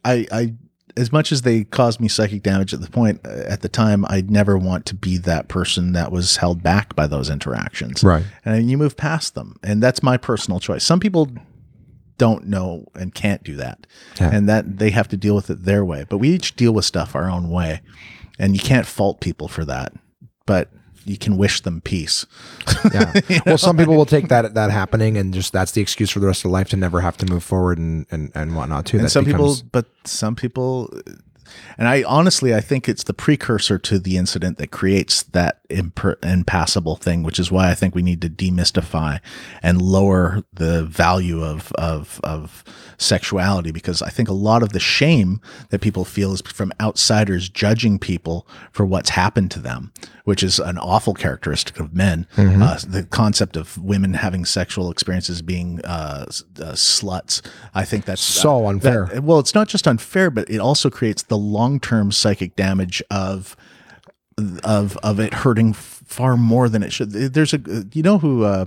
I, 0.04 0.26
I, 0.30 0.54
as 0.96 1.12
much 1.12 1.32
as 1.32 1.42
they 1.42 1.64
caused 1.64 2.00
me 2.00 2.08
psychic 2.08 2.42
damage 2.42 2.74
at 2.74 2.80
the 2.80 2.90
point 2.90 3.24
at 3.26 3.62
the 3.62 3.68
time, 3.68 4.04
I'd 4.08 4.30
never 4.30 4.58
want 4.58 4.86
to 4.86 4.94
be 4.94 5.16
that 5.18 5.48
person 5.48 5.92
that 5.92 6.12
was 6.12 6.36
held 6.36 6.62
back 6.62 6.94
by 6.94 7.06
those 7.06 7.30
interactions. 7.30 8.02
Right. 8.04 8.24
And 8.44 8.70
you 8.70 8.76
move 8.76 8.96
past 8.96 9.34
them, 9.34 9.56
and 9.62 9.82
that's 9.82 10.02
my 10.02 10.16
personal 10.16 10.60
choice. 10.60 10.84
Some 10.84 11.00
people 11.00 11.28
don't 12.20 12.46
know 12.46 12.84
and 12.94 13.14
can't 13.14 13.42
do 13.42 13.56
that, 13.56 13.86
Yeah. 14.20 14.30
and 14.34 14.48
that 14.48 14.78
they 14.78 14.90
have 14.90 15.08
to 15.08 15.16
deal 15.16 15.34
with 15.34 15.50
it 15.50 15.64
their 15.64 15.84
way. 15.84 16.04
But 16.08 16.18
we 16.18 16.28
each 16.30 16.54
deal 16.56 16.72
with 16.72 16.84
stuff 16.84 17.14
our 17.16 17.28
own 17.30 17.50
way, 17.50 17.80
and 18.38 18.54
you 18.54 18.60
can't 18.60 18.86
fault 18.86 19.20
people 19.20 19.48
for 19.48 19.64
that. 19.64 19.92
But 20.46 20.68
you 21.06 21.16
can 21.16 21.36
wish 21.38 21.62
them 21.62 21.80
peace. 21.80 22.26
Yeah. 22.92 23.12
Well, 23.46 23.58
some 23.58 23.76
people 23.76 23.96
will 23.96 24.06
take 24.16 24.28
that 24.28 24.54
that 24.54 24.70
happening 24.70 25.16
and 25.16 25.32
just 25.34 25.52
that's 25.52 25.72
the 25.72 25.80
excuse 25.80 26.10
for 26.10 26.20
the 26.20 26.26
rest 26.26 26.44
of 26.44 26.50
life 26.50 26.68
to 26.70 26.76
never 26.76 27.00
have 27.00 27.16
to 27.18 27.26
move 27.26 27.42
forward 27.42 27.78
and 27.78 28.06
and, 28.10 28.30
and 28.34 28.54
whatnot 28.54 28.86
too. 28.86 28.98
and 28.98 29.06
That 29.06 29.10
some 29.10 29.24
becomes- 29.24 29.62
people 29.62 29.68
but 29.72 29.86
some 30.04 30.34
people 30.36 30.90
and 31.78 31.88
i 31.88 32.02
honestly 32.04 32.54
i 32.54 32.60
think 32.60 32.88
it's 32.88 33.04
the 33.04 33.14
precursor 33.14 33.78
to 33.78 33.98
the 33.98 34.16
incident 34.16 34.58
that 34.58 34.70
creates 34.70 35.22
that 35.32 35.59
imper- 35.70 36.22
impassable 36.24 36.96
thing 36.96 37.22
which 37.22 37.38
is 37.38 37.50
why 37.50 37.70
i 37.70 37.74
think 37.74 37.94
we 37.94 38.02
need 38.02 38.20
to 38.20 38.28
demystify 38.28 39.18
and 39.62 39.80
lower 39.80 40.42
the 40.52 40.84
value 40.84 41.42
of 41.42 41.72
of 41.72 42.20
of 42.24 42.62
sexuality 42.98 43.70
because 43.70 44.02
i 44.02 44.10
think 44.10 44.28
a 44.28 44.32
lot 44.34 44.62
of 44.62 44.72
the 44.72 44.80
shame 44.80 45.40
that 45.70 45.80
people 45.80 46.04
feel 46.04 46.32
is 46.32 46.40
from 46.42 46.72
outsiders 46.80 47.48
judging 47.48 47.98
people 47.98 48.46
for 48.72 48.84
what's 48.84 49.10
happened 49.10 49.50
to 49.50 49.58
them 49.58 49.92
which 50.24 50.42
is 50.42 50.58
an 50.58 50.76
awful 50.78 51.14
characteristic 51.14 51.80
of 51.80 51.94
men 51.94 52.26
Mm-hmm. 52.36 52.62
uh, 52.62 52.78
the 52.86 53.04
concept 53.04 53.56
of 53.56 53.76
women 53.78 54.14
having 54.14 54.44
sexual 54.44 54.90
experiences 54.90 55.40
being 55.42 55.80
uh, 55.84 56.26
uh, 56.28 56.72
sluts 56.74 57.40
i 57.74 57.84
think 57.84 58.04
that's 58.04 58.20
So 58.20 58.66
uh, 58.66 58.70
unfair. 58.70 59.06
that- 59.12 59.24
well, 59.24 59.38
it's 59.38 59.54
not 59.54 59.68
just 59.68 59.86
unfair, 59.88 60.30
but 60.30 60.48
it 60.50 60.58
also 60.58 60.90
creates 60.90 61.22
the 61.24 61.36
long-term 61.38 62.12
psychic 62.12 62.56
damage 62.56 63.02
of 63.10 63.56
of 64.64 64.96
of 64.98 65.20
it 65.20 65.34
hurting 65.34 65.72
far 65.72 66.36
more 66.36 66.68
than 66.68 66.82
it 66.82 66.92
should. 66.92 67.12
There's 67.12 67.54
a 67.54 67.60
you 67.92 68.02
know 68.02 68.18
who 68.18 68.44
uh, 68.44 68.66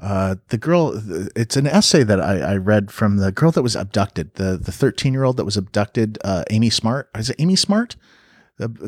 uh, 0.00 0.36
the 0.48 0.58
girl. 0.58 1.00
It's 1.36 1.56
an 1.56 1.66
essay 1.66 2.02
that 2.02 2.20
I, 2.20 2.40
I 2.40 2.56
read 2.56 2.90
from 2.90 3.18
the 3.18 3.32
girl 3.32 3.52
that 3.52 3.62
was 3.62 3.76
abducted. 3.76 4.34
The 4.34 4.56
the 4.56 4.72
thirteen 4.72 5.12
year 5.12 5.24
old 5.24 5.36
that 5.36 5.44
was 5.44 5.56
abducted. 5.56 6.18
Uh, 6.24 6.44
Amy 6.50 6.70
Smart. 6.70 7.08
Is 7.14 7.30
it 7.30 7.36
Amy 7.38 7.56
Smart? 7.56 7.96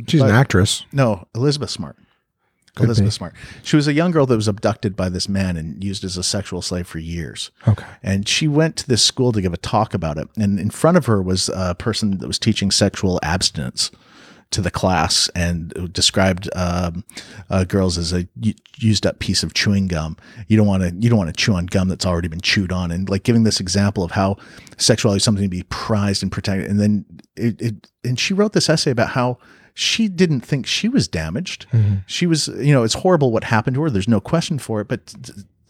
She's 0.06 0.20
but- 0.20 0.30
an 0.30 0.36
actress. 0.36 0.84
No, 0.92 1.26
Elizabeth 1.34 1.70
Smart. 1.70 1.96
Could 2.74 2.86
Elizabeth 2.86 3.12
be. 3.12 3.14
Smart. 3.14 3.34
She 3.62 3.76
was 3.76 3.86
a 3.86 3.92
young 3.92 4.10
girl 4.10 4.26
that 4.26 4.34
was 4.34 4.48
abducted 4.48 4.96
by 4.96 5.08
this 5.08 5.28
man 5.28 5.56
and 5.56 5.82
used 5.82 6.02
as 6.02 6.16
a 6.16 6.24
sexual 6.24 6.60
slave 6.60 6.88
for 6.88 6.98
years. 6.98 7.52
Okay. 7.68 7.86
And 8.02 8.28
she 8.28 8.48
went 8.48 8.74
to 8.78 8.88
this 8.88 9.04
school 9.04 9.30
to 9.30 9.40
give 9.40 9.54
a 9.54 9.56
talk 9.56 9.94
about 9.94 10.18
it. 10.18 10.28
And 10.36 10.58
in 10.58 10.70
front 10.70 10.96
of 10.96 11.06
her 11.06 11.22
was 11.22 11.48
a 11.54 11.76
person 11.76 12.18
that 12.18 12.26
was 12.26 12.38
teaching 12.38 12.72
sexual 12.72 13.20
abstinence 13.22 13.92
to 14.54 14.62
the 14.62 14.70
class 14.70 15.28
and 15.34 15.92
described 15.92 16.48
um, 16.56 17.04
uh, 17.50 17.64
girls 17.64 17.98
as 17.98 18.12
a 18.12 18.26
used 18.78 19.06
up 19.06 19.18
piece 19.18 19.42
of 19.42 19.54
chewing 19.54 19.88
gum. 19.88 20.16
You 20.48 20.56
don't 20.56 20.66
want 20.66 20.82
to 20.82 20.94
you 20.98 21.08
don't 21.08 21.18
want 21.18 21.28
to 21.28 21.36
chew 21.36 21.54
on 21.54 21.66
gum 21.66 21.88
that's 21.88 22.06
already 22.06 22.28
been 22.28 22.40
chewed 22.40 22.72
on. 22.72 22.90
And 22.90 23.08
like 23.08 23.22
giving 23.22 23.44
this 23.44 23.60
example 23.60 24.02
of 24.02 24.12
how 24.12 24.36
sexuality 24.78 25.18
is 25.18 25.24
something 25.24 25.44
to 25.44 25.48
be 25.48 25.64
prized 25.64 26.22
and 26.22 26.32
protected. 26.32 26.70
And 26.70 26.80
then 26.80 27.04
it, 27.36 27.60
it 27.60 27.90
and 28.02 28.18
she 28.18 28.34
wrote 28.34 28.52
this 28.52 28.68
essay 28.68 28.90
about 28.90 29.10
how 29.10 29.38
she 29.74 30.08
didn't 30.08 30.42
think 30.42 30.66
she 30.66 30.88
was 30.88 31.08
damaged. 31.08 31.66
She 32.06 32.26
was, 32.26 32.46
you 32.46 32.72
know, 32.72 32.84
it's 32.84 32.94
horrible 32.94 33.32
what 33.32 33.44
happened 33.44 33.74
to 33.74 33.82
her. 33.82 33.90
There's 33.90 34.06
no 34.06 34.20
question 34.20 34.58
for 34.60 34.80
it, 34.80 34.86
but 34.86 35.14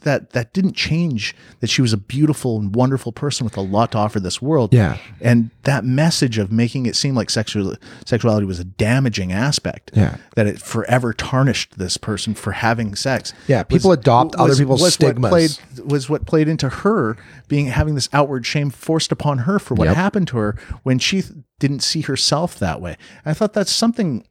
that 0.05 0.30
that 0.30 0.52
didn't 0.55 0.74
change 0.74 1.34
that 1.61 1.68
she 1.68 1.82
was 1.82 1.92
a 1.92 1.96
beautiful 1.96 2.59
and 2.59 2.74
wonderful 2.74 3.12
person 3.12 3.44
with 3.44 3.57
a 3.57 3.61
lot 3.61 3.92
to 3.92 3.98
offer 3.98 4.20
this 4.20 4.40
world. 4.40 4.72
Yeah. 4.72 4.96
And 5.20 5.50
that 5.64 5.84
message 5.84 6.38
of 6.38 6.52
making 6.52 6.86
it 6.86 6.96
seem 6.96 7.14
like 7.14 7.28
sexual 7.28 7.74
sexuality 8.07 8.46
was 8.46 8.61
a 8.61 8.64
damaging 8.64 9.32
aspect. 9.32 9.90
Yeah. 9.94 10.16
That 10.36 10.46
it 10.46 10.61
forever 10.61 11.12
tarnished 11.12 11.78
this 11.78 11.96
person 11.96 12.34
for 12.34 12.52
having 12.52 12.94
sex. 12.94 13.32
Yeah, 13.48 13.62
people 13.64 13.92
adopt 13.92 14.34
other 14.36 14.55
people's 14.57 14.80
was 14.82 14.94
stigmas. 14.94 15.22
What 15.22 15.30
played, 15.30 15.90
was 15.90 16.09
what 16.09 16.26
played 16.26 16.48
into 16.48 16.68
her 16.68 17.16
being 17.48 17.66
having 17.66 17.94
this 17.94 18.09
outward 18.12 18.46
shame 18.46 18.70
forced 18.70 19.12
upon 19.12 19.38
her 19.38 19.59
for 19.59 19.74
what 19.74 19.86
Yep. 19.88 19.96
happened 19.96 20.28
to 20.28 20.36
her 20.38 20.57
when 20.82 20.98
she 20.98 21.22
didn't 21.59 21.80
see 21.82 22.02
herself 22.02 22.59
that 22.59 22.80
way. 22.80 22.96
I 23.24 23.32
thought 23.34 23.52
that's 23.52 23.72
something 23.72 24.24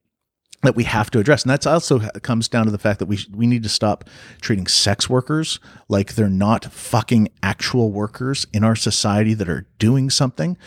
that 0.64 0.76
we 0.76 0.84
have 0.86 1.12
to 1.12 1.20
address, 1.20 1.44
and 1.44 1.50
that's 1.50 1.66
also 1.66 2.00
comes 2.22 2.48
down 2.48 2.66
to 2.66 2.72
the 2.72 2.78
fact 2.78 3.00
that 3.00 3.06
we 3.06 3.18
sh- 3.18 3.28
we 3.34 3.48
need 3.48 3.64
to 3.64 3.70
stop 3.70 4.10
treating 4.42 4.68
sex 4.68 5.10
workers 5.10 5.60
like 5.90 6.16
they're 6.16 6.30
not 6.30 6.66
fucking 6.66 7.30
actual 7.42 7.92
workers 7.92 8.48
in 8.54 8.64
our 8.64 8.76
society 8.76 9.34
that 9.34 9.50
are 9.50 9.68
doing 9.80 10.10
something. 10.10 10.58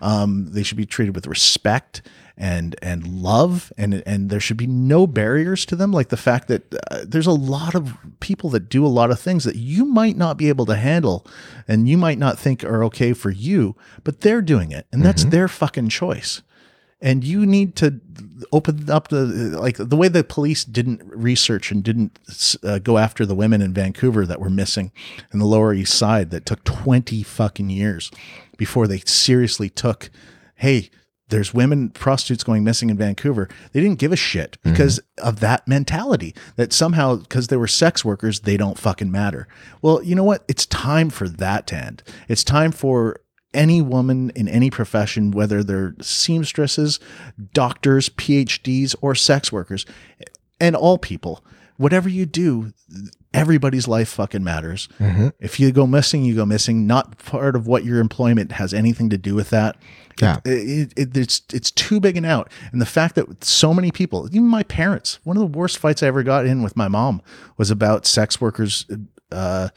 Um, 0.00 0.46
they 0.52 0.62
should 0.62 0.76
be 0.76 0.86
treated 0.86 1.14
with 1.14 1.26
respect 1.26 2.02
and 2.36 2.74
and 2.82 3.06
love, 3.06 3.72
and 3.78 4.02
and 4.06 4.28
there 4.28 4.40
should 4.40 4.56
be 4.56 4.66
no 4.66 5.06
barriers 5.06 5.64
to 5.66 5.76
them. 5.76 5.92
Like 5.92 6.08
the 6.08 6.16
fact 6.16 6.48
that 6.48 6.74
uh, 6.90 7.04
there's 7.06 7.26
a 7.26 7.32
lot 7.32 7.74
of 7.74 7.96
people 8.20 8.50
that 8.50 8.68
do 8.68 8.84
a 8.84 8.88
lot 8.88 9.10
of 9.10 9.20
things 9.20 9.44
that 9.44 9.56
you 9.56 9.84
might 9.84 10.16
not 10.16 10.36
be 10.36 10.48
able 10.48 10.66
to 10.66 10.76
handle, 10.76 11.26
and 11.68 11.88
you 11.88 11.96
might 11.96 12.18
not 12.18 12.38
think 12.38 12.64
are 12.64 12.82
okay 12.84 13.12
for 13.12 13.30
you, 13.30 13.76
but 14.02 14.22
they're 14.22 14.42
doing 14.42 14.72
it, 14.72 14.86
and 14.92 15.02
that's 15.02 15.24
their 15.24 15.48
fucking 15.48 15.88
choice 15.90 16.42
and 17.04 17.22
you 17.22 17.44
need 17.44 17.76
to 17.76 18.00
open 18.50 18.90
up 18.90 19.08
the 19.08 19.24
like 19.60 19.76
the 19.76 19.94
way 19.94 20.08
the 20.08 20.24
police 20.24 20.64
didn't 20.64 21.02
research 21.04 21.70
and 21.70 21.84
didn't 21.84 22.18
uh, 22.64 22.78
go 22.78 22.98
after 22.98 23.24
the 23.26 23.34
women 23.34 23.60
in 23.60 23.72
Vancouver 23.72 24.26
that 24.26 24.40
were 24.40 24.50
missing 24.50 24.90
in 25.32 25.38
the 25.38 25.44
Lower 25.44 25.72
East 25.72 25.96
Side 25.96 26.30
that 26.30 26.46
took 26.46 26.64
20 26.64 27.22
fucking 27.22 27.70
years 27.70 28.10
before 28.56 28.88
they 28.88 28.98
seriously 29.00 29.68
took 29.68 30.10
hey 30.56 30.90
there's 31.28 31.54
women 31.54 31.90
prostitutes 31.90 32.44
going 32.44 32.62
missing 32.64 32.90
in 32.90 32.98
Vancouver. 32.98 33.48
They 33.72 33.80
didn't 33.80 33.98
give 33.98 34.12
a 34.12 34.16
shit 34.16 34.58
because 34.62 35.00
of 35.18 35.40
that 35.40 35.66
mentality 35.66 36.34
that 36.56 36.72
somehow 36.72 37.16
because 37.16 37.48
they 37.48 37.56
were 37.56 37.66
sex 37.66 38.04
workers 38.04 38.40
they 38.40 38.56
don't 38.56 38.78
fucking 38.78 39.10
matter. 39.10 39.46
Well 39.82 40.02
you 40.02 40.14
know 40.14 40.24
what? 40.24 40.44
It's 40.48 40.66
time 40.66 41.10
for 41.10 41.28
that 41.28 41.66
to 41.68 41.76
end. 41.76 42.02
It's 42.28 42.44
time 42.44 42.72
for 42.72 43.20
any 43.54 43.80
woman 43.80 44.30
in 44.34 44.48
any 44.48 44.68
profession, 44.70 45.30
whether 45.30 45.62
they're 45.62 45.94
seamstresses, 46.00 47.00
doctors, 47.52 48.08
PhDs, 48.08 48.94
or 49.00 49.14
sex 49.14 49.50
workers, 49.52 49.86
and 50.60 50.76
all 50.76 50.98
people, 50.98 51.44
whatever 51.76 52.08
you 52.08 52.26
do, 52.26 52.72
everybody's 53.32 53.88
life 53.88 54.08
fucking 54.08 54.44
matters. 54.44 54.88
If 55.40 55.58
you 55.58 55.72
go 55.72 55.86
missing, 55.86 56.24
you 56.24 56.34
go 56.36 56.46
missing. 56.46 56.86
Not 56.86 57.18
part 57.18 57.56
of 57.56 57.66
what 57.66 57.84
your 57.84 57.98
employment 58.00 58.52
has 58.52 58.72
anything 58.74 59.10
to 59.10 59.18
do 59.18 59.34
with 59.34 59.50
that. 59.50 59.76
Yeah. 60.20 60.38
It, 60.44 60.50
it, 60.50 60.92
it- 60.96 61.16
it's 61.16 61.42
it's 61.52 61.70
too 61.72 61.98
big 62.00 62.16
an 62.16 62.24
out, 62.24 62.50
and 62.72 62.80
the 62.80 62.86
fact 62.86 63.16
that 63.16 63.42
so 63.44 63.74
many 63.74 63.90
people, 63.90 64.26
even 64.28 64.46
my 64.46 64.62
parents, 64.62 65.18
one 65.24 65.36
of 65.36 65.40
the 65.40 65.58
worst 65.58 65.78
fights 65.78 66.02
I 66.02 66.06
ever 66.06 66.22
got 66.22 66.46
in 66.46 66.62
with 66.62 66.76
my 66.76 66.86
mom 66.88 67.20
was 67.56 67.70
about 67.70 68.06
sex 68.06 68.40
workers. 68.40 68.86
Uh, 69.32 69.70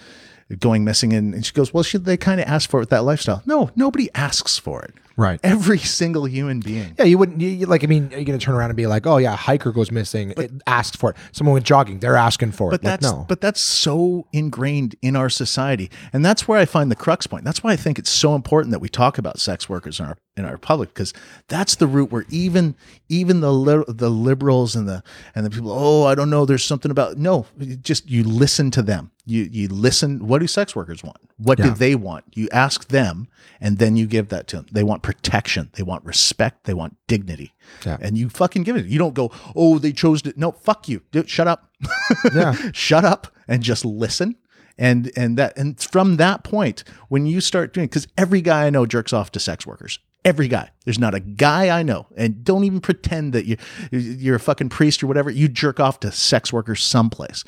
going 0.59 0.83
missing. 0.83 1.13
And, 1.13 1.33
and 1.33 1.45
she 1.45 1.53
goes 1.53 1.73
well 1.73 1.83
should 1.83 2.05
they 2.05 2.17
kind 2.17 2.39
of 2.39 2.47
ask 2.47 2.69
for 2.69 2.77
it 2.77 2.81
with 2.81 2.89
that 2.89 3.03
lifestyle. 3.03 3.41
No 3.45 3.71
nobody 3.75 4.09
asks 4.13 4.57
for 4.57 4.83
it 4.83 4.93
Right. 5.17 5.39
every 5.43 5.79
single 5.79 6.25
human 6.27 6.59
being 6.59 6.93
Yeah, 6.97 7.05
you 7.05 7.17
wouldn't 7.17 7.41
you, 7.41 7.49
you- 7.49 7.65
like. 7.65 7.83
I 7.83 7.87
mean, 7.87 8.13
are 8.13 8.19
you 8.19 8.23
going 8.25 8.37
to 8.37 8.43
turn 8.45 8.53
around 8.55 8.69
and 8.69 8.77
be 8.77 8.85
like, 8.87 9.07
"Oh 9.07 9.17
yeah, 9.17 9.33
a 9.33 9.35
hiker 9.35 9.71
goes 9.71 9.91
missing, 9.91 10.31
it 10.37 10.51
asked 10.67 10.95
for 10.97 11.09
it." 11.09 11.17
Someone 11.31 11.53
went 11.53 11.65
jogging, 11.65 11.99
they're 11.99 12.15
asking 12.15 12.51
for 12.51 12.69
but 12.69 12.81
it. 12.81 12.85
Like, 12.85 12.99
that's 13.01 13.11
no, 13.11 13.25
but 13.27 13.41
that's 13.41 13.59
so 13.59 14.27
ingrained 14.31 14.95
in 15.01 15.15
our 15.15 15.29
society 15.29 15.89
and 16.13 16.23
that's 16.23 16.47
where 16.47 16.59
i 16.59 16.65
find 16.65 16.91
the 16.91 16.95
crux 16.95 17.25
point 17.27 17.43
that's 17.43 17.63
why 17.63 17.71
i 17.71 17.75
think 17.75 17.97
it's 17.97 18.09
so 18.09 18.35
important 18.35 18.71
that 18.71 18.79
we 18.79 18.89
talk 18.89 19.17
about 19.17 19.39
sex 19.39 19.67
workers 19.67 19.99
in 19.99 20.05
our 20.05 20.17
in 20.35 20.45
our 20.45 20.57
public 20.57 20.89
because 20.93 21.13
that's 21.47 21.75
the 21.75 21.87
route 21.87 22.11
where 22.11 22.25
even 22.29 22.75
even 23.09 23.39
the 23.41 23.51
li- 23.51 23.83
the 23.87 24.09
liberals 24.09 24.75
and 24.75 24.87
the 24.87 25.01
and 25.33 25.45
the 25.45 25.49
people 25.49 25.71
oh 25.71 26.05
i 26.05 26.13
don't 26.13 26.29
know 26.29 26.45
there's 26.45 26.63
something 26.63 26.91
about 26.91 27.17
no 27.17 27.45
you 27.57 27.75
just 27.75 28.09
you 28.09 28.23
listen 28.23 28.69
to 28.69 28.81
them 28.81 29.09
you 29.25 29.43
you 29.51 29.67
listen 29.67 30.27
what 30.27 30.39
do 30.39 30.47
sex 30.47 30.75
workers 30.75 31.03
want 31.03 31.17
what 31.37 31.57
do 31.59 31.69
they 31.69 31.95
want? 31.95 32.25
You 32.33 32.49
ask 32.51 32.87
them 32.87 33.27
and 33.61 33.77
then 33.77 33.95
you 33.95 34.07
give 34.07 34.29
that 34.29 34.47
to 34.47 34.57
them 34.57 34.65
they 34.71 34.83
want 34.83 35.03
protection. 35.03 35.69
They 35.73 35.83
want 35.83 36.03
respect. 36.03 36.65
They 36.65 36.73
want 36.73 36.97
dignity. 37.07 37.53
Yeah. 37.85 37.97
and 38.01 38.17
you 38.17 38.29
fucking 38.29 38.63
give 38.63 38.75
it. 38.75 38.85
You 38.85 38.99
don't 38.99 39.13
go 39.13 39.31
oh 39.55 39.77
they 39.79 39.91
chose 39.91 40.21
to 40.23 40.33
no 40.35 40.51
fuck 40.51 40.89
you. 40.89 41.01
Dude, 41.11 41.29
shut 41.29 41.47
up. 41.47 41.71
Yeah. 42.33 42.55
shut 42.73 43.05
up 43.05 43.27
and 43.47 43.61
just 43.63 43.85
listen. 43.85 44.35
And 44.77 45.11
and 45.15 45.37
that 45.37 45.57
and 45.57 45.79
from 45.79 46.17
that 46.17 46.43
point 46.43 46.83
when 47.09 47.25
you 47.25 47.41
start 47.41 47.73
doing 47.73 47.87
because 47.87 48.07
every 48.17 48.41
guy 48.41 48.67
i 48.67 48.69
know 48.69 48.85
jerks 48.85 49.11
off 49.11 49.31
to 49.31 49.39
sex 49.39 49.65
workers 49.65 49.97
every 50.27 50.47
guy 50.49 50.69
there's 50.83 50.99
not 50.99 51.15
a 51.15 51.19
guy 51.19 51.69
i 51.79 51.81
know 51.81 52.05
and 52.17 52.43
don't 52.43 52.65
even 52.65 52.81
pretend 52.81 53.31
that 53.31 53.45
you 53.45 53.55
you're 53.91 54.35
a 54.35 54.39
fucking 54.39 54.67
priest 54.67 55.01
or 55.01 55.07
whatever 55.07 55.29
you 55.29 55.47
jerk 55.47 55.79
off 55.79 55.99
to 56.01 56.11
sex 56.11 56.51
workers 56.51 56.83
someplace 56.83 57.43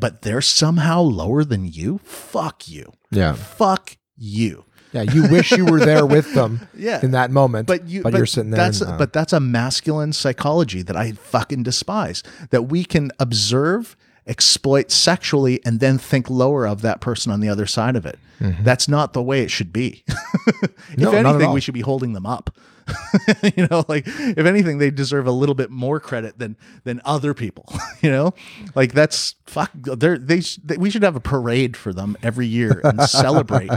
but 0.00 0.22
they're 0.22 0.40
somehow 0.40 1.00
lower 1.00 1.44
than 1.44 1.64
you 1.64 1.98
fuck 2.04 2.68
you 2.68 2.92
yeah, 3.10 3.34
fuck 3.34 3.96
you 4.16 4.64
yeah. 4.94 5.02
You 5.02 5.28
wish 5.28 5.50
you 5.50 5.64
were 5.64 5.80
there 5.80 6.06
with 6.06 6.34
them, 6.34 6.68
Yeah. 6.76 7.00
in 7.02 7.10
that 7.10 7.32
moment, 7.32 7.66
but 7.66 7.88
you 7.88 8.02
but, 8.02 8.14
you're 8.14 8.26
sitting 8.26 8.50
there. 8.50 8.58
That's 8.58 8.80
and, 8.80 8.92
uh, 8.92 8.96
but 8.96 9.12
that's 9.12 9.32
a 9.32 9.40
masculine 9.40 10.12
psychology 10.12 10.82
that 10.82 10.96
I 10.96 11.12
fucking 11.12 11.64
despise. 11.64 12.22
That 12.50 12.62
we 12.62 12.84
can 12.84 13.10
observe, 13.18 13.96
exploit 14.26 14.90
sexually, 14.90 15.60
and 15.64 15.80
then 15.80 15.98
think 15.98 16.30
lower 16.30 16.66
of 16.66 16.82
that 16.82 17.00
person 17.00 17.30
on 17.32 17.40
the 17.40 17.48
other 17.48 17.66
side 17.66 17.96
of 17.96 18.06
it. 18.06 18.18
That's 18.40 18.88
not 18.88 19.14
the 19.14 19.22
way 19.22 19.42
it 19.42 19.50
should 19.50 19.72
be. 19.72 20.04
if 20.46 20.98
No, 20.98 21.12
anything, 21.12 21.52
we 21.52 21.60
should 21.60 21.74
be 21.74 21.80
holding 21.80 22.12
them 22.12 22.26
up. 22.26 22.50
you 23.56 23.66
know, 23.70 23.84
like 23.88 24.04
if 24.06 24.44
anything, 24.44 24.78
they 24.78 24.90
deserve 24.90 25.26
a 25.26 25.30
little 25.32 25.54
bit 25.54 25.70
more 25.70 25.98
credit 26.00 26.38
than 26.38 26.56
than 26.84 27.00
other 27.04 27.32
people. 27.32 27.66
you 28.02 28.10
know, 28.10 28.34
like 28.74 28.92
that's 28.92 29.36
fuck. 29.46 29.70
They're, 29.74 30.18
they 30.18 30.40
they 30.62 30.76
we 30.76 30.90
should 30.90 31.02
have 31.02 31.16
a 31.16 31.20
parade 31.20 31.76
for 31.76 31.92
them 31.92 32.16
every 32.22 32.46
year 32.46 32.80
and 32.84 33.00
celebrate 33.02 33.70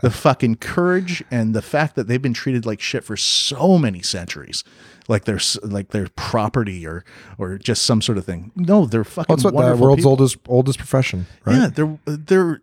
the 0.00 0.10
fucking 0.10 0.56
courage 0.56 1.22
and 1.30 1.54
the 1.54 1.62
fact 1.62 1.96
that 1.96 2.08
they've 2.08 2.22
been 2.22 2.34
treated 2.34 2.64
like 2.64 2.80
shit 2.80 3.04
for 3.04 3.16
so 3.16 3.78
many 3.78 4.00
centuries. 4.00 4.64
Like 5.08 5.24
they're 5.24 5.40
like 5.62 5.88
their 5.88 6.08
property 6.16 6.86
or 6.86 7.04
or 7.38 7.58
just 7.58 7.84
some 7.84 8.00
sort 8.00 8.18
of 8.18 8.24
thing. 8.24 8.52
No, 8.56 8.86
they're 8.86 9.04
fucking. 9.04 9.36
that's 9.36 9.44
what 9.44 9.54
the 9.54 9.76
world's 9.76 10.00
people. 10.00 10.10
oldest 10.10 10.36
oldest 10.46 10.78
profession, 10.78 11.26
right? 11.44 11.56
Yeah, 11.56 11.66
they're 11.68 11.98
they're. 12.04 12.60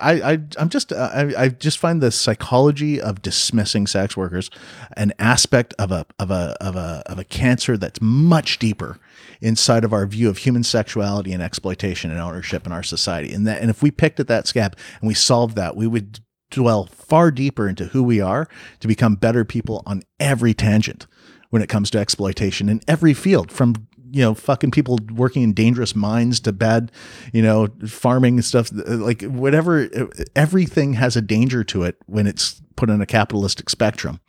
I, 0.00 0.32
I 0.32 0.38
I'm 0.58 0.68
just 0.68 0.92
uh, 0.92 1.10
I, 1.12 1.44
I 1.44 1.48
just 1.48 1.78
find 1.78 2.00
the 2.00 2.10
psychology 2.10 3.00
of 3.00 3.22
dismissing 3.22 3.86
sex 3.86 4.16
workers 4.16 4.50
an 4.96 5.12
aspect 5.20 5.74
of 5.78 5.92
a 5.92 6.06
of 6.18 6.30
a 6.30 6.56
of 6.60 6.74
a 6.74 7.02
of 7.06 7.20
a 7.20 7.24
cancer 7.24 7.76
that's 7.76 8.00
much 8.00 8.58
deeper 8.58 8.98
inside 9.40 9.84
of 9.84 9.92
our 9.92 10.06
view 10.06 10.28
of 10.28 10.38
human 10.38 10.64
sexuality 10.64 11.32
and 11.32 11.42
exploitation 11.42 12.10
and 12.10 12.18
ownership 12.18 12.66
in 12.66 12.72
our 12.72 12.82
society. 12.82 13.32
And 13.32 13.46
that 13.46 13.60
and 13.60 13.70
if 13.70 13.82
we 13.82 13.92
picked 13.92 14.18
at 14.18 14.26
that 14.28 14.48
scab 14.48 14.76
and 15.00 15.06
we 15.06 15.14
solved 15.14 15.54
that, 15.56 15.76
we 15.76 15.86
would 15.86 16.18
dwell 16.50 16.86
far 16.86 17.30
deeper 17.30 17.68
into 17.68 17.86
who 17.86 18.02
we 18.02 18.20
are 18.20 18.48
to 18.80 18.88
become 18.88 19.16
better 19.16 19.44
people 19.44 19.82
on 19.86 20.02
every 20.20 20.54
tangent 20.54 21.06
when 21.50 21.62
it 21.62 21.68
comes 21.68 21.90
to 21.90 21.98
exploitation 21.98 22.68
in 22.68 22.80
every 22.88 23.14
field 23.14 23.50
from 23.50 23.74
you 24.10 24.22
know, 24.22 24.34
fucking 24.34 24.70
people 24.70 24.98
working 25.12 25.42
in 25.42 25.52
dangerous 25.52 25.94
mines 25.94 26.40
to 26.40 26.52
bad, 26.52 26.92
you 27.32 27.42
know, 27.42 27.68
farming 27.86 28.34
and 28.34 28.44
stuff. 28.44 28.70
Like 28.72 29.22
whatever, 29.22 29.88
everything 30.34 30.94
has 30.94 31.16
a 31.16 31.22
danger 31.22 31.64
to 31.64 31.82
it 31.84 31.96
when 32.06 32.26
it's 32.26 32.62
put 32.76 32.90
in 32.90 33.00
a 33.00 33.06
capitalistic 33.06 33.70
spectrum. 33.70 34.20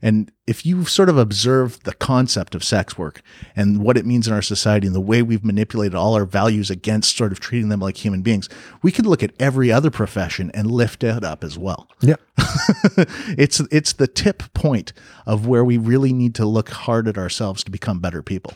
And 0.00 0.30
if 0.46 0.64
you 0.64 0.84
sort 0.84 1.08
of 1.08 1.18
observe 1.18 1.82
the 1.82 1.94
concept 1.94 2.54
of 2.54 2.62
sex 2.62 2.96
work 2.96 3.20
and 3.54 3.82
what 3.82 3.96
it 3.96 4.06
means 4.06 4.28
in 4.28 4.32
our 4.32 4.42
society 4.42 4.86
and 4.86 4.94
the 4.94 5.00
way 5.00 5.22
we've 5.22 5.44
manipulated 5.44 5.94
all 5.94 6.14
our 6.14 6.24
values 6.24 6.70
against 6.70 7.16
sort 7.16 7.32
of 7.32 7.40
treating 7.40 7.68
them 7.68 7.80
like 7.80 7.96
human 8.04 8.22
beings, 8.22 8.48
we 8.82 8.92
could 8.92 9.06
look 9.06 9.22
at 9.22 9.32
every 9.40 9.72
other 9.72 9.90
profession 9.90 10.50
and 10.54 10.70
lift 10.70 11.02
it 11.02 11.24
up 11.24 11.42
as 11.42 11.58
well. 11.58 11.88
Yeah. 12.00 12.16
it's 13.36 13.60
it's 13.72 13.94
the 13.94 14.06
tip 14.06 14.42
point 14.54 14.92
of 15.26 15.46
where 15.46 15.64
we 15.64 15.78
really 15.78 16.12
need 16.12 16.34
to 16.36 16.46
look 16.46 16.68
hard 16.68 17.08
at 17.08 17.18
ourselves 17.18 17.64
to 17.64 17.70
become 17.70 17.98
better 17.98 18.22
people. 18.22 18.54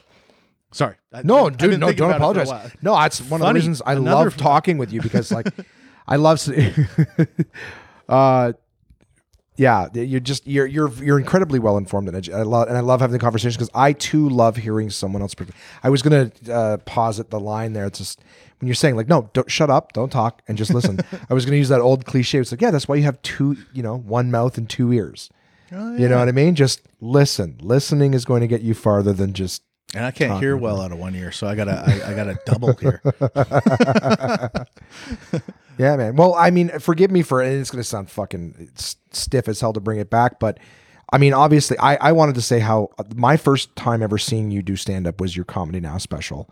Sorry. 0.72 0.94
I- 1.12 1.22
No, 1.22 1.46
I've 1.46 1.56
dude, 1.56 1.80
no, 1.80 1.92
don't 1.92 2.12
about 2.14 2.36
it 2.36 2.40
for 2.40 2.40
a 2.40 2.42
apologize. 2.44 2.76
No, 2.82 2.94
that's 2.94 3.20
one 3.22 3.40
of 3.42 3.48
the 3.48 3.54
reasons 3.54 3.82
I 3.84 3.92
Another 3.94 4.24
love 4.24 4.36
talking 4.36 4.78
with 4.78 4.92
you 4.92 5.00
because 5.02 5.32
like 5.32 5.46
I 6.08 6.16
love 6.16 6.40
uh 8.08 8.52
yeah, 9.56 9.88
you're 9.92 10.20
just 10.20 10.46
you're 10.46 10.64
you're 10.64 10.90
you're 11.02 11.18
incredibly 11.18 11.58
well 11.58 11.76
informed 11.76 12.08
and 12.08 12.30
I 12.32 12.42
love 12.42 12.68
and 12.68 12.78
I 12.78 12.80
love 12.80 13.00
having 13.00 13.12
the 13.12 13.18
conversation 13.18 13.58
because 13.58 13.68
I 13.74 13.92
too 13.92 14.26
love 14.28 14.56
hearing 14.56 14.88
someone 14.88 15.20
else. 15.20 15.34
I 15.82 15.90
was 15.90 16.00
gonna 16.00 16.30
uh, 16.50 16.78
posit 16.86 17.28
the 17.28 17.38
line 17.38 17.74
there. 17.74 17.84
It's 17.84 17.98
just 17.98 18.22
when 18.58 18.68
you're 18.68 18.74
saying 18.74 18.96
like, 18.96 19.08
no, 19.08 19.28
don't 19.34 19.50
shut 19.50 19.68
up, 19.68 19.92
don't 19.92 20.10
talk, 20.10 20.40
and 20.48 20.56
just 20.56 20.72
listen. 20.72 20.98
I 21.30 21.34
was 21.34 21.44
gonna 21.44 21.58
use 21.58 21.68
that 21.68 21.80
old 21.82 22.06
cliche. 22.06 22.38
It's 22.38 22.50
like, 22.52 22.62
yeah, 22.62 22.70
that's 22.70 22.88
why 22.88 22.94
you 22.94 23.02
have 23.02 23.20
two, 23.20 23.56
you 23.74 23.82
know, 23.82 23.98
one 23.98 24.30
mouth 24.30 24.56
and 24.56 24.68
two 24.68 24.92
ears. 24.94 25.28
Oh, 25.72 25.94
You 25.96 26.08
know 26.08 26.18
what 26.18 26.28
I 26.28 26.32
mean? 26.32 26.54
Just 26.54 26.80
listen. 27.00 27.58
Listening 27.60 28.14
is 28.14 28.24
going 28.24 28.40
to 28.40 28.46
get 28.48 28.62
you 28.62 28.72
farther 28.74 29.12
than 29.12 29.34
just 29.34 29.62
And 29.94 30.04
I 30.04 30.12
can't 30.12 30.40
hear 30.40 30.56
well 30.56 30.80
out 30.80 30.92
of 30.92 30.98
one 30.98 31.14
ear, 31.16 31.32
so 31.32 31.46
I 31.46 31.54
gotta 31.54 31.82
I, 31.84 32.10
I 32.10 32.14
gotta 32.14 32.38
double 32.46 32.74
here. 32.74 33.02
Yeah, 35.80 35.96
man. 35.96 36.14
Well, 36.14 36.34
I 36.34 36.50
mean, 36.50 36.68
forgive 36.78 37.10
me 37.10 37.22
for, 37.22 37.40
and 37.40 37.58
it's 37.58 37.70
going 37.70 37.80
to 37.80 37.88
sound 37.88 38.10
fucking 38.10 38.70
stiff 38.74 39.48
as 39.48 39.62
hell 39.62 39.72
to 39.72 39.80
bring 39.80 39.98
it 39.98 40.10
back, 40.10 40.38
but 40.38 40.58
I 41.10 41.16
mean, 41.16 41.32
obviously, 41.32 41.78
I, 41.78 41.96
I 41.96 42.12
wanted 42.12 42.34
to 42.34 42.42
say 42.42 42.58
how 42.58 42.90
uh, 42.98 43.04
my 43.16 43.38
first 43.38 43.74
time 43.76 44.02
ever 44.02 44.18
seeing 44.18 44.50
you 44.50 44.60
do 44.60 44.76
stand 44.76 45.06
up 45.06 45.22
was 45.22 45.34
your 45.34 45.46
Comedy 45.46 45.80
Now 45.80 45.96
special. 45.96 46.50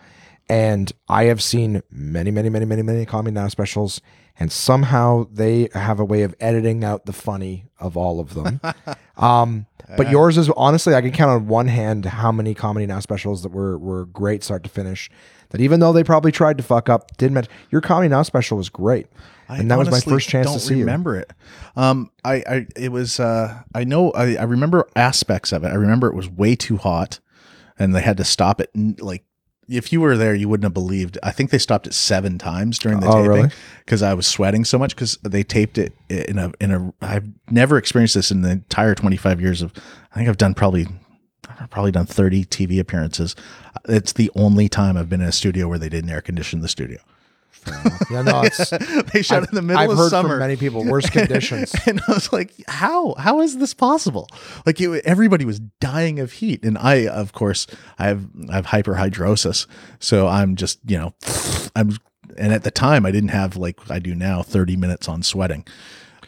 And 0.48 0.90
I 1.08 1.24
have 1.24 1.42
seen 1.42 1.82
many, 1.90 2.30
many, 2.30 2.48
many, 2.48 2.64
many, 2.64 2.82
many 2.82 3.04
Comedy 3.04 3.34
Now 3.34 3.48
specials, 3.48 4.00
and 4.38 4.50
somehow 4.50 5.26
they 5.30 5.68
have 5.74 6.00
a 6.00 6.04
way 6.04 6.22
of 6.22 6.34
editing 6.40 6.84
out 6.84 7.06
the 7.06 7.12
funny 7.12 7.66
of 7.78 7.96
all 7.96 8.18
of 8.18 8.34
them. 8.34 8.60
um, 9.16 9.66
but 9.96 10.10
yours 10.10 10.36
is 10.38 10.48
honestly, 10.50 10.94
I 10.94 11.00
can 11.00 11.12
count 11.12 11.30
on 11.30 11.46
one 11.48 11.68
hand 11.68 12.04
how 12.04 12.30
many 12.32 12.54
Comedy 12.54 12.86
Now 12.86 13.00
specials 13.00 13.42
that 13.42 13.52
were 13.52 13.78
were 13.78 14.06
great 14.06 14.42
start 14.42 14.62
to 14.64 14.70
finish. 14.70 15.10
That 15.50 15.62
even 15.62 15.80
though 15.80 15.92
they 15.94 16.04
probably 16.04 16.30
tried 16.30 16.58
to 16.58 16.62
fuck 16.62 16.90
up, 16.90 17.16
didn't 17.16 17.34
matter. 17.34 17.48
Your 17.70 17.80
Comedy 17.80 18.08
Now 18.08 18.22
special 18.22 18.58
was 18.58 18.68
great, 18.68 19.06
and 19.48 19.70
that 19.70 19.78
was 19.78 19.90
my 19.90 20.00
first 20.00 20.28
chance 20.28 20.52
to 20.52 20.60
see 20.60 20.74
you. 20.74 20.80
remember 20.80 21.16
it. 21.16 21.32
Um, 21.74 22.10
I, 22.24 22.34
I, 22.46 22.66
it 22.76 22.92
was, 22.92 23.18
uh, 23.18 23.62
I 23.74 23.84
know, 23.84 24.10
I, 24.12 24.36
I 24.36 24.42
remember 24.42 24.86
aspects 24.94 25.52
of 25.52 25.64
it. 25.64 25.68
I 25.68 25.74
remember 25.74 26.08
it 26.08 26.14
was 26.14 26.28
way 26.28 26.54
too 26.54 26.76
hot, 26.76 27.20
and 27.78 27.94
they 27.94 28.02
had 28.02 28.18
to 28.18 28.24
stop 28.24 28.60
it. 28.60 28.70
Like, 29.00 29.24
if 29.68 29.92
you 29.92 30.00
were 30.00 30.16
there, 30.16 30.34
you 30.34 30.48
wouldn't 30.48 30.64
have 30.64 30.74
believed. 30.74 31.18
I 31.22 31.30
think 31.30 31.50
they 31.50 31.58
stopped 31.58 31.86
it 31.86 31.94
seven 31.94 32.38
times 32.38 32.78
during 32.78 33.00
the 33.00 33.06
Oh, 33.08 33.12
taping 33.22 33.28
really? 33.28 33.48
because 33.84 34.02
I 34.02 34.14
was 34.14 34.26
sweating 34.26 34.64
so 34.64 34.78
much 34.78 34.94
because 34.94 35.18
they 35.22 35.42
taped 35.42 35.78
it 35.78 35.94
in 36.08 36.38
a 36.38 36.52
in 36.60 36.72
a. 36.72 36.92
I've 37.02 37.28
never 37.50 37.76
experienced 37.78 38.14
this 38.14 38.30
in 38.30 38.42
the 38.42 38.50
entire 38.50 38.94
twenty 38.94 39.16
five 39.16 39.40
years 39.40 39.62
of. 39.62 39.72
I 40.12 40.16
think 40.16 40.28
I've 40.28 40.36
done 40.38 40.54
probably. 40.54 40.86
I've 41.60 41.70
probably 41.70 41.90
done 41.90 42.06
30 42.06 42.44
TV 42.44 42.78
appearances. 42.78 43.34
It's 43.88 44.12
the 44.12 44.30
only 44.36 44.68
time 44.68 44.96
I've 44.96 45.08
been 45.08 45.20
in 45.22 45.28
a 45.28 45.32
studio 45.32 45.66
where 45.66 45.78
they 45.78 45.88
didn't 45.88 46.10
air 46.10 46.20
condition 46.20 46.60
the 46.60 46.68
studio. 46.68 46.98
Yeah, 48.10 48.22
no, 48.22 48.42
it's 48.42 48.70
they 49.12 49.22
shot 49.22 49.48
in 49.48 49.54
the 49.54 49.62
middle 49.62 49.82
I've 49.82 49.90
of 49.90 49.98
heard 49.98 50.10
summer. 50.10 50.30
from 50.30 50.38
many 50.40 50.56
people 50.56 50.84
worst 50.84 51.12
conditions. 51.12 51.74
and 51.86 52.00
I 52.08 52.12
was 52.12 52.32
like, 52.32 52.52
"How? 52.66 53.14
How 53.14 53.40
is 53.40 53.58
this 53.58 53.74
possible?" 53.74 54.28
Like 54.64 54.80
it, 54.80 55.04
everybody 55.04 55.44
was 55.44 55.60
dying 55.80 56.18
of 56.18 56.32
heat, 56.32 56.64
and 56.64 56.78
I, 56.78 57.06
of 57.06 57.32
course, 57.32 57.66
I 57.98 58.06
have 58.06 58.26
I 58.50 58.54
have 58.54 58.66
hyperhidrosis, 58.66 59.66
so 60.00 60.26
I'm 60.28 60.56
just 60.56 60.78
you 60.86 60.98
know, 60.98 61.14
I'm. 61.76 61.98
And 62.36 62.52
at 62.52 62.62
the 62.62 62.70
time, 62.70 63.04
I 63.04 63.10
didn't 63.10 63.30
have 63.30 63.56
like 63.56 63.90
I 63.90 63.98
do 63.98 64.14
now, 64.14 64.42
thirty 64.42 64.76
minutes 64.76 65.08
on 65.08 65.22
sweating. 65.22 65.66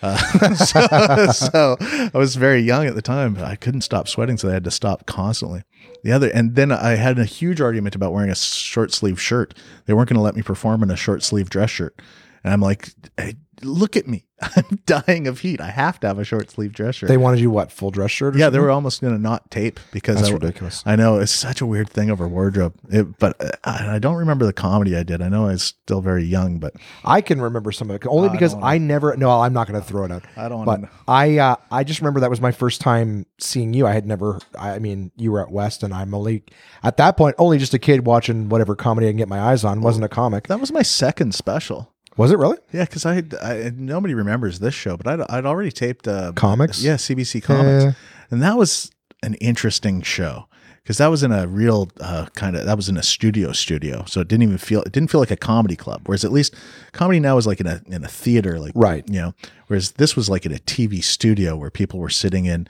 Uh, 0.03 0.17
so, 0.55 1.27
so 1.31 1.77
I 1.81 2.19
was 2.19 2.35
very 2.37 2.63
young 2.63 2.87
at 2.87 2.95
the 2.95 3.03
time. 3.03 3.37
I 3.39 3.55
couldn't 3.55 3.83
stop 3.83 4.09
sweating, 4.09 4.39
so 4.39 4.49
I 4.49 4.53
had 4.53 4.65
to 4.65 4.71
stop 4.71 5.07
constantly. 5.07 5.63
The 6.03 6.13
other, 6.13 6.29
and 6.29 6.55
then 6.55 6.73
I 6.73 6.91
had 6.97 7.19
a 7.19 7.25
huge 7.25 7.61
argument 7.61 7.95
about 7.95 8.13
wearing 8.13 8.31
a 8.31 8.35
short 8.35 8.93
sleeve 8.93 9.21
shirt. 9.21 9.55
They 9.87 9.93
weren't 9.93 10.09
going 10.09 10.17
to 10.17 10.23
let 10.23 10.37
me 10.37 10.43
perform 10.43 10.83
in 10.83 10.91
a 10.91 10.97
short 10.97 11.23
sleeve 11.23 11.51
dress 11.51 11.71
shirt, 11.71 12.01
and 12.43 12.53
I'm 12.53 12.61
like, 12.61 12.91
hey, 13.17 13.35
"Look 13.63 13.97
at 13.97 14.07
me! 14.09 14.25
I'm 14.57 14.81
dying 14.87 15.27
of 15.27 15.41
heat. 15.41 15.61
I 15.61 15.71
have 15.71 16.01
to 16.01 16.07
have 16.07 16.19
a 16.19 16.25
short 16.25 16.51
sleeve 16.51 16.73
dress 16.73 16.95
shirt." 16.97 17.09
They 17.09 17.17
wanted 17.17 17.41
you 17.41 17.51
what 17.51 17.71
full 17.71 17.91
dress 17.91 18.11
shirt? 18.11 18.35
Or 18.35 18.39
yeah, 18.39 18.47
something? 18.47 18.61
they 18.61 18.65
were 18.65 18.71
almost 18.71 19.01
going 19.01 19.15
to 19.15 19.21
not 19.21 19.51
tape 19.51 19.79
because 19.93 20.17
That's 20.17 20.31
I, 20.31 20.33
ridiculous. 20.33 20.83
I 20.87 20.97
know 20.97 21.19
it's 21.19 21.33
such 21.33 21.61
a 21.61 21.67
weird 21.67 21.89
thing 21.91 22.11
over 22.11 22.27
wardrobe, 22.27 22.75
it, 22.89 23.19
but 23.19 23.37
uh, 23.43 23.51
I, 23.65 23.97
I 23.97 23.99
don't 23.99 24.17
remember 24.17 24.47
the 24.47 24.53
comedy 24.53 24.97
I 24.97 25.03
did. 25.03 25.21
I 25.23 25.29
know 25.29 25.45
I 25.47 25.53
was 25.53 25.63
still 25.63 26.01
very 26.01 26.25
young, 26.25 26.59
but 26.59 26.75
I 27.05 27.21
can 27.21 27.41
remember 27.41 27.71
some 27.73 27.91
of 27.91 27.97
it 27.97 28.07
only 28.09 28.29
I 28.29 28.33
because 28.33 28.55
don't 28.55 28.65
I, 28.65 28.79
never. 28.79 29.17
No, 29.17 29.31
I'm 29.31 29.53
not 29.53 29.69
going 29.69 29.81
to 29.81 29.87
throw 29.87 30.05
it 30.05 30.13
out. 30.13 30.25
I 30.37 30.49
don't 30.49 30.65
But 30.65 30.81
wanna 30.81 30.83
know. 30.83 30.89
I, 31.07 31.39
uh, 31.39 31.57
I 31.71 31.85
just 31.85 32.01
remember 32.01 32.21
that 32.21 32.31
was 32.31 32.41
my 32.41 32.53
first 32.53 32.81
time 32.81 33.27
seeing 33.39 33.75
you. 33.75 33.87
I 33.87 33.93
had 33.93 34.07
never. 34.07 34.39
I 34.59 34.79
mean, 34.79 35.11
you 35.17 35.33
were 35.33 35.43
at 35.43 35.51
West, 35.51 35.83
and 35.83 35.93
I'm 35.93 36.15
only 36.15 36.45
at 36.83 36.97
that 36.97 37.17
point 37.17 37.35
only 37.39 37.59
just 37.59 37.75
a 37.75 37.79
kid 37.79 38.07
watching 38.07 38.49
whatever 38.49 38.75
comedy 38.75 39.07
I 39.07 39.11
can 39.11 39.19
get 39.19 39.29
my 39.29 39.41
eyes 39.41 39.65
on. 39.65 39.83
wasn't 39.83 40.05
a 40.05 40.09
comic. 40.09 40.47
that 40.49 40.61
was 40.61 40.73
my 40.73 40.83
second 40.83 41.35
special. 41.35 41.93
Was 42.21 42.31
it 42.33 42.39
really? 42.39 42.59
Yeah, 42.71 42.85
because 42.85 43.07
I, 43.07 43.23
I 43.43 43.73
nobody 43.75 44.13
remembers 44.13 44.59
this 44.59 44.75
show, 44.75 44.97
but 44.99 45.07
I'd, 45.07 45.21
I'd 45.31 45.47
already 45.47 45.71
taped 45.71 46.07
uh, 46.07 46.33
Comics? 46.35 46.83
Yeah, 46.83 46.97
CBC 46.97 47.43
Comics, 47.43 47.85
Yeah. 47.85 47.93
and 48.31 48.43
that 48.43 48.59
was 48.59 48.91
an 49.23 49.35
interesting 49.35 50.03
show 50.03 50.47
because 50.83 50.99
that 50.99 51.07
was 51.07 51.23
in 51.23 51.33
a 51.33 51.47
real 51.47 51.89
uh, 51.99 52.27
kind 52.35 52.57
of 52.57 52.67
that 52.67 52.77
was 52.77 52.91
in 52.91 52.99
a 52.99 53.03
studio 53.03 53.53
studio, 53.53 54.05
so 54.07 54.21
it 54.21 54.29
didn't 54.29 54.43
even 54.43 54.59
feel 54.59 54.83
it 54.83 54.93
didn't 54.93 55.11
feel 55.11 55.21
like 55.21 55.31
a 55.31 55.37
comedy 55.37 55.77
club. 55.77 56.03
Whereas 56.05 56.23
at 56.23 56.31
least 56.31 56.55
comedy 56.93 57.21
now 57.21 57.39
is 57.39 57.47
like 57.47 57.59
in 57.59 57.67
a 57.67 57.81
in 57.87 58.05
a 58.05 58.09
theater, 58.09 58.59
like 58.61 58.73
Right. 58.75 59.03
you 59.09 59.19
know. 59.21 59.35
Whereas 59.69 59.93
this 59.93 60.15
was 60.15 60.29
like 60.29 60.45
in 60.45 60.53
a 60.53 60.59
TV 60.59 61.03
studio 61.03 61.57
where 61.57 61.71
people 61.71 62.01
were 62.01 62.11
sitting 62.11 62.45
in, 62.45 62.69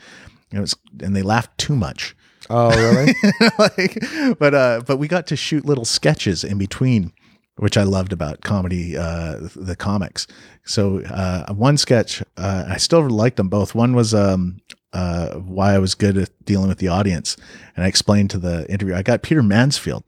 it 0.53 0.61
was 0.61 0.77
and 1.03 1.17
they 1.17 1.23
laughed 1.23 1.59
too 1.59 1.75
much. 1.75 2.15
Oh, 2.49 2.71
really? 2.71 3.15
like, 3.59 4.39
but 4.39 4.55
uh, 4.55 4.83
but 4.87 4.99
we 4.99 5.09
got 5.09 5.27
to 5.29 5.35
shoot 5.37 5.65
little 5.65 5.85
sketches 5.85 6.45
in 6.45 6.57
between, 6.59 7.13
which 7.61 7.77
I 7.77 7.83
loved 7.85 8.13
about 8.13 8.41
comedy, 8.41 8.97
uh, 8.97 9.37
the 9.55 9.77
comics. 9.77 10.27
So 10.65 11.01
uh, 11.05 11.53
one 11.53 11.77
sketch, 11.77 12.23
uh, 12.37 12.65
I 12.69 12.79
still 12.79 13.09
liked 13.09 13.37
them 13.37 13.49
both. 13.49 13.75
One 13.75 13.95
was 13.95 14.15
um, 14.15 14.61
uh, 14.93 15.35
why 15.35 15.75
I 15.75 15.79
was 15.79 15.95
good 15.95 16.17
at 16.17 16.31
dealing 16.45 16.69
with 16.69 16.79
the 16.79 16.89
audience, 16.89 17.37
and 17.77 17.85
I 17.85 17.89
explained 17.89 18.31
to 18.31 18.39
the 18.39 18.71
interview. 18.71 18.95
I 18.95 19.03
got 19.03 19.23
Peter 19.23 19.43
Mansfield, 19.43 20.05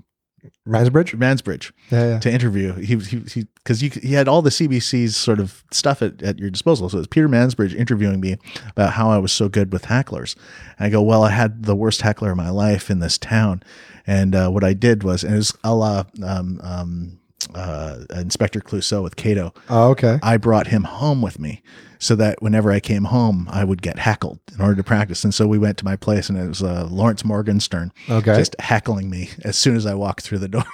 Mansbridge. 0.66 1.14
Mansbridge, 1.18 1.72
Yeah, 1.90 2.08
yeah. 2.08 2.18
to 2.20 2.32
interview. 2.32 2.72
He 2.74 2.96
he 2.96 3.46
because 3.56 3.82
you 3.82 3.90
he 3.90 4.14
had 4.14 4.28
all 4.28 4.42
the 4.42 4.50
CBC's 4.50 5.16
sort 5.16 5.38
of 5.38 5.62
stuff 5.70 6.02
at, 6.02 6.22
at 6.22 6.38
your 6.38 6.50
disposal. 6.50 6.88
So 6.88 6.96
it 6.96 7.00
was 7.00 7.06
Peter 7.06 7.28
Mansbridge 7.28 7.74
interviewing 7.74 8.20
me 8.20 8.36
about 8.70 8.94
how 8.94 9.10
I 9.10 9.18
was 9.18 9.30
so 9.32 9.48
good 9.48 9.72
with 9.72 9.84
hecklers. 9.84 10.34
And 10.78 10.86
I 10.86 10.90
go, 10.90 11.02
well, 11.02 11.22
I 11.22 11.30
had 11.30 11.64
the 11.64 11.76
worst 11.76 12.00
heckler 12.02 12.30
of 12.32 12.36
my 12.36 12.50
life 12.50 12.90
in 12.90 12.98
this 13.00 13.18
town, 13.18 13.62
and 14.06 14.34
uh, 14.34 14.48
what 14.50 14.64
I 14.64 14.72
did 14.72 15.02
was, 15.04 15.22
and 15.22 15.34
it 15.34 15.38
was 15.38 15.56
a 15.62 15.74
la 15.74 16.04
um, 16.24 16.60
um, 16.62 17.18
uh, 17.54 18.04
Inspector 18.14 18.60
Clouseau 18.60 19.02
with 19.02 19.16
Cato. 19.16 19.52
Oh, 19.68 19.90
okay. 19.90 20.18
I 20.22 20.36
brought 20.36 20.68
him 20.68 20.84
home 20.84 21.22
with 21.22 21.38
me 21.38 21.62
so 21.98 22.16
that 22.16 22.42
whenever 22.42 22.72
I 22.72 22.80
came 22.80 23.04
home, 23.04 23.48
I 23.50 23.62
would 23.62 23.80
get 23.80 23.96
heckled 23.98 24.40
in 24.52 24.60
order 24.60 24.74
to 24.74 24.82
practice. 24.82 25.22
And 25.22 25.32
so 25.32 25.46
we 25.46 25.56
went 25.56 25.78
to 25.78 25.84
my 25.84 25.94
place, 25.94 26.28
and 26.28 26.36
it 26.36 26.48
was 26.48 26.60
uh, 26.62 26.88
Lawrence 26.90 27.24
Morgenstern 27.24 27.92
Okay. 28.10 28.36
just 28.36 28.56
heckling 28.60 29.08
me 29.08 29.30
as 29.44 29.56
soon 29.56 29.76
as 29.76 29.86
I 29.86 29.94
walked 29.94 30.22
through 30.22 30.38
the 30.38 30.48
door. 30.48 30.64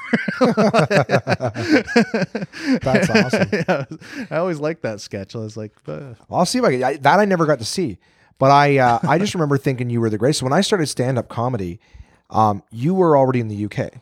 That's 2.83 3.11
awesome. 3.11 3.49
Yeah, 3.53 3.85
I 4.31 4.37
always 4.37 4.61
liked 4.61 4.83
that 4.83 5.01
sketch. 5.01 5.35
I 5.35 5.39
was 5.41 5.57
like, 5.57 5.73
uh, 5.87 6.15
I'll 6.31 6.47
see 6.47 6.59
if 6.59 6.65
I 6.65 6.71
can. 6.73 6.85
I, 6.85 6.97
that 6.99 7.19
I 7.19 7.25
never 7.25 7.47
got 7.47 7.59
to 7.59 7.65
see, 7.65 7.99
but 8.39 8.51
I 8.51 8.79
uh, 8.79 8.99
I 9.03 9.19
just 9.19 9.35
remember 9.35 9.59
thinking 9.59 9.91
you 9.91 10.01
were 10.01 10.11
the 10.11 10.19
greatest. 10.19 10.41
So 10.41 10.47
when 10.47 10.53
I 10.53 10.61
started 10.61 10.87
stand 10.87 11.19
up 11.19 11.29
comedy, 11.29 11.81
um, 12.31 12.63
you 12.71 12.95
were 12.95 13.17
already 13.17 13.41
in 13.41 13.49
the 13.49 13.65
UK. 13.67 13.95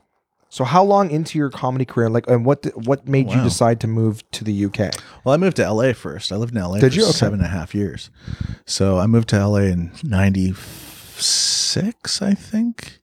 So 0.49 0.65
how 0.65 0.85
long 0.85 1.11
into 1.11 1.39
your 1.39 1.51
comedy 1.51 1.85
career, 1.85 2.09
like, 2.09 2.29
and 2.29 2.47
what 2.47 2.65
what 2.87 3.07
made 3.09 3.31
you 3.31 3.43
decide 3.43 3.81
to 3.81 3.87
move 3.87 4.29
to 4.31 4.45
the 4.45 4.65
UK? 4.67 4.95
well, 5.25 5.35
I 5.35 5.37
moved 5.37 5.57
to 5.57 5.71
LA 5.71 5.93
first. 5.93 6.33
I 6.33 6.37
lived 6.37 6.55
in 6.55 6.63
LA 6.63 6.79
Did 6.79 6.93
for 6.93 6.99
you? 7.01 7.05
Okay. 7.05 7.13
seven 7.13 7.41
and 7.41 7.47
a 7.47 7.51
half 7.51 7.75
years. 7.75 8.11
So 8.65 8.99
I 8.99 9.07
moved 9.07 9.29
to 9.31 9.47
LA 9.47 9.59
in 9.63 9.91
96, 10.05 12.23
I 12.23 12.35
think. 12.35 13.01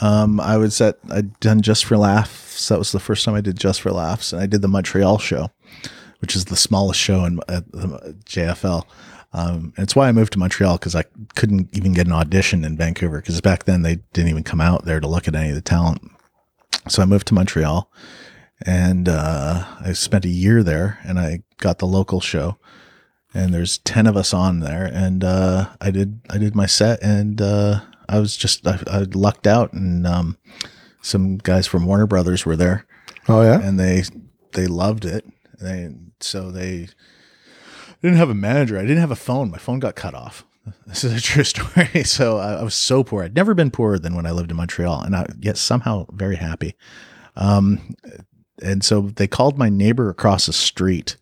Um, 0.00 0.40
I 0.40 0.56
was 0.56 0.80
at, 0.80 0.98
I'd 1.10 1.38
done 1.40 1.62
Just 1.62 1.84
for 1.84 1.96
Laughs. 1.96 2.68
That 2.68 2.78
was 2.78 2.92
the 2.92 3.00
first 3.00 3.24
time 3.24 3.34
I 3.34 3.40
did 3.40 3.58
Just 3.58 3.80
for 3.80 3.90
Laughs. 3.90 4.32
And 4.32 4.42
I 4.42 4.46
did 4.46 4.62
the 4.62 4.68
Montreal 4.68 5.18
show, 5.18 5.50
which 6.20 6.36
is 6.36 6.46
the 6.46 6.56
smallest 6.56 7.00
show 7.00 7.24
in 7.24 7.40
at 7.48 7.70
the 7.72 8.16
JFL. 8.26 8.84
Um, 9.32 9.72
and 9.76 9.84
it's 9.84 9.96
why 9.96 10.08
I 10.08 10.12
moved 10.12 10.32
to 10.34 10.38
Montreal 10.38 10.78
because 10.78 10.94
I 10.94 11.04
couldn't 11.34 11.76
even 11.76 11.92
get 11.92 12.06
an 12.06 12.12
audition 12.12 12.64
in 12.64 12.76
Vancouver 12.76 13.20
because 13.20 13.40
back 13.40 13.64
then 13.64 13.82
they 13.82 13.96
didn't 14.12 14.30
even 14.30 14.44
come 14.44 14.60
out 14.60 14.84
there 14.84 15.00
to 15.00 15.08
look 15.08 15.28
at 15.28 15.34
any 15.34 15.50
of 15.50 15.54
the 15.54 15.60
talent. 15.60 16.02
So 16.88 17.02
I 17.02 17.06
moved 17.06 17.26
to 17.28 17.34
Montreal 17.34 17.90
and 18.64 19.08
uh, 19.08 19.64
I 19.80 19.92
spent 19.92 20.24
a 20.24 20.28
year 20.30 20.62
there 20.62 20.98
and 21.04 21.18
I 21.18 21.42
got 21.58 21.78
the 21.78 21.86
local 21.86 22.20
show 22.20 22.58
and 23.34 23.52
there's 23.52 23.78
10 23.78 24.06
of 24.06 24.16
us 24.16 24.32
on 24.32 24.60
there 24.60 24.84
and 24.86 25.22
uh, 25.24 25.70
I 25.80 25.90
did 25.90 26.20
I 26.30 26.38
did 26.38 26.54
my 26.54 26.66
set 26.66 27.02
and 27.02 27.40
uh, 27.42 27.80
I 28.08 28.18
was 28.20 28.36
just 28.36 28.66
I, 28.66 28.78
I 28.90 28.98
lucked 29.00 29.46
out 29.46 29.72
and 29.72 30.06
um, 30.06 30.38
some 31.02 31.36
guys 31.38 31.66
from 31.66 31.86
Warner 31.86 32.06
Brothers 32.06 32.46
were 32.46 32.56
there 32.56 32.86
Oh 33.28 33.42
yeah. 33.42 33.60
and 33.60 33.78
they 33.80 34.04
they 34.52 34.66
loved 34.66 35.04
it. 35.04 35.24
They 35.60 35.90
so 36.20 36.50
they 36.50 36.88
didn't 38.02 38.16
have 38.18 38.30
a 38.30 38.34
manager. 38.34 38.78
I 38.78 38.82
didn't 38.82 38.98
have 39.00 39.10
a 39.10 39.16
phone. 39.16 39.50
My 39.50 39.58
phone 39.58 39.80
got 39.80 39.96
cut 39.96 40.14
off. 40.14 40.44
This 40.86 41.04
is 41.04 41.12
a 41.12 41.20
true 41.20 41.44
story. 41.44 41.88
So 42.04 42.38
I, 42.38 42.62
was 42.62 42.74
so 42.74 43.04
poor. 43.04 43.24
I'd 43.24 43.34
never 43.34 43.54
been 43.54 43.70
poorer 43.70 43.98
than 43.98 44.14
when 44.14 44.26
I 44.26 44.30
lived 44.30 44.50
in 44.50 44.56
Montreal, 44.56 45.02
and 45.02 45.14
I 45.14 45.26
yet 45.40 45.56
somehow 45.56 46.06
very 46.12 46.36
happy. 46.36 46.74
Um, 47.36 47.94
and 48.62 48.84
so 48.84 49.02
they 49.02 49.26
called 49.26 49.58
my 49.58 49.68
neighbor 49.68 50.08
across 50.08 50.46
the 50.46 50.52
street, 50.52 51.16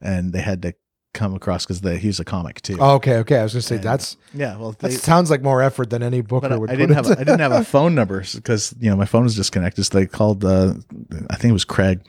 and 0.00 0.32
they 0.32 0.40
had 0.40 0.62
to 0.62 0.74
come 1.16 1.34
across 1.34 1.64
because 1.64 1.80
he 2.00 2.06
was 2.06 2.20
a 2.20 2.24
comic 2.24 2.60
too. 2.60 2.76
Oh, 2.78 2.94
okay, 2.96 3.16
okay. 3.18 3.38
I 3.38 3.42
was 3.42 3.54
gonna 3.54 3.62
say 3.62 3.78
that's 3.78 4.16
yeah, 4.34 4.56
well, 4.56 4.72
that 4.80 4.92
sounds 4.92 5.30
like 5.30 5.42
more 5.42 5.62
effort 5.62 5.90
than 5.90 6.02
any 6.02 6.20
booker 6.20 6.52
I, 6.52 6.56
would. 6.56 6.70
I 6.70 6.74
put 6.74 6.80
didn't 6.80 6.94
have 6.94 7.10
a, 7.10 7.12
I 7.12 7.24
didn't 7.24 7.40
have 7.40 7.52
a 7.52 7.64
phone 7.76 7.94
number 7.94 8.22
because 8.34 8.74
you 8.78 8.90
know 8.90 8.96
my 8.96 9.06
phone 9.06 9.24
was 9.24 9.34
disconnected. 9.34 9.86
So 9.86 9.98
they 9.98 10.06
called 10.06 10.44
uh, 10.44 10.74
I 11.30 11.36
think 11.36 11.50
it 11.50 11.54
was 11.54 11.64
Craig, 11.64 12.00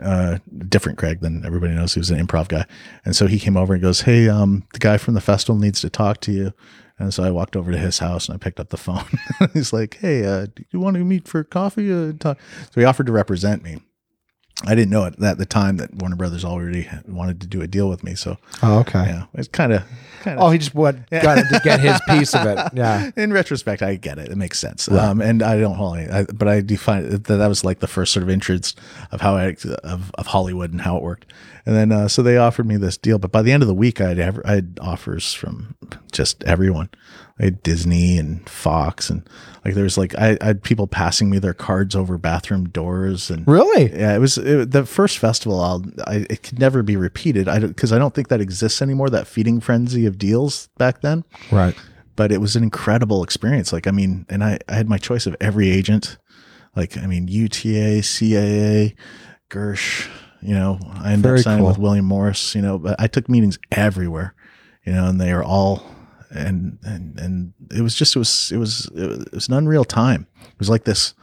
uh, 0.00 0.38
different 0.68 0.98
Craig 0.98 1.20
than 1.20 1.44
everybody 1.44 1.74
knows. 1.74 1.94
He 1.94 2.00
was 2.00 2.10
an 2.10 2.24
improv 2.24 2.48
guy, 2.48 2.66
and 3.04 3.14
so 3.14 3.26
he 3.26 3.38
came 3.38 3.56
over 3.56 3.74
and 3.74 3.82
goes, 3.82 4.02
"Hey, 4.02 4.28
um, 4.28 4.64
the 4.72 4.78
guy 4.78 4.98
from 4.98 5.14
the 5.14 5.20
festival 5.20 5.58
needs 5.58 5.80
to 5.82 5.90
talk 5.90 6.20
to 6.22 6.32
you." 6.32 6.52
And 6.98 7.12
so 7.12 7.24
I 7.24 7.30
walked 7.30 7.56
over 7.56 7.72
to 7.72 7.78
his 7.78 7.98
house 7.98 8.28
and 8.28 8.34
I 8.34 8.38
picked 8.38 8.60
up 8.60 8.68
the 8.68 8.76
phone. 8.76 9.04
He's 9.52 9.72
like, 9.72 9.98
"Hey, 10.00 10.24
uh, 10.24 10.46
do 10.46 10.64
you 10.70 10.80
want 10.80 10.96
to 10.96 11.04
meet 11.04 11.26
for 11.26 11.42
coffee?" 11.44 11.92
Uh, 11.92 12.12
talk? 12.18 12.38
So 12.70 12.80
he 12.80 12.84
offered 12.84 13.06
to 13.06 13.12
represent 13.12 13.62
me. 13.62 13.80
I 14.64 14.74
didn't 14.74 14.90
know 14.90 15.04
it 15.04 15.20
at 15.20 15.38
the 15.38 15.46
time 15.46 15.78
that 15.78 15.94
Warner 15.94 16.14
Brothers 16.14 16.44
already 16.44 16.88
wanted 17.08 17.40
to 17.40 17.46
do 17.46 17.62
a 17.62 17.66
deal 17.66 17.88
with 17.88 18.04
me. 18.04 18.14
So 18.14 18.38
oh, 18.62 18.78
okay. 18.80 19.06
yeah, 19.06 19.24
it's 19.34 19.48
kind 19.48 19.72
of 19.72 19.82
kind 20.20 20.38
of 20.38 20.44
Oh, 20.44 20.50
he 20.50 20.58
just 20.58 20.74
what 20.74 21.10
got 21.10 21.38
him 21.38 21.46
to 21.50 21.60
get 21.64 21.80
his 21.80 22.00
piece 22.08 22.34
of 22.34 22.46
it. 22.46 22.58
Yeah. 22.74 23.10
in 23.16 23.32
retrospect, 23.32 23.82
I 23.82 23.96
get 23.96 24.18
it. 24.18 24.30
It 24.30 24.36
makes 24.36 24.58
sense. 24.58 24.88
Um, 24.88 25.20
and 25.20 25.42
I 25.42 25.58
don't 25.58 25.74
hold 25.74 25.98
I, 25.98 26.24
but 26.32 26.48
I 26.48 26.60
do 26.60 26.76
find 26.76 27.10
that 27.10 27.24
that 27.24 27.46
was 27.46 27.64
like 27.64 27.80
the 27.80 27.86
first 27.88 28.12
sort 28.12 28.22
of 28.22 28.28
entrance 28.28 28.74
of 29.10 29.20
how 29.20 29.36
I 29.36 29.56
of, 29.82 30.10
of 30.14 30.26
Hollywood 30.28 30.70
and 30.70 30.80
how 30.80 30.96
it 30.96 31.02
worked. 31.02 31.32
And 31.66 31.74
then 31.76 31.92
uh, 31.92 32.08
so 32.08 32.22
they 32.22 32.36
offered 32.36 32.66
me 32.66 32.76
this 32.76 32.96
deal, 32.96 33.18
but 33.18 33.32
by 33.32 33.42
the 33.42 33.52
end 33.52 33.62
of 33.62 33.66
the 33.66 33.74
week, 33.74 34.00
I 34.00 34.08
had 34.08 34.18
ever, 34.18 34.42
I 34.46 34.54
had 34.54 34.78
offers 34.80 35.32
from 35.32 35.76
just 36.12 36.42
everyone. 36.44 36.88
I 37.38 37.44
had 37.44 37.62
Disney 37.62 38.18
and 38.18 38.48
Fox, 38.48 39.10
and 39.10 39.28
like 39.64 39.74
there 39.74 39.84
was 39.84 39.96
like 39.98 40.14
I, 40.18 40.36
I 40.40 40.46
had 40.46 40.62
people 40.62 40.86
passing 40.86 41.30
me 41.30 41.38
their 41.38 41.54
cards 41.54 41.94
over 41.94 42.18
bathroom 42.18 42.68
doors, 42.68 43.30
and 43.30 43.46
Really? 43.46 43.92
yeah, 43.92 44.14
it 44.14 44.18
was 44.18 44.38
it, 44.38 44.70
the 44.72 44.84
first 44.84 45.18
festival. 45.18 45.60
I'll, 45.60 45.84
I 46.06 46.26
it 46.28 46.42
could 46.42 46.58
never 46.58 46.82
be 46.82 46.96
repeated. 46.96 47.48
I 47.48 47.58
because 47.60 47.92
I 47.92 47.98
don't 47.98 48.14
think 48.14 48.28
that 48.28 48.40
exists 48.40 48.82
anymore. 48.82 49.08
That 49.10 49.26
feeding 49.26 49.60
frenzy 49.60 50.06
of 50.06 50.18
deals 50.18 50.68
back 50.78 51.00
then 51.02 51.24
Right. 51.50 51.74
but 52.16 52.30
it 52.32 52.40
was 52.40 52.56
an 52.56 52.62
incredible 52.62 53.22
experience. 53.22 53.72
Like, 53.72 53.86
I 53.86 53.90
mean, 53.90 54.26
and 54.28 54.42
I, 54.44 54.58
I 54.68 54.74
had 54.74 54.88
my 54.88 54.98
choice 54.98 55.26
of 55.26 55.36
every 55.40 55.70
agent. 55.70 56.18
Like, 56.74 56.96
I 56.96 57.06
mean, 57.06 57.28
UTA, 57.28 58.00
CAA, 58.02 58.94
Gersh, 59.50 60.08
you 60.40 60.54
know, 60.54 60.78
I 60.94 61.12
ended 61.12 61.22
Very 61.22 61.38
up 61.40 61.44
signing 61.44 61.60
cool. 61.60 61.68
with 61.68 61.78
William 61.78 62.04
Morris, 62.06 62.54
you 62.54 62.62
know, 62.62 62.78
but 62.78 62.96
I 62.98 63.06
took 63.06 63.28
meetings 63.28 63.58
everywhere, 63.70 64.34
you 64.86 64.92
know, 64.92 65.06
and 65.06 65.20
they 65.20 65.32
are 65.32 65.44
all, 65.44 65.84
and, 66.32 66.78
and, 66.82 67.18
and 67.18 67.52
it 67.70 67.82
was 67.82 67.94
just, 67.94 68.16
it 68.16 68.18
was, 68.18 68.50
it 68.52 68.58
was, 68.58 68.90
it 68.94 69.32
was 69.32 69.48
an 69.48 69.54
unreal 69.54 69.84
time. 69.84 70.26
It 70.42 70.58
was 70.58 70.68
like 70.70 70.84
this, 70.84 71.14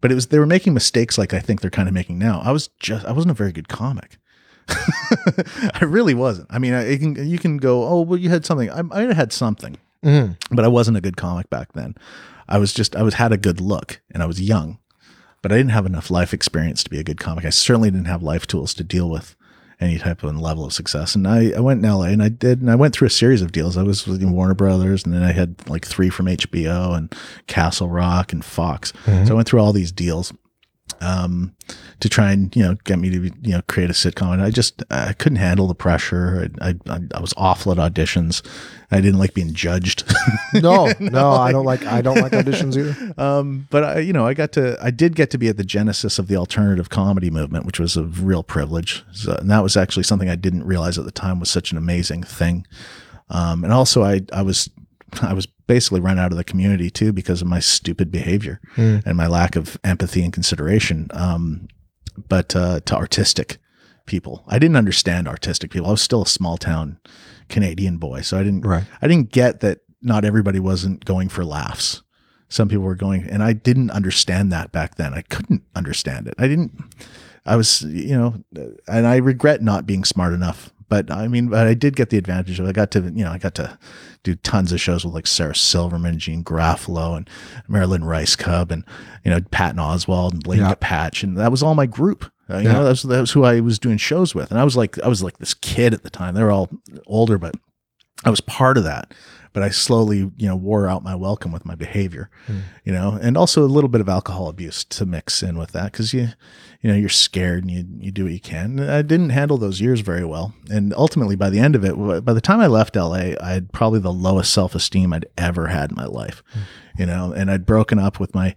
but 0.00 0.10
it 0.10 0.14
was, 0.14 0.28
they 0.28 0.38
were 0.38 0.46
making 0.46 0.74
mistakes 0.74 1.16
like 1.18 1.32
I 1.34 1.38
think 1.40 1.60
they're 1.60 1.70
kind 1.70 1.88
of 1.88 1.94
making 1.94 2.18
now. 2.18 2.40
I 2.44 2.50
was 2.52 2.68
just, 2.80 3.04
I 3.06 3.12
wasn't 3.12 3.30
a 3.32 3.34
very 3.34 3.52
good 3.52 3.68
comic. 3.68 4.18
I 4.68 5.84
really 5.84 6.14
wasn't. 6.14 6.48
I 6.50 6.58
mean, 6.58 6.72
I, 6.74 6.96
can, 6.96 7.28
you 7.28 7.38
can 7.38 7.56
go, 7.58 7.84
oh, 7.84 8.00
well, 8.02 8.18
you 8.18 8.30
had 8.30 8.44
something. 8.46 8.70
I, 8.70 8.82
I 8.92 9.12
had 9.14 9.32
something 9.32 9.76
Mhm. 10.04 10.36
but 10.50 10.64
I 10.64 10.68
wasn't 10.68 10.96
a 10.96 11.00
good 11.00 11.16
comic 11.16 11.48
back 11.48 11.72
then. 11.74 11.94
I 12.48 12.58
was 12.58 12.72
just 12.72 12.96
I 12.96 13.02
was 13.02 13.14
had 13.14 13.30
a 13.32 13.36
good 13.36 13.60
look 13.60 14.00
and 14.10 14.20
I 14.22 14.26
was 14.26 14.40
young, 14.40 14.78
but 15.42 15.52
I 15.52 15.56
didn't 15.56 15.70
have 15.70 15.86
enough 15.86 16.10
life 16.10 16.34
experience 16.34 16.82
to 16.84 16.90
be 16.90 16.98
a 16.98 17.04
good 17.04 17.20
comic. 17.20 17.44
I 17.44 17.50
certainly 17.50 17.88
didn't 17.90 18.06
have 18.06 18.20
life 18.22 18.46
tools 18.48 18.74
to 18.74 18.82
deal 18.84 19.08
with 19.08 19.36
any 19.82 19.98
type 19.98 20.22
of 20.22 20.36
level 20.36 20.64
of 20.64 20.72
success. 20.72 21.14
And 21.14 21.26
I, 21.26 21.50
I 21.50 21.60
went 21.60 21.84
in 21.84 21.90
LA 21.90 22.06
and 22.06 22.22
I 22.22 22.28
did 22.28 22.60
and 22.60 22.70
I 22.70 22.76
went 22.76 22.94
through 22.94 23.06
a 23.06 23.10
series 23.10 23.42
of 23.42 23.52
deals. 23.52 23.76
I 23.76 23.82
was 23.82 24.06
with 24.06 24.22
Warner 24.22 24.54
Brothers 24.54 25.04
and 25.04 25.12
then 25.12 25.22
I 25.22 25.32
had 25.32 25.68
like 25.68 25.84
three 25.84 26.08
from 26.08 26.26
HBO 26.26 26.96
and 26.96 27.14
Castle 27.46 27.88
Rock 27.88 28.32
and 28.32 28.44
Fox. 28.44 28.92
Mm-hmm. 29.04 29.26
So 29.26 29.32
I 29.32 29.36
went 29.36 29.48
through 29.48 29.60
all 29.60 29.72
these 29.72 29.92
deals 29.92 30.32
um, 31.02 31.54
to 32.00 32.08
try 32.08 32.32
and 32.32 32.54
you 32.56 32.62
know 32.62 32.74
get 32.84 32.98
me 32.98 33.10
to 33.10 33.22
you 33.42 33.52
know 33.52 33.62
create 33.68 33.90
a 33.90 33.92
sitcom. 33.92 34.32
And 34.32 34.42
I 34.42 34.50
just 34.50 34.82
I 34.90 35.12
couldn't 35.12 35.36
handle 35.36 35.66
the 35.66 35.74
pressure. 35.74 36.50
I 36.60 36.74
I, 36.88 37.00
I 37.14 37.20
was 37.20 37.34
awful 37.36 37.72
at 37.72 37.78
auditions. 37.78 38.42
I 38.90 39.00
didn't 39.00 39.18
like 39.18 39.34
being 39.34 39.54
judged. 39.54 40.04
No, 40.54 40.92
no, 41.00 41.30
I 41.30 41.50
don't 41.50 41.64
like 41.64 41.84
I 41.86 42.02
don't 42.02 42.20
like 42.20 42.32
auditions 42.32 42.76
either. 42.76 43.14
um, 43.20 43.66
but 43.70 43.84
I 43.84 43.98
you 44.00 44.12
know 44.12 44.26
I 44.26 44.34
got 44.34 44.52
to 44.52 44.76
I 44.82 44.90
did 44.90 45.16
get 45.16 45.30
to 45.30 45.38
be 45.38 45.48
at 45.48 45.56
the 45.56 45.64
genesis 45.64 46.18
of 46.18 46.28
the 46.28 46.36
alternative 46.36 46.90
comedy 46.90 47.30
movement, 47.30 47.64
which 47.64 47.80
was 47.80 47.96
a 47.96 48.04
real 48.04 48.42
privilege. 48.42 49.02
So, 49.12 49.34
and 49.34 49.50
that 49.50 49.62
was 49.62 49.78
actually 49.78 50.02
something 50.02 50.28
I 50.28 50.36
didn't 50.36 50.64
realize 50.64 50.98
at 50.98 51.06
the 51.06 51.10
time 51.10 51.40
was 51.40 51.50
such 51.50 51.72
an 51.72 51.78
amazing 51.78 52.22
thing. 52.22 52.66
Um, 53.30 53.64
and 53.64 53.72
also 53.72 54.02
I 54.02 54.20
I 54.30 54.42
was 54.42 54.68
I 55.22 55.32
was 55.32 55.46
basically 55.66 56.00
run 56.00 56.18
out 56.18 56.32
of 56.32 56.38
the 56.38 56.44
community 56.44 56.90
too 56.90 57.12
because 57.12 57.42
of 57.42 57.48
my 57.48 57.60
stupid 57.60 58.10
behavior 58.10 58.60
and 59.06 59.16
my 59.16 59.26
lack 59.26 59.56
of 59.56 59.78
empathy 59.84 60.22
and 60.22 60.32
consideration. 60.32 61.08
Um, 61.12 61.68
but 62.28 62.54
uh, 62.54 62.80
to 62.80 62.94
artistic 62.96 63.58
people, 64.06 64.44
I 64.46 64.58
didn't 64.58 64.76
understand 64.76 65.28
artistic 65.28 65.70
people. 65.70 65.88
I 65.88 65.92
was 65.92 66.02
still 66.02 66.22
a 66.22 66.26
small 66.26 66.56
town 66.56 66.98
Canadian 67.48 67.98
boy, 67.98 68.22
so 68.22 68.38
I 68.38 68.42
didn't. 68.42 68.62
Right. 68.62 68.84
I 69.00 69.08
didn't 69.08 69.30
get 69.30 69.60
that 69.60 69.80
not 70.00 70.24
everybody 70.24 70.58
wasn't 70.58 71.04
going 71.04 71.28
for 71.28 71.44
laughs. 71.44 72.02
Some 72.48 72.68
people 72.68 72.84
were 72.84 72.94
going, 72.94 73.22
and 73.24 73.42
I 73.42 73.54
didn't 73.54 73.90
understand 73.92 74.52
that 74.52 74.72
back 74.72 74.96
then. 74.96 75.14
I 75.14 75.22
couldn't 75.22 75.62
understand 75.74 76.26
it. 76.26 76.34
I 76.38 76.48
didn't. 76.48 76.72
I 77.46 77.56
was, 77.56 77.82
you 77.82 78.16
know, 78.16 78.44
and 78.86 79.06
I 79.06 79.16
regret 79.16 79.62
not 79.62 79.86
being 79.86 80.04
smart 80.04 80.34
enough. 80.34 80.70
But 80.92 81.10
I 81.10 81.26
mean, 81.26 81.48
but 81.48 81.66
I 81.66 81.72
did 81.72 81.96
get 81.96 82.10
the 82.10 82.18
advantage 82.18 82.60
of 82.60 82.66
I 82.68 82.72
got 82.72 82.90
to, 82.90 83.00
you 83.00 83.24
know, 83.24 83.30
I 83.30 83.38
got 83.38 83.54
to 83.54 83.78
do 84.24 84.34
tons 84.34 84.72
of 84.72 84.80
shows 84.80 85.06
with 85.06 85.14
like 85.14 85.26
Sarah 85.26 85.54
Silverman, 85.56 86.18
Janeane 86.18 86.44
Garofalo, 86.44 87.16
and 87.16 87.30
Marilyn 87.66 88.04
Rice 88.04 88.36
Cub, 88.36 88.70
and 88.70 88.84
you 89.24 89.30
know 89.30 89.40
Patton 89.50 89.78
Oswalt 89.78 90.32
and 90.32 90.42
Blake 90.44 90.60
Yeah. 90.60 90.74
Patch, 90.78 91.22
and 91.22 91.38
that 91.38 91.50
was 91.50 91.62
all 91.62 91.74
my 91.74 91.86
group. 91.86 92.30
Uh, 92.50 92.58
you 92.58 92.64
Yeah. 92.64 92.72
know, 92.74 92.84
that 92.84 92.90
was 92.90 93.02
that 93.04 93.20
was 93.20 93.30
who 93.30 93.42
I 93.42 93.60
was 93.60 93.78
doing 93.78 93.96
shows 93.96 94.34
with, 94.34 94.50
and 94.50 94.60
I 94.60 94.64
was 94.64 94.76
like 94.76 94.98
I 94.98 95.08
was 95.08 95.22
like 95.22 95.38
this 95.38 95.54
kid 95.54 95.94
at 95.94 96.02
the 96.02 96.10
time. 96.10 96.34
They 96.34 96.42
were 96.42 96.52
all 96.52 96.68
older, 97.06 97.38
but 97.38 97.54
I 98.26 98.28
was 98.28 98.42
part 98.42 98.76
of 98.76 98.84
that. 98.84 99.14
But 99.52 99.62
I 99.62 99.68
slowly, 99.68 100.30
you 100.36 100.48
know, 100.48 100.56
wore 100.56 100.88
out 100.88 101.02
my 101.02 101.14
welcome 101.14 101.52
with 101.52 101.66
my 101.66 101.74
behavior, 101.74 102.30
hmm. 102.46 102.60
you 102.84 102.92
know, 102.92 103.18
and 103.20 103.36
also 103.36 103.62
a 103.62 103.66
little 103.66 103.88
bit 103.88 104.00
of 104.00 104.08
alcohol 104.08 104.48
abuse 104.48 104.82
to 104.84 105.04
mix 105.04 105.42
in 105.42 105.58
with 105.58 105.72
that 105.72 105.92
because 105.92 106.14
you, 106.14 106.28
you 106.80 106.90
know, 106.90 106.96
you're 106.96 107.08
scared 107.08 107.64
and 107.64 107.70
you 107.70 107.84
you 107.98 108.10
do 108.10 108.24
what 108.24 108.32
you 108.32 108.40
can. 108.40 108.80
I 108.80 109.02
didn't 109.02 109.30
handle 109.30 109.58
those 109.58 109.80
years 109.80 110.00
very 110.00 110.24
well, 110.24 110.54
and 110.70 110.94
ultimately, 110.94 111.36
by 111.36 111.50
the 111.50 111.60
end 111.60 111.76
of 111.76 111.84
it, 111.84 112.24
by 112.24 112.32
the 112.32 112.40
time 112.40 112.60
I 112.60 112.66
left 112.66 112.96
LA, 112.96 113.34
I 113.40 113.52
had 113.52 113.72
probably 113.72 114.00
the 114.00 114.12
lowest 114.12 114.52
self 114.52 114.74
esteem 114.74 115.12
I'd 115.12 115.26
ever 115.36 115.68
had 115.68 115.90
in 115.90 115.96
my 115.96 116.06
life, 116.06 116.42
hmm. 116.52 116.60
you 116.98 117.06
know, 117.06 117.32
and 117.32 117.50
I'd 117.50 117.66
broken 117.66 117.98
up 117.98 118.18
with 118.18 118.34
my 118.34 118.56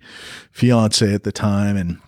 fiance 0.51 1.13
at 1.13 1.23
the 1.23 1.31
time, 1.31 1.76
and 1.76 1.99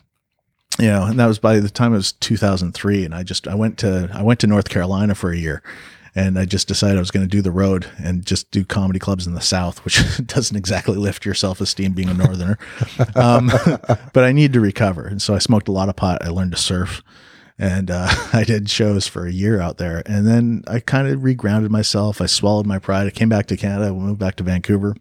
you 0.80 0.88
know, 0.88 1.04
and 1.04 1.20
that 1.20 1.28
was 1.28 1.40
by 1.40 1.60
the 1.60 1.70
time 1.70 1.94
it 1.94 1.98
was 1.98 2.12
2003, 2.14 3.06
and 3.06 3.16
I 3.16 3.24
just 3.24 3.48
I 3.48 3.56
went 3.56 3.78
to 3.80 4.10
I 4.14 4.22
went 4.22 4.40
to 4.42 4.48
North 4.48 4.70
Carolina 4.70 5.16
for 5.16 5.32
a 5.32 5.38
year, 5.38 5.64
and 6.16 6.38
I 6.38 6.46
just 6.46 6.68
decided 6.68 6.98
I 6.98 7.02
was 7.02 7.12
going 7.12 7.26
to 7.26 7.30
do 7.30 7.42
the 7.42 7.52
road 7.52 7.88
and 8.02 8.26
just 8.26 8.52
do 8.52 8.66
comedy 8.66 9.00
clubs 9.00 9.28
in 9.28 9.34
the 9.34 9.42
South, 9.42 9.84
which 9.86 10.02
doesn't 10.26 10.58
exactly 10.58 10.98
lift 10.98 11.26
your 11.26 11.34
self 11.34 11.62
esteem 11.62 11.94
being 11.94 12.10
a 12.10 12.14
Northerner. 12.14 12.58
um, 13.16 13.52
but 14.14 14.24
I 14.24 14.32
need 14.32 14.54
to 14.54 14.60
recover, 14.60 15.06
and 15.06 15.22
so 15.22 15.34
I 15.36 15.40
smoked 15.40 15.68
a 15.68 15.72
lot 15.72 15.90
of 15.90 15.96
pot. 15.96 16.26
I 16.26 16.30
learned 16.30 16.52
to 16.52 16.58
surf, 16.58 17.02
and 17.58 17.92
uh, 17.92 18.08
I 18.34 18.44
did 18.44 18.70
shows 18.70 19.08
for 19.08 19.26
a 19.26 19.32
year 19.32 19.60
out 19.60 19.78
there, 19.78 20.04
and 20.06 20.28
then 20.28 20.64
I 20.68 20.80
kind 20.80 21.08
of 21.08 21.22
regrounded 21.22 21.70
myself. 21.70 22.22
I 22.22 22.26
swallowed 22.26 22.66
my 22.66 22.80
pride. 22.80 23.08
I 23.08 23.12
came 23.12 23.30
back 23.30 23.48
to 23.48 23.58
Canada. 23.58 23.94
We 23.94 24.02
moved 24.02 24.20
back 24.20 24.36
to 24.38 24.44
Vancouver, 24.44 24.96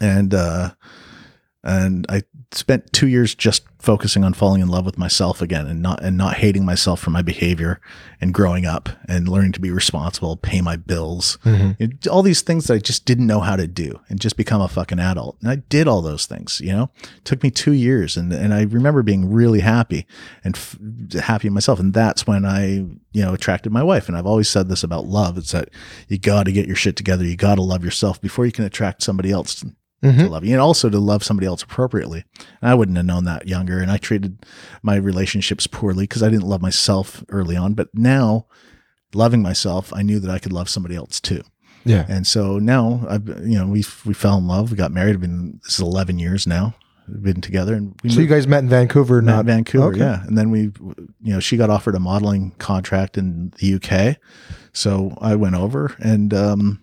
and 0.00 0.34
uh, 0.34 0.72
and 1.64 2.06
I 2.08 2.22
spent 2.54 2.92
two 2.92 3.08
years 3.08 3.34
just 3.34 3.62
focusing 3.78 4.22
on 4.22 4.32
falling 4.32 4.60
in 4.60 4.68
love 4.68 4.86
with 4.86 4.96
myself 4.96 5.42
again 5.42 5.66
and 5.66 5.82
not 5.82 6.02
and 6.04 6.16
not 6.16 6.34
hating 6.34 6.64
myself 6.64 7.00
for 7.00 7.10
my 7.10 7.20
behavior 7.20 7.80
and 8.20 8.32
growing 8.32 8.64
up 8.64 8.88
and 9.08 9.28
learning 9.28 9.50
to 9.52 9.60
be 9.60 9.70
responsible, 9.72 10.36
pay 10.36 10.60
my 10.60 10.76
bills, 10.76 11.38
mm-hmm. 11.44 11.72
It- 11.82 12.06
all 12.06 12.22
these 12.22 12.42
things 12.42 12.66
that 12.66 12.74
I 12.74 12.78
just 12.78 13.04
didn't 13.04 13.26
know 13.26 13.40
how 13.40 13.56
to 13.56 13.66
do 13.66 13.98
and 14.08 14.20
just 14.20 14.36
become 14.36 14.60
a 14.60 14.68
fucking 14.68 15.00
adult. 15.00 15.36
And 15.40 15.50
I 15.50 15.56
did 15.56 15.88
all 15.88 16.00
those 16.00 16.26
things, 16.26 16.60
you 16.60 16.72
know. 16.72 16.90
It 17.02 17.24
took 17.24 17.42
me 17.42 17.50
two 17.50 17.72
years, 17.72 18.16
and 18.16 18.32
and 18.32 18.54
I 18.54 18.62
remember 18.62 19.02
being 19.02 19.32
really 19.32 19.60
happy 19.60 20.06
and 20.44 20.56
f- 20.56 20.78
happy 21.20 21.48
in 21.48 21.54
myself. 21.54 21.80
And 21.80 21.92
that's 21.92 22.26
when 22.26 22.44
I 22.44 22.66
you 23.12 23.22
know 23.22 23.34
attracted 23.34 23.72
my 23.72 23.82
wife. 23.82 24.08
And 24.08 24.16
I've 24.16 24.26
always 24.26 24.48
said 24.48 24.68
this 24.68 24.84
about 24.84 25.06
love: 25.06 25.36
it's 25.38 25.52
that 25.52 25.70
you 26.08 26.18
got 26.18 26.44
to 26.44 26.52
get 26.52 26.66
your 26.66 26.76
shit 26.76 26.96
together. 26.96 27.24
You 27.24 27.36
got 27.36 27.56
to 27.56 27.62
love 27.62 27.84
yourself 27.84 28.20
before 28.20 28.46
you 28.46 28.52
can 28.52 28.64
attract 28.64 29.02
somebody 29.02 29.30
else 29.32 29.64
to 30.02 30.28
love 30.28 30.44
you 30.44 30.52
and 30.52 30.60
also 30.60 30.90
to 30.90 30.98
love 30.98 31.22
somebody 31.22 31.46
else 31.46 31.62
appropriately. 31.62 32.24
And 32.60 32.70
I 32.70 32.74
wouldn't 32.74 32.96
have 32.96 33.06
known 33.06 33.24
that 33.24 33.46
younger. 33.46 33.78
And 33.78 33.90
I 33.90 33.96
treated 33.98 34.44
my 34.82 34.96
relationships 34.96 35.66
poorly 35.66 36.04
because 36.04 36.22
I 36.22 36.28
didn't 36.28 36.46
love 36.48 36.60
myself 36.60 37.22
early 37.28 37.56
on. 37.56 37.74
But 37.74 37.88
now, 37.94 38.46
loving 39.14 39.42
myself, 39.42 39.92
I 39.94 40.02
knew 40.02 40.18
that 40.18 40.30
I 40.30 40.38
could 40.38 40.52
love 40.52 40.68
somebody 40.68 40.96
else 40.96 41.20
too. 41.20 41.42
Yeah. 41.84 42.06
And 42.08 42.26
so 42.26 42.58
now, 42.58 43.04
I've 43.08 43.26
you 43.28 43.58
know 43.58 43.66
we 43.66 43.84
we 44.04 44.14
fell 44.14 44.38
in 44.38 44.46
love. 44.46 44.70
We 44.70 44.76
got 44.76 44.92
married. 44.92 45.14
I've 45.14 45.20
been 45.20 45.60
this 45.64 45.74
is 45.74 45.80
eleven 45.80 46.18
years 46.18 46.46
now. 46.46 46.74
We've 47.08 47.22
been 47.22 47.40
together, 47.40 47.74
and 47.74 47.98
we 48.04 48.10
So 48.10 48.20
you 48.20 48.28
guys 48.28 48.46
met 48.46 48.60
in 48.60 48.68
Vancouver, 48.68 49.20
met 49.20 49.32
not 49.34 49.44
Vancouver, 49.44 49.88
Okay. 49.88 49.98
yeah. 49.98 50.24
And 50.24 50.38
then 50.38 50.50
we, 50.52 50.60
you 51.20 51.32
know, 51.34 51.40
she 51.40 51.56
got 51.56 51.68
offered 51.68 51.96
a 51.96 52.00
modeling 52.00 52.52
contract 52.58 53.18
in 53.18 53.52
the 53.58 53.74
UK, 53.74 54.18
so 54.72 55.18
I 55.20 55.34
went 55.34 55.56
over, 55.56 55.96
and 55.98 56.32
um, 56.32 56.80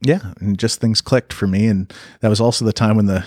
yeah, 0.00 0.20
uh, 0.24 0.34
and 0.40 0.58
just 0.58 0.80
things 0.80 1.00
clicked 1.00 1.32
for 1.32 1.46
me. 1.46 1.66
And 1.66 1.92
that 2.20 2.28
was 2.28 2.40
also 2.40 2.64
the 2.64 2.72
time 2.72 2.96
when 2.96 3.06
the 3.06 3.24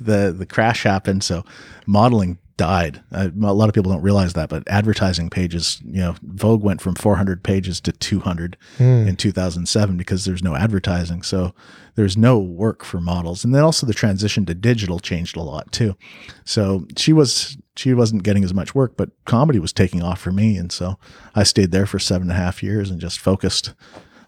the 0.00 0.34
the 0.36 0.46
crash 0.46 0.82
happened. 0.82 1.24
So 1.24 1.44
modeling 1.86 2.38
died. 2.56 3.02
A 3.12 3.30
lot 3.34 3.68
of 3.68 3.74
people 3.74 3.90
don't 3.90 4.02
realize 4.02 4.34
that, 4.34 4.48
but 4.48 4.62
advertising 4.68 5.30
pages, 5.30 5.80
you 5.84 6.00
know, 6.00 6.14
Vogue 6.22 6.62
went 6.62 6.80
from 6.80 6.94
400 6.94 7.42
pages 7.42 7.80
to 7.80 7.92
200 7.92 8.56
hmm. 8.76 8.84
in 8.84 9.16
2007 9.16 9.96
because 9.96 10.24
there's 10.24 10.42
no 10.42 10.54
advertising. 10.54 11.22
So 11.22 11.54
there's 11.94 12.16
no 12.16 12.38
work 12.38 12.84
for 12.84 13.00
models. 13.00 13.44
And 13.44 13.54
then 13.54 13.62
also 13.62 13.86
the 13.86 13.94
transition 13.94 14.44
to 14.46 14.54
digital 14.54 15.00
changed 15.00 15.36
a 15.36 15.42
lot 15.42 15.72
too. 15.72 15.96
So 16.44 16.86
she 16.96 17.12
was 17.12 17.56
she 17.74 17.94
wasn't 17.94 18.22
getting 18.22 18.44
as 18.44 18.52
much 18.52 18.74
work, 18.74 18.96
but 18.96 19.10
comedy 19.24 19.58
was 19.58 19.72
taking 19.72 20.02
off 20.02 20.20
for 20.20 20.30
me, 20.30 20.58
and 20.58 20.70
so 20.70 20.98
I 21.34 21.42
stayed 21.42 21.72
there 21.72 21.86
for 21.86 21.98
seven 21.98 22.30
and 22.30 22.38
a 22.38 22.42
half 22.42 22.62
years 22.62 22.90
and 22.90 23.00
just 23.00 23.18
focused 23.18 23.72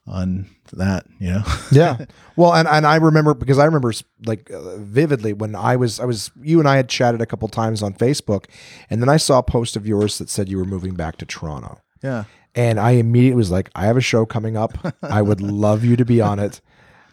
on 0.06 0.46
that. 0.72 1.06
You 1.18 1.32
know, 1.32 1.42
yeah. 1.72 2.04
Well, 2.36 2.54
and, 2.54 2.68
and 2.68 2.86
I 2.86 2.96
remember 2.96 3.34
because 3.34 3.58
I 3.58 3.64
remember 3.64 3.92
like 4.24 4.50
uh, 4.50 4.76
vividly 4.76 5.32
when 5.32 5.54
I 5.54 5.76
was 5.76 6.00
I 6.00 6.04
was 6.04 6.30
you 6.40 6.58
and 6.58 6.68
I 6.68 6.76
had 6.76 6.88
chatted 6.88 7.20
a 7.20 7.26
couple 7.26 7.48
times 7.48 7.82
on 7.82 7.94
Facebook, 7.94 8.46
and 8.90 9.00
then 9.00 9.08
I 9.08 9.16
saw 9.16 9.38
a 9.38 9.42
post 9.42 9.76
of 9.76 9.86
yours 9.86 10.18
that 10.18 10.28
said 10.28 10.48
you 10.48 10.58
were 10.58 10.64
moving 10.64 10.94
back 10.94 11.16
to 11.18 11.26
Toronto, 11.26 11.80
yeah. 12.02 12.24
and 12.54 12.78
I 12.78 12.92
immediately 12.92 13.36
was 13.36 13.50
like, 13.50 13.70
I 13.74 13.86
have 13.86 13.96
a 13.96 14.02
show 14.02 14.26
coming 14.26 14.56
up. 14.56 14.76
I 15.02 15.22
would 15.22 15.40
love 15.40 15.84
you 15.84 15.96
to 15.96 16.04
be 16.04 16.20
on 16.20 16.38
it. 16.38 16.60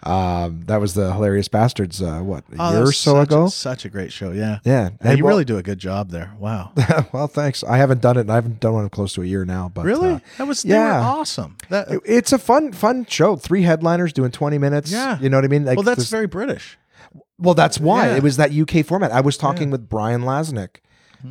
Um, 0.04 0.64
that 0.66 0.82
was 0.82 0.94
the 0.96 1.14
hilarious 1.14 1.48
bastards. 1.48 2.02
Uh, 2.02 2.20
what 2.22 2.44
a 2.52 2.56
Oh, 2.60 2.72
year 2.72 2.82
or 2.84 2.92
so 2.92 3.12
such 3.14 3.18
a- 3.18 3.22
ago? 3.22 3.48
such 3.48 3.86
a 3.86 3.90
great 3.90 4.12
show. 4.12 4.32
Yeah, 4.32 4.60
yeah, 4.64 4.90
And 5.00 5.18
you 5.18 5.24
well- 5.24 5.34
really 5.34 5.46
do 5.46 5.58
a 5.58 5.64
good 5.64 5.78
job 5.80 6.10
there. 6.10 6.34
Wow. 6.40 6.72
well, 7.14 7.28
thanks. 7.28 7.64
I 7.64 7.78
haven't 7.78 8.02
done 8.02 8.18
it. 8.18 8.22
and 8.22 8.32
I 8.32 8.36
haven't 8.36 8.60
done 8.60 8.74
one 8.74 8.84
in 8.84 8.90
close 8.90 9.14
to 9.14 9.22
a 9.22 9.26
year 9.26 9.46
now. 9.46 9.70
But 9.74 9.86
Really? 9.86 10.14
uh, 10.14 10.20
that 10.38 10.48
was 10.48 10.66
yeah. 10.66 11.02
awesome. 11.02 11.58
That, 11.70 11.90
it- 11.92 12.02
it's 12.06 12.34
a 12.34 12.40
fun, 12.40 12.72
fun 12.72 13.06
show. 13.08 13.36
Three 13.36 13.62
headliners 13.64 14.12
doing 14.14 14.32
twenty 14.32 14.58
minutes. 14.58 14.92
Yeah. 14.92 15.20
you 15.20 15.30
know 15.30 15.38
what 15.38 15.46
I 15.46 15.50
mean. 15.50 15.66
Like 15.66 15.78
well, 15.78 15.84
that's 15.84 16.00
this- 16.00 16.10
very 16.10 16.28
British. 16.28 16.78
Well, 17.38 17.54
that's 17.56 17.80
why 17.80 18.08
Yeah. 18.08 18.18
it 18.18 18.24
was 18.24 18.38
that 18.38 18.52
UK 18.54 18.84
format. 18.86 19.12
I 19.12 19.22
was 19.22 19.36
talking 19.38 19.70
with 19.72 19.90
Brian 19.90 20.22
Lasnick. 20.22 20.78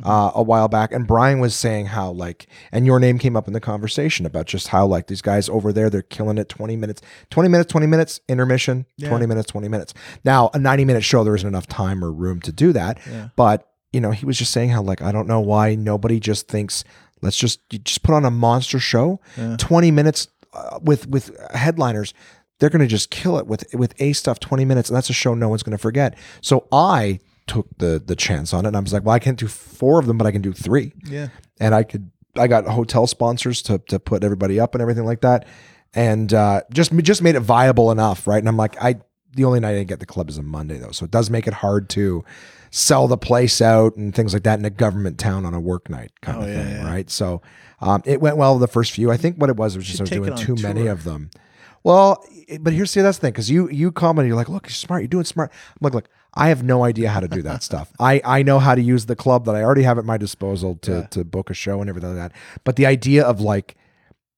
Uh, 0.03 0.31
a 0.35 0.43
while 0.43 0.67
back, 0.67 0.91
and 0.91 1.07
Brian 1.07 1.39
was 1.39 1.55
saying 1.55 1.87
how 1.87 2.11
like, 2.11 2.47
and 2.71 2.85
your 2.85 2.99
name 2.99 3.17
came 3.19 3.35
up 3.35 3.47
in 3.47 3.53
the 3.53 3.59
conversation 3.59 4.25
about 4.25 4.45
just 4.45 4.69
how 4.69 4.85
like 4.85 5.07
these 5.07 5.21
guys 5.21 5.49
over 5.49 5.71
there 5.73 5.89
they're 5.89 6.01
killing 6.01 6.37
it. 6.37 6.49
Twenty 6.49 6.75
minutes, 6.75 7.01
twenty 7.29 7.49
minutes, 7.49 7.71
twenty 7.71 7.87
minutes 7.87 8.19
intermission, 8.27 8.85
twenty 9.09 9.25
minutes, 9.25 9.51
twenty 9.51 9.67
minutes. 9.67 9.93
Now 10.23 10.49
a 10.53 10.59
ninety 10.59 10.85
minute 10.85 11.03
show 11.03 11.23
there 11.23 11.35
isn't 11.35 11.47
enough 11.47 11.67
time 11.67 12.03
or 12.03 12.11
room 12.11 12.41
to 12.41 12.51
do 12.51 12.73
that, 12.73 12.99
but 13.35 13.67
you 13.93 14.01
know 14.01 14.11
he 14.11 14.25
was 14.25 14.37
just 14.37 14.51
saying 14.51 14.69
how 14.69 14.81
like 14.81 15.01
I 15.01 15.11
don't 15.11 15.27
know 15.27 15.39
why 15.39 15.75
nobody 15.75 16.19
just 16.19 16.47
thinks 16.47 16.83
let's 17.21 17.37
just 17.37 17.59
you 17.71 17.79
just 17.79 18.03
put 18.03 18.13
on 18.15 18.25
a 18.25 18.31
monster 18.31 18.79
show, 18.79 19.19
twenty 19.57 19.91
minutes 19.91 20.27
uh, 20.53 20.79
with 20.81 21.07
with 21.07 21.35
headliners 21.53 22.13
they're 22.59 22.69
going 22.69 22.79
to 22.79 22.87
just 22.87 23.09
kill 23.09 23.39
it 23.39 23.47
with 23.47 23.65
with 23.73 23.93
a 23.99 24.13
stuff 24.13 24.39
20 24.39 24.65
minutes 24.65 24.87
and 24.87 24.95
that's 24.95 25.09
a 25.09 25.13
show 25.13 25.33
no 25.33 25.49
one's 25.49 25.63
going 25.63 25.71
to 25.71 25.81
forget. 25.81 26.15
So 26.41 26.67
i 26.71 27.19
took 27.51 27.67
the 27.77 28.01
the 28.11 28.15
chance 28.15 28.53
on 28.53 28.65
it. 28.65 28.69
And 28.69 28.77
i 28.77 28.79
was 28.79 28.93
like 28.93 29.03
well 29.05 29.15
i 29.15 29.19
can't 29.19 29.39
do 29.39 29.47
four 29.47 29.99
of 29.99 30.05
them 30.07 30.17
but 30.17 30.25
i 30.27 30.31
can 30.31 30.41
do 30.41 30.53
three. 30.53 30.93
Yeah. 31.05 31.27
and 31.59 31.73
i 31.75 31.83
could 31.83 32.09
i 32.37 32.47
got 32.47 32.65
hotel 32.65 33.05
sponsors 33.07 33.61
to 33.63 33.79
to 33.89 33.99
put 33.99 34.23
everybody 34.23 34.59
up 34.59 34.73
and 34.75 34.81
everything 34.81 35.05
like 35.05 35.21
that. 35.21 35.45
And 35.93 36.33
uh 36.33 36.61
just 36.71 36.91
just 37.11 37.21
made 37.21 37.35
it 37.35 37.41
viable 37.41 37.91
enough 37.91 38.25
right? 38.27 38.39
And 38.39 38.47
i'm 38.47 38.57
like 38.65 38.75
i 38.81 38.95
the 39.35 39.45
only 39.45 39.59
night 39.59 39.71
i 39.71 39.77
didn't 39.79 39.89
get 39.89 39.99
the 39.99 40.05
club 40.05 40.29
is 40.29 40.37
a 40.37 40.43
monday 40.43 40.77
though. 40.77 40.91
So 40.91 41.05
it 41.05 41.11
does 41.11 41.29
make 41.29 41.45
it 41.47 41.53
hard 41.53 41.89
to 41.91 42.23
sell 42.73 43.07
the 43.09 43.17
place 43.17 43.61
out 43.61 43.97
and 43.97 44.15
things 44.15 44.33
like 44.33 44.43
that 44.43 44.57
in 44.59 44.63
a 44.65 44.69
government 44.69 45.17
town 45.19 45.45
on 45.45 45.53
a 45.53 45.59
work 45.59 45.89
night 45.89 46.11
kind 46.21 46.37
Oh, 46.37 46.41
of 46.43 46.47
yeah, 46.49 46.63
thing 46.63 46.71
yeah. 46.71 46.85
right? 46.93 47.09
So 47.09 47.41
um, 47.81 48.01
it 48.05 48.21
went 48.21 48.37
well 48.37 48.57
the 48.59 48.67
first 48.77 48.91
few. 48.93 49.11
I 49.11 49.17
think 49.17 49.35
what 49.35 49.49
it 49.49 49.57
was 49.57 49.75
was 49.75 49.85
just 49.85 49.99
I 49.99 50.03
was 50.03 50.09
doing 50.11 50.35
too 50.37 50.55
many 50.55 50.87
of 50.87 51.03
them. 51.03 51.31
Well, 51.83 52.23
but 52.61 52.71
here's 52.73 52.91
see 52.91 53.01
that's 53.01 53.17
the 53.17 53.21
thing 53.27 53.33
because 53.33 53.49
you 53.49 53.67
you 53.69 53.91
comment 53.91 54.27
you're 54.27 54.37
like, 54.37 54.49
look, 54.49 54.67
you're 54.67 54.73
smart, 54.85 55.01
you're 55.01 55.07
doing 55.09 55.25
smart. 55.25 55.51
I'm 55.51 55.77
like, 55.81 55.93
look, 55.93 56.07
I 56.33 56.49
have 56.49 56.63
no 56.63 56.83
idea 56.83 57.09
how 57.09 57.19
to 57.19 57.27
do 57.27 57.41
that 57.41 57.63
stuff. 57.63 57.91
I 57.99 58.21
I 58.23 58.43
know 58.43 58.59
how 58.59 58.75
to 58.75 58.81
use 58.81 59.05
the 59.05 59.15
club 59.15 59.45
that 59.45 59.55
I 59.55 59.63
already 59.63 59.83
have 59.83 59.97
at 59.97 60.05
my 60.05 60.17
disposal 60.17 60.75
to 60.83 61.07
to 61.11 61.23
book 61.23 61.49
a 61.49 61.53
show 61.53 61.81
and 61.81 61.89
everything 61.89 62.15
like 62.15 62.31
that. 62.31 62.37
But 62.63 62.75
the 62.75 62.85
idea 62.85 63.23
of 63.23 63.41
like 63.41 63.75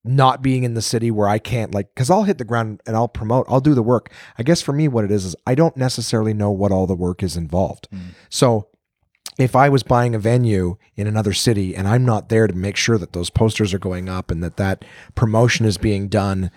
not 0.06 0.42
being 0.42 0.64
in 0.64 0.74
the 0.74 0.82
city 0.82 1.10
where 1.12 1.28
I 1.28 1.40
can't 1.40 1.74
like 1.74 1.94
because 1.94 2.10
I'll 2.10 2.24
hit 2.24 2.38
the 2.38 2.44
ground 2.44 2.82
and 2.86 2.96
I'll 2.96 3.08
promote, 3.08 3.46
I'll 3.48 3.62
do 3.62 3.74
the 3.74 3.84
work. 3.84 4.12
I 4.38 4.44
guess 4.44 4.62
for 4.62 4.74
me, 4.74 4.88
what 4.88 5.06
it 5.06 5.12
is 5.12 5.24
is 5.26 5.36
I 5.48 5.56
don't 5.56 5.78
necessarily 5.78 6.34
know 6.34 6.52
what 6.52 6.72
all 6.72 6.88
the 6.88 6.96
work 6.96 7.24
is 7.24 7.38
involved. 7.38 7.88
Mm. 7.94 8.16
So 8.30 8.68
if 9.38 9.56
I 9.56 9.70
was 9.70 9.82
buying 9.82 10.14
a 10.14 10.20
venue 10.20 10.78
in 10.96 11.08
another 11.08 11.34
city 11.34 11.76
and 11.76 11.88
I'm 11.88 12.06
not 12.06 12.30
there 12.30 12.48
to 12.48 12.54
make 12.54 12.76
sure 12.76 12.98
that 12.98 13.14
those 13.14 13.30
posters 13.30 13.74
are 13.74 13.80
going 13.80 14.10
up 14.10 14.30
and 14.30 14.44
that 14.44 14.58
that 14.58 14.84
promotion 15.16 15.66
is 15.66 15.78
being 15.78 16.10
done, 16.10 16.52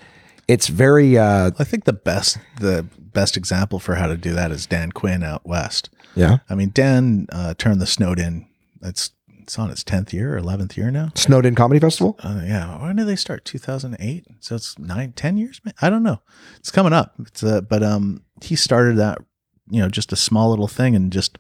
it's 0.49 0.69
very 0.69 1.19
uh 1.19 1.51
I 1.59 1.65
think 1.65 1.85
the 1.85 1.93
best 1.93 2.39
the 2.61 2.87
best 2.99 3.37
example 3.37 3.79
for 3.79 3.95
how 3.97 4.07
to 4.07 4.17
do 4.17 4.33
that 4.35 4.51
is 4.51 4.67
Dan 4.67 4.93
Quinn 4.93 5.23
out 5.23 5.47
west. 5.47 5.91
yeah. 6.15 6.39
I 6.49 6.55
mean, 6.55 6.71
Dan 6.73 7.27
uh, 7.33 7.55
turned 7.57 7.81
the 7.81 7.87
Snowed 7.87 8.19
In. 8.19 8.47
It's 8.83 9.11
it's 9.41 9.59
on 9.59 9.71
its 9.71 9.85
tenth 9.85 10.13
year 10.13 10.35
or 10.35 10.39
eleventh 10.39 10.77
year 10.77 10.91
now. 10.91 11.13
Snowed 11.15 11.47
In 11.47 11.55
Comedy 11.55 11.79
Festival? 11.81 12.19
Uh, 12.23 12.43
yeah, 12.45 12.83
when 12.83 12.97
did 12.97 13.07
they 13.07 13.17
start? 13.17 13.45
Two 13.45 13.59
thousand 13.59 13.97
eight. 14.01 14.27
So 14.41 14.55
it's 14.57 14.79
nine, 14.79 15.13
ten 15.13 15.37
years. 15.37 15.61
I 15.81 15.89
don't 15.89 16.03
know. 16.03 16.21
It's 16.59 16.71
coming 16.71 16.93
up. 16.93 17.15
It's 17.21 17.43
uh, 17.43 17.61
but 17.61 17.83
um, 17.83 18.23
he 18.43 18.57
started 18.57 18.97
that. 18.99 19.19
You 19.69 19.81
know, 19.83 19.89
just 19.89 20.13
a 20.13 20.17
small 20.17 20.51
little 20.51 20.69
thing, 20.69 20.95
and 20.95 21.13
just 21.13 21.39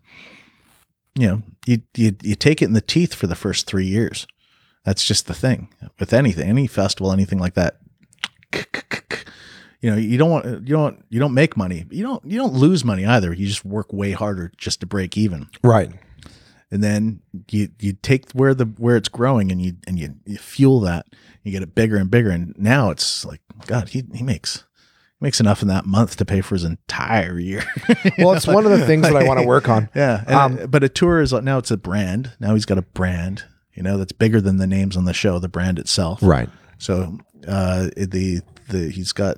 you 1.15 1.27
know, 1.27 1.43
you 1.67 1.83
you 1.97 2.17
you 2.23 2.35
take 2.35 2.63
it 2.63 2.67
in 2.67 2.75
the 2.75 2.81
teeth 2.81 3.15
for 3.15 3.27
the 3.27 3.37
first 3.37 3.67
three 3.67 3.87
years. 3.87 4.27
That's 4.85 5.05
just 5.05 5.27
the 5.27 5.35
thing 5.35 5.69
with 5.99 6.13
anything, 6.13 6.49
any 6.49 6.67
festival, 6.67 7.13
anything 7.13 7.39
like 7.39 7.55
that. 7.55 7.79
You 9.83 9.91
know, 9.91 9.97
you 9.97 10.17
don't 10.19 10.31
want 10.31 10.47
you 10.47 10.75
don't 10.75 11.05
you 11.11 11.21
don't 11.21 11.35
make 11.35 11.57
money. 11.57 11.85
You 11.91 12.03
don't 12.03 12.25
you 12.25 12.39
don't 12.39 12.55
lose 12.55 12.85
money 12.85 13.05
either. 13.05 13.33
You 13.33 13.47
just 13.47 13.65
work 13.65 13.93
way 13.93 14.13
harder 14.13 14.51
just 14.57 14.81
to 14.81 14.87
break 14.87 15.17
even 15.17 15.49
Right. 15.63 15.91
and 16.71 16.83
then 16.83 17.21
you 17.51 17.69
you 17.79 17.93
take 17.93 18.31
where 18.33 18.55
the 18.55 18.65
where 18.65 18.97
it's 18.97 19.09
growing 19.09 19.53
and 19.53 19.61
you 19.63 19.75
and 19.87 19.99
you, 19.99 20.15
you 20.25 20.39
fuel 20.39 20.81
that 20.81 21.07
you 21.45 21.53
get 21.53 21.63
it 21.63 21.75
bigger 21.75 21.97
and 21.97 22.11
bigger 22.11 22.31
and 22.31 22.55
now 22.59 22.91
it's 22.91 23.25
like 23.25 23.41
god 23.67 23.91
he, 23.91 24.03
he 24.15 24.23
makes 24.25 24.65
he 25.19 25.25
makes 25.25 25.39
enough 25.41 25.63
in 25.63 25.69
that 25.69 25.87
month 25.87 26.17
to 26.17 26.25
pay 26.25 26.41
for 26.41 26.55
his 26.57 26.65
entire 26.65 27.39
year 27.39 27.63
Well, 28.19 28.33
it's 28.33 28.47
one 28.49 28.65
of 28.67 28.73
the 28.73 28.85
things 28.87 29.03
that 29.03 29.15
I 29.17 29.25
want 29.25 29.39
to 29.41 29.47
work 29.47 29.69
on. 29.69 29.89
yeah 29.95 30.25
Um, 30.27 30.59
it- 30.59 30.71
but 30.71 30.83
a 30.83 30.89
tour 30.89 31.21
is 31.21 31.33
like 31.33 31.45
now 31.45 31.59
it's 31.59 31.71
a 31.71 31.77
brand 31.77 32.33
now 32.41 32.55
he's 32.55 32.67
got 32.67 32.79
a 32.79 32.83
brand 32.83 33.45
you 33.75 33.83
know 33.83 33.97
that's 33.99 34.13
bigger 34.13 34.41
than 34.41 34.57
the 34.57 34.67
names 34.67 34.97
on 34.97 35.05
the 35.05 35.15
show 35.15 35.39
the 35.39 35.49
brand 35.49 35.79
itself 35.79 36.19
Right. 36.23 36.49
so 36.79 37.19
uh 37.47 37.91
the 37.97 38.41
the 38.69 38.91
he's 38.91 39.13
got 39.13 39.37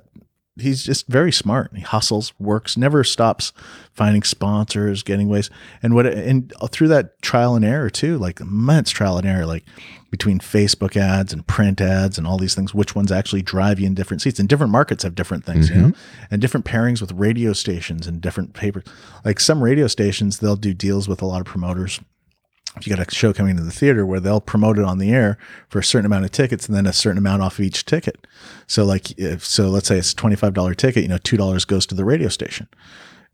he's 0.61 0.83
just 0.83 1.07
very 1.07 1.31
smart. 1.31 1.71
He 1.75 1.81
hustles, 1.81 2.33
works, 2.39 2.77
never 2.77 3.03
stops 3.03 3.51
finding 3.93 4.23
sponsors, 4.23 5.03
getting 5.03 5.27
ways. 5.27 5.49
And 5.83 5.93
what 5.93 6.05
and 6.05 6.53
through 6.69 6.89
that 6.89 7.21
trial 7.21 7.55
and 7.55 7.65
error 7.65 7.89
too, 7.89 8.17
like 8.17 8.39
immense 8.39 8.91
trial 8.91 9.17
and 9.17 9.27
error, 9.27 9.45
like 9.45 9.63
between 10.11 10.39
Facebook 10.39 10.97
ads 10.97 11.33
and 11.33 11.45
print 11.45 11.81
ads 11.81 12.17
and 12.17 12.25
all 12.25 12.37
these 12.37 12.55
things, 12.55 12.73
which 12.73 12.95
ones 12.95 13.11
actually 13.11 13.41
drive 13.41 13.79
you 13.79 13.87
in 13.87 13.93
different 13.93 14.21
seats. 14.21 14.39
And 14.39 14.49
different 14.49 14.71
markets 14.71 15.03
have 15.03 15.15
different 15.15 15.45
things, 15.45 15.69
you 15.69 15.75
know, 15.75 15.87
mm-hmm. 15.89 16.25
and 16.31 16.41
different 16.41 16.65
pairings 16.65 17.01
with 17.01 17.11
radio 17.11 17.53
stations 17.53 18.07
and 18.07 18.21
different 18.21 18.53
papers. 18.53 18.85
Like 19.23 19.39
some 19.39 19.63
radio 19.63 19.87
stations, 19.87 20.39
they'll 20.39 20.55
do 20.55 20.73
deals 20.73 21.07
with 21.07 21.21
a 21.21 21.25
lot 21.25 21.41
of 21.41 21.45
promoters 21.45 21.99
you 22.85 22.95
got 22.95 23.05
a 23.05 23.13
show 23.13 23.33
coming 23.33 23.55
to 23.57 23.63
the 23.63 23.71
theater 23.71 24.05
where 24.05 24.19
they'll 24.19 24.41
promote 24.41 24.77
it 24.77 24.85
on 24.85 24.97
the 24.97 25.11
air 25.11 25.37
for 25.69 25.79
a 25.79 25.83
certain 25.83 26.05
amount 26.05 26.25
of 26.25 26.31
tickets 26.31 26.67
and 26.67 26.75
then 26.75 26.85
a 26.85 26.93
certain 26.93 27.17
amount 27.17 27.41
off 27.41 27.59
of 27.59 27.65
each 27.65 27.85
ticket. 27.85 28.25
So 28.67 28.85
like 28.85 29.17
if 29.17 29.45
so 29.45 29.69
let's 29.69 29.87
say 29.87 29.97
it's 29.97 30.13
a 30.13 30.15
$25 30.15 30.75
ticket, 30.75 31.03
you 31.03 31.09
know, 31.09 31.17
$2 31.17 31.67
goes 31.67 31.85
to 31.87 31.95
the 31.95 32.05
radio 32.05 32.29
station. 32.29 32.67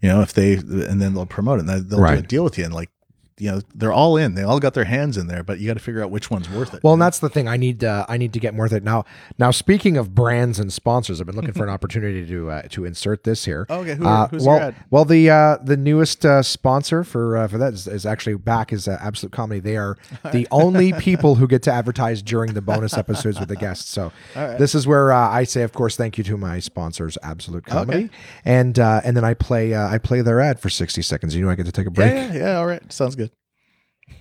You 0.02 0.10
know, 0.10 0.22
if 0.22 0.34
they 0.34 0.54
and 0.56 1.02
then 1.02 1.14
they'll 1.14 1.26
promote 1.26 1.60
it 1.60 1.68
and 1.68 1.90
they'll 1.90 2.00
do 2.00 2.20
a 2.20 2.22
deal 2.22 2.44
with 2.44 2.58
you 2.58 2.66
and 2.66 2.74
like 2.74 2.90
you 3.38 3.52
know 3.52 3.62
they're 3.74 3.92
all 3.92 4.16
in. 4.16 4.36
They 4.36 4.44
all 4.44 4.60
got 4.60 4.74
their 4.76 4.86
hands 4.86 5.18
in 5.18 5.28
there, 5.28 5.44
but 5.44 5.60
you 5.60 5.68
got 5.68 5.74
to 5.74 5.80
figure 5.84 6.02
out 6.02 6.10
which 6.10 6.32
one's 6.32 6.50
worth 6.50 6.74
it. 6.74 6.84
Well, 6.84 6.94
and 6.94 7.02
that's 7.02 7.20
the 7.20 7.28
thing. 7.30 7.48
I 7.50 7.58
need 7.58 7.84
uh, 7.84 8.06
I 8.08 8.16
need 8.18 8.32
to 8.34 8.40
get 8.40 8.54
more 8.54 8.66
of 8.66 8.72
it 8.74 8.84
now. 8.84 9.04
Now, 9.38 9.52
speaking 9.52 9.98
of 9.98 10.16
brands 10.16 10.58
and 10.60 10.72
sponsors, 10.72 11.20
I've 11.20 11.28
been 11.28 11.36
looking 11.36 11.54
for 11.54 11.64
an 11.64 11.70
opportunity 11.78 12.26
to 12.28 12.50
uh, 12.50 12.62
to 12.70 12.86
insert 12.86 13.24
this 13.26 13.44
here. 13.46 13.66
Okay, 13.70 13.96
who- 13.96 14.06
Uh, 14.08 14.28
who's 14.30 14.46
well, 14.46 14.56
your 14.58 14.66
ad? 14.68 14.76
well, 14.90 15.04
the 15.06 15.30
uh, 15.30 15.58
the 15.64 15.76
newest 15.76 16.26
uh, 16.26 16.42
sponsor 16.44 17.04
for 17.04 17.36
uh, 17.38 17.48
for 17.50 17.58
that 17.58 17.74
is, 17.74 17.88
is 17.88 18.06
actually 18.06 18.36
back 18.36 18.72
is 18.72 18.88
uh, 18.88 18.98
Absolute 19.02 19.34
Comedy. 19.34 19.60
They 19.60 19.76
are 19.76 19.98
the 20.32 20.48
only 20.52 20.94
people 21.00 21.36
who 21.36 21.48
get 21.48 21.62
to 21.64 21.72
advertise 21.74 22.22
during 22.22 22.54
the 22.54 22.62
bonus 22.62 22.98
episodes 22.98 23.38
with 23.40 23.50
the 23.50 23.56
guests. 23.58 23.90
So 23.90 24.12
this 24.34 24.74
is 24.76 24.88
where 24.88 25.12
uh, 25.12 25.30
I 25.30 25.44
say, 25.44 25.64
of 25.64 25.74
course, 25.74 25.96
thank 25.98 26.18
you 26.18 26.24
to 26.24 26.38
my 26.38 26.60
sponsors, 26.60 27.18
Absolute 27.22 27.66
Comedy, 27.66 28.10
and 28.46 28.80
uh, 28.80 29.02
and 29.04 29.18
then 29.18 29.26
I 29.26 29.34
play 29.34 29.74
uh, 29.74 29.88
I 29.90 29.98
play 29.98 30.22
their 30.22 30.40
ad 30.40 30.60
for 30.62 30.70
sixty 30.70 31.02
seconds. 31.02 31.36
You 31.36 31.44
know, 31.44 31.50
I 31.52 31.56
get 31.56 31.66
to 31.66 31.72
take 31.74 31.88
a 31.88 31.92
break. 31.92 32.14
yeah, 32.14 32.28
yeah, 32.28 32.40
yeah. 32.40 32.58
All 32.60 32.66
right, 32.66 32.82
sounds 32.94 33.16
good. 33.16 33.25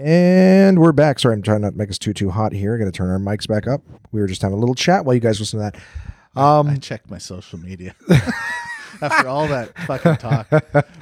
And 0.00 0.78
we're 0.78 0.92
back. 0.92 1.18
Sorry, 1.18 1.34
I'm 1.34 1.42
trying 1.42 1.62
not 1.62 1.70
to 1.70 1.76
make 1.76 1.90
us 1.90 1.98
too 1.98 2.12
too 2.12 2.30
hot 2.30 2.52
here. 2.52 2.72
I 2.76 2.78
got 2.78 2.84
to 2.84 2.92
turn 2.92 3.10
our 3.10 3.18
mics 3.18 3.48
back 3.48 3.66
up. 3.66 3.82
We 4.12 4.20
were 4.20 4.28
just 4.28 4.42
having 4.42 4.56
a 4.56 4.60
little 4.60 4.76
chat 4.76 5.04
while 5.04 5.12
you 5.14 5.20
guys 5.20 5.40
listen 5.40 5.58
to 5.58 5.72
that. 5.72 5.82
I 6.36 6.58
Um, 6.60 6.78
checked 6.78 7.10
my 7.10 7.18
social 7.18 7.58
media 7.58 7.96
after 9.02 9.26
all 9.26 9.48
that 9.48 9.76
fucking 9.88 10.18
talk. 10.18 10.46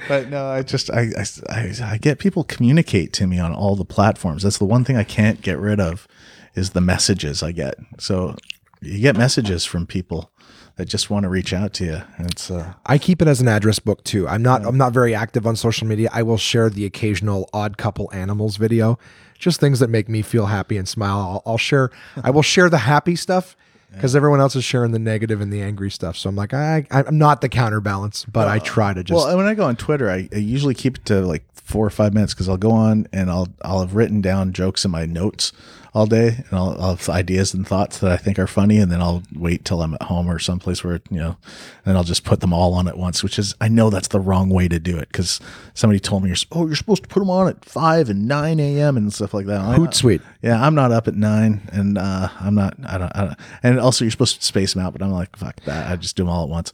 But 0.07 0.29
no, 0.29 0.47
I 0.47 0.63
just 0.63 0.89
I, 0.89 1.09
I 1.15 1.25
I 1.47 1.73
I 1.93 1.97
get 1.99 2.17
people 2.17 2.43
communicate 2.43 3.13
to 3.13 3.27
me 3.27 3.37
on 3.37 3.53
all 3.53 3.75
the 3.75 3.85
platforms. 3.85 4.41
That's 4.41 4.57
the 4.57 4.65
one 4.65 4.83
thing 4.83 4.97
I 4.97 5.03
can't 5.03 5.43
get 5.43 5.59
rid 5.59 5.79
of 5.79 6.07
is 6.55 6.71
the 6.71 6.81
messages 6.81 7.43
I 7.43 7.51
get. 7.51 7.75
So 7.99 8.35
you 8.81 8.99
get 8.99 9.15
messages 9.15 9.63
from 9.63 9.85
people 9.85 10.31
that 10.77 10.85
just 10.85 11.09
want 11.09 11.23
to 11.23 11.29
reach 11.29 11.53
out 11.53 11.73
to 11.73 11.85
you. 11.85 12.01
It's 12.19 12.49
uh 12.49 12.73
I 12.85 12.97
keep 12.97 13.21
it 13.21 13.27
as 13.27 13.41
an 13.41 13.47
address 13.47 13.79
book 13.79 14.03
too. 14.03 14.27
I'm 14.27 14.41
not 14.41 14.65
I'm 14.65 14.77
not 14.77 14.93
very 14.93 15.13
active 15.13 15.45
on 15.45 15.55
social 15.55 15.87
media. 15.87 16.09
I 16.13 16.23
will 16.23 16.37
share 16.37 16.69
the 16.69 16.85
occasional 16.85 17.49
odd 17.53 17.77
couple 17.77 18.09
animals 18.13 18.57
video, 18.57 18.97
just 19.37 19.59
things 19.59 19.79
that 19.79 19.89
make 19.89 20.07
me 20.07 20.21
feel 20.21 20.45
happy 20.45 20.77
and 20.77 20.87
smile. 20.87 21.17
I'll, 21.17 21.51
I'll 21.53 21.57
share 21.57 21.89
I 22.23 22.29
will 22.29 22.43
share 22.43 22.69
the 22.69 22.79
happy 22.79 23.15
stuff 23.15 23.57
because 23.91 24.15
everyone 24.15 24.39
else 24.39 24.55
is 24.55 24.63
sharing 24.63 24.91
the 24.91 24.99
negative 24.99 25.41
and 25.41 25.51
the 25.51 25.61
angry 25.61 25.89
stuff. 25.89 26.15
So 26.15 26.29
I'm 26.29 26.35
like 26.35 26.53
I 26.53 26.85
I'm 26.91 27.17
not 27.17 27.41
the 27.41 27.49
counterbalance, 27.49 28.25
but 28.25 28.47
I 28.47 28.59
try 28.59 28.93
to 28.93 29.03
just 29.03 29.17
well, 29.17 29.35
when 29.35 29.47
I 29.47 29.55
go 29.55 29.65
on 29.65 29.75
Twitter, 29.75 30.09
I, 30.09 30.29
I 30.31 30.37
usually 30.37 30.75
keep 30.75 30.97
it 30.97 31.05
to 31.05 31.21
like 31.21 31.43
four 31.53 31.85
or 31.85 31.89
five 31.89 32.13
minutes 32.13 32.33
because 32.33 32.47
I'll 32.47 32.57
go 32.57 32.71
on 32.71 33.07
and 33.11 33.31
I'll 33.31 33.47
I'll 33.63 33.79
have 33.79 33.95
written 33.95 34.21
down 34.21 34.53
jokes 34.53 34.85
in 34.85 34.91
my 34.91 35.05
notes 35.05 35.51
all 35.97 36.05
day, 36.05 36.27
and 36.27 36.53
I'll, 36.53 36.77
I'll 36.79 36.95
have 36.95 37.09
ideas 37.09 37.53
and 37.53 37.67
thoughts 37.67 37.97
that 37.99 38.11
I 38.11 38.17
think 38.17 38.37
are 38.37 38.45
funny, 38.45 38.77
and 38.77 38.91
then 38.91 39.01
I'll 39.01 39.23
wait 39.33 39.65
till 39.65 39.81
I'm 39.81 39.95
at 39.95 40.03
home 40.03 40.29
or 40.29 40.37
someplace 40.37 40.83
where 40.83 41.01
you 41.09 41.17
know, 41.17 41.37
and 41.85 41.97
I'll 41.97 42.03
just 42.03 42.23
put 42.23 42.39
them 42.39 42.53
all 42.53 42.75
on 42.75 42.87
at 42.87 42.97
once. 42.97 43.23
Which 43.23 43.39
is 43.39 43.55
I 43.59 43.67
know 43.67 43.89
that's 43.89 44.09
the 44.09 44.19
wrong 44.19 44.49
way 44.49 44.67
to 44.67 44.79
do 44.79 44.97
it 44.97 45.09
because 45.09 45.39
somebody 45.73 45.99
told 45.99 46.23
me 46.23 46.29
you're 46.29 46.37
oh 46.51 46.67
you're 46.67 46.75
supposed 46.75 47.03
to 47.03 47.09
put 47.09 47.19
them 47.19 47.31
on 47.31 47.47
at 47.47 47.65
five 47.65 48.09
and 48.09 48.27
nine 48.27 48.59
a.m. 48.59 48.95
and 48.95 49.11
stuff 49.11 49.33
like 49.33 49.47
that. 49.47 49.59
I'm 49.59 49.79
Hootsuite. 49.79 50.21
Yeah, 50.41 50.63
I'm 50.63 50.75
not 50.75 50.91
up 50.91 51.07
at 51.07 51.15
nine, 51.15 51.67
and 51.71 51.97
uh, 51.97 52.29
I'm 52.39 52.53
not. 52.53 52.75
I 52.85 52.97
don't, 52.99 53.11
I 53.15 53.25
don't. 53.25 53.39
And 53.63 53.79
also, 53.79 54.05
you're 54.05 54.11
supposed 54.11 54.39
to 54.39 54.45
space 54.45 54.73
them 54.73 54.83
out, 54.85 54.93
but 54.93 55.01
I'm 55.01 55.11
like, 55.11 55.35
fuck 55.35 55.59
that. 55.61 55.89
I 55.91 55.95
just 55.95 56.15
do 56.15 56.23
them 56.23 56.29
all 56.29 56.43
at 56.43 56.49
once. 56.49 56.73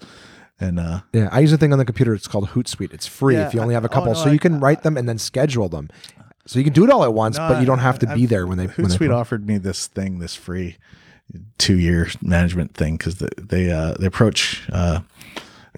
And 0.60 0.80
uh, 0.80 1.02
Yeah, 1.12 1.30
I 1.32 1.40
use 1.40 1.52
a 1.52 1.58
thing 1.58 1.74
on 1.74 1.80
the 1.80 1.86
computer. 1.86 2.14
It's 2.14 2.28
called 2.28 2.50
Hootsuite. 2.50 2.94
It's 2.94 3.08
free 3.08 3.36
Yeah, 3.36 3.48
if 3.48 3.54
you 3.54 3.60
only 3.60 3.74
have 3.74 3.84
a 3.84 3.90
oh, 3.90 3.94
couple, 3.94 4.14
no, 4.14 4.20
so 4.20 4.30
I- 4.30 4.34
you 4.34 4.40
can 4.40 4.60
write 4.60 4.84
them 4.84 4.98
and 4.98 5.10
then 5.10 5.18
schedule 5.18 5.68
them. 5.68 5.90
So 6.46 6.60
you 6.60 6.66
can 6.66 6.74
do 6.74 6.84
it 6.84 6.90
all 6.90 7.04
at 7.04 7.14
once, 7.14 7.38
but 7.38 7.60
you 7.60 7.66
don't 7.66 7.80
have 7.80 8.00
to 8.00 8.14
be 8.14 8.26
there 8.26 8.46
when 8.46 8.58
they. 8.58 8.66
When 8.68 8.90
they 8.90 9.08
offered 9.08 9.48
me 9.48 9.58
this 9.58 9.88
thing, 9.88 10.20
this 10.20 10.36
free 10.36 10.78
two 11.58 11.78
year 11.80 12.10
management 12.22 12.74
thing 12.76 12.98
because 12.98 13.20
they 13.20 13.30
they, 13.38 13.72
uh, 13.72 13.94
they 14.00 14.08
approach. 14.08 14.64
Uh, 14.72 15.02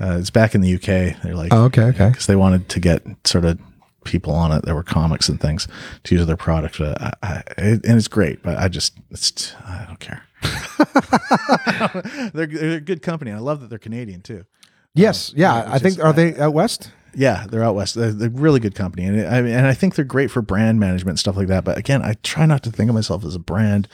uh, 0.01 0.17
it's 0.19 0.29
back 0.29 0.55
in 0.55 0.61
the 0.61 0.75
UK. 0.75 1.21
They're 1.23 1.35
like, 1.35 1.53
Oh, 1.53 1.65
okay, 1.65 1.83
okay. 1.83 2.09
because 2.09 2.25
they 2.27 2.35
wanted 2.35 2.67
to 2.69 2.79
get 2.79 3.03
sort 3.23 3.45
of 3.45 3.59
people 4.03 4.33
on 4.33 4.51
it 4.51 4.63
There 4.63 4.75
were 4.75 4.83
comics 4.83 5.27
and 5.29 5.39
things 5.41 5.67
to 6.03 6.15
use 6.15 6.25
their 6.25 6.37
product. 6.37 6.77
But 6.79 7.01
I, 7.01 7.13
I, 7.23 7.43
it, 7.57 7.85
and 7.85 7.97
it's 7.97 8.07
great, 8.07 8.41
but 8.43 8.57
I 8.57 8.67
just 8.67 8.97
it's 9.11 9.53
I 9.65 9.85
don't 9.87 9.99
care. 9.99 10.23
they're, 12.33 12.47
they're 12.47 12.77
a 12.77 12.81
good 12.81 13.01
company. 13.01 13.31
I 13.31 13.39
love 13.39 13.61
that 13.61 13.69
they're 13.69 13.79
Canadian 13.79 14.21
too. 14.21 14.45
Yes, 14.93 15.33
yeah. 15.35 15.65
I 15.67 15.79
think 15.79 15.95
just- 15.95 15.99
are 15.99 16.13
they 16.13 16.35
out 16.37 16.53
west? 16.53 16.91
Yeah, 17.15 17.45
they're 17.49 17.63
out 17.63 17.75
west. 17.75 17.95
They're, 17.95 18.11
they're 18.11 18.27
a 18.27 18.31
really 18.31 18.59
good 18.59 18.75
company, 18.75 19.05
and 19.05 19.27
I 19.27 19.41
mean, 19.41 19.53
and 19.53 19.65
I 19.67 19.73
think 19.73 19.95
they're 19.95 20.05
great 20.05 20.31
for 20.31 20.41
brand 20.41 20.79
management 20.79 21.13
and 21.13 21.19
stuff 21.19 21.37
like 21.37 21.47
that. 21.47 21.63
But 21.63 21.77
again, 21.77 22.01
I 22.01 22.15
try 22.23 22.45
not 22.45 22.63
to 22.63 22.71
think 22.71 22.89
of 22.89 22.95
myself 22.95 23.23
as 23.25 23.35
a 23.35 23.39
brand, 23.39 23.87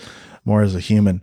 more 0.45 0.61
as 0.61 0.75
a 0.75 0.79
human. 0.79 1.21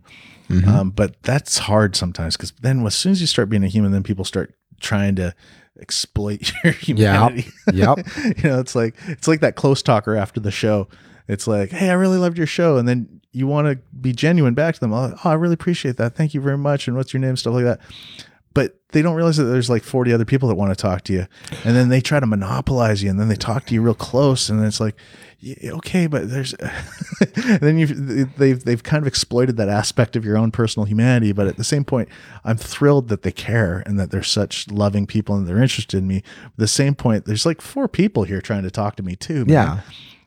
Um, 0.67 0.91
but 0.91 1.23
that's 1.23 1.59
hard 1.59 1.95
sometimes 1.95 2.35
because 2.37 2.53
then 2.63 2.87
as 2.87 2.95
soon 2.95 3.13
as 3.13 3.21
you 3.21 3.27
start 3.27 3.51
being 3.51 3.65
a 3.65 3.69
human, 3.69 3.93
then 3.93 4.03
people 4.03 4.25
start 4.25 4.55
trying 4.81 5.15
to 5.17 5.35
exploit 5.79 6.53
your 6.65 6.73
humanity. 6.73 7.51
Yep. 7.73 7.99
you 8.39 8.49
know, 8.49 8.59
it's 8.59 8.75
like 8.75 8.95
it's 9.09 9.29
like 9.29 9.41
that 9.41 9.57
close 9.57 9.83
talker 9.83 10.17
after 10.17 10.41
the 10.41 10.51
show. 10.51 10.89
It's 11.27 11.47
like, 11.47 11.71
hey, 11.71 11.91
I 11.91 11.95
really 11.95 12.17
loved 12.17 12.39
your 12.39 12.47
show, 12.47 12.79
and 12.79 12.89
then 12.89 13.21
you 13.33 13.47
want 13.47 13.67
to 13.69 13.77
be 14.01 14.13
genuine 14.13 14.55
back 14.55 14.75
to 14.75 14.81
them. 14.81 14.95
Oh, 14.95 15.15
I 15.23 15.35
really 15.35 15.53
appreciate 15.53 15.99
that. 15.99 16.17
Thank 16.17 16.33
you 16.33 16.41
very 16.41 16.57
much. 16.57 16.89
And 16.89 16.97
what's 16.97 17.13
your 17.13 17.21
name? 17.21 17.37
Stuff 17.37 17.53
like 17.53 17.65
that 17.65 17.81
but 18.59 18.75
they 18.89 19.03
don't 19.03 19.15
realize 19.15 19.37
that 19.37 19.45
there's 19.45 19.71
like 19.71 19.85
40 19.85 20.13
other 20.13 20.25
people 20.25 20.49
that 20.49 20.57
want 20.57 20.77
to 20.77 20.83
talk 20.83 21.05
to 21.05 21.13
you 21.13 21.29
and 21.65 21.77
then 21.77 21.91
they 21.91 22.01
try 22.01 22.19
to 22.19 22.27
monopolize 22.27 23.05
you 23.05 23.09
and 23.09 23.21
then 23.21 23.29
they 23.29 23.37
talk 23.37 23.67
to 23.67 23.75
you 23.75 23.81
real 23.81 23.95
close 23.95 24.49
and 24.49 24.65
it's 24.65 24.81
like 24.81 24.97
okay 25.65 26.09
but 26.09 26.29
there's 26.29 26.57
then 27.61 27.79
you 27.79 27.87
they've 27.87 28.65
they've 28.65 28.83
kind 28.83 29.01
of 29.01 29.07
exploited 29.07 29.59
that 29.59 29.69
aspect 29.69 30.17
of 30.17 30.25
your 30.25 30.37
own 30.37 30.51
personal 30.51 30.87
humanity 30.87 31.31
but 31.31 31.47
at 31.47 31.57
the 31.57 31.63
same 31.63 31.85
point 31.85 32.09
i'm 32.45 32.57
thrilled 32.57 33.07
that 33.11 33.23
they 33.23 33.31
care 33.31 33.85
and 33.87 33.97
that 34.01 34.11
they're 34.11 34.25
such 34.25 34.69
loving 34.69 35.07
people 35.07 35.37
and 35.37 35.47
they're 35.47 35.63
interested 35.63 35.99
in 35.99 36.09
me 36.09 36.17
at 36.17 36.57
the 36.57 36.67
same 36.67 36.97
point 36.97 37.27
there's 37.27 37.47
like 37.47 37.61
four 37.61 37.87
people 37.87 38.25
here 38.25 38.41
trying 38.41 38.65
to 38.65 38.73
talk 38.73 38.97
to 38.97 39.05
me 39.05 39.15
too 39.15 39.45
man. 39.45 39.49
Yeah. 39.49 39.81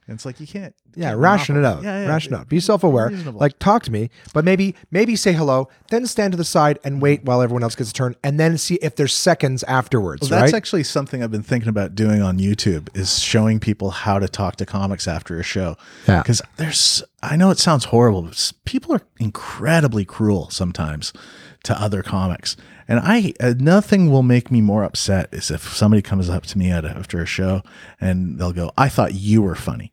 And 0.08 0.16
it's 0.16 0.26
like 0.26 0.40
you 0.40 0.48
can't 0.48 0.74
Yeah, 0.96 1.10
can't 1.10 1.20
ration 1.20 1.56
it 1.58 1.64
out. 1.64 1.84
yeah, 1.84 2.04
yeah, 2.04 2.10
ration 2.12 2.34
it 2.34 2.38
out. 2.38 2.50
Be 2.50 2.60
self-aware. 2.60 3.10
reasonable. 3.10 3.40
Like 3.40 3.60
talk 3.60 3.84
to 3.84 3.92
me, 3.92 4.10
but 4.34 4.44
maybe 4.44 4.76
maybe 4.90 5.16
say 5.16 5.32
hello, 5.34 5.70
then 5.90 6.06
stand 6.06 6.34
to 6.34 6.38
the 6.38 6.44
side 6.44 6.80
and 6.84 7.02
wait 7.02 7.24
while 7.24 7.42
everyone 7.42 7.64
else 7.64 7.76
gets 7.76 7.92
a 7.92 7.94
turn, 7.94 8.16
and 8.24 8.40
then 8.40 8.58
see 8.58 8.76
if 8.82 8.96
there's 8.96 9.14
seconds 9.14 9.64
afterwards. 9.64 10.22
Well, 10.22 10.32
that's 10.40 10.52
right? 10.52 10.58
actually 10.58 10.84
something 10.84 11.24
I've 11.24 11.32
been 11.32 11.44
thinking 11.44 11.70
about 11.70 11.96
doing 11.96 12.22
on 12.22 12.40
YouTube 12.40 12.90
is 12.98 13.20
showing 13.20 13.60
people 13.60 13.92
how 13.92 14.20
to 14.20 14.28
talk 14.28 14.56
to 14.58 14.66
comics 14.66 15.08
after 15.08 15.40
a 15.40 15.44
show. 15.44 15.78
Yeah. 16.08 16.22
Because 16.22 16.42
there's, 16.58 17.04
I 17.24 17.36
know 17.36 17.50
it 17.52 17.60
sounds 17.60 17.86
horrible, 17.86 18.24
but 18.24 18.52
people 18.66 18.94
are 18.96 19.02
incredibly 19.20 20.04
cruel 20.06 20.50
sometimes 20.50 21.14
to 21.64 21.80
other 21.80 22.02
comics. 22.04 22.58
And 22.92 23.00
I, 23.00 23.34
uh, 23.40 23.54
nothing 23.58 24.12
will 24.12 24.24
make 24.24 24.52
me 24.52 24.62
more 24.62 24.84
upset 24.84 25.30
is 25.32 25.50
if 25.50 25.74
somebody 25.74 26.02
comes 26.02 26.30
up 26.30 26.46
to 26.48 26.58
me 26.58 26.70
at 26.72 26.84
after 26.86 27.22
a 27.22 27.26
show 27.26 27.62
and 28.00 28.38
they'll 28.38 28.54
go, 28.54 28.72
I 28.78 28.90
thought 28.90 29.14
you 29.14 29.42
were 29.42 29.56
funny. 29.56 29.92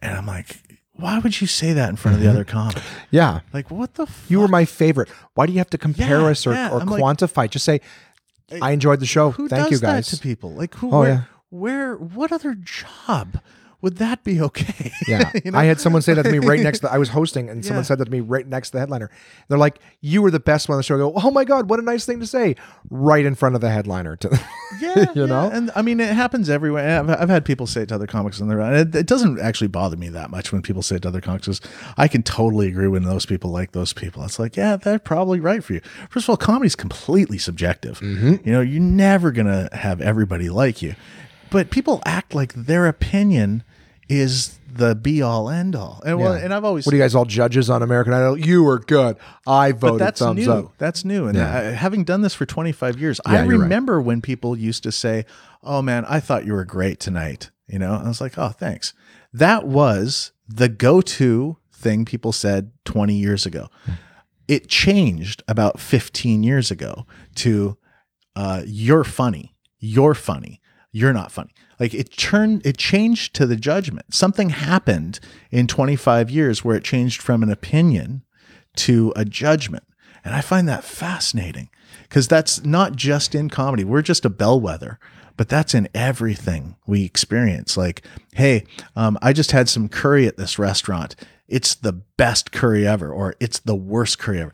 And 0.00 0.16
I'm 0.16 0.26
like, 0.26 0.60
why 0.94 1.18
would 1.20 1.40
you 1.40 1.46
say 1.46 1.72
that 1.72 1.88
in 1.88 1.96
front 1.96 2.16
of 2.16 2.22
the 2.22 2.28
other 2.28 2.44
comic? 2.44 2.82
yeah. 3.10 3.40
Like, 3.52 3.70
what 3.70 3.94
the 3.94 4.06
fuck? 4.06 4.30
You 4.30 4.40
were 4.40 4.48
my 4.48 4.64
favorite. 4.64 5.08
Why 5.34 5.46
do 5.46 5.52
you 5.52 5.58
have 5.58 5.70
to 5.70 5.78
compare 5.78 6.20
Yeah, 6.20 6.26
us 6.26 6.46
or, 6.46 6.52
yeah. 6.52 6.70
or 6.70 6.80
I'm 6.80 6.86
like- 6.88 7.00
quantify? 7.02 7.48
Just 7.48 7.64
say, 7.64 7.80
I 8.60 8.72
enjoyed 8.72 9.00
the 9.00 9.06
show. 9.06 9.30
Who 9.30 9.48
Thank 9.48 9.70
you 9.70 9.78
guys. 9.78 10.10
that 10.10 10.16
to 10.16 10.22
people? 10.22 10.50
Like 10.52 10.74
who? 10.74 10.90
Oh, 10.92 11.00
where, 11.00 11.08
yeah. 11.08 11.22
where? 11.48 11.94
What 11.96 12.32
other 12.32 12.54
job 12.54 13.40
would 13.82 13.96
that 13.98 14.24
be 14.24 14.40
okay? 14.40 14.92
Yeah. 15.08 15.32
You 15.44 15.50
know? 15.50 15.58
I 15.58 15.64
had 15.64 15.80
someone 15.80 16.00
say 16.00 16.14
that 16.14 16.22
to 16.22 16.30
me 16.30 16.38
right 16.38 16.60
next 16.60 16.78
to 16.80 16.92
I 16.92 16.96
was 16.96 17.08
hosting 17.18 17.50
and 17.50 17.64
someone 17.64 17.84
said 17.84 17.98
that 17.98 18.04
to 18.04 18.10
me 18.10 18.20
right 18.20 18.46
next 18.46 18.68
to 18.70 18.74
the 18.74 18.80
headliner. 18.80 19.10
They're 19.48 19.58
like, 19.58 19.80
You 20.00 20.22
were 20.22 20.30
the 20.30 20.38
best 20.40 20.68
one 20.68 20.76
on 20.76 20.78
the 20.78 20.84
show. 20.84 20.94
I 20.94 20.98
go, 20.98 21.12
Oh 21.16 21.30
my 21.32 21.44
God, 21.44 21.68
what 21.68 21.80
a 21.80 21.82
nice 21.82 22.06
thing 22.06 22.20
to 22.20 22.26
say. 22.26 22.54
Right 22.88 23.24
in 23.24 23.34
front 23.34 23.56
of 23.56 23.60
the 23.60 23.70
headliner. 23.70 24.14
To 24.16 24.28
Yeah, 24.80 25.06
you 25.14 25.22
yeah. 25.22 25.26
know? 25.26 25.50
and 25.52 25.70
I 25.74 25.82
mean, 25.82 25.98
it 25.98 26.08
happens 26.14 26.48
everywhere. 26.48 27.00
I've, 27.00 27.10
I've 27.10 27.28
had 27.28 27.44
people 27.44 27.66
say 27.66 27.82
it 27.82 27.88
to 27.88 27.96
other 27.96 28.06
comics, 28.06 28.40
and 28.40 28.50
they're 28.50 28.60
it, 28.74 28.94
it 28.94 29.06
doesn't 29.06 29.40
actually 29.40 29.68
bother 29.68 29.96
me 29.96 30.08
that 30.10 30.30
much 30.30 30.52
when 30.52 30.62
people 30.62 30.82
say 30.82 30.96
it 30.96 31.02
to 31.02 31.08
other 31.08 31.20
comics. 31.20 31.60
I 31.96 32.06
can 32.08 32.22
totally 32.22 32.68
agree 32.68 32.88
when 32.88 33.02
those 33.02 33.26
people 33.26 33.50
like 33.50 33.72
those 33.72 33.92
people. 33.92 34.24
It's 34.24 34.38
like, 34.38 34.56
yeah, 34.56 34.76
they're 34.76 34.98
probably 35.00 35.40
right 35.40 35.62
for 35.64 35.74
you. 35.74 35.80
First 36.08 36.26
of 36.26 36.30
all, 36.30 36.36
comedy's 36.36 36.76
completely 36.76 37.38
subjective. 37.38 37.98
Mm-hmm. 37.98 38.48
You 38.48 38.52
know, 38.52 38.60
you're 38.60 38.80
never 38.80 39.32
gonna 39.32 39.68
have 39.72 40.00
everybody 40.00 40.48
like 40.48 40.80
you, 40.80 40.94
but 41.50 41.70
people 41.70 42.00
act 42.06 42.34
like 42.34 42.54
their 42.54 42.86
opinion 42.86 43.64
is 44.08 44.58
the 44.74 44.94
be 44.94 45.20
all 45.22 45.50
end 45.50 45.76
all. 45.76 46.02
And 46.04 46.18
well, 46.18 46.36
Yeah. 46.36 46.44
and 46.44 46.54
I've 46.54 46.64
always 46.64 46.86
What 46.86 46.94
are 46.94 46.96
you 46.96 47.02
guys 47.02 47.14
all 47.14 47.24
judges 47.26 47.68
on 47.68 47.82
American 47.82 48.12
Idol? 48.14 48.38
You 48.38 48.62
were 48.62 48.78
good. 48.78 49.16
I 49.46 49.72
voted 49.72 49.98
but 49.98 50.04
that's 50.04 50.18
thumbs 50.20 50.46
new. 50.46 50.52
up. 50.52 50.72
That's 50.78 51.04
new. 51.04 51.26
And. 51.26 51.38
I, 51.38 51.72
having 51.72 52.04
done 52.04 52.22
this 52.22 52.34
for 52.34 52.46
25 52.46 52.98
years, 52.98 53.20
I 53.26 53.34
you're 53.44 53.58
right. 53.58 53.60
remember 53.64 54.00
when 54.00 54.20
people 54.22 54.56
used 54.56 54.82
to 54.84 54.92
say, 54.92 55.24
"Oh 55.62 55.82
man, 55.82 56.04
I 56.08 56.20
thought 56.20 56.46
you 56.46 56.54
were 56.54 56.64
great 56.64 57.00
tonight." 57.00 57.50
You 57.68 57.78
know, 57.78 57.94
I 57.94 58.08
was 58.08 58.20
like, 58.20 58.38
"Oh, 58.38 58.48
thanks." 58.48 58.94
That 59.32 59.66
was 59.66 60.32
the 60.48 60.68
go-to 60.68 61.56
thing 61.72 62.04
people 62.04 62.32
said 62.32 62.70
20 62.84 63.14
years 63.14 63.44
ago. 63.46 63.68
It 64.48 64.68
changed 64.68 65.42
about 65.48 65.80
15 65.80 66.42
years 66.42 66.70
ago 66.70 67.06
to 67.36 67.76
uh, 68.36 68.62
"You're 68.66 69.04
funny. 69.04 69.54
You're 69.78 70.14
funny. 70.14 70.60
You're 70.92 71.12
not 71.12 71.30
funny." 71.32 71.50
Like 71.82 71.94
it 71.94 72.16
turned, 72.16 72.64
it 72.64 72.76
changed 72.76 73.34
to 73.34 73.44
the 73.44 73.56
judgment. 73.56 74.14
Something 74.14 74.50
happened 74.50 75.18
in 75.50 75.66
25 75.66 76.30
years 76.30 76.64
where 76.64 76.76
it 76.76 76.84
changed 76.84 77.20
from 77.20 77.42
an 77.42 77.50
opinion 77.50 78.22
to 78.76 79.12
a 79.16 79.24
judgment. 79.24 79.82
And 80.24 80.32
I 80.32 80.42
find 80.42 80.68
that 80.68 80.84
fascinating 80.84 81.70
because 82.04 82.28
that's 82.28 82.64
not 82.64 82.94
just 82.94 83.34
in 83.34 83.48
comedy. 83.48 83.82
We're 83.82 84.00
just 84.00 84.24
a 84.24 84.30
bellwether, 84.30 85.00
but 85.36 85.48
that's 85.48 85.74
in 85.74 85.88
everything 85.92 86.76
we 86.86 87.04
experience. 87.04 87.76
Like, 87.76 88.06
hey, 88.34 88.64
um, 88.94 89.18
I 89.20 89.32
just 89.32 89.50
had 89.50 89.68
some 89.68 89.88
curry 89.88 90.28
at 90.28 90.36
this 90.36 90.60
restaurant. 90.60 91.16
It's 91.48 91.74
the 91.74 91.94
best 91.94 92.52
curry 92.52 92.86
ever, 92.86 93.12
or 93.12 93.34
it's 93.40 93.58
the 93.58 93.74
worst 93.74 94.20
curry 94.20 94.40
ever. 94.40 94.52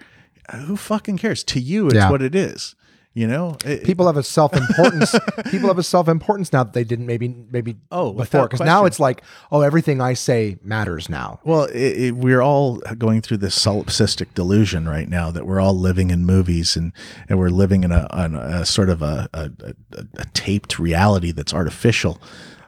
Who 0.65 0.79
fucking 0.79 1.19
cares? 1.19 1.45
To 1.45 1.61
you, 1.61 1.89
it's 1.89 1.97
Yeah. 1.97 2.11
what 2.11 2.23
it 2.23 2.35
is. 2.35 2.75
You 3.15 3.27
know, 3.27 3.57
It- 3.65 3.83
People 3.85 4.07
have 4.07 4.17
a 4.17 4.23
self 4.23 4.55
importance. 4.55 5.13
people 5.51 5.67
have 5.69 5.79
a 5.79 5.83
self 5.83 6.07
importance 6.09 6.53
now 6.53 6.63
that 6.63 6.73
they 6.73 6.85
didn't 6.85 7.07
maybe 7.07 7.35
maybe 7.51 7.77
Oh, 7.91 8.13
before 8.13 8.43
because 8.47 8.61
now 8.61 8.85
it's 8.85 9.01
like 9.01 9.23
oh 9.51 9.63
everything 9.63 10.01
I 10.01 10.13
say 10.15 10.59
matters 10.63 11.09
now. 11.09 11.41
Well, 11.43 11.65
it, 11.65 11.75
it, 11.99 12.15
we're 12.15 12.43
all 12.43 12.77
going 12.97 13.21
through 13.23 13.39
this 13.39 13.59
solipsistic 13.59 14.35
delusion 14.35 14.89
right 14.89 15.09
now 15.09 15.33
that 15.33 15.47
we're 15.47 15.59
all 15.61 15.77
living 15.77 16.11
in 16.11 16.27
movies 16.27 16.77
and, 16.77 16.93
and 17.29 17.39
we're 17.41 17.49
living 17.51 17.83
in 17.83 17.91
a, 17.91 18.07
on 18.11 18.37
a 18.37 18.65
sort 18.65 18.89
of 18.89 19.03
a, 19.03 19.29
a, 19.35 19.51
a, 19.65 20.05
a 20.19 20.25
taped 20.35 20.79
reality 20.79 21.33
that's 21.33 21.53
artificial. 21.55 22.21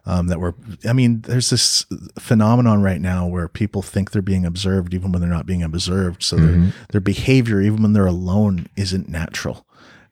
Um, 0.06 0.28
that 0.28 0.40
we're, 0.40 0.54
I 0.88 0.94
mean, 0.94 1.20
there's 1.20 1.50
this 1.50 1.84
phenomenon 2.18 2.82
right 2.82 3.00
now 3.00 3.26
where 3.26 3.46
people 3.48 3.82
think 3.82 4.10
they're 4.10 4.22
being 4.22 4.46
observed 4.46 4.94
even 4.94 5.12
when 5.12 5.20
they're 5.20 5.30
not 5.30 5.44
being 5.46 5.62
observed. 5.62 6.22
So 6.22 6.36
their, 6.36 6.72
their 6.92 7.00
behavior, 7.02 7.60
even 7.60 7.82
when 7.82 7.92
they're 7.92 8.06
alone, 8.06 8.66
isn't 8.76 9.08
natural. 9.10 9.66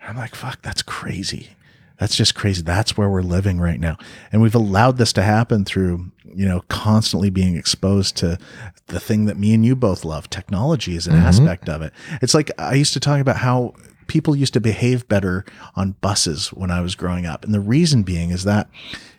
I'm 0.09 0.17
like, 0.17 0.35
fuck, 0.35 0.63
that's 0.63 0.83
crazy. 0.83 1.51
That's 1.99 2.17
just 2.17 2.35
crazy. 2.35 2.63
That's 2.63 2.97
where 2.97 3.09
we're 3.09 3.23
living 3.23 3.61
right 3.61 3.81
now. 3.81 3.97
And 4.33 4.41
we've 4.41 4.55
allowed 4.55 4.99
this 4.99 5.13
to 5.15 5.23
happen 5.23 5.65
through, 5.65 6.13
you 6.33 6.47
know, 6.47 6.63
constantly 6.69 7.29
being 7.29 7.57
exposed 7.57 8.17
to 8.19 8.39
the 8.87 9.01
thing 9.01 9.27
that 9.27 9.37
me 9.37 9.53
and 9.53 9.67
you 9.67 9.75
both 9.75 10.05
love. 10.05 10.31
Technology 10.31 10.95
is 10.95 11.07
an 11.07 11.15
mm-hmm. 11.15 11.27
aspect 11.27 11.69
of 11.69 11.83
it. 11.83 11.93
It's 12.23 12.35
like 12.35 12.51
I 12.57 12.75
used 12.75 12.93
to 12.95 13.01
talk 13.01 13.21
about 13.21 13.37
how 13.37 13.75
people 14.07 14.37
used 14.37 14.55
to 14.55 14.61
behave 14.61 15.09
better 15.09 15.45
on 15.75 15.93
buses 16.01 16.49
when 16.49 16.71
I 16.71 16.81
was 16.81 16.95
growing 16.95 17.27
up. 17.27 17.45
And 17.45 17.53
the 17.53 17.61
reason 17.61 18.05
being 18.05 18.31
is 18.31 18.45
that 18.45 18.71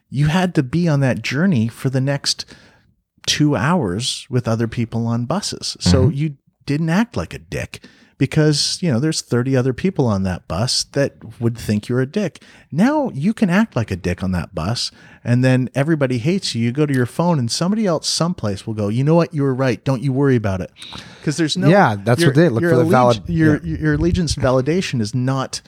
you 0.09 0.27
had 0.27 0.55
to 0.55 0.63
be 0.63 0.87
on 0.87 1.01
that 1.01 1.21
journey 1.21 1.67
for 1.67 1.89
the 1.89 2.01
next 2.01 2.45
two 3.27 3.55
hours 3.55 4.25
with 4.29 4.47
other 4.47 4.67
people 4.67 5.05
on 5.05 5.25
buses. 5.25 5.77
So 5.79 6.05
mm-hmm. 6.05 6.13
you 6.13 6.37
didn't 6.65 6.89
act 6.89 7.17
like 7.17 7.33
a 7.33 7.39
dick 7.39 7.83
because, 8.19 8.77
you 8.81 8.91
know, 8.91 8.99
there's 8.99 9.21
30 9.21 9.55
other 9.57 9.73
people 9.73 10.05
on 10.05 10.21
that 10.23 10.47
bus 10.47 10.83
that 10.91 11.39
would 11.39 11.57
think 11.57 11.87
you're 11.87 12.01
a 12.01 12.05
dick. 12.05 12.43
Now 12.71 13.09
you 13.15 13.33
can 13.33 13.49
act 13.49 13.75
like 13.75 13.89
a 13.89 13.95
dick 13.95 14.21
on 14.21 14.31
that 14.33 14.53
bus 14.53 14.91
and 15.23 15.43
then 15.43 15.69
everybody 15.73 16.17
hates 16.19 16.53
you. 16.53 16.63
You 16.63 16.71
go 16.73 16.85
to 16.85 16.93
your 16.93 17.05
phone 17.05 17.39
and 17.39 17.49
somebody 17.49 17.87
else 17.87 18.07
someplace 18.07 18.67
will 18.67 18.73
go, 18.73 18.89
you 18.89 19.03
know 19.03 19.15
what? 19.15 19.33
You 19.33 19.43
were 19.43 19.55
right. 19.55 19.83
Don't 19.83 20.03
you 20.03 20.11
worry 20.13 20.35
about 20.35 20.59
it. 20.61 20.69
Because 21.19 21.37
there's 21.37 21.57
no. 21.57 21.69
Yeah, 21.69 21.95
that's 21.97 22.23
what 22.23 22.35
they 22.35 22.49
look 22.49 22.61
for 22.61 22.75
the 22.75 22.83
valid- 22.83 23.27
Your, 23.27 23.57
yeah. 23.63 23.77
your 23.77 23.93
allegiance 23.95 24.35
validation 24.35 25.01
is 25.01 25.15
not 25.15 25.61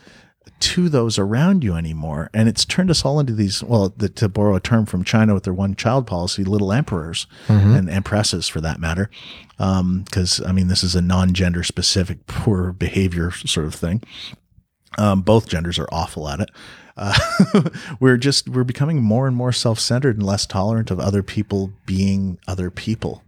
to 0.61 0.89
those 0.89 1.17
around 1.19 1.63
you 1.63 1.75
anymore. 1.75 2.29
And 2.33 2.47
it's 2.47 2.63
turned 2.65 2.89
us 2.89 3.03
all 3.03 3.19
into 3.19 3.33
these, 3.33 3.63
well, 3.63 3.93
the, 3.97 4.07
to 4.09 4.29
borrow 4.29 4.55
a 4.55 4.59
term 4.59 4.85
from 4.85 5.03
China 5.03 5.33
with 5.33 5.43
their 5.43 5.53
one 5.53 5.75
child 5.75 6.07
policy, 6.07 6.43
little 6.43 6.71
emperors 6.71 7.27
and 7.75 7.89
empresses 7.89 8.47
for 8.47 8.61
that 8.61 8.79
matter. 8.79 9.09
Because, 9.57 10.41
I 10.45 10.51
mean, 10.51 10.67
this 10.67 10.83
is 10.83 10.95
a 10.95 11.01
non 11.01 11.33
gender 11.33 11.63
specific 11.63 12.25
poor 12.27 12.71
behavior 12.71 13.31
sort 13.31 13.65
of 13.65 13.75
thing. 13.75 14.01
Um, 14.97 15.21
both 15.21 15.47
genders 15.47 15.79
are 15.79 15.87
awful 15.91 16.27
at 16.29 16.39
it. 16.41 16.49
Uh, 16.97 17.17
we're 17.99 18.17
just, 18.17 18.49
we're 18.49 18.63
becoming 18.63 19.01
more 19.01 19.27
and 19.27 19.35
more 19.35 19.51
self 19.51 19.79
centered 19.79 20.17
and 20.17 20.25
less 20.25 20.45
tolerant 20.45 20.91
of 20.91 20.99
other 20.99 21.23
people 21.23 21.71
being 21.85 22.37
other 22.47 22.69
people. 22.69 23.23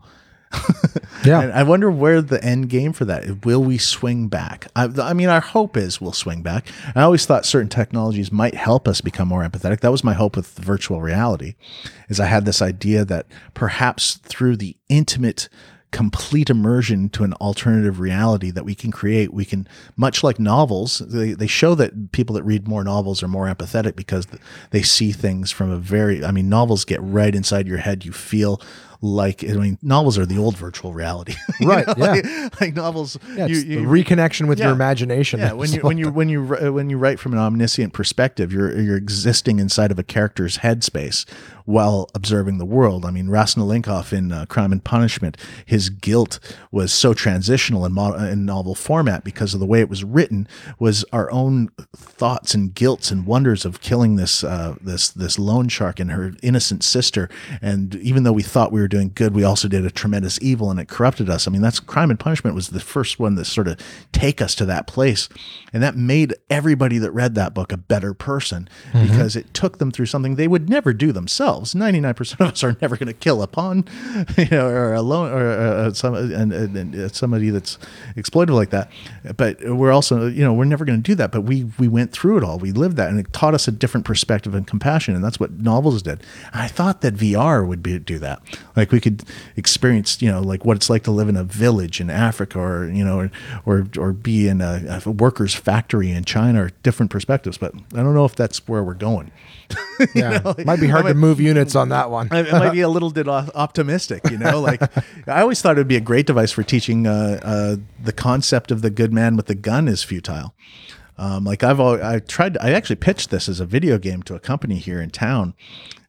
Yeah. 1.26 1.42
And 1.42 1.54
I 1.54 1.64
wonder 1.64 1.90
where 1.90 2.22
the 2.22 2.44
end 2.44 2.70
game 2.70 2.94
for 2.94 3.06
that. 3.06 3.46
Will 3.46 3.64
we 3.64 3.78
swing 3.78 4.28
back? 4.28 4.68
I, 4.76 4.90
I 5.02 5.14
mean, 5.14 5.30
our 5.30 5.40
hope 5.40 5.78
is 5.78 6.02
we'll 6.02 6.12
swing 6.12 6.42
back. 6.42 6.68
I 6.96 7.02
always 7.02 7.26
thought 7.26 7.46
certain 7.46 7.70
technologies 7.70 8.32
might 8.32 8.56
help 8.56 8.88
us 8.88 9.02
become 9.02 9.28
more 9.28 9.48
empathetic. 9.48 9.80
That 9.80 9.92
was 9.92 10.04
my 10.04 10.14
hope 10.14 10.36
with 10.36 10.48
virtual 10.60 11.02
reality. 11.02 11.56
Is 12.10 12.20
I 12.20 12.26
had 12.26 12.46
this 12.46 12.62
idea 12.62 13.06
that 13.06 13.28
perhaps 13.54 14.16
through 14.16 14.58
the 14.58 14.76
intimate 14.90 15.50
complete 15.92 16.50
immersion 16.50 17.08
to 17.08 17.24
an 17.24 17.34
alternative 17.34 18.00
reality 18.00 18.50
that 18.50 18.66
we 18.66 18.74
can 18.74 18.90
create 18.90 19.32
we 19.32 19.46
can 19.46 19.68
much 19.96 20.24
like 20.24 20.40
novels 20.40 21.04
they, 21.08 21.34
they 21.34 21.46
show 21.46 21.76
that 21.76 22.12
people 22.12 22.34
that 22.34 22.42
read 22.42 22.68
more 22.68 22.84
novels 22.84 23.22
are 23.22 23.28
more 23.28 23.46
empathetic 23.46 23.96
because 23.96 24.26
they 24.72 24.82
see 24.82 25.12
things 25.12 25.52
from 25.52 25.70
a 25.70 25.78
very 25.78 26.26
i 26.26 26.32
mean 26.32 26.50
novels 26.50 26.84
get 26.84 27.00
right 27.04 27.36
inside 27.36 27.68
your 27.68 27.78
head 27.78 28.04
you 28.04 28.12
feel 28.12 28.60
like 29.04 29.44
i 29.44 29.52
mean 29.54 29.78
novels 29.82 30.18
are 30.18 30.26
the 30.26 30.38
old 30.38 30.56
virtual 30.56 30.94
reality 30.94 31.34
Right, 31.62 31.86
know, 31.86 31.94
yeah. 31.98 32.12
like, 32.14 32.62
like 32.62 32.74
novels 32.74 33.20
Yeah, 33.36 33.48
you, 33.48 33.58
you 33.58 33.80
reconnection 33.82 34.48
with 34.48 34.60
your 34.60 34.72
imagination. 34.72 35.42
yeah, 35.42 35.52
when 35.62 35.72
you 35.74 35.82
when 35.82 35.98
you 35.98 36.10
when 36.10 36.30
you 36.30 36.44
when 36.72 36.90
you 36.90 36.98
write 36.98 37.20
from 37.20 37.34
an 37.34 37.40
omniscient 37.40 37.92
perspective, 37.94 38.54
you're 38.54 38.80
you're 38.80 38.96
existing 38.98 39.60
inside 39.60 39.92
of 39.92 40.00
a 40.00 40.04
character's 40.04 40.60
headspace 40.60 41.26
while 41.66 42.10
observing 42.14 42.58
the 42.58 42.66
world. 42.66 43.06
I 43.06 43.12
mean, 43.12 43.30
Raskolnikov 43.30 44.14
in 44.14 44.32
uh, 44.32 44.46
Crime 44.48 44.72
and 44.72 44.84
Punishment, 44.84 45.38
his 45.66 45.90
guilt 45.90 46.40
was 46.72 46.94
so 46.94 47.14
transitional 47.14 47.86
in, 47.86 47.94
mo- 47.94 48.16
in 48.16 48.46
novel 48.46 48.76
format 48.76 49.24
because 49.24 49.54
of 49.54 49.60
the 49.60 49.66
way 49.66 49.80
it 49.80 49.90
was 49.90 50.04
written. 50.04 50.48
Was 50.80 51.06
our 51.12 51.32
own 51.32 51.70
thoughts 51.96 52.54
and 52.54 52.74
guilts 52.74 53.12
and 53.12 53.26
wonders 53.26 53.66
of 53.66 53.82
killing 53.82 54.16
this 54.16 54.44
uh, 54.44 54.76
this 54.82 55.10
this 55.10 55.40
loan 55.40 55.68
shark 55.70 56.00
and 56.00 56.12
her 56.12 56.34
innocent 56.42 56.84
sister, 56.84 57.30
and 57.62 57.96
even 57.96 58.24
though 58.24 58.34
we 58.34 58.44
thought 58.44 58.72
we 58.72 58.82
were 58.82 58.88
doing 58.88 59.12
good, 59.14 59.34
we 59.34 59.44
also 59.44 59.68
did 59.68 59.86
a 59.86 59.92
tremendous 59.92 60.40
evil, 60.42 60.70
and 60.70 60.80
it 60.80 60.88
corrupted 60.88 61.30
us. 61.30 61.48
I 61.48 61.52
mean, 61.52 61.62
that's 61.62 61.80
Crime 61.80 62.10
and 62.10 62.20
Punishment 62.20 62.56
was 62.56 62.70
the 62.70 62.80
first 62.80 63.20
one 63.20 63.36
that 63.36 63.46
sort 63.46 63.68
of 63.68 63.80
take 64.12 64.42
us 64.42 64.56
to 64.56 64.66
that 64.66 64.88
place, 64.88 65.30
and 65.72 65.82
that 65.84 65.96
made 65.96 66.34
everybody 66.50 66.98
that 66.98 67.12
read 67.12 67.36
that 67.36 67.54
book 67.54 67.72
a 67.72 67.78
better 67.78 68.14
person 68.14 68.68
because 68.94 69.36
it 69.36 69.54
took 69.54 69.78
them 69.78 69.92
through 69.92 70.06
something 70.06 70.36
they 70.36 70.48
would 70.48 70.70
never 70.70 70.94
do 70.94 71.12
themselves. 71.12 71.53
Ninety 71.62 72.00
nine 72.00 72.14
percent 72.14 72.42
of 72.42 72.48
us 72.50 72.64
are 72.64 72.76
never 72.82 72.98
going 72.98 73.08
to 73.08 73.14
kill 73.14 73.42
a 73.42 73.48
pawn, 73.48 73.86
you 74.38 74.48
know, 74.52 74.68
or 74.68 74.94
a 74.94 75.02
loan 75.02 75.32
or 75.32 75.48
uh, 75.50 75.94
some 75.94 76.16
and, 76.16 76.54
and, 76.54 76.76
and 76.76 76.96
uh, 76.96 77.08
somebody 77.10 77.50
that's 77.50 77.78
exploitive 78.16 78.52
like 78.56 78.72
that. 78.72 78.92
But 79.38 79.64
we're 79.64 79.92
also, 79.92 80.28
you 80.28 80.44
know, 80.44 80.54
we're 80.54 80.66
never 80.66 80.86
going 80.86 81.02
to 81.02 81.04
do 81.04 81.16
that. 81.16 81.32
But 81.32 81.42
we 81.42 81.66
we 81.78 81.88
went 81.88 82.12
through 82.12 82.38
it 82.38 82.44
all. 82.44 82.60
We 82.60 82.72
lived 82.72 82.98
that, 82.98 83.10
and 83.10 83.20
it 83.20 83.32
taught 83.34 83.54
us 83.54 83.68
a 83.68 83.72
different 83.72 84.06
perspective 84.06 84.54
and 84.56 84.66
compassion, 84.68 85.16
and 85.16 85.24
that's 85.24 85.40
what 85.40 85.52
novels 85.52 86.02
did. 86.02 86.22
And 86.52 86.62
I 86.62 86.68
thought 86.68 87.02
that 87.02 87.16
VR 87.16 87.68
would 87.68 87.84
be 87.84 88.00
do 88.00 88.20
that. 88.20 88.42
Like 88.76 88.92
we 88.92 89.00
could 89.00 89.24
experience, 89.56 90.22
you 90.22 90.32
know, 90.32 90.42
like 90.42 90.66
what 90.66 90.78
it's 90.78 90.90
like 90.90 91.04
to 91.04 91.12
live 91.12 91.30
in 91.30 91.36
a 91.36 91.44
village 91.44 92.02
in 92.02 92.10
Africa, 92.10 92.60
or 92.60 92.90
you 92.90 93.04
know, 93.04 93.20
or 93.20 93.32
or, 93.66 93.88
or 93.98 94.14
be 94.14 94.48
in 94.48 94.62
a, 94.62 95.02
a 95.06 95.12
worker's 95.12 95.54
factory 95.54 96.12
in 96.12 96.24
China, 96.26 96.66
or 96.66 96.72
different 96.84 97.12
perspectives. 97.12 97.58
But 97.58 97.74
I 97.76 97.98
don't 97.98 98.14
know 98.14 98.26
if 98.26 98.36
that's 98.36 98.68
where 98.68 98.84
we're 98.84 98.94
going. 98.94 99.32
yeah. 100.16 100.54
Might 100.66 100.80
be 100.80 100.88
hard 100.88 101.06
to 101.06 101.14
move 101.14 101.40
units 101.40 101.76
on 101.76 101.90
that 101.90 102.10
one. 102.10 102.28
it 102.32 102.52
might 102.52 102.72
be 102.72 102.82
a 102.82 102.90
little 102.96 103.12
bit 103.12 103.28
optimistic, 103.28 104.30
you 104.30 104.38
know. 104.38 104.60
Like 104.60 104.82
I 105.28 105.42
always 105.42 105.62
thought 105.62 105.78
it 105.78 105.80
would 105.80 105.88
be 105.88 105.96
a 105.96 106.02
great 106.02 106.26
device 106.28 106.52
for 106.52 106.64
teaching 106.64 107.08
uh, 107.08 107.40
uh, 107.44 107.76
the 108.02 108.14
concept 108.14 108.72
of 108.72 108.82
the 108.82 108.90
good 108.90 109.14
man 109.14 109.36
with 109.36 109.48
the 109.48 109.56
gun 109.56 109.88
is 109.88 110.04
futile. 110.04 110.54
Um, 111.18 111.44
like 111.44 111.64
I've 111.64 111.80
al- 111.80 112.04
I 112.04 112.20
tried. 112.20 112.58
I 112.58 112.72
actually 112.72 112.96
pitched 112.96 113.30
this 113.30 113.48
as 113.48 113.60
a 113.60 113.66
video 113.66 113.98
game 113.98 114.24
to 114.24 114.36
a 114.36 114.40
company 114.40 114.78
here 114.80 115.02
in 115.02 115.10
town. 115.10 115.54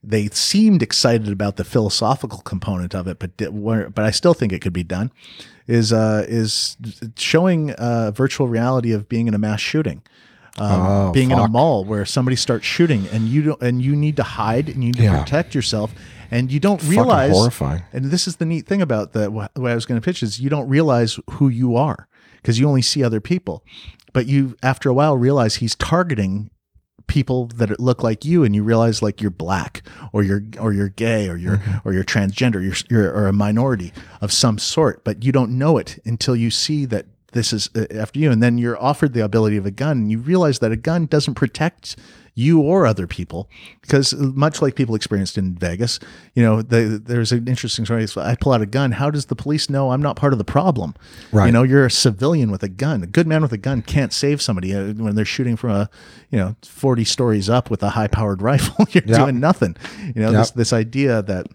They 0.02 0.28
seemed 0.28 0.82
excited 0.82 1.28
about 1.28 1.56
the 1.56 1.64
philosophical 1.64 2.40
component 2.40 2.94
of 2.94 3.06
it, 3.06 3.18
but 3.18 3.36
but 3.36 4.04
I 4.04 4.10
still 4.10 4.34
think 4.34 4.52
it 4.52 4.60
could 4.60 4.72
be 4.72 4.82
done. 4.82 5.10
Is 5.66 5.92
uh, 5.92 6.24
is 6.28 6.76
showing 7.16 7.72
uh, 7.72 8.10
virtual 8.12 8.48
reality 8.48 8.92
of 8.92 9.08
being 9.08 9.28
in 9.28 9.34
a 9.34 9.38
mass 9.38 9.60
shooting. 9.60 10.02
Um, 10.58 10.80
Oh, 10.86 11.12
being 11.12 11.32
in 11.32 11.38
a 11.38 11.48
mall 11.48 11.84
where 11.84 12.04
somebody 12.04 12.36
starts 12.36 12.64
shooting 12.64 13.08
and 13.08 13.26
you 13.28 13.42
don't 13.42 13.60
and 13.62 13.82
you 13.82 13.96
need 13.96 14.16
to 14.16 14.22
hide 14.22 14.68
and 14.68 14.84
you 14.84 14.92
need 14.92 15.02
to 15.16 15.18
protect 15.20 15.52
yourself 15.54 15.92
and 16.30 16.50
you 16.52 16.60
don't 16.60 16.80
Fucking 16.80 16.90
realize 16.96 17.32
horrifying. 17.32 17.82
and 17.92 18.04
this 18.06 18.28
is 18.28 18.36
the 18.36 18.44
neat 18.46 18.64
thing 18.66 18.80
about 18.80 19.12
the 19.14 19.30
way 19.30 19.72
I 19.72 19.74
was 19.74 19.84
going 19.84 20.00
to 20.00 20.04
pitch 20.04 20.22
is 20.22 20.38
you 20.40 20.48
don't 20.48 20.68
realize 20.68 21.18
who 21.32 21.48
you 21.48 21.74
are 21.76 22.06
because 22.36 22.58
you 22.60 22.68
only 22.68 22.82
see 22.82 23.02
other 23.02 23.20
people, 23.20 23.64
but 24.12 24.26
you 24.26 24.56
after 24.62 24.88
a 24.88 24.94
while 24.94 25.16
realize 25.16 25.56
he's 25.56 25.74
targeting 25.74 26.50
people 27.08 27.46
that 27.56 27.78
look 27.80 28.02
like 28.02 28.24
you 28.24 28.44
and 28.44 28.54
you 28.54 28.62
realize 28.62 29.02
like 29.02 29.20
you're 29.20 29.30
black 29.30 29.82
or 30.12 30.22
you're 30.22 30.42
or 30.60 30.72
you're 30.72 30.88
gay 30.88 31.28
or 31.28 31.36
you're 31.36 31.60
or 31.84 31.92
you're 31.92 32.04
transgender 32.04 32.62
you're, 32.62 32.76
you're 32.88 33.12
or 33.12 33.26
a 33.26 33.32
minority 33.32 33.92
of 34.22 34.32
some 34.32 34.56
sort 34.56 35.04
but 35.04 35.22
you 35.22 35.30
don't 35.30 35.50
know 35.50 35.76
it 35.76 35.98
until 36.06 36.34
you 36.34 36.50
see 36.50 36.86
that 36.86 37.04
this 37.34 37.52
is 37.52 37.68
uh, 37.76 37.84
after 37.94 38.18
you. 38.18 38.30
And 38.32 38.42
then 38.42 38.56
you're 38.58 38.82
offered 38.82 39.12
the 39.12 39.22
ability 39.24 39.56
of 39.58 39.66
a 39.66 39.70
gun 39.70 39.98
and 39.98 40.10
you 40.10 40.18
realize 40.18 40.58
that 40.60 40.72
a 40.72 40.76
gun 40.76 41.06
doesn't 41.06 41.34
protect 41.34 41.96
you 42.36 42.60
or 42.60 42.84
other 42.84 43.06
people 43.06 43.48
because 43.80 44.12
much 44.12 44.60
like 44.60 44.74
people 44.74 44.96
experienced 44.96 45.38
in 45.38 45.54
Vegas 45.54 46.00
you 46.34 46.42
know 46.42 46.62
the, 46.62 47.00
there's 47.04 47.30
an 47.30 47.46
interesting 47.46 47.84
story. 47.84 48.04
I 48.16 48.34
pull 48.34 48.52
out 48.52 48.60
a 48.60 48.66
gun. 48.66 48.90
How 48.90 49.08
does 49.08 49.26
the 49.26 49.36
police 49.36 49.70
know 49.70 49.92
I'm 49.92 50.02
not 50.02 50.16
part 50.16 50.32
of 50.32 50.38
the 50.40 50.44
problem? 50.44 50.94
Right. 51.30 51.46
you 51.46 51.52
know 51.52 51.62
you're 51.62 51.86
a 51.86 51.90
civilian 51.92 52.50
with 52.50 52.64
a 52.64 52.68
gun. 52.68 53.04
A 53.04 53.06
good 53.06 53.28
man 53.28 53.42
with 53.42 53.52
a 53.52 53.56
gun 53.56 53.82
can't 53.82 54.12
save 54.12 54.42
somebody 54.42 54.74
uh, 54.74 54.94
when 54.94 55.14
they're 55.14 55.24
shooting 55.24 55.54
from 55.56 55.70
a 55.70 55.90
you 56.30 56.38
know 56.38 56.56
40 56.64 57.04
stories 57.04 57.48
up 57.48 57.70
with 57.70 57.84
a 57.84 57.90
high 57.90 58.08
powered 58.08 58.42
rifle 58.50 58.84
you're 58.90 59.04
Yeah. 59.06 59.18
doing 59.18 59.38
nothing. 59.38 59.76
You 60.16 60.22
know 60.22 60.32
Yeah. 60.32 60.38
this 60.38 60.50
this 60.50 60.72
idea 60.72 61.22
that 61.22 61.46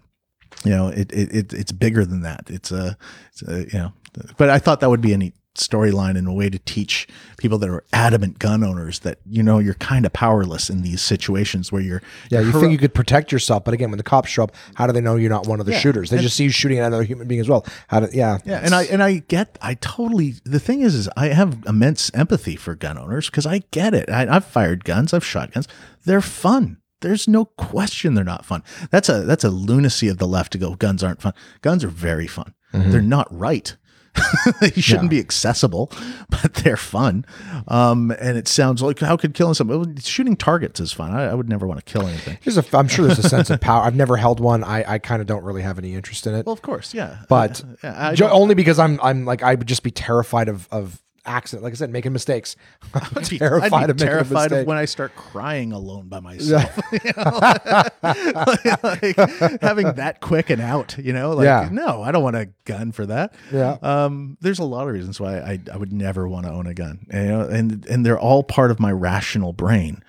you 0.64 0.70
know 0.70 0.88
it, 0.88 1.12
it, 1.12 1.34
it 1.34 1.52
it's 1.52 1.72
bigger 1.72 2.06
than 2.06 2.22
that. 2.22 2.44
It's 2.48 2.72
a, 2.72 2.96
it's 3.32 3.42
a 3.42 3.58
you 3.70 3.78
know 3.78 3.92
but 4.36 4.50
i 4.50 4.58
thought 4.58 4.80
that 4.80 4.90
would 4.90 5.00
be 5.00 5.12
a 5.12 5.16
neat 5.18 5.34
storyline 5.56 6.16
and 6.16 6.28
a 6.28 6.32
way 6.32 6.48
to 6.48 6.58
teach 6.60 7.08
people 7.36 7.58
that 7.58 7.68
are 7.68 7.84
adamant 7.92 8.38
gun 8.38 8.62
owners 8.62 9.00
that 9.00 9.18
you 9.28 9.42
know 9.42 9.58
you're 9.58 9.74
kind 9.74 10.06
of 10.06 10.12
powerless 10.12 10.70
in 10.70 10.82
these 10.82 11.02
situations 11.02 11.72
where 11.72 11.82
you're 11.82 12.02
Yeah, 12.30 12.40
you 12.40 12.52
think 12.52 12.72
you 12.72 12.78
could 12.78 12.94
protect 12.94 13.32
yourself, 13.32 13.64
but 13.64 13.74
again, 13.74 13.90
when 13.90 13.98
the 13.98 14.04
cops 14.04 14.30
show 14.30 14.44
up, 14.44 14.54
how 14.74 14.86
do 14.86 14.92
they 14.92 15.00
know 15.00 15.16
you're 15.16 15.30
not 15.30 15.46
one 15.46 15.60
of 15.60 15.66
the 15.66 15.72
Yeah, 15.72 15.80
shooters? 15.80 16.10
They 16.10 16.18
just 16.18 16.36
see 16.36 16.44
you 16.44 16.50
shooting 16.50 16.78
at 16.78 16.86
another 16.86 17.02
human 17.02 17.26
being 17.26 17.40
as 17.40 17.48
well. 17.48 17.66
How 17.88 18.00
do? 18.00 18.08
Yeah, 18.12 18.38
Yeah, 18.44 18.60
and 18.64 18.74
I 18.74 18.84
and 18.84 19.02
I 19.02 19.18
get 19.18 19.58
I 19.60 19.74
totally 19.74 20.34
the 20.44 20.60
thing 20.60 20.82
is 20.82 20.94
is 20.94 21.08
I 21.16 21.28
have 21.28 21.64
immense 21.66 22.10
empathy 22.14 22.56
for 22.56 22.74
gun 22.74 22.96
owners 22.96 23.28
because 23.28 23.46
I 23.46 23.62
get 23.70 23.92
it. 23.92 24.08
I, 24.08 24.34
I've 24.34 24.44
fired 24.44 24.84
guns, 24.84 25.12
I've 25.12 25.24
shot 25.24 25.52
guns. 25.52 25.66
They're 26.04 26.20
fun. 26.20 26.78
There's 27.00 27.26
no 27.26 27.46
question 27.46 28.14
they're 28.14 28.24
not 28.24 28.44
fun. 28.44 28.62
That's 28.90 29.08
a 29.08 29.22
that's 29.22 29.44
a 29.44 29.50
lunacy 29.50 30.08
of 30.08 30.18
the 30.18 30.28
left 30.28 30.52
to 30.52 30.58
go 30.58 30.74
guns 30.74 31.02
aren't 31.02 31.22
fun. 31.22 31.32
Guns 31.62 31.82
are 31.82 31.88
very 31.88 32.26
fun. 32.26 32.54
Mm-hmm. 32.72 32.90
They're 32.92 33.02
not 33.02 33.26
right. 33.36 33.76
they 34.60 34.70
shouldn't 34.72 35.10
be 35.10 35.18
accessible, 35.18 35.90
but 36.30 36.54
they're 36.54 36.76
fun. 36.76 37.24
Um, 37.68 38.10
and 38.12 38.36
it 38.36 38.48
sounds 38.48 38.82
like 38.82 38.98
how 38.98 39.16
could 39.16 39.34
killing 39.34 39.54
somebody 39.54 40.00
shooting 40.00 40.36
targets 40.36 40.80
is 40.80 40.92
fun. 40.92 41.12
I, 41.12 41.26
I 41.26 41.34
would 41.34 41.48
never 41.48 41.66
want 41.66 41.84
to 41.84 41.90
kill 41.90 42.06
anything. 42.06 42.38
There's 42.44 42.58
a, 42.58 42.76
I'm 42.76 42.88
sure 42.88 43.06
there's 43.06 43.18
a 43.18 43.28
sense 43.28 43.50
of 43.50 43.60
power. 43.60 43.82
I've 43.82 43.94
never 43.94 44.16
held 44.16 44.40
one. 44.40 44.64
I, 44.64 44.94
I 44.94 44.98
kind 44.98 45.20
of 45.20 45.26
don't 45.26 45.44
really 45.44 45.62
have 45.62 45.78
any 45.78 45.94
interest 45.94 46.26
in 46.26 46.34
it. 46.34 46.46
Well, 46.46 46.52
of 46.52 46.62
course, 46.62 46.94
yeah. 46.94 47.18
but 47.28 47.62
Yeah, 47.82 48.14
I 48.20 48.30
only 48.30 48.54
because 48.54 48.78
I'm 48.78 49.00
I'm 49.02 49.24
like 49.24 49.42
I 49.42 49.54
would 49.54 49.68
just 49.68 49.82
be 49.82 49.90
terrified 49.90 50.48
of 50.48 50.68
of 50.70 51.02
accident. 51.26 51.62
Like 51.64 51.72
I 51.72 51.76
said, 51.76 51.90
making 51.90 52.12
mistakes. 52.12 52.56
I'm 52.94 53.22
terrified 53.22 53.72
I'd 53.72 53.86
be 53.86 53.90
of 53.90 53.96
terrified 53.98 54.52
of 54.52 54.66
when 54.66 54.76
I 54.76 54.84
start 54.84 55.14
crying 55.16 55.72
alone 55.72 56.08
by 56.08 56.20
myself. 56.20 56.78
you 56.92 57.12
know? 57.16 57.38
like, 58.82 59.60
having 59.62 59.92
that 59.94 60.18
quick 60.20 60.50
and 60.50 60.60
out, 60.60 60.96
you 60.98 61.12
know, 61.12 61.32
like 61.32 61.44
Yeah. 61.44 61.68
no, 61.70 62.02
I 62.02 62.12
don't 62.12 62.22
want 62.22 62.36
a 62.36 62.48
gun 62.64 62.92
for 62.92 63.06
that. 63.06 63.34
Yeah. 63.52 63.76
Um, 63.82 64.36
there's 64.40 64.58
a 64.58 64.64
lot 64.64 64.86
of 64.86 64.94
reasons 64.94 65.20
why 65.20 65.38
I, 65.38 65.60
I 65.72 65.76
would 65.76 65.92
never 65.92 66.28
want 66.28 66.46
to 66.46 66.52
own 66.52 66.66
a 66.66 66.74
gun. 66.74 67.06
You 67.12 67.20
know, 67.24 67.40
and 67.42 67.84
and 67.86 68.04
they're 68.04 68.18
all 68.18 68.42
part 68.42 68.70
of 68.70 68.80
my 68.80 68.92
rational 68.92 69.52
brain. 69.52 70.02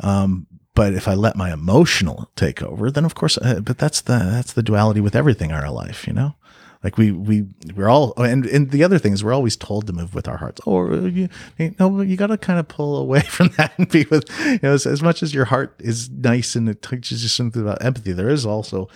Um, 0.00 0.46
but 0.74 0.94
if 0.94 1.08
I 1.08 1.14
let 1.14 1.36
my 1.36 1.52
emotional 1.52 2.30
take 2.36 2.62
over, 2.62 2.90
then 2.90 3.04
of 3.04 3.14
course, 3.14 3.36
uh, 3.38 3.60
but 3.60 3.76
that's 3.78 4.00
the 4.00 4.18
that's 4.18 4.52
the 4.52 4.62
duality 4.62 5.00
with 5.00 5.16
everything 5.16 5.50
in 5.50 5.56
our 5.56 5.70
life, 5.70 6.06
you 6.06 6.12
know. 6.12 6.36
Like 6.82 6.96
we 6.96 7.12
we 7.12 7.46
we're 7.76 7.90
all 7.90 8.14
and 8.16 8.46
and 8.46 8.70
the 8.70 8.82
other 8.84 8.98
thing 8.98 9.12
is 9.12 9.22
we're 9.22 9.34
always 9.34 9.54
told 9.54 9.86
to 9.86 9.92
move 9.92 10.14
with 10.14 10.26
our 10.26 10.38
hearts. 10.38 10.60
Or 10.64 10.94
you, 10.94 11.28
you 11.58 11.74
know 11.78 12.00
you 12.00 12.16
got 12.16 12.28
to 12.28 12.38
kind 12.38 12.58
of 12.58 12.68
pull 12.68 12.96
away 12.96 13.20
from 13.28 13.48
that 13.58 13.72
and 13.78 13.88
be 13.88 14.06
with 14.10 14.24
you 14.46 14.60
know 14.62 14.72
as, 14.72 14.86
as 14.86 15.02
much 15.02 15.22
as 15.22 15.34
your 15.34 15.46
heart 15.46 15.74
is 15.78 16.08
nice 16.08 16.56
and 16.56 16.68
it 16.68 16.80
teaches 16.80 17.22
you 17.22 17.28
something 17.28 17.60
about 17.60 17.84
empathy. 17.84 18.12
There 18.12 18.30
is 18.30 18.46
also 18.46 18.88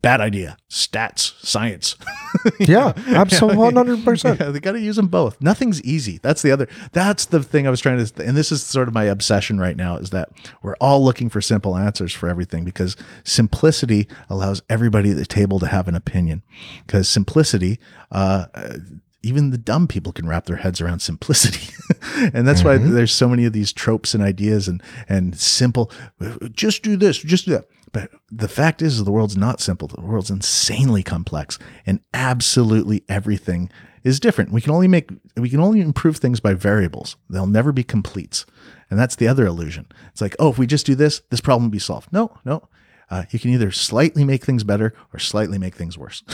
bad 0.00 0.20
idea, 0.20 0.56
stats, 0.70 1.34
science. 1.44 1.96
yeah, 2.58 2.92
absolutely, 3.08 3.58
one 3.58 3.74
hundred 3.74 4.04
percent. 4.04 4.40
Yeah, 4.40 4.50
they 4.50 4.60
got 4.60 4.72
to 4.72 4.80
use 4.80 4.96
them 4.96 5.08
both. 5.08 5.40
Nothing's 5.40 5.82
easy. 5.82 6.18
That's 6.22 6.42
the 6.42 6.50
other. 6.50 6.68
That's 6.92 7.26
the 7.26 7.42
thing 7.42 7.66
I 7.66 7.70
was 7.70 7.80
trying 7.80 8.04
to. 8.04 8.24
And 8.24 8.36
this 8.36 8.50
is 8.50 8.62
sort 8.62 8.88
of 8.88 8.94
my 8.94 9.04
obsession 9.04 9.58
right 9.58 9.76
now 9.76 9.96
is 9.96 10.10
that 10.10 10.30
we're 10.62 10.76
all 10.80 11.04
looking 11.04 11.28
for 11.28 11.40
simple 11.40 11.76
answers 11.76 12.12
for 12.12 12.28
everything 12.28 12.64
because 12.64 12.96
simplicity 13.24 14.08
allows 14.30 14.62
everybody 14.70 15.10
at 15.10 15.16
the 15.16 15.26
table 15.26 15.58
to 15.60 15.66
have 15.66 15.88
an 15.88 15.94
opinion. 15.94 16.42
Because 16.86 17.08
simplicity, 17.08 17.78
uh, 18.10 18.46
uh, 18.54 18.76
even 19.22 19.50
the 19.50 19.58
dumb 19.58 19.86
people 19.86 20.12
can 20.12 20.26
wrap 20.26 20.46
their 20.46 20.56
heads 20.56 20.80
around 20.80 21.00
simplicity, 21.00 21.72
and 22.34 22.46
that's 22.46 22.64
why 22.64 22.76
there's 22.76 23.12
so 23.12 23.28
many 23.28 23.44
of 23.44 23.52
these 23.52 23.72
tropes 23.72 24.14
and 24.14 24.22
ideas 24.22 24.68
and 24.68 24.82
and 25.08 25.38
simple. 25.38 25.90
Just 26.50 26.82
do 26.82 26.96
this. 26.96 27.18
Just 27.18 27.44
do 27.44 27.52
that. 27.52 27.66
But 27.92 28.10
the 28.30 28.48
fact 28.48 28.80
is, 28.80 29.04
the 29.04 29.12
world's 29.12 29.36
not 29.36 29.60
simple. 29.60 29.88
The 29.88 30.00
world's 30.00 30.30
insanely 30.30 31.02
complex, 31.02 31.58
and 31.86 32.00
absolutely 32.14 33.04
everything 33.08 33.70
is 34.02 34.18
different. 34.18 34.50
We 34.50 34.60
can 34.60 34.72
only 34.72 34.88
make 34.88 35.10
we 35.36 35.50
can 35.50 35.60
only 35.60 35.80
improve 35.80 36.16
things 36.16 36.40
by 36.40 36.54
variables. 36.54 37.16
They'll 37.28 37.46
never 37.46 37.70
be 37.70 37.84
completes, 37.84 38.46
and 38.90 38.98
that's 38.98 39.16
the 39.16 39.28
other 39.28 39.46
illusion. 39.46 39.86
It's 40.10 40.20
like, 40.20 40.34
oh, 40.38 40.48
if 40.48 40.58
we 40.58 40.66
just 40.66 40.86
do 40.86 40.94
this, 40.94 41.20
this 41.30 41.40
problem 41.40 41.64
will 41.64 41.72
be 41.72 41.78
solved. 41.78 42.12
No, 42.12 42.38
no. 42.44 42.68
Uh, 43.12 43.24
you 43.28 43.38
can 43.38 43.50
either 43.50 43.70
slightly 43.70 44.24
make 44.24 44.42
things 44.42 44.64
better 44.64 44.94
or 45.12 45.18
slightly 45.18 45.58
make 45.58 45.74
things 45.74 45.98
worse. 45.98 46.22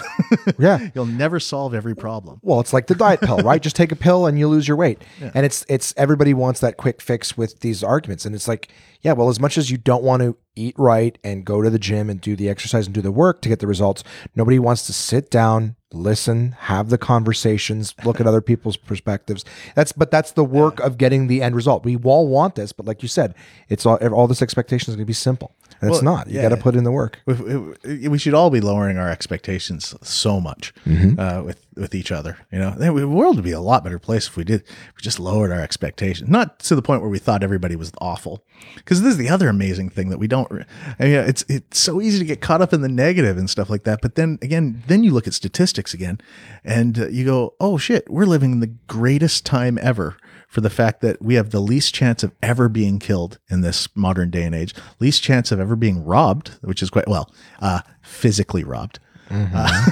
Yeah. 0.59 0.89
You'll 0.95 1.07
never 1.07 1.39
solve 1.39 1.75
every 1.75 1.95
problem. 1.95 2.41
Well, 2.43 2.59
it's 2.59 2.73
like 2.73 2.87
the 2.87 2.95
diet 2.95 3.21
pill, 3.21 3.39
right? 3.39 3.61
Just 3.61 3.77
take 3.77 3.93
a 3.93 3.97
pill 3.97 4.27
and 4.27 4.39
you 4.39 4.49
lose 4.49 4.67
your 4.67 4.77
weight. 4.77 5.03
And 5.35 5.45
it's 5.45 5.65
it's 5.69 5.93
everybody 5.97 6.33
wants 6.35 6.61
that 6.61 6.77
quick 6.77 7.03
fix 7.03 7.37
with 7.37 7.61
these 7.61 7.85
arguments. 7.85 8.25
And 8.25 8.35
it's 8.35 8.49
like, 8.49 8.73
yeah, 9.03 9.13
well, 9.13 9.29
as 9.29 9.39
much 9.39 9.59
as 9.59 9.71
you 9.71 9.77
don't 9.77 10.03
want 10.03 10.23
to 10.23 10.37
eat 10.57 10.75
right 10.79 11.19
and 11.23 11.45
go 11.45 11.63
to 11.63 11.71
the 11.71 11.79
gym 11.79 12.09
and 12.09 12.21
do 12.21 12.35
the 12.35 12.49
exercise 12.49 12.87
and 12.87 12.95
do 12.95 13.03
the 13.03 13.13
work 13.13 13.43
to 13.43 13.49
get 13.49 13.59
the 13.59 13.67
results, 13.67 14.03
nobody 14.35 14.59
wants 14.59 14.87
to 14.87 14.93
sit 14.93 15.31
down, 15.31 15.77
listen, 15.93 16.53
have 16.61 16.89
the 16.89 16.99
conversations, 16.99 17.95
look 18.05 18.21
at 18.21 18.27
other 18.27 18.41
people's 18.41 18.77
perspectives. 18.77 19.45
That's 19.75 19.93
but 19.93 20.11
that's 20.11 20.33
the 20.33 20.45
work 20.45 20.81
of 20.81 20.99
getting 20.99 21.27
the 21.27 21.43
end 21.43 21.55
result. 21.55 21.85
We 21.85 21.97
all 21.97 22.29
want 22.29 22.55
this, 22.55 22.73
but 22.73 22.87
like 22.87 23.03
you 23.03 23.09
said, 23.09 23.35
it's 23.69 23.85
all 23.85 23.97
all 24.13 24.29
this 24.29 24.43
expectation 24.43 24.91
is 24.91 24.97
going 24.97 25.05
to 25.05 25.11
be 25.11 25.13
simple. 25.13 25.55
And 25.81 25.91
it's 25.91 26.03
not. 26.03 26.29
You 26.29 26.37
yeah. 26.37 26.43
got 26.43 26.57
to 26.57 26.63
put 26.63 26.75
in 26.75 26.85
the 26.85 26.93
work. 26.93 27.21
We- 27.27 28.09
we, 28.09 28.19
should 28.19 28.35
all 28.35 28.51
be 28.51 28.61
lowering 28.61 28.99
our 28.99 29.09
expectations 29.09 29.95
so 30.03 30.41
much 30.41 30.73
uh, 30.87 31.43
with 31.45 31.65
with 31.77 31.95
each 31.95 32.11
other. 32.11 32.39
You 32.51 32.59
know, 32.59 32.71
the 32.73 33.07
world 33.09 33.37
would 33.37 33.45
be 33.45 33.53
a 33.53 33.61
lot 33.61 33.85
better 33.85 33.99
place 33.99 34.27
if 34.27 34.37
we 34.37 34.45
did 34.45 34.63
if 34.63 34.95
we 34.97 35.03
just 35.03 35.21
lowered 35.21 35.53
our 35.53 35.61
expectations, 35.61 36.29
not 36.29 36.59
to 36.61 36.75
the 36.75 36.83
point 36.83 37.01
where 37.01 37.11
we 37.11 37.19
thought 37.19 37.45
everybody 37.45 37.77
was 37.77 37.93
awful. 38.01 38.43
Because 38.75 39.03
this 39.03 39.13
is 39.13 39.17
the 39.17 39.29
other 39.29 39.49
amazing 39.49 39.89
thing 39.89 40.09
that 40.09 40.19
we 40.19 40.27
don't. 40.27 40.51
I 40.99 41.05
mean, 41.05 41.15
it's 41.15 41.45
it's 41.49 41.79
so 41.79 42.01
easy 42.01 42.19
to 42.19 42.25
get 42.25 42.41
caught 42.41 42.61
up 42.61 42.73
in 42.73 42.81
the 42.83 42.89
negative 42.89 43.39
and 43.39 43.49
stuff 43.49 43.71
like 43.71 43.85
that. 43.85 44.01
But 44.03 44.17
then 44.17 44.39
again, 44.43 44.83
then 44.89 45.05
you 45.05 45.13
look 45.13 45.27
at 45.27 45.35
statistics 45.35 45.95
again, 45.95 46.21
and 46.65 46.99
uh, 46.99 47.09
you 47.09 47.25
go, 47.25 47.55
oh 47.61 47.79
shit, 47.79 48.11
we're 48.11 48.27
living 48.27 48.61
the 48.61 48.75
greatest 48.89 49.47
time 49.47 49.79
ever 49.81 50.17
for 50.49 50.63
the 50.63 50.71
fact 50.71 51.03
that 51.03 51.23
we 51.23 51.35
have 51.35 51.51
the 51.51 51.61
least 51.61 51.95
chance 51.95 52.23
of 52.23 52.33
ever 52.43 52.69
being 52.69 52.99
killed 52.99 53.39
in 53.51 53.61
this 53.61 53.89
modern 53.95 54.31
day 54.31 54.43
and 54.43 54.55
age, 54.55 54.75
least 54.99 55.23
chance 55.23 55.53
of 55.53 55.61
ever 55.61 55.77
being 55.77 56.03
robbed, 56.05 56.59
which 56.63 56.83
is 56.83 56.91
quite 56.91 57.07
well, 57.07 57.33
uh, 57.61 57.83
physically 58.03 58.65
robbed. 58.65 58.99
Uh, 59.31 59.85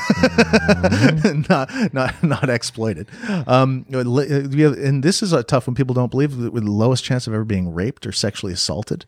not 1.50 1.70
not 1.92 2.22
not 2.22 2.48
exploited. 2.48 3.06
Um, 3.46 3.84
we 3.90 4.62
have, 4.62 4.72
and 4.78 5.02
this 5.02 5.22
is 5.22 5.34
a 5.34 5.42
tough 5.42 5.66
one. 5.66 5.74
People 5.74 5.92
don't 5.92 6.10
believe 6.10 6.38
that 6.38 6.54
with 6.54 6.64
the 6.64 6.70
lowest 6.70 7.04
chance 7.04 7.26
of 7.26 7.34
ever 7.34 7.44
being 7.44 7.74
raped 7.74 8.06
or 8.06 8.12
sexually 8.12 8.54
assaulted. 8.54 9.04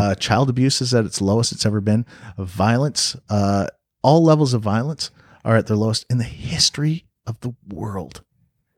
Uh, 0.00 0.16
child 0.16 0.50
abuse 0.50 0.80
is 0.80 0.92
at 0.94 1.04
its 1.04 1.20
lowest 1.20 1.52
it's 1.52 1.64
ever 1.64 1.80
been. 1.80 2.06
Violence, 2.38 3.14
uh, 3.30 3.68
all 4.02 4.24
levels 4.24 4.52
of 4.52 4.62
violence 4.62 5.12
are 5.44 5.56
at 5.56 5.68
their 5.68 5.76
lowest 5.76 6.04
in 6.10 6.18
the 6.18 6.24
history 6.24 7.06
of 7.24 7.38
the 7.40 7.54
world 7.68 8.24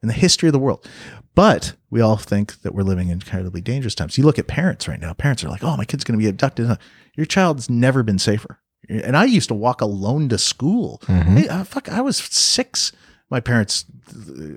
in 0.03 0.09
the 0.09 0.15
history 0.15 0.49
of 0.49 0.53
the 0.53 0.59
world. 0.59 0.89
But 1.35 1.75
we 1.91 2.01
all 2.01 2.17
think 2.17 2.61
that 2.63 2.75
we're 2.75 2.83
living 2.83 3.09
in 3.09 3.15
incredibly 3.15 3.61
dangerous 3.61 3.95
times. 3.95 4.19
You 4.19 4.25
look 4.25 4.39
at 4.39 4.47
parents 4.47 4.89
right 4.89 5.01
now. 5.01 5.13
Parents 5.13 5.45
are 5.45 5.49
like, 5.49 5.63
"Oh, 5.65 5.77
my 5.77 5.85
kid's 5.85 6.05
going 6.05 6.19
to 6.19 6.23
be 6.23 6.29
abducted." 6.29 6.77
Your 7.17 7.27
child's 7.27 7.69
never 7.71 8.03
been 8.03 8.19
safer. 8.19 8.59
And 8.89 9.17
I 9.17 9.25
used 9.25 9.49
to 9.49 9.55
walk 9.55 9.81
alone 9.81 10.29
to 10.31 10.39
school. 10.39 11.01
Hey, 11.07 11.47
uh, 11.49 11.65
fuck, 11.65 11.89
I 11.89 12.01
was 12.01 12.17
six. 12.17 12.93
My 13.31 13.39
parents, 13.39 13.85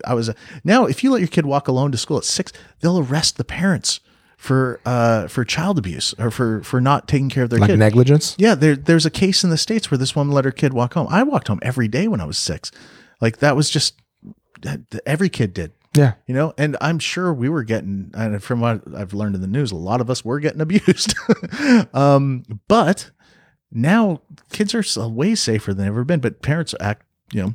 I 0.06 0.16
was 0.16 0.32
now. 0.64 0.86
If 0.86 1.04
you 1.04 1.12
let 1.12 1.20
your 1.22 1.28
kid 1.28 1.46
walk 1.46 1.68
alone 1.68 1.92
to 1.92 1.98
school 1.98 2.18
at 2.18 2.24
six, 2.24 2.52
they'll 2.80 2.98
arrest 3.00 3.38
the 3.38 3.44
parents 3.44 4.00
for 4.38 4.80
uh, 4.86 5.28
for 5.28 5.46
child 5.46 5.78
abuse 5.78 6.16
or 6.18 6.32
for 6.32 6.64
for 6.64 6.82
not 6.82 7.08
taking 7.08 7.30
care 7.30 7.44
of 7.44 7.50
their 7.52 7.60
Like 7.60 7.70
kid. 7.70 7.78
negligence. 7.80 8.36
Yeah, 8.40 8.56
there, 8.56 8.76
there's 8.76 9.06
a 9.06 9.12
case 9.12 9.44
in 9.44 9.52
the 9.52 9.58
states 9.58 9.92
where 9.92 9.98
this 10.00 10.16
woman 10.16 10.34
let 10.34 10.46
her 10.46 10.52
kid 10.52 10.74
walk 10.74 10.96
home. 10.96 11.08
I 11.12 11.22
walked 11.22 11.48
home 11.50 11.60
every 11.62 11.88
day 11.88 12.08
when 12.08 12.20
I 12.20 12.26
was 12.26 12.38
six. 12.38 12.72
Like 13.22 13.38
that 13.38 13.56
was 13.56 13.70
just 13.70 14.02
every 15.06 15.30
kid 15.30 15.54
did. 15.54 15.72
Yeah. 15.96 16.14
you 16.26 16.34
know 16.34 16.56
and 16.58 16.76
i'm 16.82 16.98
sure 16.98 17.32
we 17.32 17.50
were 17.50 17.64
getting 17.64 18.10
and 18.16 18.42
from 18.42 18.62
what 18.62 18.82
i've 18.96 19.14
learned 19.14 19.36
in 19.36 19.42
the 19.42 19.48
news 19.48 19.72
a 19.72 19.76
lot 19.76 20.02
of 20.02 20.10
us 20.10 20.26
were 20.26 20.40
getting 20.40 20.60
abused 20.68 21.14
um 21.94 22.44
but 22.68 23.12
now 23.72 24.22
kids 24.52 24.74
are 24.74 25.08
way 25.08 25.36
safer 25.36 25.72
than 25.72 25.86
they've 25.86 25.94
ever 25.94 26.04
been 26.04 26.20
but 26.20 26.42
parents 26.42 26.74
act 26.80 27.06
you 27.32 27.44
know 27.44 27.54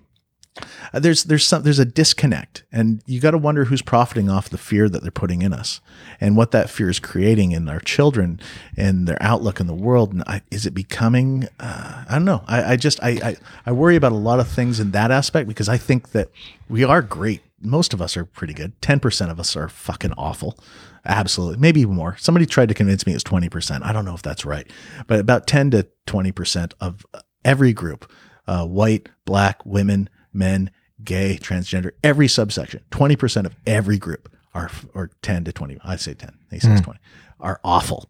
uh, 0.92 0.98
there's 0.98 1.24
there's 1.24 1.46
some 1.46 1.62
there's 1.62 1.78
a 1.78 1.84
disconnect 1.84 2.64
and 2.72 3.02
you 3.06 3.20
got 3.20 3.32
to 3.32 3.38
wonder 3.38 3.64
who's 3.64 3.82
profiting 3.82 4.28
off 4.28 4.48
the 4.48 4.58
fear 4.58 4.88
that 4.88 5.02
they're 5.02 5.10
putting 5.10 5.42
in 5.42 5.52
us 5.52 5.80
and 6.20 6.36
what 6.36 6.50
that 6.50 6.70
fear 6.70 6.88
is 6.88 6.98
creating 6.98 7.52
in 7.52 7.68
our 7.68 7.80
children 7.80 8.40
and 8.76 9.06
their 9.06 9.18
outlook 9.20 9.60
in 9.60 9.66
the 9.66 9.74
world 9.74 10.12
and 10.12 10.22
I, 10.26 10.42
is 10.50 10.66
it 10.66 10.72
becoming 10.72 11.48
uh, 11.60 12.04
i 12.08 12.12
don't 12.12 12.24
know. 12.24 12.42
I, 12.46 12.72
I 12.72 12.76
just 12.76 13.02
I, 13.02 13.10
I 13.10 13.36
i 13.66 13.72
worry 13.72 13.96
about 13.96 14.12
a 14.12 14.16
lot 14.16 14.40
of 14.40 14.48
things 14.48 14.80
in 14.80 14.90
that 14.92 15.10
aspect 15.10 15.48
because 15.48 15.68
i 15.68 15.76
think 15.76 16.10
that 16.12 16.30
we 16.68 16.84
are 16.84 17.02
great. 17.02 17.42
Most 17.60 17.92
of 17.92 18.00
us 18.00 18.16
are 18.16 18.24
pretty 18.24 18.54
good. 18.54 18.80
10% 18.82 19.30
of 19.30 19.40
us 19.40 19.56
are 19.56 19.68
fucking 19.68 20.12
awful. 20.12 20.56
Absolutely. 21.04 21.58
Maybe 21.58 21.84
more. 21.86 22.16
Somebody 22.18 22.46
tried 22.46 22.68
to 22.68 22.74
convince 22.74 23.06
me 23.06 23.14
it's 23.14 23.24
20% 23.24 23.84
i 23.84 23.92
don't 23.92 24.04
know 24.04 24.14
if 24.14 24.22
that's 24.22 24.44
right. 24.44 24.70
But 25.06 25.20
about 25.20 25.46
10 25.46 25.72
to 25.72 25.86
20% 26.06 26.72
of 26.80 27.04
every 27.44 27.72
group 27.72 28.10
uh, 28.46 28.66
white 28.66 29.08
black 29.24 29.64
women 29.64 30.08
men 30.32 30.70
gay 31.02 31.38
transgender 31.40 31.92
every 32.02 32.28
subsection 32.28 32.82
20% 32.90 33.46
of 33.46 33.54
every 33.66 33.98
group 33.98 34.28
are 34.54 34.70
or 34.94 35.10
10 35.22 35.44
to 35.44 35.52
20 35.52 35.78
i 35.84 35.96
say 35.96 36.14
10 36.14 36.36
he 36.50 36.58
says 36.58 36.80
hmm. 36.80 36.84
20 36.84 37.00
are 37.40 37.60
awful 37.62 38.08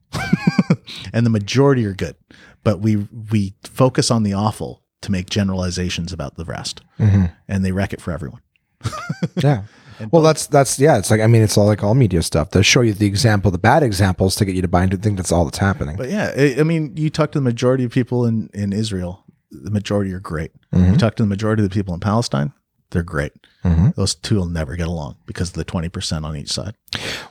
and 1.13 1.27
the 1.27 1.31
majority 1.31 1.85
are 1.85 1.93
good 1.93 2.17
but 2.65 2.81
we 2.81 2.97
we 3.31 3.55
focus 3.65 4.11
on 4.11 4.23
the 4.23 4.33
awful 4.33 4.83
to 5.03 5.13
make 5.13 5.29
generalizations 5.29 6.13
about 6.13 6.37
the 6.37 6.45
rest 6.45 6.81
mm-hmm. 6.99 7.27
and 7.47 7.65
they 7.65 7.73
wreck 7.73 7.93
it 7.93 8.01
for 8.01 8.13
everyone 8.13 8.41
Yeah. 9.37 9.65
Well, 10.13 10.23
that's 10.23 10.47
that's 10.47 10.79
yeah. 10.79 10.99
It's 10.99 11.11
like 11.11 11.21
I 11.21 11.27
mean, 11.27 11.43
it's 11.43 11.59
all 11.59 11.67
like 11.67 11.83
all 11.83 11.95
media 11.95 12.23
stuff. 12.23 12.51
They 12.51 12.63
show 12.63 12.83
you 12.83 12.93
the 12.93 13.07
example, 13.07 13.51
the 13.51 13.59
bad 13.59 13.83
examples, 13.83 14.37
to 14.37 14.45
get 14.45 14.55
you 14.55 14.63
to 14.63 14.69
buy 14.69 14.85
into 14.85 14.97
think 14.97 15.17
that's 15.17 15.33
all 15.33 15.45
that's 15.45 15.59
happening. 15.59 15.97
But 15.97 16.11
yeah, 16.11 16.33
I, 16.37 16.57
I 16.61 16.63
mean, 16.63 16.97
you 16.97 17.11
talk 17.11 17.33
to 17.33 17.39
the 17.39 17.43
majority 17.43 17.85
of 17.85 17.91
people 17.91 18.25
in, 18.25 18.49
in 18.55 18.73
Israel, 18.73 19.25
the 19.51 19.71
majority 19.71 20.13
are 20.13 20.21
great. 20.21 20.53
Mm-hmm. 20.75 20.93
You 20.93 20.99
talk 20.99 21.15
to 21.17 21.23
the 21.23 21.29
majority 21.29 21.63
of 21.63 21.69
the 21.69 21.75
people 21.75 21.95
in 21.95 22.01
Palestine, 22.01 22.53
they're 22.91 23.03
great. 23.03 23.33
Those 23.97 24.15
two 24.15 24.37
will 24.37 24.47
never 24.47 24.77
get 24.77 24.89
along 24.89 25.17
because 25.27 25.51
of 25.51 25.55
the 25.55 25.65
20% 25.65 26.25
on 26.25 26.37
each 26.37 26.51
side. 26.51 26.75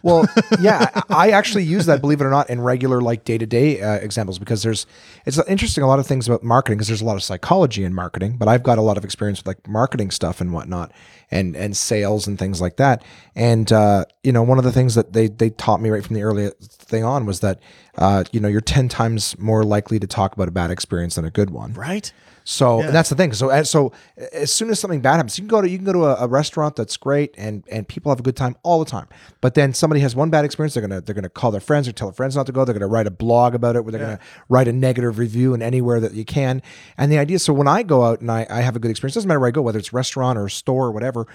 Well, 0.04 0.28
yeah, 0.60 1.02
I 1.10 1.32
actually 1.32 1.64
use 1.64 1.88
that, 1.88 2.02
believe 2.02 2.22
it 2.22 2.26
or 2.26 2.30
not, 2.30 2.50
in 2.50 2.62
regular 2.62 3.02
like 3.02 3.24
day 3.24 3.38
to 3.38 3.46
day 3.46 3.80
examples 4.04 4.38
because 4.38 4.62
there's 4.62 4.86
it's 5.26 5.40
interesting 5.48 5.84
a 5.84 5.88
lot 5.88 6.00
of 6.00 6.06
things 6.06 6.28
about 6.28 6.44
marketing 6.44 6.78
because 6.78 6.90
there's 6.90 7.02
a 7.02 7.06
lot 7.06 7.16
of 7.16 7.24
psychology 7.24 7.84
in 7.84 7.94
marketing, 7.94 8.38
but 8.38 8.48
I've 8.48 8.62
got 8.62 8.78
a 8.78 8.82
lot 8.82 8.98
of 8.98 9.06
experience 9.06 9.40
with 9.40 9.48
like 9.48 9.68
marketing 9.68 10.12
stuff 10.12 10.40
and 10.42 10.54
whatnot, 10.54 10.92
and 11.32 11.56
and 11.56 11.76
sales 11.76 12.28
and 12.28 12.38
things 12.38 12.62
like 12.62 12.78
that. 12.78 13.04
And 13.36 13.72
uh, 13.72 14.06
you 14.24 14.32
know, 14.32 14.44
one 14.44 14.60
of 14.60 14.64
the 14.64 14.72
things 14.72 14.94
that 14.96 15.14
they 15.14 15.28
they 15.28 15.50
taught 15.50 15.82
me 15.82 15.90
right 15.90 16.06
from 16.06 16.16
the 16.16 16.24
early 16.24 16.52
thing 16.62 17.04
on 17.04 17.26
was 17.26 17.40
that 17.40 17.60
uh, 17.98 18.26
you 18.32 18.40
know 18.40 18.48
you're 18.48 18.62
ten 18.62 18.90
times 18.90 19.38
more 19.40 19.64
likely 19.64 19.98
to 20.00 20.08
talk 20.08 20.34
about 20.34 20.48
a 20.48 20.52
bad 20.52 20.70
experience 20.70 21.16
than 21.16 21.26
a 21.26 21.32
good 21.32 21.50
one. 21.50 21.74
Right? 21.74 22.12
So 22.50 22.80
and 22.80 22.96
that's 22.96 23.10
the 23.10 23.16
thing. 23.16 23.34
So 23.34 23.50
as 23.50 23.70
so 23.70 23.92
as 24.32 24.54
soon 24.54 24.70
as 24.70 24.80
something 24.80 25.02
bad 25.02 25.18
happens, 25.18 25.38
you 25.38 25.42
can 25.42 25.50
go 25.50 25.62
to 25.62 25.70
you 25.70 25.78
can 25.78 25.84
go 25.84 25.92
to 25.92 26.06
a, 26.06 26.24
a 26.24 26.28
restaurant 26.30 26.78
that's 26.78 26.96
great 26.96 27.36
and 27.38 27.62
and 27.70 27.86
people 27.86 28.10
have 28.10 28.22
a 28.22 28.24
good 28.24 28.38
time 28.38 28.56
all 28.64 28.80
the 28.80 28.90
time. 28.90 29.08
But 29.42 29.54
then 29.54 29.74
somebody 29.74 30.00
has 30.00 30.16
one 30.16 30.30
bad 30.30 30.46
experience, 30.46 30.74
they're 30.74 30.80
gonna 30.80 31.02
they're 31.02 31.14
gonna 31.14 31.28
call 31.28 31.52
their 31.52 31.60
friends 31.60 31.90
or 31.90 31.92
tell 31.92 32.08
their 32.08 32.16
friends 32.16 32.38
not 32.38 32.46
to 32.46 32.54
go. 32.54 32.64
They're 32.64 32.74
gonna 32.74 32.88
write 32.88 33.06
a 33.06 33.12
blog 33.12 33.54
about 33.54 33.76
it, 33.76 33.84
where 33.84 33.92
they're 33.92 34.00
gonna 34.00 34.20
write 34.48 34.70
a 34.70 34.72
negative 34.72 35.20
review 35.20 35.54
in 35.54 35.62
anywhere 35.62 36.00
that 36.00 36.14
you 36.14 36.24
can. 36.24 36.62
And 36.98 37.12
the 37.12 37.18
idea, 37.18 37.40
so 37.40 37.52
when 37.52 37.68
I 37.68 37.84
go 37.84 38.04
out 38.04 38.22
and 38.22 38.32
I, 38.32 38.48
I 38.50 38.62
have 38.62 38.78
a 38.78 38.80
good 38.80 38.92
experience, 38.92 39.16
doesn't 39.16 39.28
matter 39.28 39.42
where 39.42 39.50
I 39.50 39.52
go, 39.52 39.62
whether 39.62 39.80
it's 39.80 39.92
restaurant 39.92 40.40
or 40.40 40.48
store 40.48 40.86
or 40.86 40.92
whatever, 40.94 41.28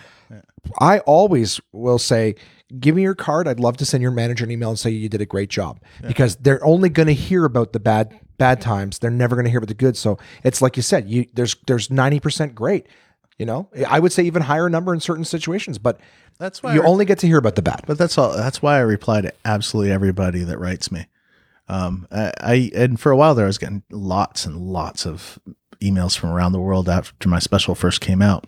I 0.80 1.00
always 1.00 1.60
will 1.72 1.98
say, 1.98 2.36
give 2.80 2.94
me 2.96 3.02
your 3.02 3.14
card. 3.14 3.46
I'd 3.48 3.60
love 3.60 3.76
to 3.78 3.84
send 3.84 4.02
your 4.02 4.10
manager 4.12 4.44
an 4.44 4.50
email 4.50 4.70
and 4.70 4.78
say 4.78 4.90
you 4.90 5.08
did 5.08 5.20
a 5.20 5.26
great 5.26 5.50
job 5.50 5.80
because 6.06 6.36
they're 6.36 6.64
only 6.64 6.88
going 6.88 7.06
to 7.08 7.14
hear 7.14 7.44
about 7.44 7.72
the 7.72 7.80
bad 7.80 8.18
bad 8.38 8.60
times. 8.60 8.98
They're 8.98 9.10
never 9.10 9.36
going 9.36 9.44
to 9.44 9.50
hear 9.50 9.58
about 9.58 9.68
the 9.68 9.74
good. 9.74 9.96
So 9.96 10.18
it's 10.42 10.60
like 10.62 10.76
you 10.76 10.82
said, 10.82 11.08
you 11.08 11.26
there's 11.34 11.56
there's 11.66 11.88
90% 11.88 12.54
great. 12.54 12.86
You 13.38 13.46
know, 13.46 13.68
I 13.88 13.98
would 13.98 14.12
say 14.12 14.22
even 14.24 14.42
higher 14.42 14.68
number 14.68 14.92
in 14.94 15.00
certain 15.00 15.24
situations, 15.24 15.78
but 15.78 15.98
That's 16.38 16.62
why 16.62 16.74
you 16.74 16.82
I- 16.82 16.86
only 16.86 17.04
get 17.04 17.18
to 17.20 17.26
hear 17.26 17.38
about 17.38 17.54
the 17.56 17.62
bad. 17.62 17.82
But 17.86 17.98
that's 17.98 18.16
all. 18.18 18.36
That's 18.36 18.62
why 18.62 18.76
I 18.76 18.80
reply 18.80 19.20
to 19.22 19.32
absolutely 19.44 19.90
everybody 19.90 20.44
that 20.44 20.58
writes 20.58 20.92
me. 20.92 21.06
Um, 21.68 22.06
I, 22.12 22.32
I 22.40 22.70
and 22.74 23.00
for 23.00 23.10
a 23.10 23.16
while 23.16 23.34
there, 23.34 23.46
I 23.46 23.48
was 23.48 23.58
getting 23.58 23.82
lots 23.90 24.44
and 24.46 24.58
lots 24.58 25.06
of 25.06 25.38
emails 25.80 26.16
from 26.16 26.30
around 26.30 26.52
the 26.52 26.60
world 26.60 26.88
after 26.88 27.28
my 27.28 27.38
special 27.38 27.74
first 27.74 28.00
came 28.00 28.22
out. 28.22 28.46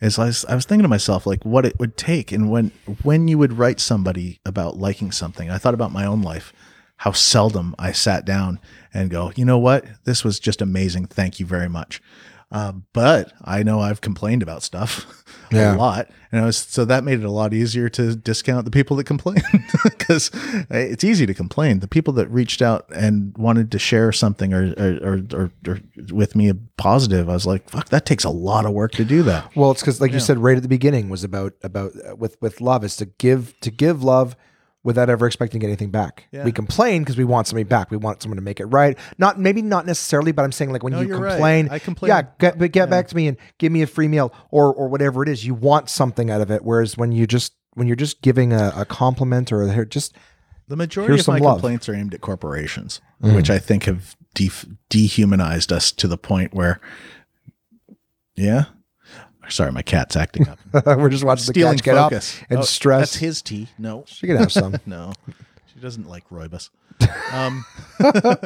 Is 0.00 0.18
I 0.18 0.26
was, 0.26 0.44
I 0.44 0.54
was 0.54 0.64
thinking 0.64 0.84
to 0.84 0.88
myself 0.88 1.26
like 1.26 1.44
what 1.44 1.66
it 1.66 1.78
would 1.80 1.96
take, 1.96 2.30
and 2.30 2.50
when 2.50 2.70
when 3.02 3.26
you 3.26 3.36
would 3.38 3.54
write 3.54 3.80
somebody 3.80 4.40
about 4.46 4.76
liking 4.76 5.10
something, 5.10 5.50
I 5.50 5.58
thought 5.58 5.74
about 5.74 5.92
my 5.92 6.06
own 6.06 6.22
life, 6.22 6.52
how 6.98 7.12
seldom 7.12 7.74
I 7.78 7.92
sat 7.92 8.24
down 8.24 8.60
and 8.94 9.10
go, 9.10 9.32
you 9.36 9.44
know 9.44 9.58
what, 9.58 9.84
this 10.04 10.24
was 10.24 10.38
just 10.38 10.62
amazing, 10.62 11.06
thank 11.06 11.40
you 11.40 11.46
very 11.46 11.68
much. 11.68 12.00
Um, 12.50 12.86
but 12.94 13.32
I 13.44 13.62
know 13.62 13.80
I've 13.80 14.00
complained 14.00 14.42
about 14.42 14.62
stuff 14.62 15.06
Yeah. 15.52 15.74
a 15.74 15.76
lot, 15.76 16.08
and 16.32 16.40
I 16.42 16.44
was 16.46 16.56
so 16.56 16.84
that 16.86 17.04
made 17.04 17.18
it 17.20 17.24
a 17.24 17.30
lot 17.30 17.52
easier 17.54 17.88
to 17.90 18.14
discount 18.16 18.64
the 18.64 18.70
people 18.70 18.96
that 18.96 19.04
complained 19.04 19.42
because 19.84 20.30
it's 20.70 21.04
easy 21.04 21.24
to 21.26 21.34
complain. 21.34 21.80
The 21.80 21.88
people 21.88 22.12
that 22.14 22.28
reached 22.30 22.60
out 22.62 22.86
and 22.94 23.36
wanted 23.36 23.70
to 23.72 23.78
share 23.78 24.12
something 24.12 24.52
or 24.54 24.74
or, 24.78 24.98
or, 25.02 25.20
or, 25.34 25.50
or 25.66 25.80
with 26.10 26.34
me 26.36 26.48
a 26.48 26.54
positive, 26.78 27.28
I 27.28 27.34
was 27.34 27.46
like, 27.46 27.68
fuck, 27.68 27.88
that 27.90 28.04
takes 28.06 28.24
a 28.24 28.30
lot 28.30 28.64
of 28.66 28.72
work 28.72 28.92
to 28.92 29.04
do 29.04 29.22
that. 29.24 29.54
Well, 29.56 29.70
it's 29.70 29.80
because, 29.82 30.00
like 30.00 30.12
you 30.12 30.20
said 30.20 30.38
right 30.38 30.56
at 30.56 30.62
the 30.62 30.68
beginning, 30.68 31.08
was 31.10 31.24
about 31.24 31.52
about 31.62 31.92
uh, 32.08 32.16
with 32.16 32.36
with 32.40 32.60
love 32.62 32.82
is 32.84 32.96
to 32.96 33.06
give 33.06 33.58
to 33.60 33.70
give 33.70 34.02
love 34.02 34.36
without 34.88 35.10
ever 35.10 35.26
expecting 35.26 35.62
anything 35.62 35.90
back. 35.90 36.26
We 36.32 36.50
complain 36.50 37.02
because 37.02 37.18
we 37.18 37.24
want 37.24 37.46
something 37.46 37.66
back. 37.66 37.90
We 37.90 37.98
want 37.98 38.22
someone 38.22 38.36
to 38.36 38.42
make 38.42 38.58
it 38.58 38.64
right. 38.64 38.96
Not 39.18 39.38
maybe 39.38 39.60
not 39.60 39.84
necessarily, 39.84 40.32
but 40.32 40.44
I'm 40.46 40.50
saying 40.50 40.72
like 40.72 40.82
when 40.82 40.94
you 40.94 41.06
you're 41.06 41.20
right. 41.20 41.32
complain, 41.32 41.68
I 41.70 41.78
complain. 41.78 42.08
Yeah, 42.08 42.22
get 42.40 42.58
but 42.58 42.72
get 42.72 42.88
back 42.88 43.06
to 43.08 43.14
me 43.14 43.28
and 43.28 43.36
give 43.58 43.70
me 43.70 43.82
a 43.82 43.86
free 43.86 44.08
meal 44.08 44.32
or 44.50 44.72
or 44.72 44.88
whatever 44.88 45.22
it 45.22 45.28
is. 45.28 45.44
You 45.44 45.52
want 45.52 45.90
something 45.90 46.30
out 46.30 46.40
of 46.40 46.50
it. 46.50 46.64
Whereas 46.64 46.96
when 46.96 47.12
you 47.12 47.26
just 47.26 47.52
when 47.74 47.86
you're 47.86 47.96
just 47.96 48.22
giving 48.22 48.54
a, 48.54 48.72
a 48.74 48.86
compliment 48.86 49.52
or 49.52 49.62
a, 49.62 49.86
just 49.86 50.16
The 50.68 50.76
majority 50.76 51.20
of 51.20 51.28
my 51.28 51.38
love. 51.38 51.56
complaints 51.56 51.88
are 51.88 51.94
aimed 51.94 52.14
at 52.14 52.22
corporations, 52.22 53.02
mm. 53.22 53.36
which 53.36 53.50
I 53.50 53.58
think 53.58 53.84
have 53.84 54.16
def- 54.34 54.66
dehumanized 54.88 55.70
us 55.70 55.92
to 55.92 56.08
the 56.08 56.18
point 56.18 56.54
where, 56.54 56.80
yeah. 58.36 58.64
Sorry, 59.48 59.72
my 59.72 59.82
cat's 59.82 60.16
acting 60.16 60.48
up. 60.48 60.58
we're 60.86 61.08
just 61.08 61.24
watching 61.24 61.46
the 61.46 61.52
cat 61.60 61.82
get 61.82 61.96
up 61.96 62.12
and 62.12 62.58
Oh, 62.58 62.62
stress. 62.62 63.00
That's 63.12 63.14
his 63.16 63.42
tea. 63.42 63.68
No, 63.78 64.04
She 64.06 64.26
can 64.26 64.36
have 64.36 64.52
some. 64.52 64.76
no, 64.86 65.12
she 65.72 65.80
doesn't 65.80 66.08
like 66.08 66.28
Rooibos. 66.30 66.70
Um, 67.32 67.64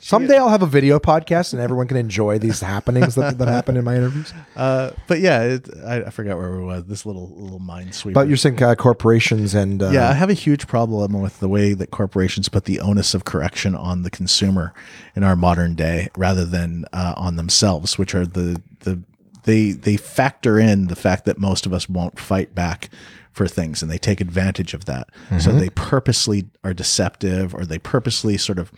Someday 0.00 0.36
I'll 0.38 0.48
have 0.48 0.62
a 0.62 0.66
video 0.66 0.98
podcast 0.98 1.52
and 1.52 1.60
everyone 1.60 1.86
can 1.88 1.96
enjoy 1.96 2.38
these 2.38 2.60
happenings 2.60 3.14
that, 3.16 3.38
that 3.38 3.48
happen 3.48 3.76
in 3.76 3.84
my 3.84 3.94
interviews. 3.96 4.32
uh, 4.56 4.90
but 5.06 5.20
yeah, 5.20 5.42
it, 5.42 5.68
I, 5.84 6.04
I 6.04 6.10
forgot 6.10 6.36
where 6.38 6.56
we 6.56 6.64
was. 6.64 6.84
This 6.86 7.04
little 7.06 7.30
little 7.36 7.58
mind 7.58 7.94
sweeper. 7.94 8.14
But 8.14 8.28
you're 8.28 8.36
saying 8.36 8.62
uh, 8.62 8.74
corporations 8.76 9.54
and 9.54 9.82
uh, 9.82 9.90
yeah, 9.90 10.08
I 10.10 10.14
have 10.14 10.30
a 10.30 10.34
huge 10.34 10.66
problem 10.66 11.20
with 11.20 11.38
the 11.40 11.48
way 11.48 11.74
that 11.74 11.90
corporations 11.90 12.48
put 12.48 12.64
the 12.64 12.80
onus 12.80 13.14
of 13.14 13.24
correction 13.24 13.74
on 13.74 14.02
the 14.02 14.10
consumer 14.10 14.72
in 15.14 15.22
our 15.22 15.36
modern 15.36 15.74
day, 15.74 16.08
rather 16.16 16.44
than 16.44 16.84
uh, 16.92 17.14
on 17.16 17.36
themselves, 17.36 17.98
which 17.98 18.14
are 18.14 18.26
the 18.26 18.60
the 18.80 19.00
they 19.44 19.72
they 19.72 19.96
factor 19.96 20.58
in 20.58 20.88
the 20.88 20.96
fact 20.96 21.24
that 21.24 21.38
most 21.38 21.66
of 21.66 21.72
us 21.72 21.88
won't 21.88 22.18
fight 22.18 22.54
back 22.54 22.90
for 23.32 23.48
things, 23.48 23.82
and 23.82 23.90
they 23.90 23.98
take 23.98 24.20
advantage 24.20 24.74
of 24.74 24.84
that. 24.84 25.08
So 25.40 25.50
they 25.50 25.68
purposely 25.70 26.44
are 26.62 26.72
deceptive, 26.72 27.52
or 27.52 27.64
they 27.64 27.80
purposely 27.80 28.38
sort 28.38 28.60
of, 28.60 28.70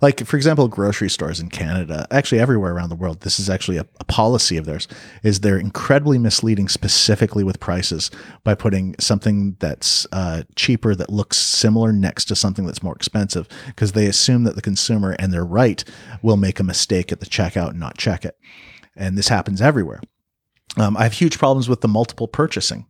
like 0.00 0.24
for 0.24 0.38
example, 0.38 0.66
grocery 0.66 1.10
stores 1.10 1.40
in 1.40 1.50
Canada, 1.50 2.06
actually 2.10 2.40
everywhere 2.40 2.72
around 2.72 2.88
the 2.88 2.96
world. 2.96 3.20
This 3.20 3.38
is 3.38 3.50
actually 3.50 3.76
a, 3.76 3.86
a 4.00 4.04
policy 4.04 4.56
of 4.56 4.64
theirs. 4.64 4.88
Is 5.22 5.40
they're 5.40 5.58
incredibly 5.58 6.16
misleading, 6.16 6.68
specifically 6.68 7.44
with 7.44 7.60
prices, 7.60 8.10
by 8.44 8.54
putting 8.54 8.94
something 8.98 9.56
that's 9.58 10.06
uh, 10.10 10.44
cheaper 10.56 10.94
that 10.94 11.10
looks 11.10 11.36
similar 11.36 11.92
next 11.92 12.24
to 12.26 12.34
something 12.34 12.64
that's 12.64 12.82
more 12.82 12.96
expensive, 12.96 13.46
because 13.66 13.92
they 13.92 14.06
assume 14.06 14.44
that 14.44 14.54
the 14.54 14.62
consumer, 14.62 15.16
and 15.18 15.34
they're 15.34 15.44
right, 15.44 15.84
will 16.22 16.38
make 16.38 16.58
a 16.58 16.64
mistake 16.64 17.12
at 17.12 17.20
the 17.20 17.26
checkout 17.26 17.70
and 17.70 17.80
not 17.80 17.98
check 17.98 18.24
it. 18.24 18.38
And 18.98 19.16
this 19.16 19.28
happens 19.28 19.62
everywhere. 19.62 20.00
Um, 20.76 20.96
I 20.96 21.04
have 21.04 21.14
huge 21.14 21.38
problems 21.38 21.68
with 21.68 21.80
the 21.80 21.88
multiple 21.88 22.28
purchasing, 22.28 22.84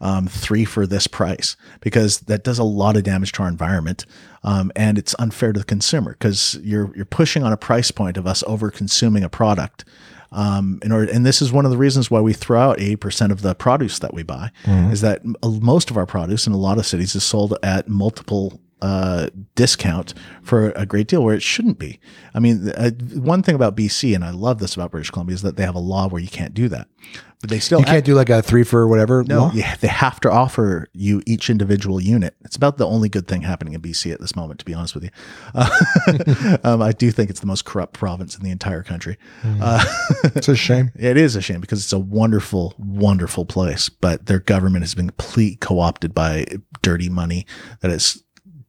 um, 0.00 0.28
three 0.28 0.64
for 0.64 0.86
this 0.86 1.06
price, 1.08 1.56
because 1.80 2.20
that 2.20 2.44
does 2.44 2.58
a 2.60 2.64
lot 2.64 2.96
of 2.96 3.02
damage 3.02 3.32
to 3.32 3.42
our 3.42 3.48
environment, 3.48 4.06
um, 4.44 4.70
and 4.76 4.96
it's 4.98 5.16
unfair 5.18 5.52
to 5.52 5.58
the 5.58 5.64
consumer 5.64 6.12
because 6.12 6.58
you're 6.62 6.94
you're 6.94 7.04
pushing 7.04 7.42
on 7.42 7.52
a 7.52 7.56
price 7.56 7.90
point 7.90 8.16
of 8.16 8.26
us 8.26 8.44
over 8.46 8.70
consuming 8.70 9.24
a 9.24 9.28
product. 9.28 9.84
Um, 10.30 10.80
in 10.82 10.90
order, 10.90 11.12
and 11.12 11.26
this 11.26 11.42
is 11.42 11.52
one 11.52 11.64
of 11.64 11.70
the 11.70 11.76
reasons 11.76 12.10
why 12.10 12.20
we 12.20 12.32
throw 12.32 12.60
out 12.60 12.80
eighty 12.80 12.96
percent 12.96 13.32
of 13.32 13.42
the 13.42 13.54
produce 13.54 13.98
that 13.98 14.14
we 14.14 14.22
buy, 14.22 14.50
is 14.90 15.00
that 15.00 15.22
most 15.42 15.90
of 15.90 15.96
our 15.96 16.06
produce 16.06 16.46
in 16.46 16.52
a 16.52 16.56
lot 16.58 16.78
of 16.78 16.86
cities 16.86 17.14
is 17.14 17.24
sold 17.24 17.58
at 17.62 17.88
multiple 17.88 18.60
uh, 18.84 19.28
discount 19.54 20.12
for 20.42 20.70
a 20.72 20.84
great 20.86 21.08
deal 21.08 21.22
where 21.24 21.34
it 21.34 21.42
shouldn't 21.42 21.78
be. 21.78 21.98
I 22.34 22.38
mean, 22.40 22.68
uh, 22.70 22.90
one 23.14 23.42
thing 23.42 23.54
about 23.54 23.76
BC, 23.76 24.14
and 24.14 24.24
I 24.24 24.30
love 24.30 24.58
this 24.58 24.74
about 24.74 24.90
British 24.90 25.10
Columbia, 25.10 25.34
is 25.34 25.42
that 25.42 25.56
they 25.56 25.64
have 25.64 25.74
a 25.74 25.86
law 25.94 26.08
where 26.08 26.20
you 26.20 26.28
can't 26.28 26.52
do 26.54 26.68
that. 26.68 26.88
But 27.40 27.50
they 27.50 27.60
still 27.60 27.78
You 27.80 27.84
can't 27.84 28.04
do 28.06 28.14
like 28.14 28.30
a 28.30 28.40
three 28.40 28.64
for 28.64 28.86
whatever. 28.88 29.22
no, 29.22 29.38
law? 29.44 29.50
yeah, 29.54 29.76
they 29.76 29.88
have 29.88 30.18
to 30.20 30.30
offer 30.30 30.88
you 30.94 31.22
each 31.26 31.50
individual 31.50 32.00
unit. 32.00 32.34
It's 32.42 32.56
about 32.56 32.78
the 32.78 32.86
only 32.86 33.10
good 33.10 33.28
thing 33.28 33.42
happening 33.42 33.74
in 33.74 33.82
BC 33.82 34.12
at 34.12 34.20
this 34.20 34.34
moment, 34.34 34.60
to 34.60 34.64
be 34.64 34.72
honest 34.74 34.94
with 34.94 35.04
you. 35.04 35.10
Uh, 35.54 36.58
um, 36.64 36.80
I 36.82 36.92
do 36.92 37.10
think 37.10 37.28
it's 37.30 37.40
the 37.40 37.46
most 37.46 37.64
corrupt 37.66 37.92
province 37.92 38.34
in 38.36 38.42
the 38.44 38.50
entire 38.50 38.82
country. 38.82 39.18
Uh, 39.44 39.84
It's 40.34 40.48
a 40.48 40.56
shame. 40.56 40.90
it 40.96 41.16
is 41.18 41.36
a 41.36 41.42
shame 41.42 41.60
because 41.60 41.80
it's 41.84 41.92
a 41.92 41.98
wonderful, 41.98 42.74
wonderful 42.78 43.44
place, 43.44 43.88
but 43.90 44.24
their 44.26 44.40
government 44.40 44.82
has 44.82 44.94
been 44.94 45.10
completely 45.10 45.56
co-opted 45.56 46.14
by 46.14 46.46
dirty 46.82 47.08
money 47.10 47.46
that 47.80 47.90
has 47.90 48.23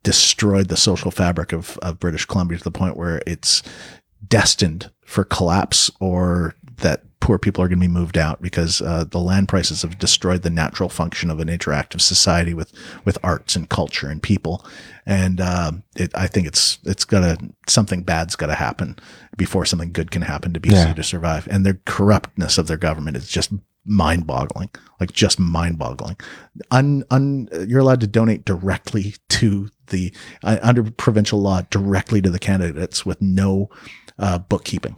destroyed 0.05 0.69
the 0.69 0.77
social 0.77 1.11
fabric 1.11 1.51
of, 1.51 1.77
of 1.81 1.99
British 1.99 2.25
Columbia 2.25 2.57
to 2.59 2.63
the 2.63 2.71
point 2.71 2.95
where 2.95 3.21
it's 3.27 3.61
destined 4.25 4.91
for 5.05 5.23
collapse 5.25 5.91
or 5.99 6.55
that 6.77 7.01
poor 7.19 7.39
people 7.39 7.63
are 7.63 7.67
going 7.67 7.79
to 7.79 7.87
be 7.87 7.91
moved 7.91 8.17
out 8.17 8.39
because 8.41 8.81
uh, 8.81 9.03
the 9.09 9.17
land 9.19 9.47
prices 9.49 9.81
have 9.81 9.97
destroyed 9.97 10.43
the 10.43 10.49
natural 10.49 10.89
function 10.89 11.31
of 11.31 11.39
an 11.39 11.47
interactive 11.47 11.99
society 11.99 12.53
with 12.53 12.71
with 13.03 13.17
arts 13.23 13.55
and 13.55 13.67
culture 13.69 14.07
and 14.09 14.21
people. 14.21 14.63
And 15.07 15.41
um, 15.41 15.83
it, 15.95 16.11
I 16.15 16.27
think 16.27 16.45
it's 16.47 16.77
it's 16.83 17.03
gonna 17.05 17.37
something 17.67 18.03
bad's 18.03 18.35
got 18.35 18.47
to 18.47 18.55
happen 18.55 18.97
before 19.37 19.65
something 19.65 19.91
good 19.91 20.11
can 20.11 20.21
happen 20.21 20.53
to 20.53 20.59
BC 20.59 20.71
Yeah. 20.73 20.93
to 20.93 21.03
survive. 21.03 21.47
And 21.49 21.65
the 21.65 21.79
corruptness 21.85 22.57
of 22.59 22.67
their 22.67 22.77
government 22.77 23.17
is 23.17 23.27
just 23.27 23.51
mind-boggling, 23.87 24.69
like 24.99 25.11
just 25.13 25.39
mind-boggling. 25.39 26.17
Un, 26.71 27.03
un, 27.11 27.47
you're 27.67 27.79
allowed 27.81 28.01
to 28.01 28.07
donate 28.07 28.43
directly 28.43 29.15
to 29.29 29.69
the 29.87 30.13
uh, 30.43 30.57
under 30.61 30.83
provincial 30.91 31.41
law 31.41 31.61
directly 31.69 32.21
to 32.21 32.29
the 32.29 32.39
candidates 32.39 33.05
with 33.05 33.21
no 33.21 33.69
uh, 34.19 34.37
bookkeeping. 34.39 34.95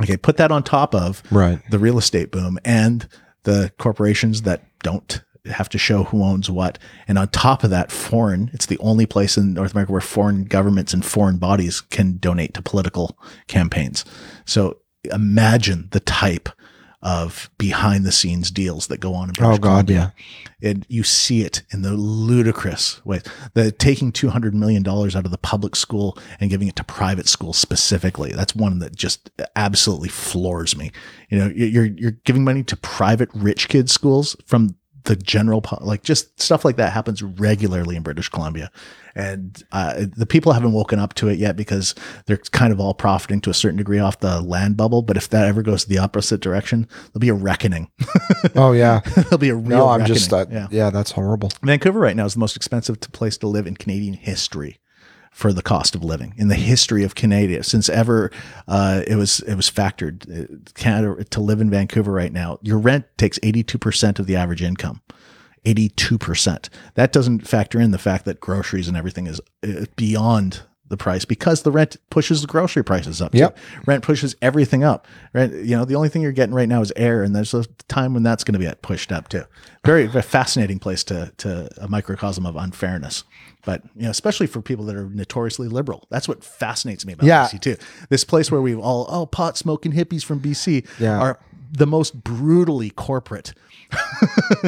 Okay, 0.00 0.16
put 0.16 0.36
that 0.38 0.50
on 0.50 0.62
top 0.62 0.94
of 0.94 1.22
Right. 1.30 1.60
the 1.70 1.78
real 1.78 1.98
estate 1.98 2.30
boom 2.32 2.58
and 2.64 3.08
the 3.44 3.72
corporations 3.78 4.42
that 4.42 4.62
don't 4.82 5.22
have 5.46 5.68
to 5.68 5.78
show 5.78 6.04
who 6.04 6.22
owns 6.24 6.50
what. 6.50 6.78
And 7.06 7.18
on 7.18 7.28
top 7.28 7.64
of 7.64 7.70
that, 7.70 7.92
foreign, 7.92 8.50
it's 8.54 8.66
the 8.66 8.78
only 8.78 9.06
place 9.06 9.36
in 9.36 9.52
North 9.52 9.72
America 9.72 9.92
where 9.92 10.00
foreign 10.00 10.44
governments 10.44 10.94
and 10.94 11.04
foreign 11.04 11.36
bodies 11.36 11.80
can 11.82 12.16
donate 12.16 12.54
to 12.54 12.62
political 12.62 13.16
campaigns. 13.46 14.04
So 14.46 14.78
imagine 15.12 15.88
the 15.92 16.00
type 16.00 16.48
of 17.04 17.50
behind 17.58 18.04
the 18.04 18.10
scenes 18.10 18.50
deals 18.50 18.86
that 18.86 18.98
go 18.98 19.14
on 19.14 19.28
in 19.28 19.34
oh, 19.38 19.42
British 19.42 19.58
Oh 19.58 19.60
God, 19.60 19.90
yeah. 19.90 19.96
Columbia. 19.96 20.14
And 20.62 20.86
you 20.88 21.04
see 21.04 21.42
it 21.42 21.62
in 21.70 21.82
the 21.82 21.92
ludicrous 21.92 23.04
way. 23.04 23.20
The 23.52 23.70
taking 23.70 24.10
two 24.10 24.30
hundred 24.30 24.54
million 24.54 24.82
dollars 24.82 25.14
out 25.14 25.26
of 25.26 25.30
the 25.30 25.38
public 25.38 25.76
school 25.76 26.16
and 26.40 26.48
giving 26.48 26.66
it 26.66 26.76
to 26.76 26.84
private 26.84 27.28
schools 27.28 27.58
specifically. 27.58 28.32
That's 28.32 28.56
one 28.56 28.78
that 28.78 28.96
just 28.96 29.30
absolutely 29.54 30.08
floors 30.08 30.76
me. 30.76 30.90
You 31.28 31.38
know, 31.38 31.46
you're 31.48 31.84
you're 31.84 32.12
giving 32.24 32.42
money 32.42 32.62
to 32.64 32.76
private 32.76 33.28
rich 33.34 33.68
kids 33.68 33.92
schools 33.92 34.34
from 34.46 34.76
the 35.04 35.16
general 35.16 35.62
like 35.80 36.02
just 36.02 36.40
stuff 36.40 36.64
like 36.64 36.76
that 36.76 36.92
happens 36.92 37.22
regularly 37.22 37.96
in 37.96 38.02
British 38.02 38.28
Columbia, 38.28 38.70
and 39.14 39.62
uh, 39.72 40.06
the 40.16 40.26
people 40.26 40.52
haven't 40.52 40.72
woken 40.72 40.98
up 40.98 41.14
to 41.14 41.28
it 41.28 41.38
yet 41.38 41.56
because 41.56 41.94
they're 42.26 42.38
kind 42.38 42.72
of 42.72 42.80
all 42.80 42.94
profiting 42.94 43.40
to 43.42 43.50
a 43.50 43.54
certain 43.54 43.76
degree 43.76 43.98
off 43.98 44.20
the 44.20 44.40
land 44.40 44.76
bubble. 44.76 45.02
But 45.02 45.16
if 45.16 45.28
that 45.30 45.46
ever 45.46 45.62
goes 45.62 45.84
the 45.84 45.98
opposite 45.98 46.40
direction, 46.40 46.88
there'll 47.12 47.20
be 47.20 47.28
a 47.28 47.34
reckoning. 47.34 47.90
Oh 48.56 48.72
yeah. 48.72 49.00
there'll 49.00 49.38
be 49.38 49.48
a 49.48 49.54
real. 49.54 49.78
No, 49.78 49.88
I'm 49.88 50.00
reckoning. 50.00 50.14
just 50.18 50.32
uh, 50.32 50.46
yeah. 50.50 50.68
yeah. 50.70 50.90
That's 50.90 51.10
horrible. 51.12 51.50
Vancouver 51.62 51.98
right 51.98 52.14
now 52.14 52.24
is 52.24 52.34
the 52.34 52.40
most 52.40 52.56
expensive 52.56 53.00
place 53.00 53.36
to 53.38 53.46
live 53.48 53.66
in 53.66 53.74
Canadian 53.76 54.14
history 54.14 54.78
for 55.34 55.52
the 55.52 55.62
cost 55.62 55.94
of 55.96 56.02
living 56.04 56.32
in 56.38 56.46
the 56.48 56.54
history 56.54 57.02
of 57.04 57.14
Canada 57.14 57.62
since 57.64 57.88
ever 57.88 58.30
uh, 58.68 59.02
it 59.06 59.16
was 59.16 59.40
it 59.40 59.56
was 59.56 59.68
factored 59.70 60.16
Uh, 60.30 60.46
Canada 60.74 61.24
to 61.24 61.40
live 61.40 61.60
in 61.60 61.68
Vancouver 61.68 62.12
right 62.12 62.32
now 62.32 62.58
your 62.62 62.78
rent 62.78 63.04
takes 63.18 63.38
82% 63.40 64.18
of 64.20 64.26
the 64.26 64.36
average 64.36 64.62
income 64.62 65.02
82% 65.64 66.68
that 66.94 67.12
doesn't 67.12 67.46
factor 67.46 67.80
in 67.80 67.90
the 67.90 67.98
fact 67.98 68.24
that 68.26 68.40
groceries 68.40 68.88
and 68.88 68.96
everything 68.96 69.26
is 69.26 69.40
uh, 69.66 69.86
beyond 69.96 70.62
the 70.88 70.96
price 70.98 71.24
because 71.24 71.62
the 71.62 71.72
rent 71.72 71.96
pushes 72.10 72.42
the 72.42 72.46
grocery 72.46 72.84
prices 72.84 73.22
up. 73.22 73.32
too. 73.32 73.38
Yep. 73.38 73.58
Rent 73.86 74.04
pushes 74.04 74.36
everything 74.42 74.84
up. 74.84 75.06
Rent, 75.32 75.52
you 75.64 75.74
know, 75.76 75.86
the 75.86 75.94
only 75.94 76.10
thing 76.10 76.20
you're 76.20 76.30
getting 76.30 76.54
right 76.54 76.68
now 76.68 76.82
is 76.82 76.92
air, 76.94 77.22
and 77.22 77.34
there's 77.34 77.54
a 77.54 77.64
time 77.88 78.12
when 78.12 78.22
that's 78.22 78.44
going 78.44 78.52
to 78.60 78.64
get 78.64 78.82
pushed 78.82 79.10
up 79.10 79.28
too. 79.28 79.44
Very, 79.86 80.06
very 80.06 80.22
fascinating 80.22 80.78
place 80.78 81.02
to 81.04 81.32
to 81.38 81.68
a 81.80 81.88
microcosm 81.88 82.44
of 82.44 82.54
unfairness. 82.56 83.24
But 83.64 83.82
you 83.96 84.02
know, 84.02 84.10
especially 84.10 84.46
for 84.46 84.60
people 84.60 84.84
that 84.86 84.96
are 84.96 85.08
notoriously 85.08 85.68
liberal, 85.68 86.06
that's 86.10 86.28
what 86.28 86.44
fascinates 86.44 87.06
me 87.06 87.12
about 87.14 87.26
Yeah. 87.26 87.46
BC 87.46 87.60
too. 87.60 87.76
This 88.10 88.24
place 88.24 88.50
where 88.50 88.60
we've 88.60 88.78
all 88.78 89.06
oh 89.08 89.26
pot 89.26 89.56
smoking 89.56 89.92
hippies 89.92 90.24
from 90.24 90.40
BC 90.40 90.84
Yeah. 90.98 91.18
are 91.18 91.38
the 91.76 91.86
most 91.86 92.22
brutally 92.24 92.90
corporate. 92.90 93.52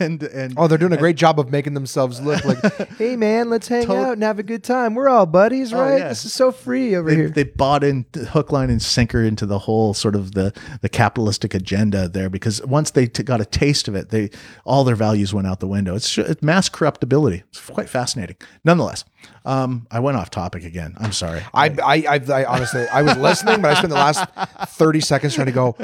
and 0.00 0.22
and 0.22 0.54
Oh, 0.56 0.66
they're 0.68 0.78
doing 0.78 0.92
a 0.92 0.96
great 0.96 1.16
job 1.16 1.38
of 1.40 1.50
making 1.50 1.74
themselves 1.74 2.20
look 2.20 2.44
like, 2.44 2.88
hey 2.98 3.16
man, 3.16 3.50
let's 3.50 3.68
hang 3.68 3.86
Tot- 3.86 3.96
out 3.96 4.12
and 4.14 4.22
have 4.22 4.38
a 4.38 4.42
good 4.42 4.62
time. 4.64 4.94
We're 4.94 5.08
all 5.08 5.26
buddies, 5.26 5.72
Oh, 5.72 5.80
right? 5.80 5.98
yeah. 5.98 6.08
This 6.08 6.24
is 6.24 6.32
so 6.32 6.52
free 6.52 6.94
over 6.96 7.10
they, 7.10 7.16
here. 7.16 7.28
they 7.28 7.44
bought 7.44 7.84
in 7.84 8.06
hook, 8.30 8.52
line, 8.52 8.70
and 8.70 8.80
sinker 8.80 9.22
into 9.22 9.46
the 9.46 9.58
whole 9.58 9.94
sort 9.94 10.14
of 10.14 10.32
the 10.32 10.52
the 10.80 10.88
capitalistic 10.88 11.54
agenda 11.54 12.08
there 12.08 12.30
because 12.30 12.64
once 12.64 12.90
they 12.92 13.06
t- 13.06 13.22
got 13.22 13.40
a 13.40 13.44
taste 13.44 13.88
of 13.88 13.94
it, 13.94 14.10
they 14.10 14.30
all 14.64 14.84
their 14.84 14.96
values 14.96 15.34
went 15.34 15.46
out 15.46 15.60
the 15.60 15.66
window. 15.68 15.94
It's, 15.94 16.16
it's 16.16 16.42
mass 16.42 16.68
corruptibility. 16.68 17.42
It's 17.48 17.68
quite 17.68 17.88
fascinating. 17.88 18.36
Nonetheless, 18.64 19.04
um, 19.44 19.86
I 19.90 20.00
went 20.00 20.16
off 20.16 20.30
topic 20.30 20.64
again. 20.64 20.94
I'm 20.98 21.12
sorry. 21.12 21.42
I, 21.52 21.66
I, 21.82 21.94
I, 22.08 22.20
I 22.32 22.44
honestly, 22.44 22.86
I 22.88 23.02
was 23.02 23.16
listening, 23.16 23.60
but 23.60 23.70
I 23.72 23.74
spent 23.74 23.88
the 23.90 23.94
last 23.96 24.24
thirty 24.76 25.00
seconds 25.00 25.34
trying 25.34 25.46
to 25.46 25.52
go. 25.52 25.76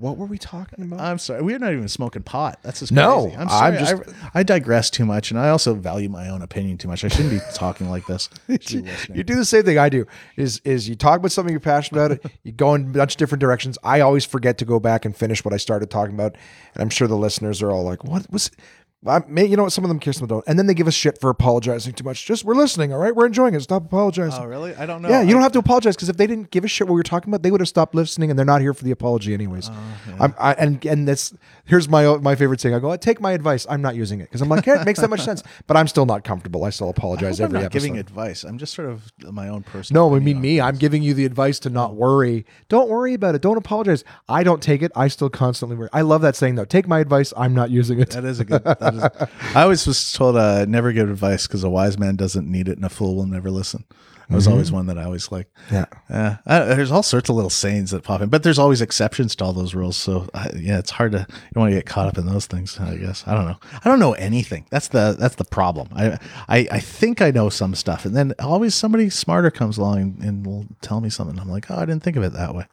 What 0.00 0.16
were 0.16 0.24
we 0.24 0.38
talking 0.38 0.82
about? 0.82 0.98
I'm 0.98 1.18
sorry. 1.18 1.42
We're 1.42 1.58
not 1.58 1.74
even 1.74 1.86
smoking 1.86 2.22
pot. 2.22 2.58
That's 2.62 2.80
just 2.80 2.90
No. 2.90 3.30
I'm 3.36 3.48
I'm 3.50 3.74
just- 3.78 3.94
I, 4.34 4.40
I 4.40 4.42
digress 4.42 4.88
too 4.88 5.04
much, 5.04 5.30
and 5.30 5.38
I 5.38 5.50
also 5.50 5.74
value 5.74 6.08
my 6.08 6.30
own 6.30 6.40
opinion 6.40 6.78
too 6.78 6.88
much. 6.88 7.04
I 7.04 7.08
shouldn't 7.08 7.30
be 7.30 7.40
talking 7.54 7.90
like 7.90 8.06
this. 8.06 8.30
you. 8.48 8.86
You 9.12 9.22
do 9.22 9.34
the 9.36 9.44
same 9.44 9.62
thing 9.62 9.76
I 9.76 9.90
do. 9.90 10.06
Is 10.36 10.62
is 10.64 10.88
you 10.88 10.94
talk 10.96 11.18
about 11.18 11.32
something 11.32 11.52
you're 11.52 11.60
passionate 11.60 12.12
about, 12.12 12.32
you 12.44 12.52
go 12.52 12.72
in 12.74 12.82
a 12.82 12.84
bunch 12.92 13.12
of 13.14 13.18
different 13.18 13.40
directions. 13.40 13.76
I 13.84 14.00
always 14.00 14.24
forget 14.24 14.56
to 14.58 14.64
go 14.64 14.80
back 14.80 15.04
and 15.04 15.14
finish 15.14 15.44
what 15.44 15.52
I 15.52 15.58
started 15.58 15.90
talking 15.90 16.14
about, 16.14 16.34
and 16.74 16.80
I'm 16.82 16.90
sure 16.90 17.06
the 17.06 17.16
listeners 17.16 17.60
are 17.60 17.70
all 17.70 17.84
like, 17.84 18.02
"What 18.02 18.30
was?" 18.32 18.50
I 19.06 19.22
may, 19.26 19.46
you 19.46 19.56
know 19.56 19.62
what? 19.62 19.72
Some 19.72 19.82
of 19.82 19.88
them 19.88 19.98
care, 19.98 20.12
some 20.12 20.26
don't, 20.28 20.44
and 20.46 20.58
then 20.58 20.66
they 20.66 20.74
give 20.74 20.86
us 20.86 20.92
shit 20.92 21.18
for 21.18 21.30
apologizing 21.30 21.94
too 21.94 22.04
much. 22.04 22.26
Just 22.26 22.44
we're 22.44 22.54
listening, 22.54 22.92
all 22.92 22.98
right? 22.98 23.16
We're 23.16 23.24
enjoying 23.24 23.54
it. 23.54 23.60
Stop 23.62 23.86
apologizing. 23.86 24.42
Oh, 24.42 24.46
really? 24.46 24.74
I 24.74 24.84
don't 24.84 25.00
know. 25.00 25.08
Yeah, 25.08 25.22
you 25.22 25.28
I- 25.28 25.32
don't 25.32 25.42
have 25.42 25.52
to 25.52 25.58
apologize 25.58 25.96
because 25.96 26.10
if 26.10 26.18
they 26.18 26.26
didn't 26.26 26.50
give 26.50 26.64
a 26.64 26.68
shit 26.68 26.86
what 26.86 26.92
we 26.92 26.98
were 26.98 27.02
talking 27.02 27.30
about, 27.30 27.42
they 27.42 27.50
would 27.50 27.62
have 27.62 27.68
stopped 27.68 27.94
listening, 27.94 28.28
and 28.28 28.38
they're 28.38 28.44
not 28.44 28.60
here 28.60 28.74
for 28.74 28.84
the 28.84 28.90
apology 28.90 29.32
anyways. 29.32 29.70
Oh, 29.72 30.16
I'm, 30.20 30.34
I, 30.38 30.52
and 30.52 30.84
and 30.84 31.08
that's 31.08 31.32
here's 31.64 31.88
my 31.88 32.18
my 32.18 32.34
favorite 32.34 32.60
thing. 32.60 32.74
I 32.74 32.78
go, 32.78 32.94
take 32.96 33.22
my 33.22 33.32
advice. 33.32 33.66
I'm 33.70 33.80
not 33.80 33.94
using 33.96 34.20
it 34.20 34.24
because 34.24 34.42
I'm 34.42 34.50
like, 34.50 34.66
yeah, 34.66 34.82
it 34.82 34.84
makes 34.84 35.00
that 35.00 35.08
much 35.08 35.22
sense, 35.22 35.42
but 35.66 35.78
I'm 35.78 35.88
still 35.88 36.04
not 36.04 36.22
comfortable. 36.22 36.64
I 36.64 36.70
still 36.70 36.88
I 36.88 36.90
apologize 36.90 37.40
I'm 37.40 37.44
every 37.46 37.58
not 37.60 37.64
episode. 37.66 37.78
giving 37.86 37.98
advice. 37.98 38.44
I'm 38.44 38.58
just 38.58 38.74
sort 38.74 38.90
of 38.90 39.10
my 39.32 39.48
own 39.48 39.62
personal. 39.62 40.10
no, 40.10 40.14
I 40.14 40.18
mean 40.18 40.42
me. 40.42 40.60
I'm 40.60 40.76
giving 40.76 41.02
you 41.02 41.14
the 41.14 41.24
advice 41.24 41.58
to 41.60 41.70
not 41.70 41.94
worry. 41.94 42.44
Don't 42.68 42.90
worry 42.90 43.14
about 43.14 43.34
it. 43.34 43.40
Don't 43.40 43.56
apologize. 43.56 44.04
I 44.28 44.42
don't 44.42 44.62
take 44.62 44.82
it. 44.82 44.92
I 44.94 45.08
still 45.08 45.30
constantly 45.30 45.76
worry. 45.78 45.88
I 45.94 46.02
love 46.02 46.20
that 46.20 46.36
saying 46.36 46.56
though. 46.56 46.66
Take 46.66 46.86
my 46.86 47.00
advice. 47.00 47.32
I'm 47.34 47.54
not 47.54 47.70
using 47.70 47.98
it. 47.98 48.10
That 48.10 48.24
is 48.26 48.40
a 48.40 48.44
good. 48.44 48.62
I 49.54 49.62
always 49.62 49.86
was 49.86 50.12
told 50.12 50.36
uh, 50.36 50.64
never 50.66 50.92
give 50.92 51.08
advice 51.08 51.46
because 51.46 51.64
a 51.64 51.70
wise 51.70 51.98
man 51.98 52.16
doesn't 52.16 52.50
need 52.50 52.68
it 52.68 52.76
and 52.76 52.84
a 52.84 52.88
fool 52.88 53.16
will 53.16 53.26
never 53.26 53.50
listen. 53.50 53.84
That 54.30 54.36
was 54.36 54.46
always 54.46 54.70
one 54.70 54.86
that 54.86 54.96
I 54.96 55.02
always 55.02 55.32
liked. 55.32 55.50
Yeah. 55.72 55.86
Yeah, 56.08 56.36
I, 56.46 56.60
there's 56.60 56.92
all 56.92 57.02
sorts 57.02 57.28
of 57.28 57.34
little 57.34 57.50
sayings 57.50 57.90
that 57.90 58.04
pop 58.04 58.20
in, 58.20 58.28
but 58.28 58.44
there's 58.44 58.60
always 58.60 58.80
exceptions 58.80 59.34
to 59.36 59.44
all 59.44 59.52
those 59.52 59.74
rules. 59.74 59.96
So 59.96 60.28
I, 60.32 60.50
yeah, 60.54 60.78
it's 60.78 60.92
hard 60.92 61.12
to 61.12 61.18
you 61.28 61.50
don't 61.52 61.62
want 61.62 61.72
to 61.72 61.76
get 61.76 61.86
caught 61.86 62.06
up 62.06 62.16
in 62.16 62.26
those 62.26 62.46
things. 62.46 62.78
I 62.78 62.96
guess 62.96 63.24
I 63.26 63.34
don't 63.34 63.46
know. 63.46 63.56
I 63.84 63.88
don't 63.88 63.98
know 63.98 64.12
anything. 64.12 64.66
That's 64.70 64.86
the 64.86 65.16
that's 65.18 65.34
the 65.34 65.44
problem. 65.44 65.88
I 65.96 66.18
I, 66.48 66.68
I 66.70 66.78
think 66.78 67.20
I 67.20 67.32
know 67.32 67.48
some 67.48 67.74
stuff, 67.74 68.04
and 68.04 68.14
then 68.14 68.32
always 68.38 68.72
somebody 68.76 69.10
smarter 69.10 69.50
comes 69.50 69.78
along 69.78 69.98
and, 69.98 70.22
and 70.22 70.46
will 70.46 70.66
tell 70.80 71.00
me 71.00 71.10
something. 71.10 71.36
I'm 71.36 71.50
like, 71.50 71.68
oh, 71.68 71.76
I 71.76 71.80
didn't 71.80 72.04
think 72.04 72.16
of 72.16 72.22
it 72.22 72.32
that 72.34 72.54
way. 72.54 72.66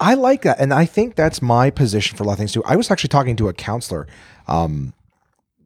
I 0.00 0.14
like 0.14 0.42
that, 0.42 0.58
and 0.58 0.72
I 0.72 0.86
think 0.86 1.16
that's 1.16 1.42
my 1.42 1.68
position 1.68 2.16
for 2.16 2.22
a 2.22 2.26
lot 2.26 2.32
of 2.32 2.38
things 2.38 2.52
too. 2.52 2.64
I 2.64 2.76
was 2.76 2.90
actually 2.90 3.08
talking 3.08 3.36
to 3.36 3.48
a 3.48 3.52
counselor. 3.52 4.06
Um, 4.48 4.94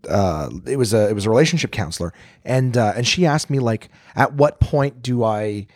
uh, 0.08 0.50
it 0.66 0.76
was 0.76 0.92
a 0.94 1.08
it 1.08 1.14
was 1.14 1.26
a 1.26 1.30
relationship 1.30 1.70
counselor, 1.70 2.12
and 2.44 2.76
uh, 2.76 2.92
and 2.96 3.06
she 3.06 3.26
asked 3.26 3.50
me 3.50 3.58
like, 3.58 3.88
at 4.14 4.34
what 4.34 4.60
point 4.60 5.02
do 5.02 5.24
I? 5.24 5.66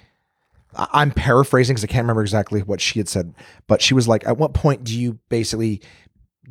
I'm 0.74 1.10
paraphrasing 1.10 1.74
because 1.74 1.84
I 1.84 1.86
can't 1.88 2.04
remember 2.04 2.22
exactly 2.22 2.62
what 2.62 2.80
she 2.80 2.98
had 2.98 3.08
said, 3.08 3.34
but 3.66 3.82
she 3.82 3.92
was 3.92 4.08
like, 4.08 4.26
at 4.26 4.38
what 4.38 4.54
point 4.54 4.84
do 4.84 4.98
you 4.98 5.18
basically 5.28 5.82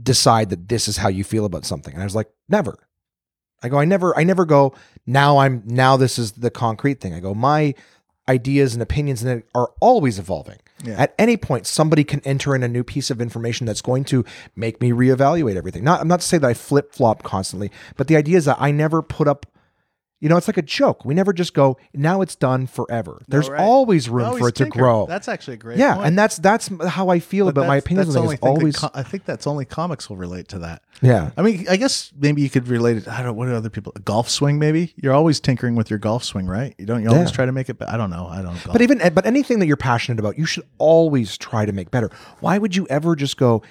decide 0.01 0.51
that 0.51 0.69
this 0.69 0.87
is 0.87 0.97
how 0.97 1.09
you 1.09 1.23
feel 1.23 1.45
about 1.45 1.65
something? 1.65 1.93
And 1.93 2.03
I 2.03 2.05
was 2.05 2.15
like, 2.15 2.29
never. 2.47 2.77
I 3.63 3.69
go, 3.69 3.77
I 3.77 3.85
never, 3.85 4.17
I 4.17 4.23
never 4.23 4.45
go. 4.45 4.73
Now 5.05 5.39
I'm 5.39 5.63
now 5.65 5.97
this 5.97 6.19
is 6.19 6.33
the 6.33 6.51
concrete 6.51 6.99
thing. 6.99 7.13
I 7.13 7.19
go, 7.19 7.33
my 7.33 7.73
ideas 8.29 8.73
and 8.73 8.81
opinions 8.81 9.23
and 9.23 9.43
are 9.55 9.71
always 9.79 10.19
evolving. 10.19 10.59
Yeah. 10.83 10.95
At 10.97 11.13
any 11.19 11.37
point, 11.37 11.67
somebody 11.67 12.03
can 12.03 12.21
enter 12.21 12.55
in 12.55 12.63
a 12.63 12.67
new 12.67 12.83
piece 12.83 13.09
of 13.09 13.21
information 13.21 13.65
that's 13.65 13.81
going 13.81 14.03
to 14.05 14.25
make 14.55 14.81
me 14.81 14.91
reevaluate 14.91 15.55
everything. 15.55 15.83
Not, 15.83 16.01
I'm 16.01 16.07
not 16.07 16.21
to 16.21 16.25
say 16.25 16.37
that 16.37 16.47
I 16.47 16.53
flip 16.53 16.93
flop 16.93 17.23
constantly, 17.23 17.71
but 17.97 18.07
the 18.07 18.15
idea 18.15 18.37
is 18.37 18.45
that 18.45 18.57
I 18.59 18.71
never 18.71 19.01
put 19.01 19.27
up 19.27 19.45
You 20.21 20.29
know, 20.29 20.37
it's 20.37 20.47
like 20.47 20.57
a 20.57 20.61
joke. 20.61 21.03
We 21.03 21.13
never 21.13 21.33
just 21.33 21.53
go, 21.53 21.77
now 21.93 22.21
it's 22.21 22.35
done 22.35 22.67
forever. 22.67 23.21
There's 23.27 23.49
right. 23.49 23.59
always 23.59 24.07
room 24.07 24.27
Always 24.27 24.39
for 24.41 24.47
it 24.49 24.55
to 24.55 24.65
grow. 24.67 25.07
That's 25.07 25.27
actually 25.27 25.55
a 25.55 25.57
great. 25.57 25.77
yeah, 25.79 25.95
point. 25.95 26.07
and 26.07 26.17
that's 26.17 26.37
that's 26.37 26.69
how 26.87 27.09
I 27.09 27.19
feel 27.19 27.45
But 27.47 27.57
about 27.57 27.67
my 27.67 27.77
opinions 27.77 28.13
that's 28.13 28.17
on 28.17 28.27
things. 28.29 28.39
only 28.43 28.59
Always, 28.61 28.75
that 28.75 28.93
co- 28.93 28.99
I 28.99 29.03
think 29.03 29.25
that's 29.25 29.47
only 29.47 29.65
comics 29.65 30.09
will 30.09 30.17
relate 30.17 30.47
to 30.49 30.59
that. 30.59 30.83
yeah. 31.01 31.31
I 31.35 31.41
mean, 31.41 31.65
I 31.67 31.75
guess 31.75 32.11
maybe 32.15 32.41
you 32.43 32.49
could 32.51 32.67
relate 32.67 32.97
it. 32.97 33.07
I 33.07 33.17
don't. 33.17 33.25
know, 33.25 33.33
What 33.33 33.47
do 33.47 33.55
other 33.55 33.71
people? 33.71 33.93
A 33.95 33.99
golf 33.99 34.29
swing, 34.29 34.59
maybe. 34.59 34.93
You're 34.95 35.13
always 35.13 35.39
tinkering 35.39 35.75
with 35.75 35.89
your 35.89 35.99
golf 35.99 36.23
swing, 36.23 36.45
right? 36.45 36.75
You 36.77 36.85
don't. 36.85 37.01
You 37.01 37.09
always 37.09 37.29
Yeah. 37.31 37.35
try 37.35 37.45
to 37.47 37.51
make 37.51 37.67
it. 37.69 37.79
But 37.79 37.89
I 37.89 37.97
don't 37.97 38.11
know. 38.11 38.27
I 38.27 38.37
don't. 38.43 38.53
Golf. 38.63 38.73
But 38.73 38.81
even 38.83 39.01
but 39.15 39.25
anything 39.25 39.57
that 39.59 39.65
you're 39.65 39.75
passionate 39.75 40.19
about, 40.19 40.37
you 40.37 40.45
should 40.45 40.65
always 40.77 41.35
try 41.35 41.65
to 41.65 41.71
make 41.71 41.89
better. 41.89 42.11
Why 42.41 42.59
would 42.59 42.75
you 42.75 42.85
ever 42.91 43.15
just 43.15 43.37
go, 43.37 43.63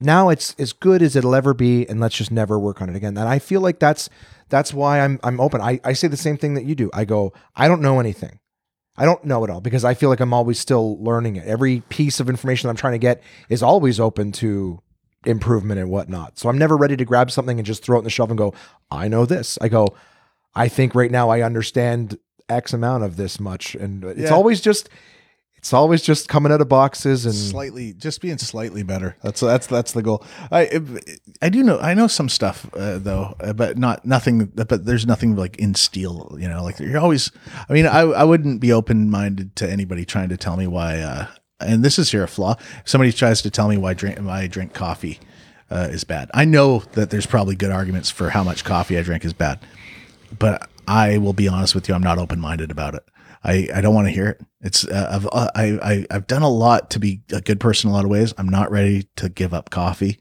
now 0.00 0.28
it's 0.28 0.54
as 0.58 0.72
good 0.72 1.02
as 1.02 1.16
it'll 1.16 1.34
ever 1.34 1.54
be, 1.54 1.88
and 1.88 2.00
let's 2.00 2.16
just 2.16 2.30
never 2.30 2.58
work 2.58 2.82
on 2.82 2.88
it 2.90 2.96
again? 2.96 3.16
And 3.16 3.28
I 3.28 3.38
feel 3.38 3.60
like 3.60 3.78
that's 3.78 4.08
that's 4.48 4.72
why 4.74 5.00
I'm 5.00 5.18
I'm 5.22 5.40
open. 5.40 5.60
I, 5.60 5.80
I 5.84 5.92
say 5.94 6.08
the 6.08 6.16
same 6.16 6.36
thing 6.36 6.54
that 6.54 6.64
you 6.64 6.74
do. 6.74 6.90
I 6.92 7.04
go, 7.04 7.32
I 7.54 7.68
don't 7.68 7.80
know 7.82 7.98
anything. 8.00 8.38
I 8.98 9.04
don't 9.04 9.24
know 9.24 9.44
it 9.44 9.50
all 9.50 9.60
because 9.60 9.84
I 9.84 9.92
feel 9.94 10.08
like 10.08 10.20
I'm 10.20 10.32
always 10.32 10.58
still 10.58 11.02
learning 11.02 11.36
it. 11.36 11.46
Every 11.46 11.80
piece 11.88 12.18
of 12.20 12.30
information 12.30 12.66
that 12.66 12.70
I'm 12.70 12.76
trying 12.76 12.94
to 12.94 12.98
get 12.98 13.22
is 13.50 13.62
always 13.62 14.00
open 14.00 14.32
to 14.32 14.80
improvement 15.26 15.80
and 15.80 15.90
whatnot. 15.90 16.38
So 16.38 16.48
I'm 16.48 16.56
never 16.56 16.76
ready 16.76 16.96
to 16.96 17.04
grab 17.04 17.30
something 17.30 17.58
and 17.58 17.66
just 17.66 17.82
throw 17.82 17.96
it 17.96 18.00
in 18.00 18.04
the 18.04 18.10
shelf 18.10 18.30
and 18.30 18.38
go, 18.38 18.54
I 18.90 19.08
know 19.08 19.26
this. 19.26 19.58
I 19.60 19.68
go, 19.68 19.94
I 20.54 20.68
think 20.68 20.94
right 20.94 21.10
now 21.10 21.28
I 21.28 21.42
understand 21.42 22.18
X 22.48 22.72
amount 22.72 23.04
of 23.04 23.16
this 23.16 23.38
much. 23.40 23.74
And 23.74 24.04
it's 24.04 24.20
Yeah. 24.30 24.34
always 24.34 24.60
just 24.60 24.88
it's 25.58 25.72
always 25.72 26.02
just 26.02 26.28
coming 26.28 26.52
out 26.52 26.60
of 26.60 26.68
boxes 26.68 27.26
and 27.26 27.34
slightly 27.34 27.92
just 27.92 28.20
being 28.20 28.38
slightly 28.38 28.82
better. 28.82 29.16
That's 29.22 29.40
that's 29.40 29.66
that's 29.66 29.92
the 29.92 30.02
goal. 30.02 30.24
I 30.50 30.80
i 31.42 31.48
do 31.48 31.62
know 31.62 31.78
i 31.80 31.92
know 31.92 32.06
some 32.06 32.28
stuff 32.28 32.70
uh, 32.74 32.98
though 32.98 33.34
uh, 33.40 33.52
but 33.52 33.76
not 33.76 34.04
nothing 34.04 34.46
but 34.46 34.86
there's 34.86 35.06
nothing 35.06 35.36
like 35.36 35.56
in 35.58 35.74
steel 35.74 36.34
you 36.38 36.48
know 36.48 36.62
like 36.62 36.78
you're 36.78 36.98
always 36.98 37.30
i 37.68 37.72
mean 37.72 37.86
i 37.86 38.00
i 38.00 38.24
wouldn't 38.24 38.60
be 38.60 38.72
open-minded 38.72 39.54
to 39.56 39.70
anybody 39.70 40.04
trying 40.04 40.28
to 40.28 40.36
tell 40.36 40.56
me 40.56 40.66
why 40.66 41.00
uh 41.00 41.26
and 41.60 41.82
this 41.84 41.98
is 41.98 42.10
here 42.10 42.22
a 42.22 42.28
flaw. 42.28 42.54
If 42.80 42.88
somebody 42.88 43.12
tries 43.12 43.42
to 43.42 43.50
tell 43.50 43.68
me 43.68 43.76
why 43.76 43.94
drink 43.94 44.18
why 44.18 44.42
i 44.42 44.46
drink 44.46 44.72
coffee 44.72 45.18
uh, 45.70 45.88
is 45.90 46.04
bad. 46.04 46.30
I 46.32 46.44
know 46.44 46.84
that 46.92 47.10
there's 47.10 47.26
probably 47.26 47.56
good 47.56 47.72
arguments 47.72 48.08
for 48.10 48.30
how 48.30 48.44
much 48.44 48.64
coffee 48.64 48.96
i 48.98 49.02
drink 49.02 49.24
is 49.24 49.32
bad 49.32 49.58
but 50.38 50.68
I 50.88 51.18
will 51.18 51.32
be 51.32 51.48
honest 51.48 51.74
with 51.74 51.88
you, 51.88 51.94
I'm 51.94 52.02
not 52.02 52.18
open 52.18 52.40
minded 52.40 52.70
about 52.70 52.94
it. 52.94 53.04
I, 53.46 53.68
I 53.72 53.80
don't 53.80 53.94
want 53.94 54.08
to 54.08 54.12
hear 54.12 54.26
it. 54.26 54.40
It's 54.60 54.84
uh, 54.86 55.08
I've 55.12 55.26
uh, 55.26 55.50
I, 55.54 55.64
I 55.82 56.06
I've 56.10 56.26
done 56.26 56.42
a 56.42 56.48
lot 56.48 56.90
to 56.90 56.98
be 56.98 57.20
a 57.32 57.40
good 57.40 57.60
person 57.60 57.88
in 57.88 57.92
a 57.92 57.96
lot 57.96 58.04
of 58.04 58.10
ways. 58.10 58.34
I'm 58.36 58.48
not 58.48 58.70
ready 58.72 59.04
to 59.16 59.28
give 59.28 59.54
up 59.54 59.70
coffee, 59.70 60.18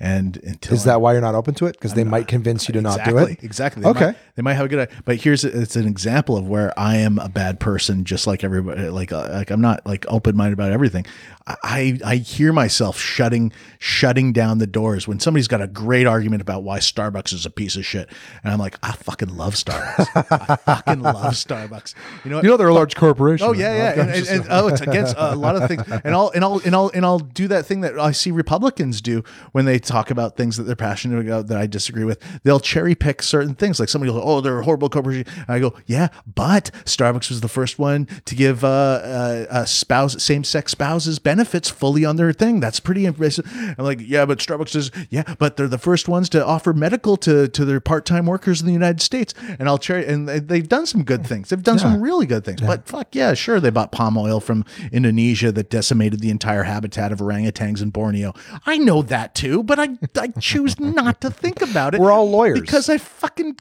and 0.00 0.38
until 0.42 0.74
is 0.74 0.84
that 0.84 1.02
why 1.02 1.12
you're 1.12 1.20
not 1.20 1.34
open 1.34 1.54
to 1.56 1.66
it? 1.66 1.72
Because 1.72 1.92
they 1.92 2.04
might 2.04 2.28
convince 2.28 2.68
you 2.68 2.72
to 2.72 2.80
not 2.80 3.04
do 3.04 3.18
it. 3.18 3.44
Exactly. 3.44 3.82
They 3.82 3.90
Okay. 3.90 4.06
Might, 4.06 4.16
they 4.34 4.42
might 4.42 4.54
have 4.54 4.66
a 4.66 4.68
good, 4.68 4.78
idea, 4.88 5.02
but 5.04 5.16
here's 5.16 5.44
it's 5.44 5.76
an 5.76 5.86
example 5.86 6.36
of 6.36 6.48
where 6.48 6.72
I 6.78 6.96
am 6.96 7.18
a 7.18 7.28
bad 7.28 7.60
person, 7.60 8.04
just 8.04 8.26
like 8.26 8.42
everybody. 8.44 8.88
Like 8.88 9.12
uh, 9.12 9.28
like 9.30 9.50
I'm 9.50 9.60
not 9.60 9.84
like 9.86 10.04
open 10.08 10.36
minded 10.36 10.54
about 10.54 10.72
everything. 10.72 11.04
I 11.46 11.98
I 12.04 12.16
hear 12.16 12.52
myself 12.52 12.98
shutting 12.98 13.52
shutting 13.80 14.32
down 14.32 14.58
the 14.58 14.66
doors 14.66 15.08
when 15.08 15.18
somebody's 15.18 15.48
got 15.48 15.60
a 15.60 15.66
great 15.66 16.06
argument 16.06 16.40
about 16.40 16.62
why 16.62 16.78
Starbucks 16.78 17.32
is 17.32 17.44
a 17.46 17.50
piece 17.50 17.74
of 17.76 17.84
shit, 17.84 18.08
and 18.44 18.52
I'm 18.52 18.58
like, 18.60 18.76
I 18.82 18.92
fucking 18.92 19.36
love 19.36 19.54
Starbucks. 19.54 20.06
I 20.50 20.56
fucking 20.56 21.02
love 21.02 21.34
Starbucks. 21.34 21.94
You 22.24 22.30
know 22.30 22.36
what? 22.36 22.44
You 22.44 22.50
know 22.50 22.56
they're 22.56 22.68
a 22.68 22.74
large 22.74 22.94
corporation. 22.94 23.46
Oh 23.46 23.52
yeah, 23.52 23.74
yeah, 23.96 24.00
and, 24.02 24.10
and- 24.10 24.28
and- 24.28 24.46
oh, 24.50 24.68
it's 24.68 24.80
against 24.80 25.14
a 25.18 25.34
lot 25.34 25.56
of 25.56 25.66
things, 25.68 25.82
and 26.04 26.14
I'll 26.14 26.30
and 26.34 26.44
I'll 26.44 26.60
and 26.64 26.74
I'll 26.74 26.90
and 26.94 27.04
I'll 27.04 27.18
do 27.18 27.48
that 27.48 27.66
thing 27.66 27.80
that 27.80 27.98
I 27.98 28.12
see 28.12 28.30
Republicans 28.30 29.00
do 29.00 29.24
when 29.50 29.64
they 29.64 29.78
talk 29.80 30.10
about 30.10 30.36
things 30.36 30.56
that 30.56 30.62
they're 30.62 30.76
passionate 30.76 31.26
about 31.26 31.48
that 31.48 31.58
I 31.58 31.66
disagree 31.66 32.04
with. 32.04 32.22
They'll 32.44 32.60
cherry 32.60 32.94
pick 32.94 33.20
certain 33.20 33.54
things, 33.56 33.80
like 33.80 33.88
somebody 33.88 34.12
will, 34.12 34.21
oh, 34.22 34.40
they're 34.40 34.60
a 34.60 34.64
horrible 34.64 34.88
corporation. 34.88 35.24
And 35.36 35.50
I 35.50 35.58
go, 35.58 35.74
yeah, 35.86 36.08
but 36.34 36.70
Starbucks 36.84 37.28
was 37.28 37.40
the 37.40 37.48
first 37.48 37.78
one 37.78 38.06
to 38.24 38.34
give 38.34 38.64
uh, 38.64 38.68
uh, 38.68 39.46
uh 39.50 39.64
spouse 39.64 40.22
same 40.22 40.44
sex 40.44 40.72
spouses 40.72 41.18
benefits 41.18 41.68
fully 41.70 42.04
on 42.04 42.16
their 42.16 42.32
thing. 42.32 42.60
That's 42.60 42.80
pretty 42.80 43.04
impressive. 43.06 43.46
I'm 43.78 43.84
like, 43.84 44.00
yeah, 44.00 44.24
but 44.26 44.38
Starbucks 44.38 44.76
is 44.76 44.90
yeah, 45.10 45.34
but 45.38 45.56
they're 45.56 45.68
the 45.68 45.78
first 45.78 46.08
ones 46.08 46.28
to 46.30 46.44
offer 46.44 46.72
medical 46.72 47.16
to 47.18 47.48
to 47.48 47.64
their 47.64 47.80
part 47.80 48.06
time 48.06 48.26
workers 48.26 48.60
in 48.60 48.66
the 48.66 48.72
United 48.72 49.00
States, 49.00 49.34
and 49.58 49.68
I'll 49.68 49.78
cherry 49.78 50.06
and 50.06 50.28
they- 50.28 50.40
they've 50.40 50.68
done 50.68 50.86
some 50.86 51.02
good 51.04 51.26
things. 51.26 51.48
They've 51.48 51.62
done 51.62 51.78
some 51.78 52.00
really 52.00 52.26
good 52.26 52.44
things. 52.44 52.60
But 52.60 52.86
fuck 52.86 53.14
yeah, 53.14 53.34
sure, 53.34 53.60
they 53.60 53.70
bought 53.70 53.92
palm 53.92 54.16
oil 54.16 54.40
from 54.40 54.64
Indonesia 54.92 55.50
that 55.52 55.70
decimated 55.70 56.20
the 56.20 56.30
entire 56.30 56.64
habitat 56.64 57.12
of 57.12 57.18
orangutans 57.20 57.82
in 57.82 57.90
Borneo. 57.90 58.34
I 58.66 58.78
know 58.78 59.02
that 59.02 59.34
too, 59.34 59.62
but 59.62 59.78
I 59.78 59.98
I 60.18 60.28
choose 60.38 60.78
not 60.78 61.20
to 61.22 61.30
think 61.30 61.62
about 61.62 61.94
it. 61.94 62.00
We're 62.00 62.12
all 62.12 62.28
lawyers. 62.30 62.60
because 62.60 62.88
I 62.88 62.98
fucking 62.98 63.56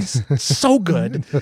coffee's 0.00 0.42
so 0.42 0.78
good, 0.78 1.24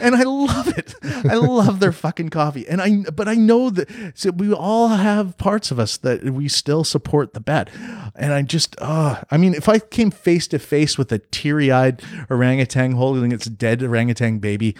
and 0.00 0.14
I 0.14 0.22
love 0.22 0.76
it. 0.76 0.94
I 1.02 1.34
love 1.34 1.80
their 1.80 1.92
fucking 1.92 2.30
coffee, 2.30 2.66
and 2.68 2.80
I 2.80 3.10
but 3.10 3.28
I 3.28 3.34
know 3.34 3.70
that 3.70 3.88
so 4.14 4.30
we 4.30 4.52
all 4.52 4.88
have 4.88 5.36
parts 5.38 5.70
of 5.70 5.78
us 5.78 5.96
that 5.98 6.24
we 6.24 6.48
still 6.48 6.84
support 6.84 7.34
the 7.34 7.40
bad, 7.40 7.70
and 8.14 8.32
I 8.32 8.42
just 8.42 8.76
uh 8.80 9.22
I 9.30 9.36
mean 9.36 9.54
if 9.54 9.68
I 9.68 9.78
came 9.78 10.10
face 10.10 10.46
to 10.48 10.58
face 10.58 10.98
with 10.98 11.12
a 11.12 11.18
teary 11.18 11.70
eyed 11.70 12.02
orangutan 12.30 12.92
holding 12.92 13.32
its 13.32 13.46
dead 13.46 13.82
orangutan 13.82 14.38
baby 14.38 14.76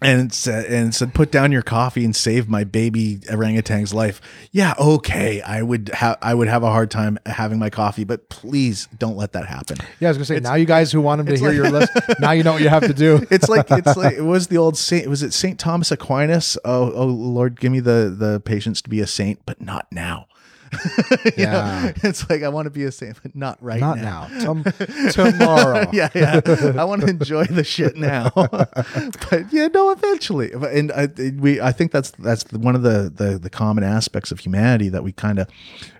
and 0.00 0.32
said 0.32 0.64
and 0.66 0.94
said 0.94 1.12
put 1.12 1.32
down 1.32 1.50
your 1.50 1.62
coffee 1.62 2.04
and 2.04 2.14
save 2.14 2.48
my 2.48 2.62
baby 2.62 3.18
orangutan's 3.30 3.92
life 3.92 4.20
yeah 4.52 4.72
okay 4.78 5.40
i 5.42 5.60
would 5.60 5.88
have 5.88 6.16
i 6.22 6.32
would 6.32 6.46
have 6.46 6.62
a 6.62 6.70
hard 6.70 6.88
time 6.90 7.18
having 7.26 7.58
my 7.58 7.68
coffee 7.68 8.04
but 8.04 8.28
please 8.28 8.86
don't 8.98 9.16
let 9.16 9.32
that 9.32 9.46
happen 9.46 9.76
Yeah, 9.98 10.08
I 10.08 10.10
was 10.12 10.18
gonna 10.18 10.24
say. 10.26 10.38
Now 10.40 10.54
you 10.54 10.66
guys 10.66 10.92
who 10.92 11.00
want 11.00 11.18
them 11.18 11.26
to 11.26 11.36
hear 11.36 11.48
like- 11.48 11.56
your 11.56 11.70
list, 11.70 11.92
now 12.20 12.30
you 12.30 12.44
know 12.44 12.52
what 12.52 12.62
you 12.62 12.68
have 12.68 12.86
to 12.86 12.94
do. 12.94 13.26
it's 13.30 13.48
like 13.48 13.66
it's 13.70 13.96
like 13.96 14.14
it 14.14 14.22
was 14.22 14.46
the 14.46 14.56
old 14.58 14.76
saint 14.78 15.08
was 15.08 15.22
it 15.24 15.32
saint 15.32 15.58
thomas 15.58 15.90
aquinas 15.90 16.56
oh 16.64 16.92
oh 16.92 17.06
lord 17.06 17.58
give 17.58 17.72
me 17.72 17.80
the 17.80 18.14
the 18.16 18.40
patience 18.44 18.80
to 18.82 18.90
be 18.90 19.00
a 19.00 19.06
saint 19.06 19.40
but 19.46 19.60
not 19.60 19.86
now 19.90 20.26
You 21.36 21.44
know? 21.46 21.52
Yeah. 21.52 21.92
it's 22.02 22.28
like 22.30 22.42
i 22.42 22.48
want 22.48 22.66
to 22.66 22.70
be 22.70 22.84
a 22.84 22.92
saint 22.92 23.18
but 23.22 23.34
not 23.34 23.62
right 23.62 23.80
Not 23.80 23.98
now, 23.98 24.28
now. 24.28 24.40
Tom- 24.44 24.64
tomorrow. 25.12 25.88
yeah, 25.92 26.08
yeah. 26.14 26.40
I 26.76 26.84
want 26.84 27.02
to 27.02 27.08
enjoy 27.08 27.44
the 27.44 27.64
shit 27.64 27.96
now, 27.96 28.30
but 28.34 29.52
yeah, 29.52 29.68
no, 29.68 29.90
eventually. 29.90 30.50
But- 30.54 30.72
And 30.72 30.92
I, 30.92 31.06
we, 31.38 31.60
I 31.60 31.72
think 31.72 31.92
that's 31.92 32.10
that's 32.12 32.44
one 32.52 32.74
of 32.74 32.82
the, 32.82 33.10
the 33.14 33.38
the 33.38 33.50
common 33.50 33.84
aspects 33.84 34.30
of 34.32 34.40
humanity 34.40 34.88
that 34.90 35.02
we 35.04 35.12
kind 35.12 35.38
of 35.38 35.48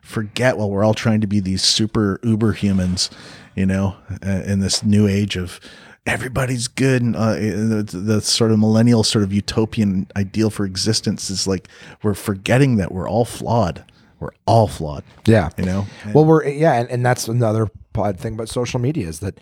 forget 0.02 0.56
while 0.58 0.70
we're 0.70 0.84
all 0.84 0.94
trying 0.94 1.20
to 1.20 1.26
be 1.26 1.40
these 1.40 1.62
super 1.62 2.18
uber 2.22 2.52
humans, 2.52 3.10
you 3.54 3.66
know, 3.66 3.96
uh, 4.26 4.42
in 4.46 4.60
this 4.60 4.82
new 4.82 5.06
age 5.06 5.36
of 5.36 5.60
everybody's 6.06 6.68
good 6.68 7.02
and 7.02 7.14
uh, 7.14 7.34
the, 7.34 7.82
the 7.92 8.20
sort 8.22 8.50
of 8.50 8.58
millennial 8.58 9.04
sort 9.04 9.22
of 9.22 9.30
utopian 9.32 10.06
ideal 10.16 10.48
for 10.48 10.64
existence 10.64 11.28
is 11.28 11.46
like 11.46 11.68
we're 12.02 12.14
forgetting 12.14 12.76
that 12.76 12.92
we're 12.92 13.08
all 13.08 13.24
flawed. 13.26 13.84
We're 14.20 14.30
all 14.46 14.68
flawed. 14.68 15.04
Yeah. 15.26 15.50
You 15.56 15.64
know? 15.64 15.86
Well, 16.12 16.24
we're 16.24 16.46
yeah, 16.46 16.74
and, 16.74 16.90
and 16.90 17.06
that's 17.06 17.28
another 17.28 17.68
pod 17.92 18.18
thing 18.18 18.34
about 18.34 18.48
social 18.48 18.80
media 18.80 19.06
is 19.06 19.20
that 19.20 19.40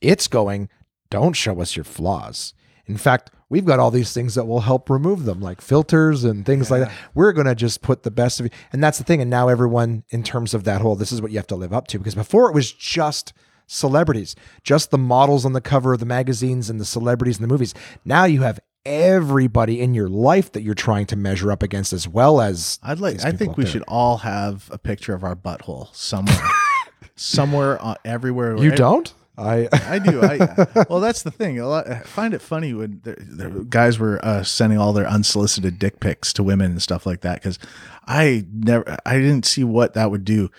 it's 0.00 0.28
going, 0.28 0.68
don't 1.10 1.34
show 1.34 1.60
us 1.60 1.76
your 1.76 1.84
flaws. 1.84 2.54
In 2.86 2.96
fact, 2.96 3.30
we've 3.48 3.64
got 3.64 3.78
all 3.78 3.90
these 3.90 4.12
things 4.12 4.34
that 4.34 4.44
will 4.44 4.60
help 4.60 4.90
remove 4.90 5.24
them, 5.24 5.40
like 5.40 5.60
filters 5.60 6.24
and 6.24 6.44
things 6.44 6.70
like 6.70 6.82
that. 6.82 6.92
We're 7.14 7.32
gonna 7.32 7.54
just 7.54 7.82
put 7.82 8.02
the 8.02 8.10
best 8.10 8.40
of 8.40 8.46
you. 8.46 8.50
And 8.72 8.82
that's 8.82 8.98
the 8.98 9.04
thing. 9.04 9.20
And 9.20 9.30
now 9.30 9.48
everyone, 9.48 10.04
in 10.10 10.22
terms 10.22 10.54
of 10.54 10.64
that 10.64 10.80
whole, 10.80 10.96
this 10.96 11.12
is 11.12 11.22
what 11.22 11.30
you 11.30 11.38
have 11.38 11.46
to 11.48 11.56
live 11.56 11.72
up 11.72 11.86
to. 11.88 11.98
Because 11.98 12.14
before 12.14 12.48
it 12.48 12.54
was 12.54 12.72
just 12.72 13.32
celebrities, 13.66 14.36
just 14.62 14.90
the 14.90 14.98
models 14.98 15.46
on 15.46 15.52
the 15.52 15.60
cover 15.60 15.94
of 15.94 16.00
the 16.00 16.06
magazines 16.06 16.68
and 16.68 16.80
the 16.80 16.84
celebrities 16.84 17.38
in 17.38 17.42
the 17.42 17.48
movies. 17.48 17.74
Now 18.04 18.24
you 18.24 18.42
have 18.42 18.60
everybody 18.86 19.80
in 19.80 19.94
your 19.94 20.08
life 20.08 20.52
that 20.52 20.62
you're 20.62 20.74
trying 20.74 21.06
to 21.06 21.16
measure 21.16 21.50
up 21.50 21.62
against 21.62 21.92
as 21.92 22.06
well 22.06 22.40
as 22.40 22.78
I'd 22.82 23.00
like. 23.00 23.24
I 23.24 23.32
think 23.32 23.56
we 23.56 23.64
there. 23.64 23.72
should 23.72 23.84
all 23.88 24.18
have 24.18 24.68
a 24.70 24.78
picture 24.78 25.14
of 25.14 25.24
our 25.24 25.36
butthole 25.36 25.94
somewhere, 25.94 26.48
somewhere, 27.16 27.82
uh, 27.84 27.94
everywhere. 28.04 28.56
You 28.56 28.70
don't? 28.70 29.12
I 29.36 29.68
I 29.72 29.98
do. 29.98 30.22
I 30.22 30.84
well, 30.88 31.00
that's 31.00 31.22
the 31.22 31.30
thing. 31.30 31.58
A 31.58 31.66
lot, 31.66 31.88
I 31.88 32.00
find 32.00 32.34
it 32.34 32.40
funny 32.40 32.72
when 32.72 33.00
the, 33.02 33.16
the 33.16 33.64
guys 33.68 33.98
were 33.98 34.24
uh, 34.24 34.42
sending 34.42 34.78
all 34.78 34.92
their 34.92 35.06
unsolicited 35.06 35.78
dick 35.78 36.00
pics 36.00 36.32
to 36.34 36.42
women 36.42 36.72
and 36.72 36.82
stuff 36.82 37.06
like 37.06 37.22
that. 37.22 37.42
Because 37.42 37.58
I 38.06 38.46
never, 38.52 38.96
I 39.04 39.14
didn't 39.18 39.44
see 39.44 39.64
what 39.64 39.94
that 39.94 40.10
would 40.10 40.24
do. 40.24 40.50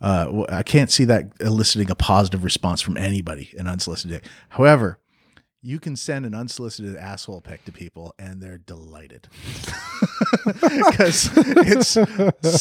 Uh, 0.00 0.44
I 0.48 0.62
can't 0.62 0.90
see 0.90 1.04
that 1.04 1.32
eliciting 1.40 1.90
a 1.90 1.94
positive 1.94 2.44
response 2.44 2.80
from 2.80 2.96
anybody. 2.96 3.54
An 3.56 3.66
unsolicited 3.66 4.22
dick. 4.22 4.30
However, 4.50 4.98
you 5.64 5.80
can 5.80 5.96
send 5.96 6.26
an 6.26 6.34
unsolicited 6.34 6.94
asshole 6.94 7.40
pic 7.40 7.64
to 7.64 7.72
people 7.72 8.14
and 8.18 8.42
they're 8.42 8.58
delighted 8.58 9.28
because 10.60 11.30
it's 11.34 11.96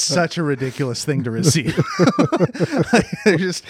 such 0.01 0.37
a 0.37 0.43
ridiculous 0.43 1.03
thing 1.03 1.21
to 1.23 1.29
receive. 1.31 1.75
they're 3.25 3.37
just, 3.37 3.65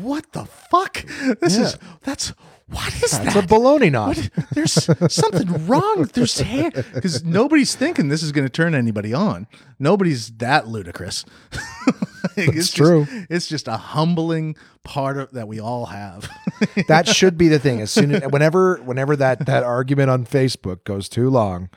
what 0.00 0.32
the 0.32 0.46
fuck? 0.46 1.04
This 1.40 1.58
is 1.58 1.76
that's 2.02 2.32
what 2.68 2.88
is 2.96 3.02
It's 3.02 3.18
that? 3.18 3.36
a 3.36 3.46
baloney 3.46 3.90
knot. 3.92 4.28
There's 4.52 4.72
something 5.12 5.66
wrong. 5.66 6.08
There's 6.12 6.38
hair 6.40 6.70
because 6.70 7.24
nobody's 7.24 7.74
thinking 7.74 8.08
this 8.08 8.22
is 8.22 8.32
going 8.32 8.46
to 8.46 8.52
turn 8.52 8.74
anybody 8.74 9.12
on. 9.12 9.46
Nobody's 9.78 10.30
that 10.38 10.66
ludicrous. 10.66 11.24
it's 12.36 12.46
That's 12.46 12.54
just- 12.54 12.76
true. 12.76 13.06
it's 13.30 13.48
just 13.48 13.68
a 13.68 13.76
humbling 13.76 14.56
part 14.84 15.18
of 15.18 15.32
that 15.32 15.48
we 15.48 15.60
all 15.60 15.86
have. 15.86 16.28
that 16.88 17.08
should 17.08 17.36
be 17.36 17.48
the 17.48 17.58
thing. 17.58 17.80
As 17.80 17.90
soon 17.90 18.14
as 18.14 18.30
whenever 18.30 18.76
whenever 18.78 19.16
that 19.16 19.46
that 19.46 19.62
argument 19.62 20.10
on 20.10 20.24
Facebook 20.24 20.84
goes 20.84 21.08
too 21.08 21.30
long, 21.30 21.68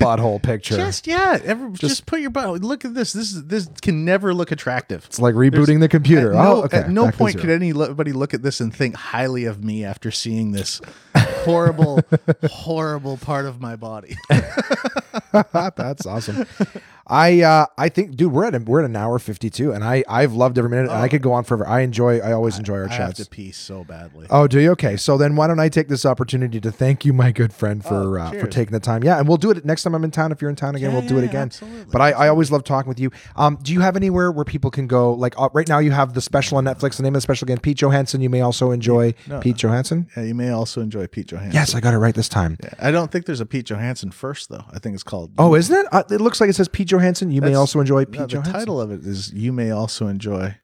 butthole 0.00 0.42
picture. 0.42 0.76
just 0.76 1.06
yeah, 1.06 1.38
ever, 1.44 1.70
just, 1.70 2.06
put 2.06 2.20
your 2.20 2.30
butt. 2.30 2.62
Look 2.62 2.84
at 2.84 2.94
this. 2.94 3.12
This 3.12 3.32
is 3.32 3.44
this 3.46 3.68
can 3.82 4.04
never 4.04 4.32
look 4.32 4.52
attractive. 4.52 5.04
it's 5.06 5.18
like 5.18 5.34
rebooting 5.34 5.80
the 5.80 5.88
computer. 5.88 6.32
At 6.32 6.42
no, 6.42 6.56
oh, 6.56 6.62
okay. 6.64 6.78
at 6.78 6.90
no 6.90 7.06
back 7.06 7.16
point 7.16 7.38
could 7.38 7.50
anybody 7.50 8.12
look 8.12 8.34
at 8.34 8.42
this 8.42 8.60
and 8.60 8.74
think 8.74 8.94
highly 8.94 9.44
of 9.44 9.62
me 9.64 9.84
after 9.84 10.10
seeing 10.10 10.52
this 10.52 10.80
horrible, 11.16 12.00
horrible 12.44 13.16
part 13.16 13.46
of 13.46 13.60
my 13.60 13.76
body. 13.76 14.16
That's 15.52 16.06
awesome. 16.06 16.46
I 17.08 17.42
uh 17.42 17.66
I 17.78 17.88
think 17.88 18.16
dude, 18.16 18.32
we're 18.32 18.44
at 18.46 18.54
a, 18.54 18.58
we're 18.58 18.80
at 18.80 18.84
an 18.86 18.96
hour 18.96 19.18
52 19.18 19.72
and 19.72 19.84
I 19.84 20.02
I've 20.08 20.32
loved 20.32 20.58
every 20.58 20.70
minute 20.70 20.90
and 20.90 20.98
I 21.00 21.08
could 21.08 21.22
go 21.22 21.32
on 21.32 21.44
forever. 21.44 21.66
I 21.66 21.80
enjoy 21.80 22.18
I 22.18 22.32
always 22.32 22.58
enjoy 22.58 22.78
our 22.78 22.88
I 22.88 22.94
have 22.94 23.14
to 23.14 23.26
pee 23.26 23.52
so 23.52 23.84
badly. 23.84 24.26
Oh, 24.30 24.46
do 24.48 24.58
you? 24.60 24.70
Okay. 24.72 24.96
So 24.96 25.16
then 25.16 25.36
why 25.36 25.46
don't 25.46 25.60
I 25.60 25.68
take 25.68 25.88
this 25.88 26.04
opportunity 26.04 26.60
to 26.60 26.72
thank 26.72 27.04
you, 27.04 27.12
my 27.12 27.30
good 27.32 27.52
friend, 27.52 27.84
for 27.84 28.18
Oh, 28.18 28.22
uh, 28.22 28.30
for 28.32 28.46
taking 28.48 28.72
the 28.72 28.80
time. 28.80 29.04
Yeah, 29.04 29.18
and 29.18 29.28
we'll 29.28 29.36
do 29.36 29.50
it 29.50 29.64
next 29.64 29.84
time 29.84 29.94
I'm 29.94 30.02
in 30.04 30.10
town. 30.10 30.32
If 30.32 30.40
you're 30.40 30.50
in 30.50 30.56
town 30.56 30.74
again, 30.74 30.90
Yeah, 30.90 30.98
we'll 30.98 31.06
do 31.08 31.14
yeah, 31.14 31.22
it 31.22 31.24
again. 31.26 31.42
absolutely, 31.46 31.84
But 31.92 32.00
I, 32.00 32.10
I 32.12 32.28
always 32.28 32.50
love 32.50 32.64
talking 32.64 32.88
with 32.88 32.98
you. 32.98 33.10
Um, 33.36 33.56
do 33.62 33.72
you 33.72 33.80
have 33.80 33.94
anywhere 33.96 34.32
where 34.32 34.44
people 34.44 34.70
can 34.72 34.86
go? 34.88 35.12
Like 35.12 35.34
uh, 35.38 35.48
right 35.52 35.68
now, 35.68 35.78
you 35.78 35.92
have 35.92 36.12
the 36.14 36.20
special 36.20 36.58
on 36.58 36.64
Netflix. 36.64 36.96
The 36.96 37.04
name 37.04 37.14
of 37.14 37.18
the 37.18 37.20
special 37.20 37.46
again, 37.46 37.58
Pete 37.58 37.78
Johansson. 37.78 38.20
You 38.20 38.30
may 38.30 38.40
also 38.40 38.72
enjoy 38.72 39.14
No. 39.28 39.38
Pete 39.38 39.56
Johansson. 39.56 40.08
Yeah, 40.16 40.24
you 40.24 40.34
may 40.34 40.50
also 40.50 40.80
enjoy 40.80 41.06
Pete 41.06 41.28
Johansson. 41.28 41.52
Yes, 41.52 41.74
I 41.74 41.80
got 41.80 41.94
it 41.94 41.98
right 41.98 42.14
this 42.16 42.28
time. 42.28 42.56
Yeah, 42.62 42.70
I 42.80 42.90
don't 42.90 43.12
think 43.12 43.26
there's 43.26 43.40
a 43.40 43.46
Pete 43.46 43.66
Johansson 43.66 44.10
first 44.10 44.48
though. 44.48 44.64
I 44.72 44.80
think 44.80 44.94
it's 44.94 45.04
called. 45.04 45.30
Oh, 45.38 45.54
isn't 45.54 45.74
it? 45.74 45.86
Uh, 45.92 46.02
it 46.10 46.20
looks 46.20 46.40
like 46.40 46.50
it 46.50 46.54
says 46.54 46.66
Pete 46.66 46.88
Johansson. 46.88 46.95
Hansen, 46.98 47.30
you 47.30 47.40
may 47.40 47.48
That's- 47.48 47.58
also 47.60 47.80
enjoy 47.80 48.04
Pete 48.04 48.20
No, 48.20 48.26
the 48.26 48.32
Johansson. 48.32 48.52
title 48.54 48.80
of 48.80 48.90
it 48.90 49.04
is 49.06 49.32
"You 49.32 49.52
May 49.52 49.70
Also 49.70 50.06
Enjoy." 50.08 50.56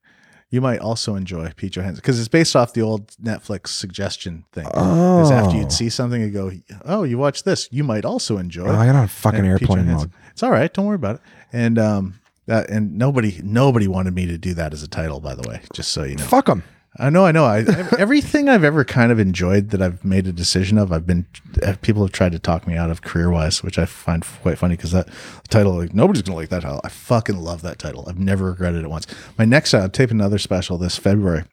You 0.51 0.61
might 0.61 0.81
also 0.81 1.15
enjoy 1.15 1.51
Pete 1.57 1.73
Johansson 1.73 1.97
because 2.03 2.19
it's 2.19 2.29
based 2.29 2.55
off 2.55 2.75
the 2.75 2.83
old 2.83 3.07
Netflix 3.23 3.69
suggestion 3.69 4.45
thing. 4.53 4.65
Because 4.67 5.31
after 5.31 5.57
Oh. 5.57 5.61
you'd 5.61 5.73
see 5.73 5.89
something, 5.89 6.21
you 6.21 6.29
go, 6.31 6.53
"Oh, 6.85 7.05
you 7.05 7.17
watch 7.17 7.45
this, 7.45 7.69
you 7.73 7.83
might 7.85 8.05
also 8.05 8.37
enjoy." 8.37 8.67
Oh, 8.67 8.75
I 8.77 8.85
got 8.85 8.95
on 8.97 9.09
fucking 9.09 9.41
And 9.41 9.59
Pete 9.59 9.63
airplane 9.71 9.87
Johansson. 9.87 10.11
mode. 10.15 10.31
It's 10.33 10.43
all 10.43 10.51
right. 10.51 10.71
Don't 10.73 10.85
worry 10.85 10.97
about 10.97 11.15
it. 11.17 11.21
And 11.55 11.79
um, 11.79 12.15
that 12.49 12.69
and 12.69 12.99
nobody 12.99 13.41
nobody 13.43 13.89
wanted 13.89 14.15
me 14.15 14.27
to 14.27 14.37
do 14.37 14.53
that 14.53 14.75
as 14.75 14.83
a 14.83 14.89
title, 14.89 15.21
by 15.21 15.35
the 15.35 15.49
way. 15.49 15.63
Just 15.73 15.91
so 15.91 16.03
you 16.03 16.17
know. 16.17 16.25
Fuck 16.25 16.47
them. 16.47 16.65
I 16.99 17.09
know, 17.09 17.25
I 17.25 17.33
know. 17.33 17.45
I 17.47 17.59
everything 17.99 18.49
I've 18.49 18.65
ever 18.65 18.85
kind 18.85 19.11
of 19.11 19.19
enjoyed 19.19 19.71
that 19.71 19.81
I've 19.81 20.05
made 20.05 20.27
a 20.27 20.33
decision 20.33 20.77
of, 20.77 20.93
I've 20.93 21.07
been 21.07 21.27
uh, 21.63 21.75
people 21.81 22.03
have 22.03 22.13
tried 22.13 22.33
to 22.33 22.39
talk 22.39 22.67
me 22.67 22.77
out 22.77 22.91
of 22.91 23.03
career 23.03 23.31
wise, 23.31 23.63
which 23.63 23.79
I 23.79 23.87
find 23.87 24.25
quite 24.43 24.59
funny 24.59 24.77
because 24.77 24.93
that 24.93 25.09
title, 25.49 25.75
like 25.79 25.95
nobody's 25.95 26.23
gonna 26.23 26.37
like 26.37 26.51
that 26.51 26.63
title. 26.63 26.81
I 26.85 26.89
fucking 26.91 27.39
love 27.39 27.63
that 27.63 27.79
title. 27.79 28.05
I've 28.09 28.19
never 28.19 28.47
regretted 28.47 28.85
it 28.85 28.91
once. 28.91 29.07
My 29.39 29.45
next, 29.47 29.73
I'm 29.73 29.91
taping 29.91 30.19
another 30.19 30.39
special 30.39 30.77
this 30.77 30.99
February, 30.99 31.45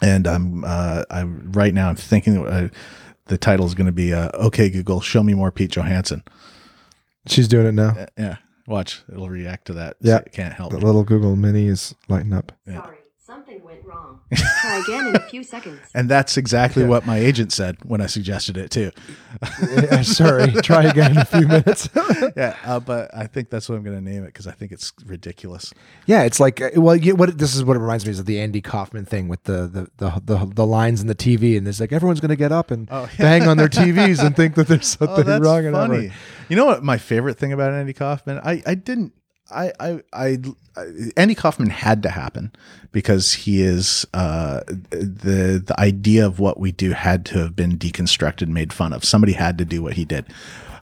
and 0.00 0.26
I'm 0.26 0.64
uh, 0.64 1.04
I 1.10 1.24
right 1.24 1.74
now 1.74 1.90
I'm 1.90 1.96
thinking 1.96 2.46
uh, 2.46 2.68
the 3.26 3.36
title 3.36 3.66
is 3.66 3.74
going 3.74 3.86
to 3.86 3.92
be 3.92 4.14
uh, 4.14 4.30
"Okay 4.34 4.70
Google, 4.70 5.02
show 5.02 5.22
me 5.22 5.34
more 5.34 5.52
Pete 5.52 5.72
Johansson." 5.72 6.22
She's 7.26 7.48
doing 7.48 7.66
it 7.66 7.72
now. 7.72 7.90
Uh, 7.90 8.06
yeah, 8.16 8.36
watch, 8.66 9.02
it'll 9.12 9.28
react 9.28 9.66
to 9.66 9.74
that. 9.74 9.96
Yeah. 10.00 10.18
So 10.18 10.22
it 10.24 10.32
can't 10.32 10.54
help. 10.54 10.70
The 10.72 10.78
it. 10.78 10.82
little 10.82 11.04
Google 11.04 11.36
Mini 11.36 11.66
is 11.66 11.94
lighting 12.08 12.32
up. 12.32 12.52
Something 12.66 12.93
went 13.74 13.86
wrong. 13.86 14.20
Try 14.60 14.78
again 14.82 15.06
in 15.08 15.16
a 15.16 15.20
few 15.20 15.42
seconds. 15.42 15.80
And 15.94 16.08
that's 16.08 16.36
exactly 16.36 16.84
what 16.84 17.04
my 17.06 17.18
agent 17.18 17.52
said 17.52 17.76
when 17.84 18.00
I 18.00 18.06
suggested 18.06 18.56
it 18.56 18.70
too. 18.70 18.90
Yeah, 19.70 20.02
Sorry. 20.02 20.50
Try 20.62 20.84
again 20.84 21.12
in 21.12 21.18
a 21.18 21.24
few 21.24 21.46
minutes. 21.46 21.88
yeah, 22.36 22.56
uh, 22.64 22.80
but 22.80 23.14
I 23.14 23.26
think 23.26 23.50
that's 23.50 23.68
what 23.68 23.76
I'm 23.76 23.84
going 23.84 23.96
to 23.96 24.02
name 24.10 24.22
it 24.22 24.26
because 24.26 24.46
I 24.46 24.52
think 24.52 24.72
it's 24.72 24.92
ridiculous. 25.06 25.72
Yeah, 26.06 26.22
it's 26.22 26.40
like 26.40 26.60
uh, 26.60 26.70
well, 26.76 26.96
you, 26.96 27.14
what 27.16 27.36
this 27.36 27.54
is 27.54 27.64
what 27.64 27.76
it 27.76 27.80
reminds 27.80 28.04
me 28.06 28.12
is 28.12 28.18
of 28.18 28.26
the 28.26 28.40
Andy 28.40 28.60
Kaufman 28.60 29.04
thing 29.04 29.28
with 29.28 29.42
the 29.44 29.66
the 29.66 29.88
the 29.98 30.20
the, 30.24 30.46
the 30.54 30.66
lines 30.66 31.00
in 31.00 31.06
the 31.06 31.14
TV, 31.14 31.56
and 31.58 31.66
it's 31.68 31.80
like 31.80 31.92
everyone's 31.92 32.20
going 32.20 32.30
to 32.30 32.36
get 32.36 32.52
up 32.52 32.70
and 32.70 32.88
Oh, 32.90 33.08
bang 33.18 33.46
on 33.48 33.56
their 33.56 33.68
TVs 33.68 34.24
and 34.24 34.34
think 34.36 34.54
that 34.54 34.68
there's 34.68 34.96
Oh, 35.00 35.06
something 35.06 35.24
that's 35.24 35.44
wrong. 35.44 35.66
and 35.66 35.74
funny. 35.74 36.12
You 36.48 36.56
know 36.56 36.66
what? 36.66 36.82
My 36.82 36.98
favorite 36.98 37.38
thing 37.38 37.52
about 37.52 37.72
Andy 37.72 37.92
Kaufman, 37.92 38.40
I 38.44 38.62
I 38.66 38.74
didn't. 38.74 39.12
I, 39.50 39.72
I, 39.78 40.00
I, 40.12 40.38
Andy 41.16 41.34
Kaufman 41.34 41.70
had 41.70 42.02
to 42.02 42.08
happen 42.10 42.52
because 42.92 43.32
he 43.34 43.62
is 43.62 44.06
uh, 44.14 44.60
the 44.90 45.62
the 45.64 45.74
idea 45.78 46.26
of 46.26 46.38
what 46.40 46.58
we 46.58 46.72
do 46.72 46.92
had 46.92 47.24
to 47.26 47.38
have 47.38 47.54
been 47.54 47.76
deconstructed, 47.78 48.48
made 48.48 48.72
fun 48.72 48.92
of. 48.92 49.04
Somebody 49.04 49.34
had 49.34 49.58
to 49.58 49.64
do 49.64 49.82
what 49.82 49.94
he 49.94 50.04
did. 50.04 50.24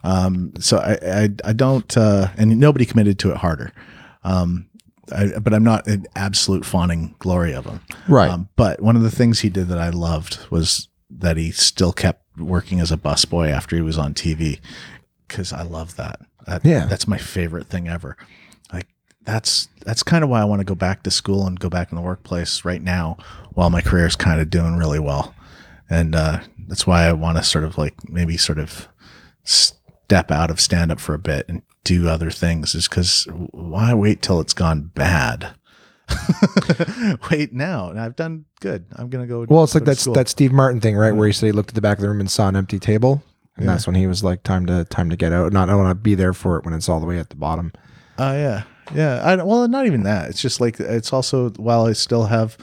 Um, 0.04 0.52
so 0.58 0.78
I, 0.78 0.98
I, 1.22 1.28
I 1.44 1.52
don't, 1.52 1.96
uh, 1.96 2.28
and 2.36 2.58
nobody 2.58 2.84
committed 2.84 3.18
to 3.20 3.30
it 3.30 3.36
harder. 3.38 3.72
Um, 4.24 4.66
I, 5.14 5.38
but 5.38 5.52
I'm 5.54 5.64
not 5.64 5.86
an 5.86 6.06
absolute 6.16 6.64
fawning 6.64 7.14
glory 7.18 7.52
of 7.52 7.66
him. 7.66 7.80
Right. 8.08 8.30
Um, 8.30 8.48
but 8.56 8.80
one 8.80 8.96
of 8.96 9.02
the 9.02 9.10
things 9.10 9.40
he 9.40 9.48
did 9.50 9.68
that 9.68 9.78
I 9.78 9.90
loved 9.90 10.38
was 10.50 10.88
that 11.10 11.36
he 11.36 11.50
still 11.50 11.92
kept 11.92 12.24
working 12.38 12.80
as 12.80 12.90
a 12.90 12.96
busboy 12.96 13.50
after 13.50 13.76
he 13.76 13.82
was 13.82 13.98
on 13.98 14.14
TV 14.14 14.60
because 15.28 15.52
I 15.52 15.62
love 15.62 15.96
that. 15.96 16.20
That- 16.46 16.64
Yeah. 16.64 16.86
That's 16.86 17.06
my 17.06 17.18
favorite 17.18 17.66
thing 17.68 17.88
ever. 17.88 18.16
Like 19.26 19.34
that's 19.34 19.68
that's 19.84 20.02
kind 20.02 20.24
of 20.24 20.30
why 20.30 20.40
I 20.40 20.44
want 20.44 20.60
to 20.60 20.64
go 20.64 20.74
back 20.74 21.02
to 21.02 21.10
school 21.10 21.46
and 21.46 21.58
go 21.58 21.68
back 21.68 21.90
in 21.90 21.96
the 21.96 22.02
workplace 22.02 22.64
right 22.64 22.82
now 22.82 23.16
while 23.52 23.70
my 23.70 23.80
career 23.80 24.06
is 24.06 24.16
kind 24.16 24.40
of 24.40 24.50
doing 24.50 24.76
really 24.76 24.98
well. 24.98 25.34
And 25.90 26.14
uh, 26.14 26.40
that's 26.68 26.86
why 26.86 27.04
I 27.04 27.12
want 27.12 27.38
to 27.38 27.44
sort 27.44 27.64
of 27.64 27.78
like 27.78 28.08
maybe 28.08 28.36
sort 28.36 28.58
of 28.58 28.88
step 29.44 30.30
out 30.30 30.50
of 30.50 30.60
stand 30.60 30.92
up 30.92 31.00
for 31.00 31.14
a 31.14 31.18
bit 31.18 31.46
and 31.48 31.62
do 31.84 32.08
other 32.08 32.30
things 32.30 32.74
is 32.74 32.88
because 32.88 33.26
why 33.50 33.92
wait 33.92 34.22
till 34.22 34.40
it's 34.40 34.54
gone 34.54 34.90
bad? 34.94 35.54
wait 37.30 37.52
now. 37.52 37.90
And 37.90 38.00
I've 38.00 38.16
done 38.16 38.44
good. 38.60 38.86
I'm 38.92 39.08
gonna 39.08 39.26
go. 39.26 39.46
Well, 39.48 39.64
it's 39.64 39.74
like 39.74 39.84
go 39.84 39.94
to 39.94 40.04
that's 40.04 40.04
that 40.16 40.28
Steve 40.28 40.52
Martin 40.52 40.80
thing, 40.80 40.96
right? 40.96 41.12
Where 41.12 41.26
he 41.26 41.32
said 41.32 41.46
he 41.46 41.52
looked 41.52 41.70
at 41.70 41.74
the 41.74 41.80
back 41.80 41.98
of 41.98 42.02
the 42.02 42.08
room 42.08 42.20
and 42.20 42.30
saw 42.30 42.48
an 42.48 42.56
empty 42.56 42.78
table, 42.78 43.22
and 43.56 43.68
that's 43.68 43.86
when 43.86 43.96
he 43.96 44.06
was 44.06 44.22
like, 44.22 44.42
"Time 44.42 44.66
to 44.66 44.84
time 44.84 45.10
to 45.10 45.16
get 45.16 45.32
out." 45.32 45.52
Not 45.52 45.68
I 45.70 45.74
want 45.74 45.90
to 45.90 45.94
be 45.94 46.14
there 46.14 46.32
for 46.32 46.58
it 46.58 46.64
when 46.64 46.74
it's 46.74 46.88
all 46.88 47.00
the 47.00 47.06
way 47.06 47.18
at 47.18 47.30
the 47.30 47.36
bottom. 47.36 47.72
Oh 48.18 48.32
yeah, 48.32 48.64
yeah. 48.94 49.20
I, 49.22 49.36
well, 49.42 49.66
not 49.68 49.86
even 49.86 50.02
that. 50.04 50.30
It's 50.30 50.40
just 50.42 50.60
like 50.60 50.78
it's 50.80 51.12
also 51.12 51.50
while 51.50 51.86
I 51.86 51.92
still 51.92 52.26
have 52.26 52.56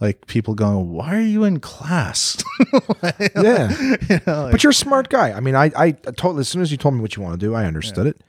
like 0.00 0.26
people 0.26 0.54
going, 0.54 0.92
"Why 0.92 1.16
are 1.16 1.20
you 1.20 1.44
in 1.44 1.60
class?" 1.60 2.36
Yeah. 3.36 3.70
you 4.08 4.20
know, 4.26 4.42
like- 4.44 4.52
But 4.52 4.62
you're 4.62 4.70
a 4.70 4.74
smart 4.74 5.08
guy. 5.08 5.32
I 5.32 5.40
mean, 5.40 5.54
I, 5.54 5.70
I 5.76 5.92
totally, 5.92 6.40
as 6.40 6.48
soon 6.48 6.62
as 6.62 6.70
you 6.70 6.76
told 6.76 6.94
me 6.94 7.00
what 7.00 7.16
you 7.16 7.22
want 7.22 7.38
to 7.38 7.46
do, 7.46 7.54
I 7.54 7.64
understood 7.64 8.06
it. 8.06 8.20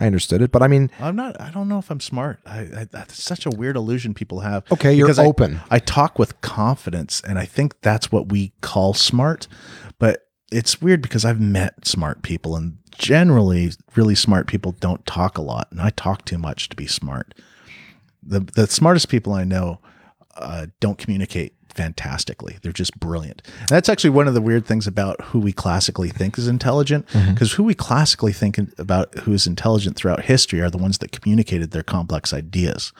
I 0.00 0.06
understood 0.06 0.42
it. 0.42 0.52
But 0.52 0.62
I 0.62 0.68
mean, 0.68 0.90
I'm 1.00 1.16
not. 1.16 1.40
I 1.40 1.50
don't 1.50 1.68
know 1.68 1.78
if 1.80 1.90
I'm 1.90 1.98
smart. 2.00 2.38
I, 2.46 2.58
I 2.60 2.88
that's 2.90 3.20
such 3.20 3.46
a 3.46 3.50
weird 3.50 3.74
illusion 3.74 4.14
people 4.14 4.40
have. 4.40 4.62
Okay, 4.70 4.92
you're 4.94 5.06
Because 5.08 5.18
I- 5.18 5.24
open. 5.26 5.60
I, 5.70 5.80
talk 5.80 6.18
with 6.20 6.40
confidence, 6.40 7.20
and 7.26 7.36
I 7.38 7.44
think 7.46 7.74
that's 7.80 8.12
what 8.12 8.28
we 8.30 8.52
call 8.60 8.94
smart. 8.94 9.48
It's 10.50 10.80
weird 10.80 11.02
because 11.02 11.24
I've 11.24 11.40
met 11.40 11.86
smart 11.86 12.22
people, 12.22 12.56
and 12.56 12.78
generally, 12.96 13.72
really 13.94 14.14
smart 14.14 14.46
people 14.46 14.72
don't 14.72 15.04
talk 15.06 15.36
a 15.36 15.42
lot, 15.42 15.68
and 15.70 15.80
I 15.80 15.90
talk 15.90 16.24
too 16.24 16.38
much 16.38 16.68
to 16.70 16.76
be 16.76 16.86
smart. 16.86 17.34
The 18.22 18.40
the 18.40 18.66
smartest 18.66 19.08
people 19.08 19.32
I 19.32 19.44
know 19.44 19.80
uh, 20.36 20.66
don't 20.80 20.98
communicate 20.98 21.54
fantastically. 21.74 22.58
They're 22.62 22.72
just 22.72 22.98
brilliant. 22.98 23.42
And 23.60 23.68
that's 23.68 23.88
actually 23.88 24.10
one 24.10 24.26
of 24.26 24.34
the 24.34 24.40
weird 24.40 24.66
things 24.66 24.86
about 24.86 25.20
who 25.26 25.38
we 25.38 25.52
classically 25.52 26.08
think 26.08 26.36
is 26.38 26.48
intelligent, 26.48 27.06
because 27.32 27.52
who 27.52 27.62
we 27.62 27.74
classically 27.74 28.32
think 28.32 28.58
about 28.78 29.14
who 29.20 29.32
is 29.32 29.46
intelligent 29.46 29.96
throughout 29.96 30.24
history 30.24 30.60
are 30.60 30.70
the 30.70 30.78
ones 30.78 30.98
that 30.98 31.12
communicated 31.12 31.70
their 31.70 31.84
complex 31.84 32.32
ideas. 32.32 32.92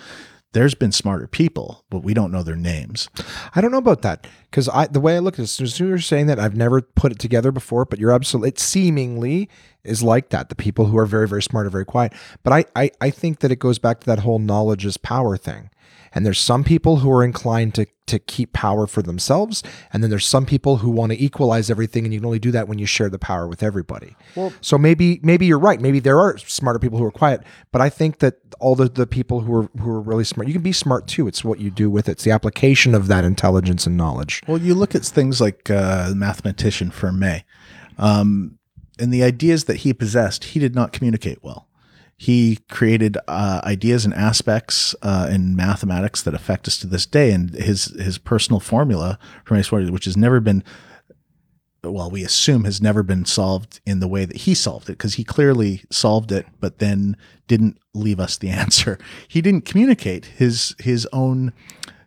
There's 0.52 0.74
been 0.74 0.92
smarter 0.92 1.26
people, 1.26 1.84
but 1.90 1.98
we 1.98 2.14
don't 2.14 2.32
know 2.32 2.42
their 2.42 2.56
names. 2.56 3.08
I 3.54 3.60
don't 3.60 3.70
know 3.70 3.78
about 3.78 4.00
that 4.02 4.26
because 4.50 4.68
I 4.68 4.86
the 4.86 5.00
way 5.00 5.16
I 5.16 5.18
look 5.18 5.34
at 5.34 5.42
this, 5.42 5.60
as 5.60 5.78
you're 5.78 5.98
saying 5.98 6.26
that, 6.28 6.38
I've 6.38 6.56
never 6.56 6.80
put 6.80 7.12
it 7.12 7.18
together 7.18 7.52
before. 7.52 7.84
But 7.84 7.98
you're 7.98 8.12
absolutely, 8.12 8.48
it 8.48 8.58
seemingly 8.58 9.50
is 9.84 10.02
like 10.02 10.30
that. 10.30 10.48
The 10.48 10.54
people 10.54 10.86
who 10.86 10.96
are 10.96 11.06
very, 11.06 11.28
very 11.28 11.42
smart 11.42 11.66
are 11.66 11.70
very 11.70 11.84
quiet. 11.84 12.14
But 12.42 12.52
I, 12.52 12.64
I, 12.74 12.90
I 13.00 13.10
think 13.10 13.40
that 13.40 13.52
it 13.52 13.58
goes 13.58 13.78
back 13.78 14.00
to 14.00 14.06
that 14.06 14.20
whole 14.20 14.38
knowledge 14.38 14.86
is 14.86 14.96
power 14.96 15.36
thing. 15.36 15.70
And 16.14 16.24
there's 16.24 16.39
some 16.39 16.64
people 16.64 16.97
who 16.97 17.10
are 17.10 17.24
inclined 17.24 17.74
to 17.76 17.86
to 18.06 18.18
keep 18.18 18.55
power 18.55 18.86
for 18.86 19.02
themselves, 19.02 19.62
and 19.93 20.02
then 20.02 20.09
there's 20.09 20.26
some 20.26 20.47
people 20.47 20.78
who 20.78 20.89
want 20.89 21.12
to 21.12 21.22
equalize 21.22 21.68
everything, 21.70 22.05
and 22.05 22.14
you 22.14 22.20
can 22.20 22.24
only 22.24 22.39
do 22.39 22.51
that 22.51 22.66
when 22.66 22.78
you 22.78 22.86
share 22.86 23.10
the 23.10 23.18
power 23.18 23.47
with 23.47 23.62
everybody. 23.62 24.16
Well- 24.35 24.52
so 24.62 24.78
maybe 24.78 25.20
maybe 25.22 25.44
you're 25.44 25.59
right. 25.59 25.78
Maybe 25.80 26.01
there 26.01 26.18
are 26.18 26.39
smarter 26.39 26.78
people 26.78 26.98
who 26.98 27.05
are 27.05 27.10
quiet, 27.10 27.43
but 27.70 27.82
I 27.82 27.90
think 27.90 28.20
that 28.20 28.36
all 28.60 28.74
the, 28.74 28.89
the 28.89 29.06
people 29.06 29.40
who 29.40 29.55
are 29.55 29.70
who 29.78 29.90
are 29.90 30.01
really 30.01 30.24
smart, 30.24 30.48
you 30.48 30.55
can 30.55 30.62
be 30.62 30.72
smart 30.72 31.06
too. 31.06 31.28
It's 31.28 31.44
what 31.44 31.60
you 31.60 31.70
do 31.70 31.90
with 31.90 32.09
it. 32.09 32.12
It's 32.12 32.24
the 32.24 32.30
application 32.30 32.94
of 32.94 33.06
that 33.09 33.24
intelligence 33.24 33.86
and 33.86 33.97
knowledge. 33.97 34.43
Well, 34.48 34.59
you 34.59 34.74
look 34.74 34.94
at 34.94 35.05
things 35.05 35.40
like 35.40 35.70
uh, 35.70 36.12
mathematician 36.16 36.90
Fermat, 36.90 37.43
um, 37.98 38.59
and 38.98 39.12
the 39.12 39.22
ideas 39.22 39.64
that 39.64 39.76
he 39.78 39.93
possessed, 39.93 40.44
he 40.44 40.60
did 40.60 40.74
not 40.74 40.93
communicate 40.93 41.39
well. 41.43 41.68
He 42.20 42.59
created 42.69 43.16
uh, 43.28 43.61
ideas 43.62 44.05
and 44.05 44.12
aspects 44.12 44.95
uh, 45.03 45.28
in 45.31 45.55
mathematics 45.55 46.20
that 46.23 46.35
affect 46.35 46.66
us 46.66 46.77
to 46.78 46.89
this 46.89 47.07
day, 47.07 47.31
and 47.31 47.51
his 47.51 47.86
his 48.01 48.19
personal 48.19 48.59
formula 48.59 49.19
for 49.45 49.62
formula, 49.62 49.93
which 49.93 50.05
has 50.05 50.16
never 50.16 50.40
been 50.40 50.65
well, 51.85 52.11
we 52.11 52.24
assume 52.24 52.65
has 52.65 52.82
never 52.82 53.03
been 53.03 53.24
solved 53.24 53.81
in 53.86 54.01
the 54.01 54.09
way 54.09 54.24
that 54.24 54.39
he 54.39 54.55
solved 54.55 54.89
it 54.89 54.93
because 54.93 55.15
he 55.15 55.24
clearly 55.24 55.85
solved 55.90 56.32
it, 56.32 56.47
but 56.61 56.78
then 56.78 57.16
didn't 57.47 57.78
leave 57.95 58.20
us 58.20 58.36
the 58.36 58.49
answer. 58.65 58.99
He 59.28 59.40
didn't 59.40 59.65
communicate 59.65 60.27
his 60.27 60.74
his 60.78 61.07
own 61.12 61.53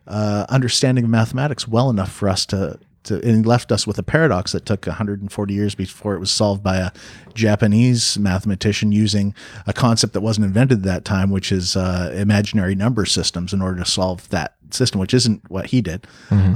uh, 0.06 0.46
understanding 0.48 1.04
of 1.04 1.10
mathematics 1.10 1.66
well 1.66 1.90
enough 1.90 2.12
for 2.12 2.28
us 2.28 2.46
to. 2.46 2.78
To, 3.04 3.16
and 3.16 3.36
he 3.36 3.42
left 3.42 3.72
us 3.72 3.86
with 3.86 3.98
a 3.98 4.02
paradox 4.02 4.52
that 4.52 4.64
took 4.64 4.86
140 4.86 5.54
years 5.54 5.74
before 5.74 6.14
it 6.14 6.20
was 6.20 6.30
solved 6.30 6.62
by 6.62 6.76
a 6.76 6.90
Japanese 7.34 8.18
mathematician 8.18 8.92
using 8.92 9.34
a 9.66 9.72
concept 9.72 10.12
that 10.12 10.20
wasn't 10.20 10.46
invented 10.46 10.78
at 10.78 10.84
that 10.84 11.04
time, 11.04 11.30
which 11.30 11.50
is 11.50 11.76
uh, 11.76 12.12
imaginary 12.14 12.74
number 12.74 13.04
systems, 13.04 13.52
in 13.52 13.60
order 13.60 13.82
to 13.82 13.90
solve 13.90 14.28
that 14.28 14.54
system, 14.70 15.00
which 15.00 15.14
isn't 15.14 15.50
what 15.50 15.66
he 15.66 15.80
did. 15.80 16.06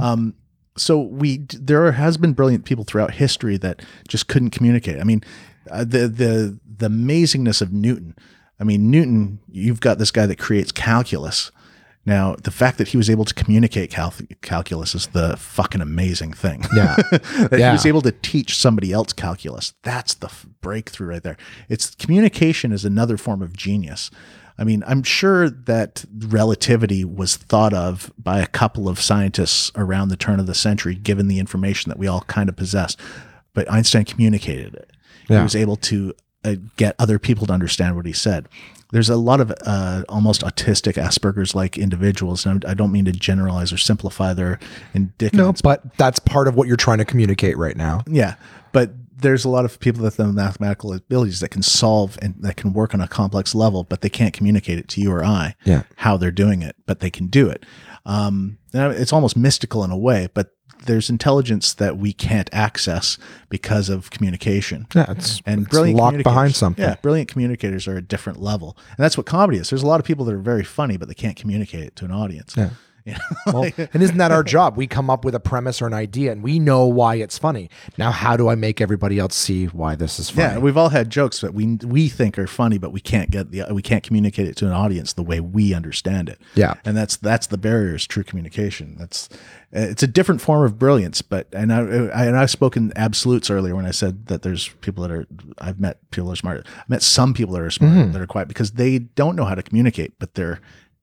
Um, 0.01 0.35
so 0.77 0.99
we 0.99 1.39
there 1.53 1.91
has 1.91 2.17
been 2.17 2.33
brilliant 2.33 2.65
people 2.65 2.83
throughout 2.83 3.15
history 3.15 3.57
that 3.57 3.81
just 4.07 4.27
couldn't 4.27 4.51
communicate. 4.51 4.99
I 4.99 5.03
mean, 5.03 5.23
uh, 5.69 5.83
the 5.83 6.07
the 6.07 6.59
the 6.77 6.89
amazingness 6.89 7.61
of 7.61 7.73
Newton. 7.73 8.15
I 8.59 8.63
mean, 8.63 8.89
Newton. 8.89 9.39
You've 9.49 9.79
got 9.79 9.97
this 9.97 10.11
guy 10.11 10.25
that 10.25 10.37
creates 10.37 10.71
calculus. 10.71 11.51
Now, 12.07 12.35
the 12.41 12.51
fact 12.51 12.77
that 12.77 12.87
he 12.87 12.97
was 12.97 13.09
able 13.09 13.25
to 13.25 13.33
communicate 13.33 13.91
cal- 13.91 14.13
calculus 14.41 14.95
is 14.95 15.07
the 15.07 15.35
fucking 15.37 15.81
amazing 15.81 16.31
thing. 16.33 16.63
Yeah. 16.75 16.95
that 17.11 17.49
Yeah. 17.59 17.69
he 17.69 17.73
was 17.73 17.85
able 17.85 18.01
to 18.03 18.13
teach 18.13 18.55
somebody 18.57 18.91
else 18.93 19.11
calculus. 19.11 19.73
That's 19.83 20.13
the 20.13 20.27
f- 20.27 20.47
breakthrough 20.61 21.07
right 21.09 21.21
there. 21.21 21.35
It's 21.67 21.93
communication 21.95 22.71
is 22.71 22.85
another 22.85 23.17
form 23.17 23.41
of 23.41 23.51
genius. 23.55 24.09
I 24.57 24.63
mean, 24.63 24.83
I'm 24.87 25.03
sure 25.03 25.49
that 25.49 26.05
relativity 26.17 27.03
was 27.03 27.35
thought 27.35 27.73
of 27.73 28.11
by 28.17 28.39
a 28.39 28.47
couple 28.47 28.87
of 28.87 28.99
scientists 29.01 29.71
around 29.75 30.07
the 30.07 30.17
turn 30.17 30.39
of 30.39 30.47
the 30.47 30.55
century, 30.55 30.95
given 30.95 31.27
the 31.27 31.39
information 31.39 31.89
that 31.89 31.99
we 31.99 32.07
all 32.07 32.21
kind 32.21 32.47
of 32.49 32.55
possessed. 32.55 32.97
But 33.53 33.69
Einstein 33.71 34.05
communicated 34.05 34.73
it. 34.75 34.91
Yeah. 35.29 35.37
He 35.39 35.43
was 35.43 35.55
able 35.57 35.75
to 35.75 36.13
uh, 36.45 36.55
get 36.77 36.95
other 36.97 37.19
people 37.19 37.45
to 37.47 37.53
understand 37.53 37.95
what 37.97 38.05
he 38.05 38.13
said. 38.13 38.47
There's 38.91 39.09
a 39.09 39.17
lot 39.17 39.41
of 39.41 39.53
uh, 39.65 40.03
almost 40.07 40.41
autistic 40.41 40.93
Asperger's 40.93 41.53
like 41.53 41.77
individuals, 41.77 42.45
and 42.45 42.63
I 42.65 42.73
don't 42.73 42.91
mean 42.91 43.05
to 43.05 43.11
generalize 43.11 43.73
or 43.73 43.77
simplify 43.77 44.33
their 44.33 44.59
indicators. 44.93 45.37
No, 45.37 45.53
but 45.61 45.97
that's 45.97 46.19
part 46.19 46.47
of 46.47 46.55
what 46.55 46.67
you're 46.67 46.77
trying 46.77 46.99
to 46.99 47.05
communicate 47.05 47.57
right 47.57 47.75
now. 47.75 48.03
Yeah, 48.07 48.35
but 48.71 48.91
there's 49.19 49.43
a 49.43 49.49
lot 49.49 49.65
of 49.65 49.79
people 49.79 50.03
that 50.03 50.15
have 50.15 50.33
mathematical 50.33 50.93
abilities 50.93 51.39
that 51.39 51.49
can 51.49 51.63
solve 51.63 52.17
and 52.21 52.35
that 52.39 52.55
can 52.55 52.71
work 52.71 52.93
on 52.93 53.01
a 53.01 53.07
complex 53.07 53.55
level, 53.55 53.83
but 53.83 54.01
they 54.01 54.09
can't 54.09 54.33
communicate 54.33 54.77
it 54.77 54.87
to 54.89 55.01
you 55.01 55.11
or 55.11 55.23
I. 55.23 55.55
Yeah. 55.65 55.83
how 55.95 56.17
they're 56.17 56.31
doing 56.31 56.61
it, 56.61 56.75
but 56.85 56.99
they 56.99 57.09
can 57.09 57.27
do 57.27 57.49
it. 57.49 57.65
Um, 58.05 58.57
it's 58.73 59.11
almost 59.11 59.35
mystical 59.35 59.83
in 59.83 59.91
a 59.91 59.97
way, 59.97 60.29
but 60.33 60.51
there's 60.85 61.09
intelligence 61.09 61.73
that 61.73 61.97
we 61.97 62.13
can't 62.13 62.49
access 62.53 63.17
because 63.49 63.89
of 63.89 64.09
communication. 64.09 64.87
Yeah, 64.95 65.11
it's, 65.11 65.41
And 65.45 65.61
it's 65.61 65.69
brilliant 65.69 65.99
locked 65.99 66.23
behind 66.23 66.55
something. 66.55 66.83
Yeah, 66.83 66.95
brilliant 67.01 67.29
communicators 67.29 67.87
are 67.87 67.97
a 67.97 68.01
different 68.01 68.41
level, 68.41 68.77
and 68.89 68.97
that's 68.97 69.17
what 69.17 69.25
comedy 69.25 69.57
is. 69.57 69.69
There's 69.69 69.83
a 69.83 69.87
lot 69.87 69.99
of 69.99 70.05
people 70.05 70.25
that 70.25 70.33
are 70.33 70.39
very 70.39 70.63
funny, 70.63 70.97
but 70.97 71.07
they 71.07 71.13
can't 71.13 71.35
communicate 71.35 71.83
it 71.83 71.95
to 71.97 72.05
an 72.05 72.11
audience. 72.11 72.55
Yeah. 72.57 72.69
You 73.07 73.13
know? 73.13 73.19
Well, 73.53 73.71
and 73.93 74.03
isn't 74.03 74.17
that 74.17 74.31
our 74.31 74.43
job? 74.43 74.75
We 74.75 74.87
come 74.87 75.09
up 75.09 75.23
with 75.23 75.33
a 75.33 75.39
premise 75.39 75.81
or 75.81 75.87
an 75.87 75.93
idea 75.93 76.33
and 76.33 76.43
we 76.43 76.59
know 76.59 76.85
why 76.85 77.15
it's 77.15 77.37
funny. 77.37 77.69
Now, 77.97 78.11
how 78.11 78.35
do 78.35 78.49
I 78.49 78.55
make 78.55 78.81
everybody 78.81 79.19
else 79.19 79.35
see 79.35 79.65
why 79.67 79.95
this 79.95 80.19
is 80.19 80.29
funny? 80.29 80.55
Yeah, 80.55 80.59
we've 80.59 80.75
all 80.75 80.89
had 80.89 81.09
jokes 81.09 81.39
that 81.39 81.53
we 81.53 81.77
we 81.85 82.09
think 82.09 82.37
are 82.37 82.45
funny, 82.45 82.77
but 82.77 82.91
we 82.91 82.99
can't 82.99 83.31
get 83.31 83.51
the 83.51 83.63
we 83.71 83.81
can't 83.81 84.03
communicate 84.03 84.47
it 84.47 84.57
to 84.57 84.65
an 84.65 84.73
audience 84.73 85.13
the 85.13 85.23
way 85.23 85.39
we 85.39 85.73
understand 85.73 86.27
it. 86.27 86.41
Yeah. 86.55 86.73
and 86.83 86.97
that's 86.97 87.15
that's 87.15 87.47
the 87.47 87.57
barrier 87.57 87.95
is 87.95 88.05
true 88.05 88.23
communication. 88.23 88.97
That's 88.99 89.29
eh, 89.71 89.85
it's 89.85 90.03
a 90.03 90.07
different 90.07 90.41
form 90.41 90.65
of 90.65 90.77
brilliance, 90.77 91.21
but 91.21 91.47
and 91.53 91.71
I, 91.71 91.79
I 91.79 92.25
and 92.25 92.37
I've 92.37 92.51
spoken 92.51 92.91
absolutes 92.97 93.49
earlier 93.49 93.75
when 93.75 93.85
I 93.85 93.91
said 93.91 94.27
that 94.27 94.41
there's 94.41 94.67
people 94.81 95.01
that 95.03 95.11
are 95.11 95.25
I've 95.59 95.79
met 95.79 95.97
people 96.11 96.27
that 96.27 96.33
are 96.33 96.35
smart. 96.35 96.67
I've 96.77 96.89
met 96.89 97.01
some 97.01 97.33
people 97.33 97.53
that 97.53 97.61
are 97.61 97.71
smart 97.71 97.93
mm-hmm. 97.93 98.11
that 98.11 98.21
are 98.21 98.27
quiet 98.27 98.49
because 98.49 98.71
they 98.71 98.99
don't 98.99 99.37
know 99.37 99.45
how 99.45 99.55
to 99.55 99.63
communicate, 99.63 100.19
but 100.19 100.33
they're 100.33 100.59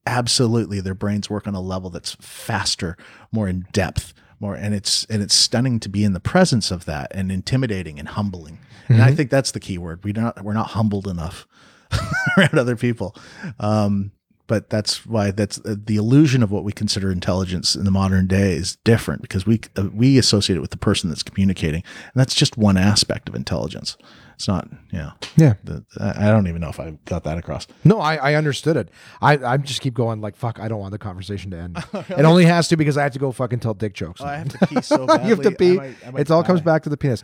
absolutely 0.06 0.80
their 0.80 0.94
brains 0.94 1.30
work 1.30 1.46
on 1.46 1.54
a 1.54 1.60
level 1.60 1.90
that's 1.90 2.16
faster, 2.20 2.96
more 3.32 3.48
in 3.48 3.66
depth, 3.72 4.14
more 4.40 4.54
and 4.54 4.74
it's 4.74 5.04
and 5.06 5.22
it's 5.22 5.34
stunning 5.34 5.80
to 5.80 5.88
be 5.88 6.04
in 6.04 6.12
the 6.12 6.20
presence 6.20 6.70
of 6.70 6.84
that 6.84 7.10
and 7.14 7.30
intimidating 7.30 7.98
and 7.98 8.08
humbling. 8.08 8.58
And 8.88 9.02
I 9.02 9.14
think 9.14 9.30
that's 9.30 9.52
the 9.52 9.60
key 9.60 9.78
word. 9.78 10.04
We 10.04 10.12
not 10.12 10.44
we're 10.44 10.52
not 10.52 10.68
humbled 10.68 11.08
enough 11.08 11.46
around 12.38 12.58
other 12.58 12.76
people. 12.76 13.16
Um, 13.58 14.12
but 14.46 14.68
that's 14.68 15.06
why 15.06 15.30
that's 15.30 15.58
uh, 15.60 15.76
the 15.82 15.96
illusion 15.96 16.42
of 16.42 16.50
what 16.50 16.64
we 16.64 16.72
consider 16.72 17.10
intelligence 17.10 17.74
in 17.74 17.84
the 17.84 17.90
modern 17.90 18.26
day 18.26 18.52
is 18.52 18.76
different 18.84 19.22
because 19.22 19.46
we 19.46 19.60
uh, 19.76 19.88
we 19.92 20.18
associate 20.18 20.56
it 20.56 20.60
with 20.60 20.70
the 20.70 20.76
person 20.76 21.08
that's 21.08 21.22
communicating, 21.22 21.82
and 21.82 22.14
that's 22.14 22.34
just 22.34 22.58
one 22.58 22.76
aspect 22.76 23.28
of 23.28 23.34
intelligence. 23.34 23.96
It's 24.34 24.48
not, 24.48 24.68
know, 24.92 25.12
Yeah. 25.36 25.54
the, 25.64 25.84
I 26.00 26.26
don't 26.26 26.46
even 26.48 26.60
know 26.60 26.68
if 26.68 26.80
I 26.80 26.96
got 27.04 27.24
that 27.24 27.38
across. 27.38 27.66
No, 27.84 28.00
I, 28.00 28.16
I 28.16 28.34
understood 28.34 28.76
it. 28.76 28.88
I, 29.22 29.38
I 29.38 29.56
just 29.56 29.80
keep 29.80 29.94
going 29.94 30.20
like, 30.20 30.36
fuck, 30.36 30.58
I 30.60 30.68
don't 30.68 30.80
want 30.80 30.92
the 30.92 30.98
conversation 30.98 31.50
to 31.52 31.58
end. 31.58 31.84
It 32.18 32.24
only 32.24 32.44
has 32.44 32.68
to 32.68 32.76
because 32.76 32.96
I 32.96 33.02
have 33.04 33.12
to 33.12 33.18
go 33.18 33.32
fucking 33.32 33.60
tell 33.60 33.74
dick 33.74 33.94
jokes. 33.94 34.20
Oh, 34.20 34.26
I 34.26 34.36
have 34.36 34.48
to 34.48 34.66
pee 34.66 34.82
so 34.82 35.06
badly. 35.06 35.28
you 35.28 35.34
have 35.36 35.44
to 35.44 35.50
pee. 35.52 35.76
might- 35.76 35.96
I 36.06 36.10
might 36.10 36.20
it 36.20 36.30
all 36.30 36.42
comes 36.44 36.60
back 36.60 36.82
to 36.84 36.88
the 36.90 36.96
penis. 36.96 37.22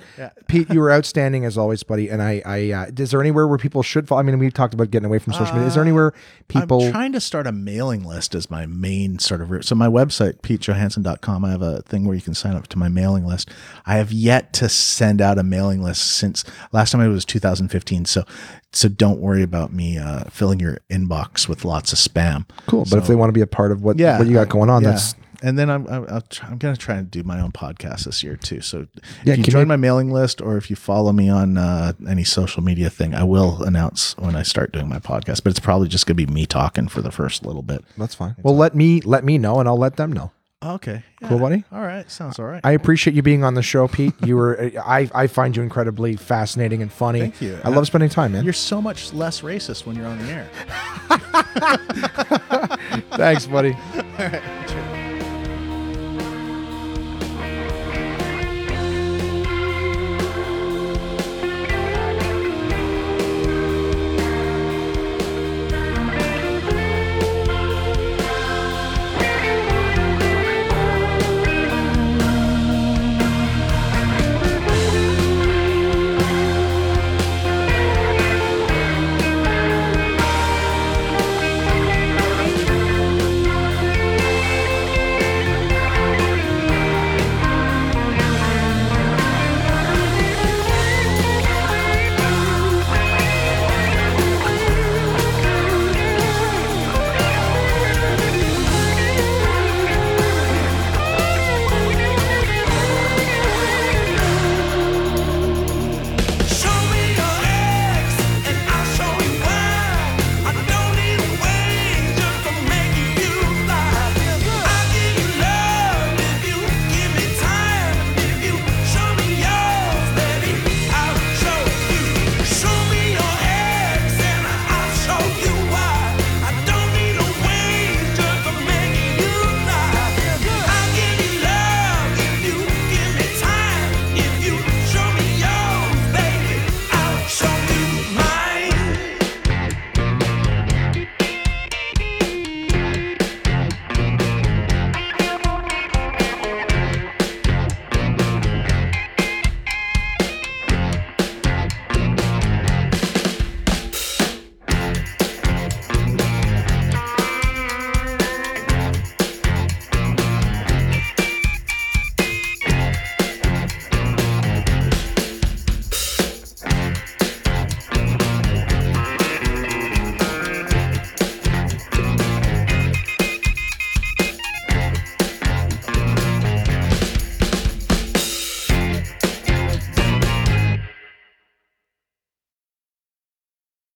Pete, 0.49 0.71
you 0.71 0.81
were 0.81 0.91
outstanding 0.93 1.45
as 1.45 1.59
always, 1.59 1.83
buddy. 1.83 2.09
And 2.09 2.23
I, 2.23 2.43
I, 2.47 2.71
uh, 2.73 2.87
is 2.97 3.11
there 3.11 3.21
anywhere 3.21 3.47
where 3.47 3.59
people 3.59 3.83
should 3.83 4.07
follow? 4.09 4.21
I 4.21 4.23
mean, 4.23 4.39
we've 4.39 4.55
talked 4.55 4.75
about 4.75 4.91
getting 4.91 5.07
away 5.07 5.19
from 5.19 5.33
social 5.35 5.53
media. 5.55 5.67
Is 5.69 5.75
there 5.75 5.83
anywhere 5.83 6.13
people? 6.49 6.83
I'm 6.85 6.93
trying 6.93 7.13
to 7.13 7.21
start 7.21 7.47
a 7.47 7.53
mailing 7.53 8.05
list 8.05 8.35
as 8.35 8.51
my 8.51 8.67
main 8.67 9.19
sort 9.19 9.41
of 9.41 9.51
route. 9.51 9.65
So 9.65 9.75
my 9.75 9.89
website, 9.89 10.41
petejohansson.com, 10.41 11.45
I 11.45 11.51
have 11.51 11.63
a 11.63 11.83
thing 11.83 12.05
where 12.05 12.15
you 12.15 12.23
can 12.23 12.35
sign 12.35 12.55
up 12.55 12.67
to 12.69 12.79
my 12.79 12.89
mailing 12.89 13.27
list. 13.27 13.51
I 13.87 13.97
have 13.97 14.13
yet 14.13 14.53
to 14.55 14.69
send 14.69 15.21
out 15.21 15.39
a 15.39 15.43
mailing 15.43 15.83
list 15.83 16.03
since 16.13 16.45
last 16.73 16.93
time 16.93 17.00
it 17.01 17.09
was 17.09 17.25
2015. 17.25 18.05
So 18.05 18.25
so 18.73 18.89
don't 18.89 19.21
worry 19.21 19.43
about 19.43 19.73
me 19.73 19.99
uh, 19.99 20.25
filling 20.31 20.61
your 20.61 20.79
inbox 20.91 21.49
with 21.49 21.65
lots 21.65 21.93
of 21.93 21.99
spam. 21.99 22.47
cool. 22.67 22.85
But 22.89 22.99
if 22.99 23.07
they 23.07 23.15
want 23.17 23.29
to 23.31 23.33
be 23.35 23.41
a 23.41 23.47
part 23.47 23.73
of 23.73 23.83
what, 23.83 23.99
Yeah, 23.99 24.19
what 24.19 24.27
you 24.29 24.35
got 24.35 24.49
going 24.49 24.71
on, 24.71 24.83
yeah. 24.83 24.91
that's 24.91 25.15
and 25.43 25.59
then 25.59 25.71
I'm 25.71 25.87
I'm, 25.89 26.05
I'll 26.11 26.21
try, 26.21 26.49
I'm 26.51 26.59
going 26.59 26.75
to 26.75 26.81
try 26.81 26.97
and 26.97 27.11
do 27.11 27.23
my 27.23 27.41
own 27.41 27.51
podcast 27.51 28.05
this 28.05 28.23
year 28.23 28.37
too. 28.37 28.61
So 28.61 28.87
Yeah, 29.25 29.33
if 29.33 29.39
you 29.39 29.45
join 29.45 29.63
you- 29.63 29.67
my 29.67 29.77
mailing 29.77 30.11
list 30.11 30.41
or 30.43 30.57
if 30.59 30.69
you 30.71 30.77
follow 30.77 31.13
me 31.13 31.29
on 31.31 31.57
uh, 31.57 31.95
any 32.09 32.25
social 32.25 32.63
media 32.63 32.91
thing, 32.91 33.15
I 33.15 33.25
will 33.25 33.63
announce 33.63 34.17
when 34.19 34.37
I 34.37 34.43
start 34.43 34.71
doing 34.73 34.89
my 34.89 34.99
podcast. 34.99 35.43
But 35.43 35.51
it's 35.51 35.61
probably 35.61 35.89
just 35.89 36.07
going 36.07 36.17
to 36.19 36.27
be 36.27 36.31
me 36.33 36.45
talking 36.47 36.89
for 36.89 37.01
the 37.03 37.11
first 37.11 37.45
little 37.45 37.63
bit. 37.63 37.83
that's 37.97 38.15
fine. 38.15 38.37
Well, 38.43 38.57
let 38.57 38.75
me 38.75 39.01
let 39.01 39.25
me 39.25 39.39
know, 39.39 39.59
and 39.61 39.69
I'll 39.69 39.79
let 39.79 39.97
them 39.97 40.13
know. 40.13 40.31
Oh, 40.63 40.75
okay. 40.75 41.03
Cool, 41.25 41.39
buddy. 41.39 41.65
All 41.73 41.81
right. 41.81 42.11
Sounds 42.11 42.39
all 42.39 42.45
right. 42.45 42.61
I 42.63 42.73
appreciate 42.73 43.15
you 43.17 43.23
being 43.23 43.45
on 43.45 43.55
the 43.55 43.63
show, 43.63 43.89
Pete. 43.89 44.13
You 44.25 44.37
were 44.37 44.71
I, 44.85 45.09
I 45.15 45.27
find 45.27 45.57
you 45.57 45.63
incredibly 45.63 46.17
fascinating 46.17 46.83
and 46.83 46.93
funny. 46.93 47.21
Thank 47.21 47.41
you. 47.41 47.59
I 47.65 47.71
love 47.71 47.87
spending 47.87 48.11
time, 48.11 48.33
man. 48.33 48.45
You're 48.45 48.53
so 48.53 48.83
much 48.83 49.15
less 49.15 49.41
racist 49.41 49.87
when 49.87 49.97
you're 49.97 50.07
on 50.07 50.19
the 50.19 50.31
air. 50.31 50.51
Thanks, 53.17 53.47
buddy. 53.47 53.73
All 53.95 54.03
right. 54.19 54.87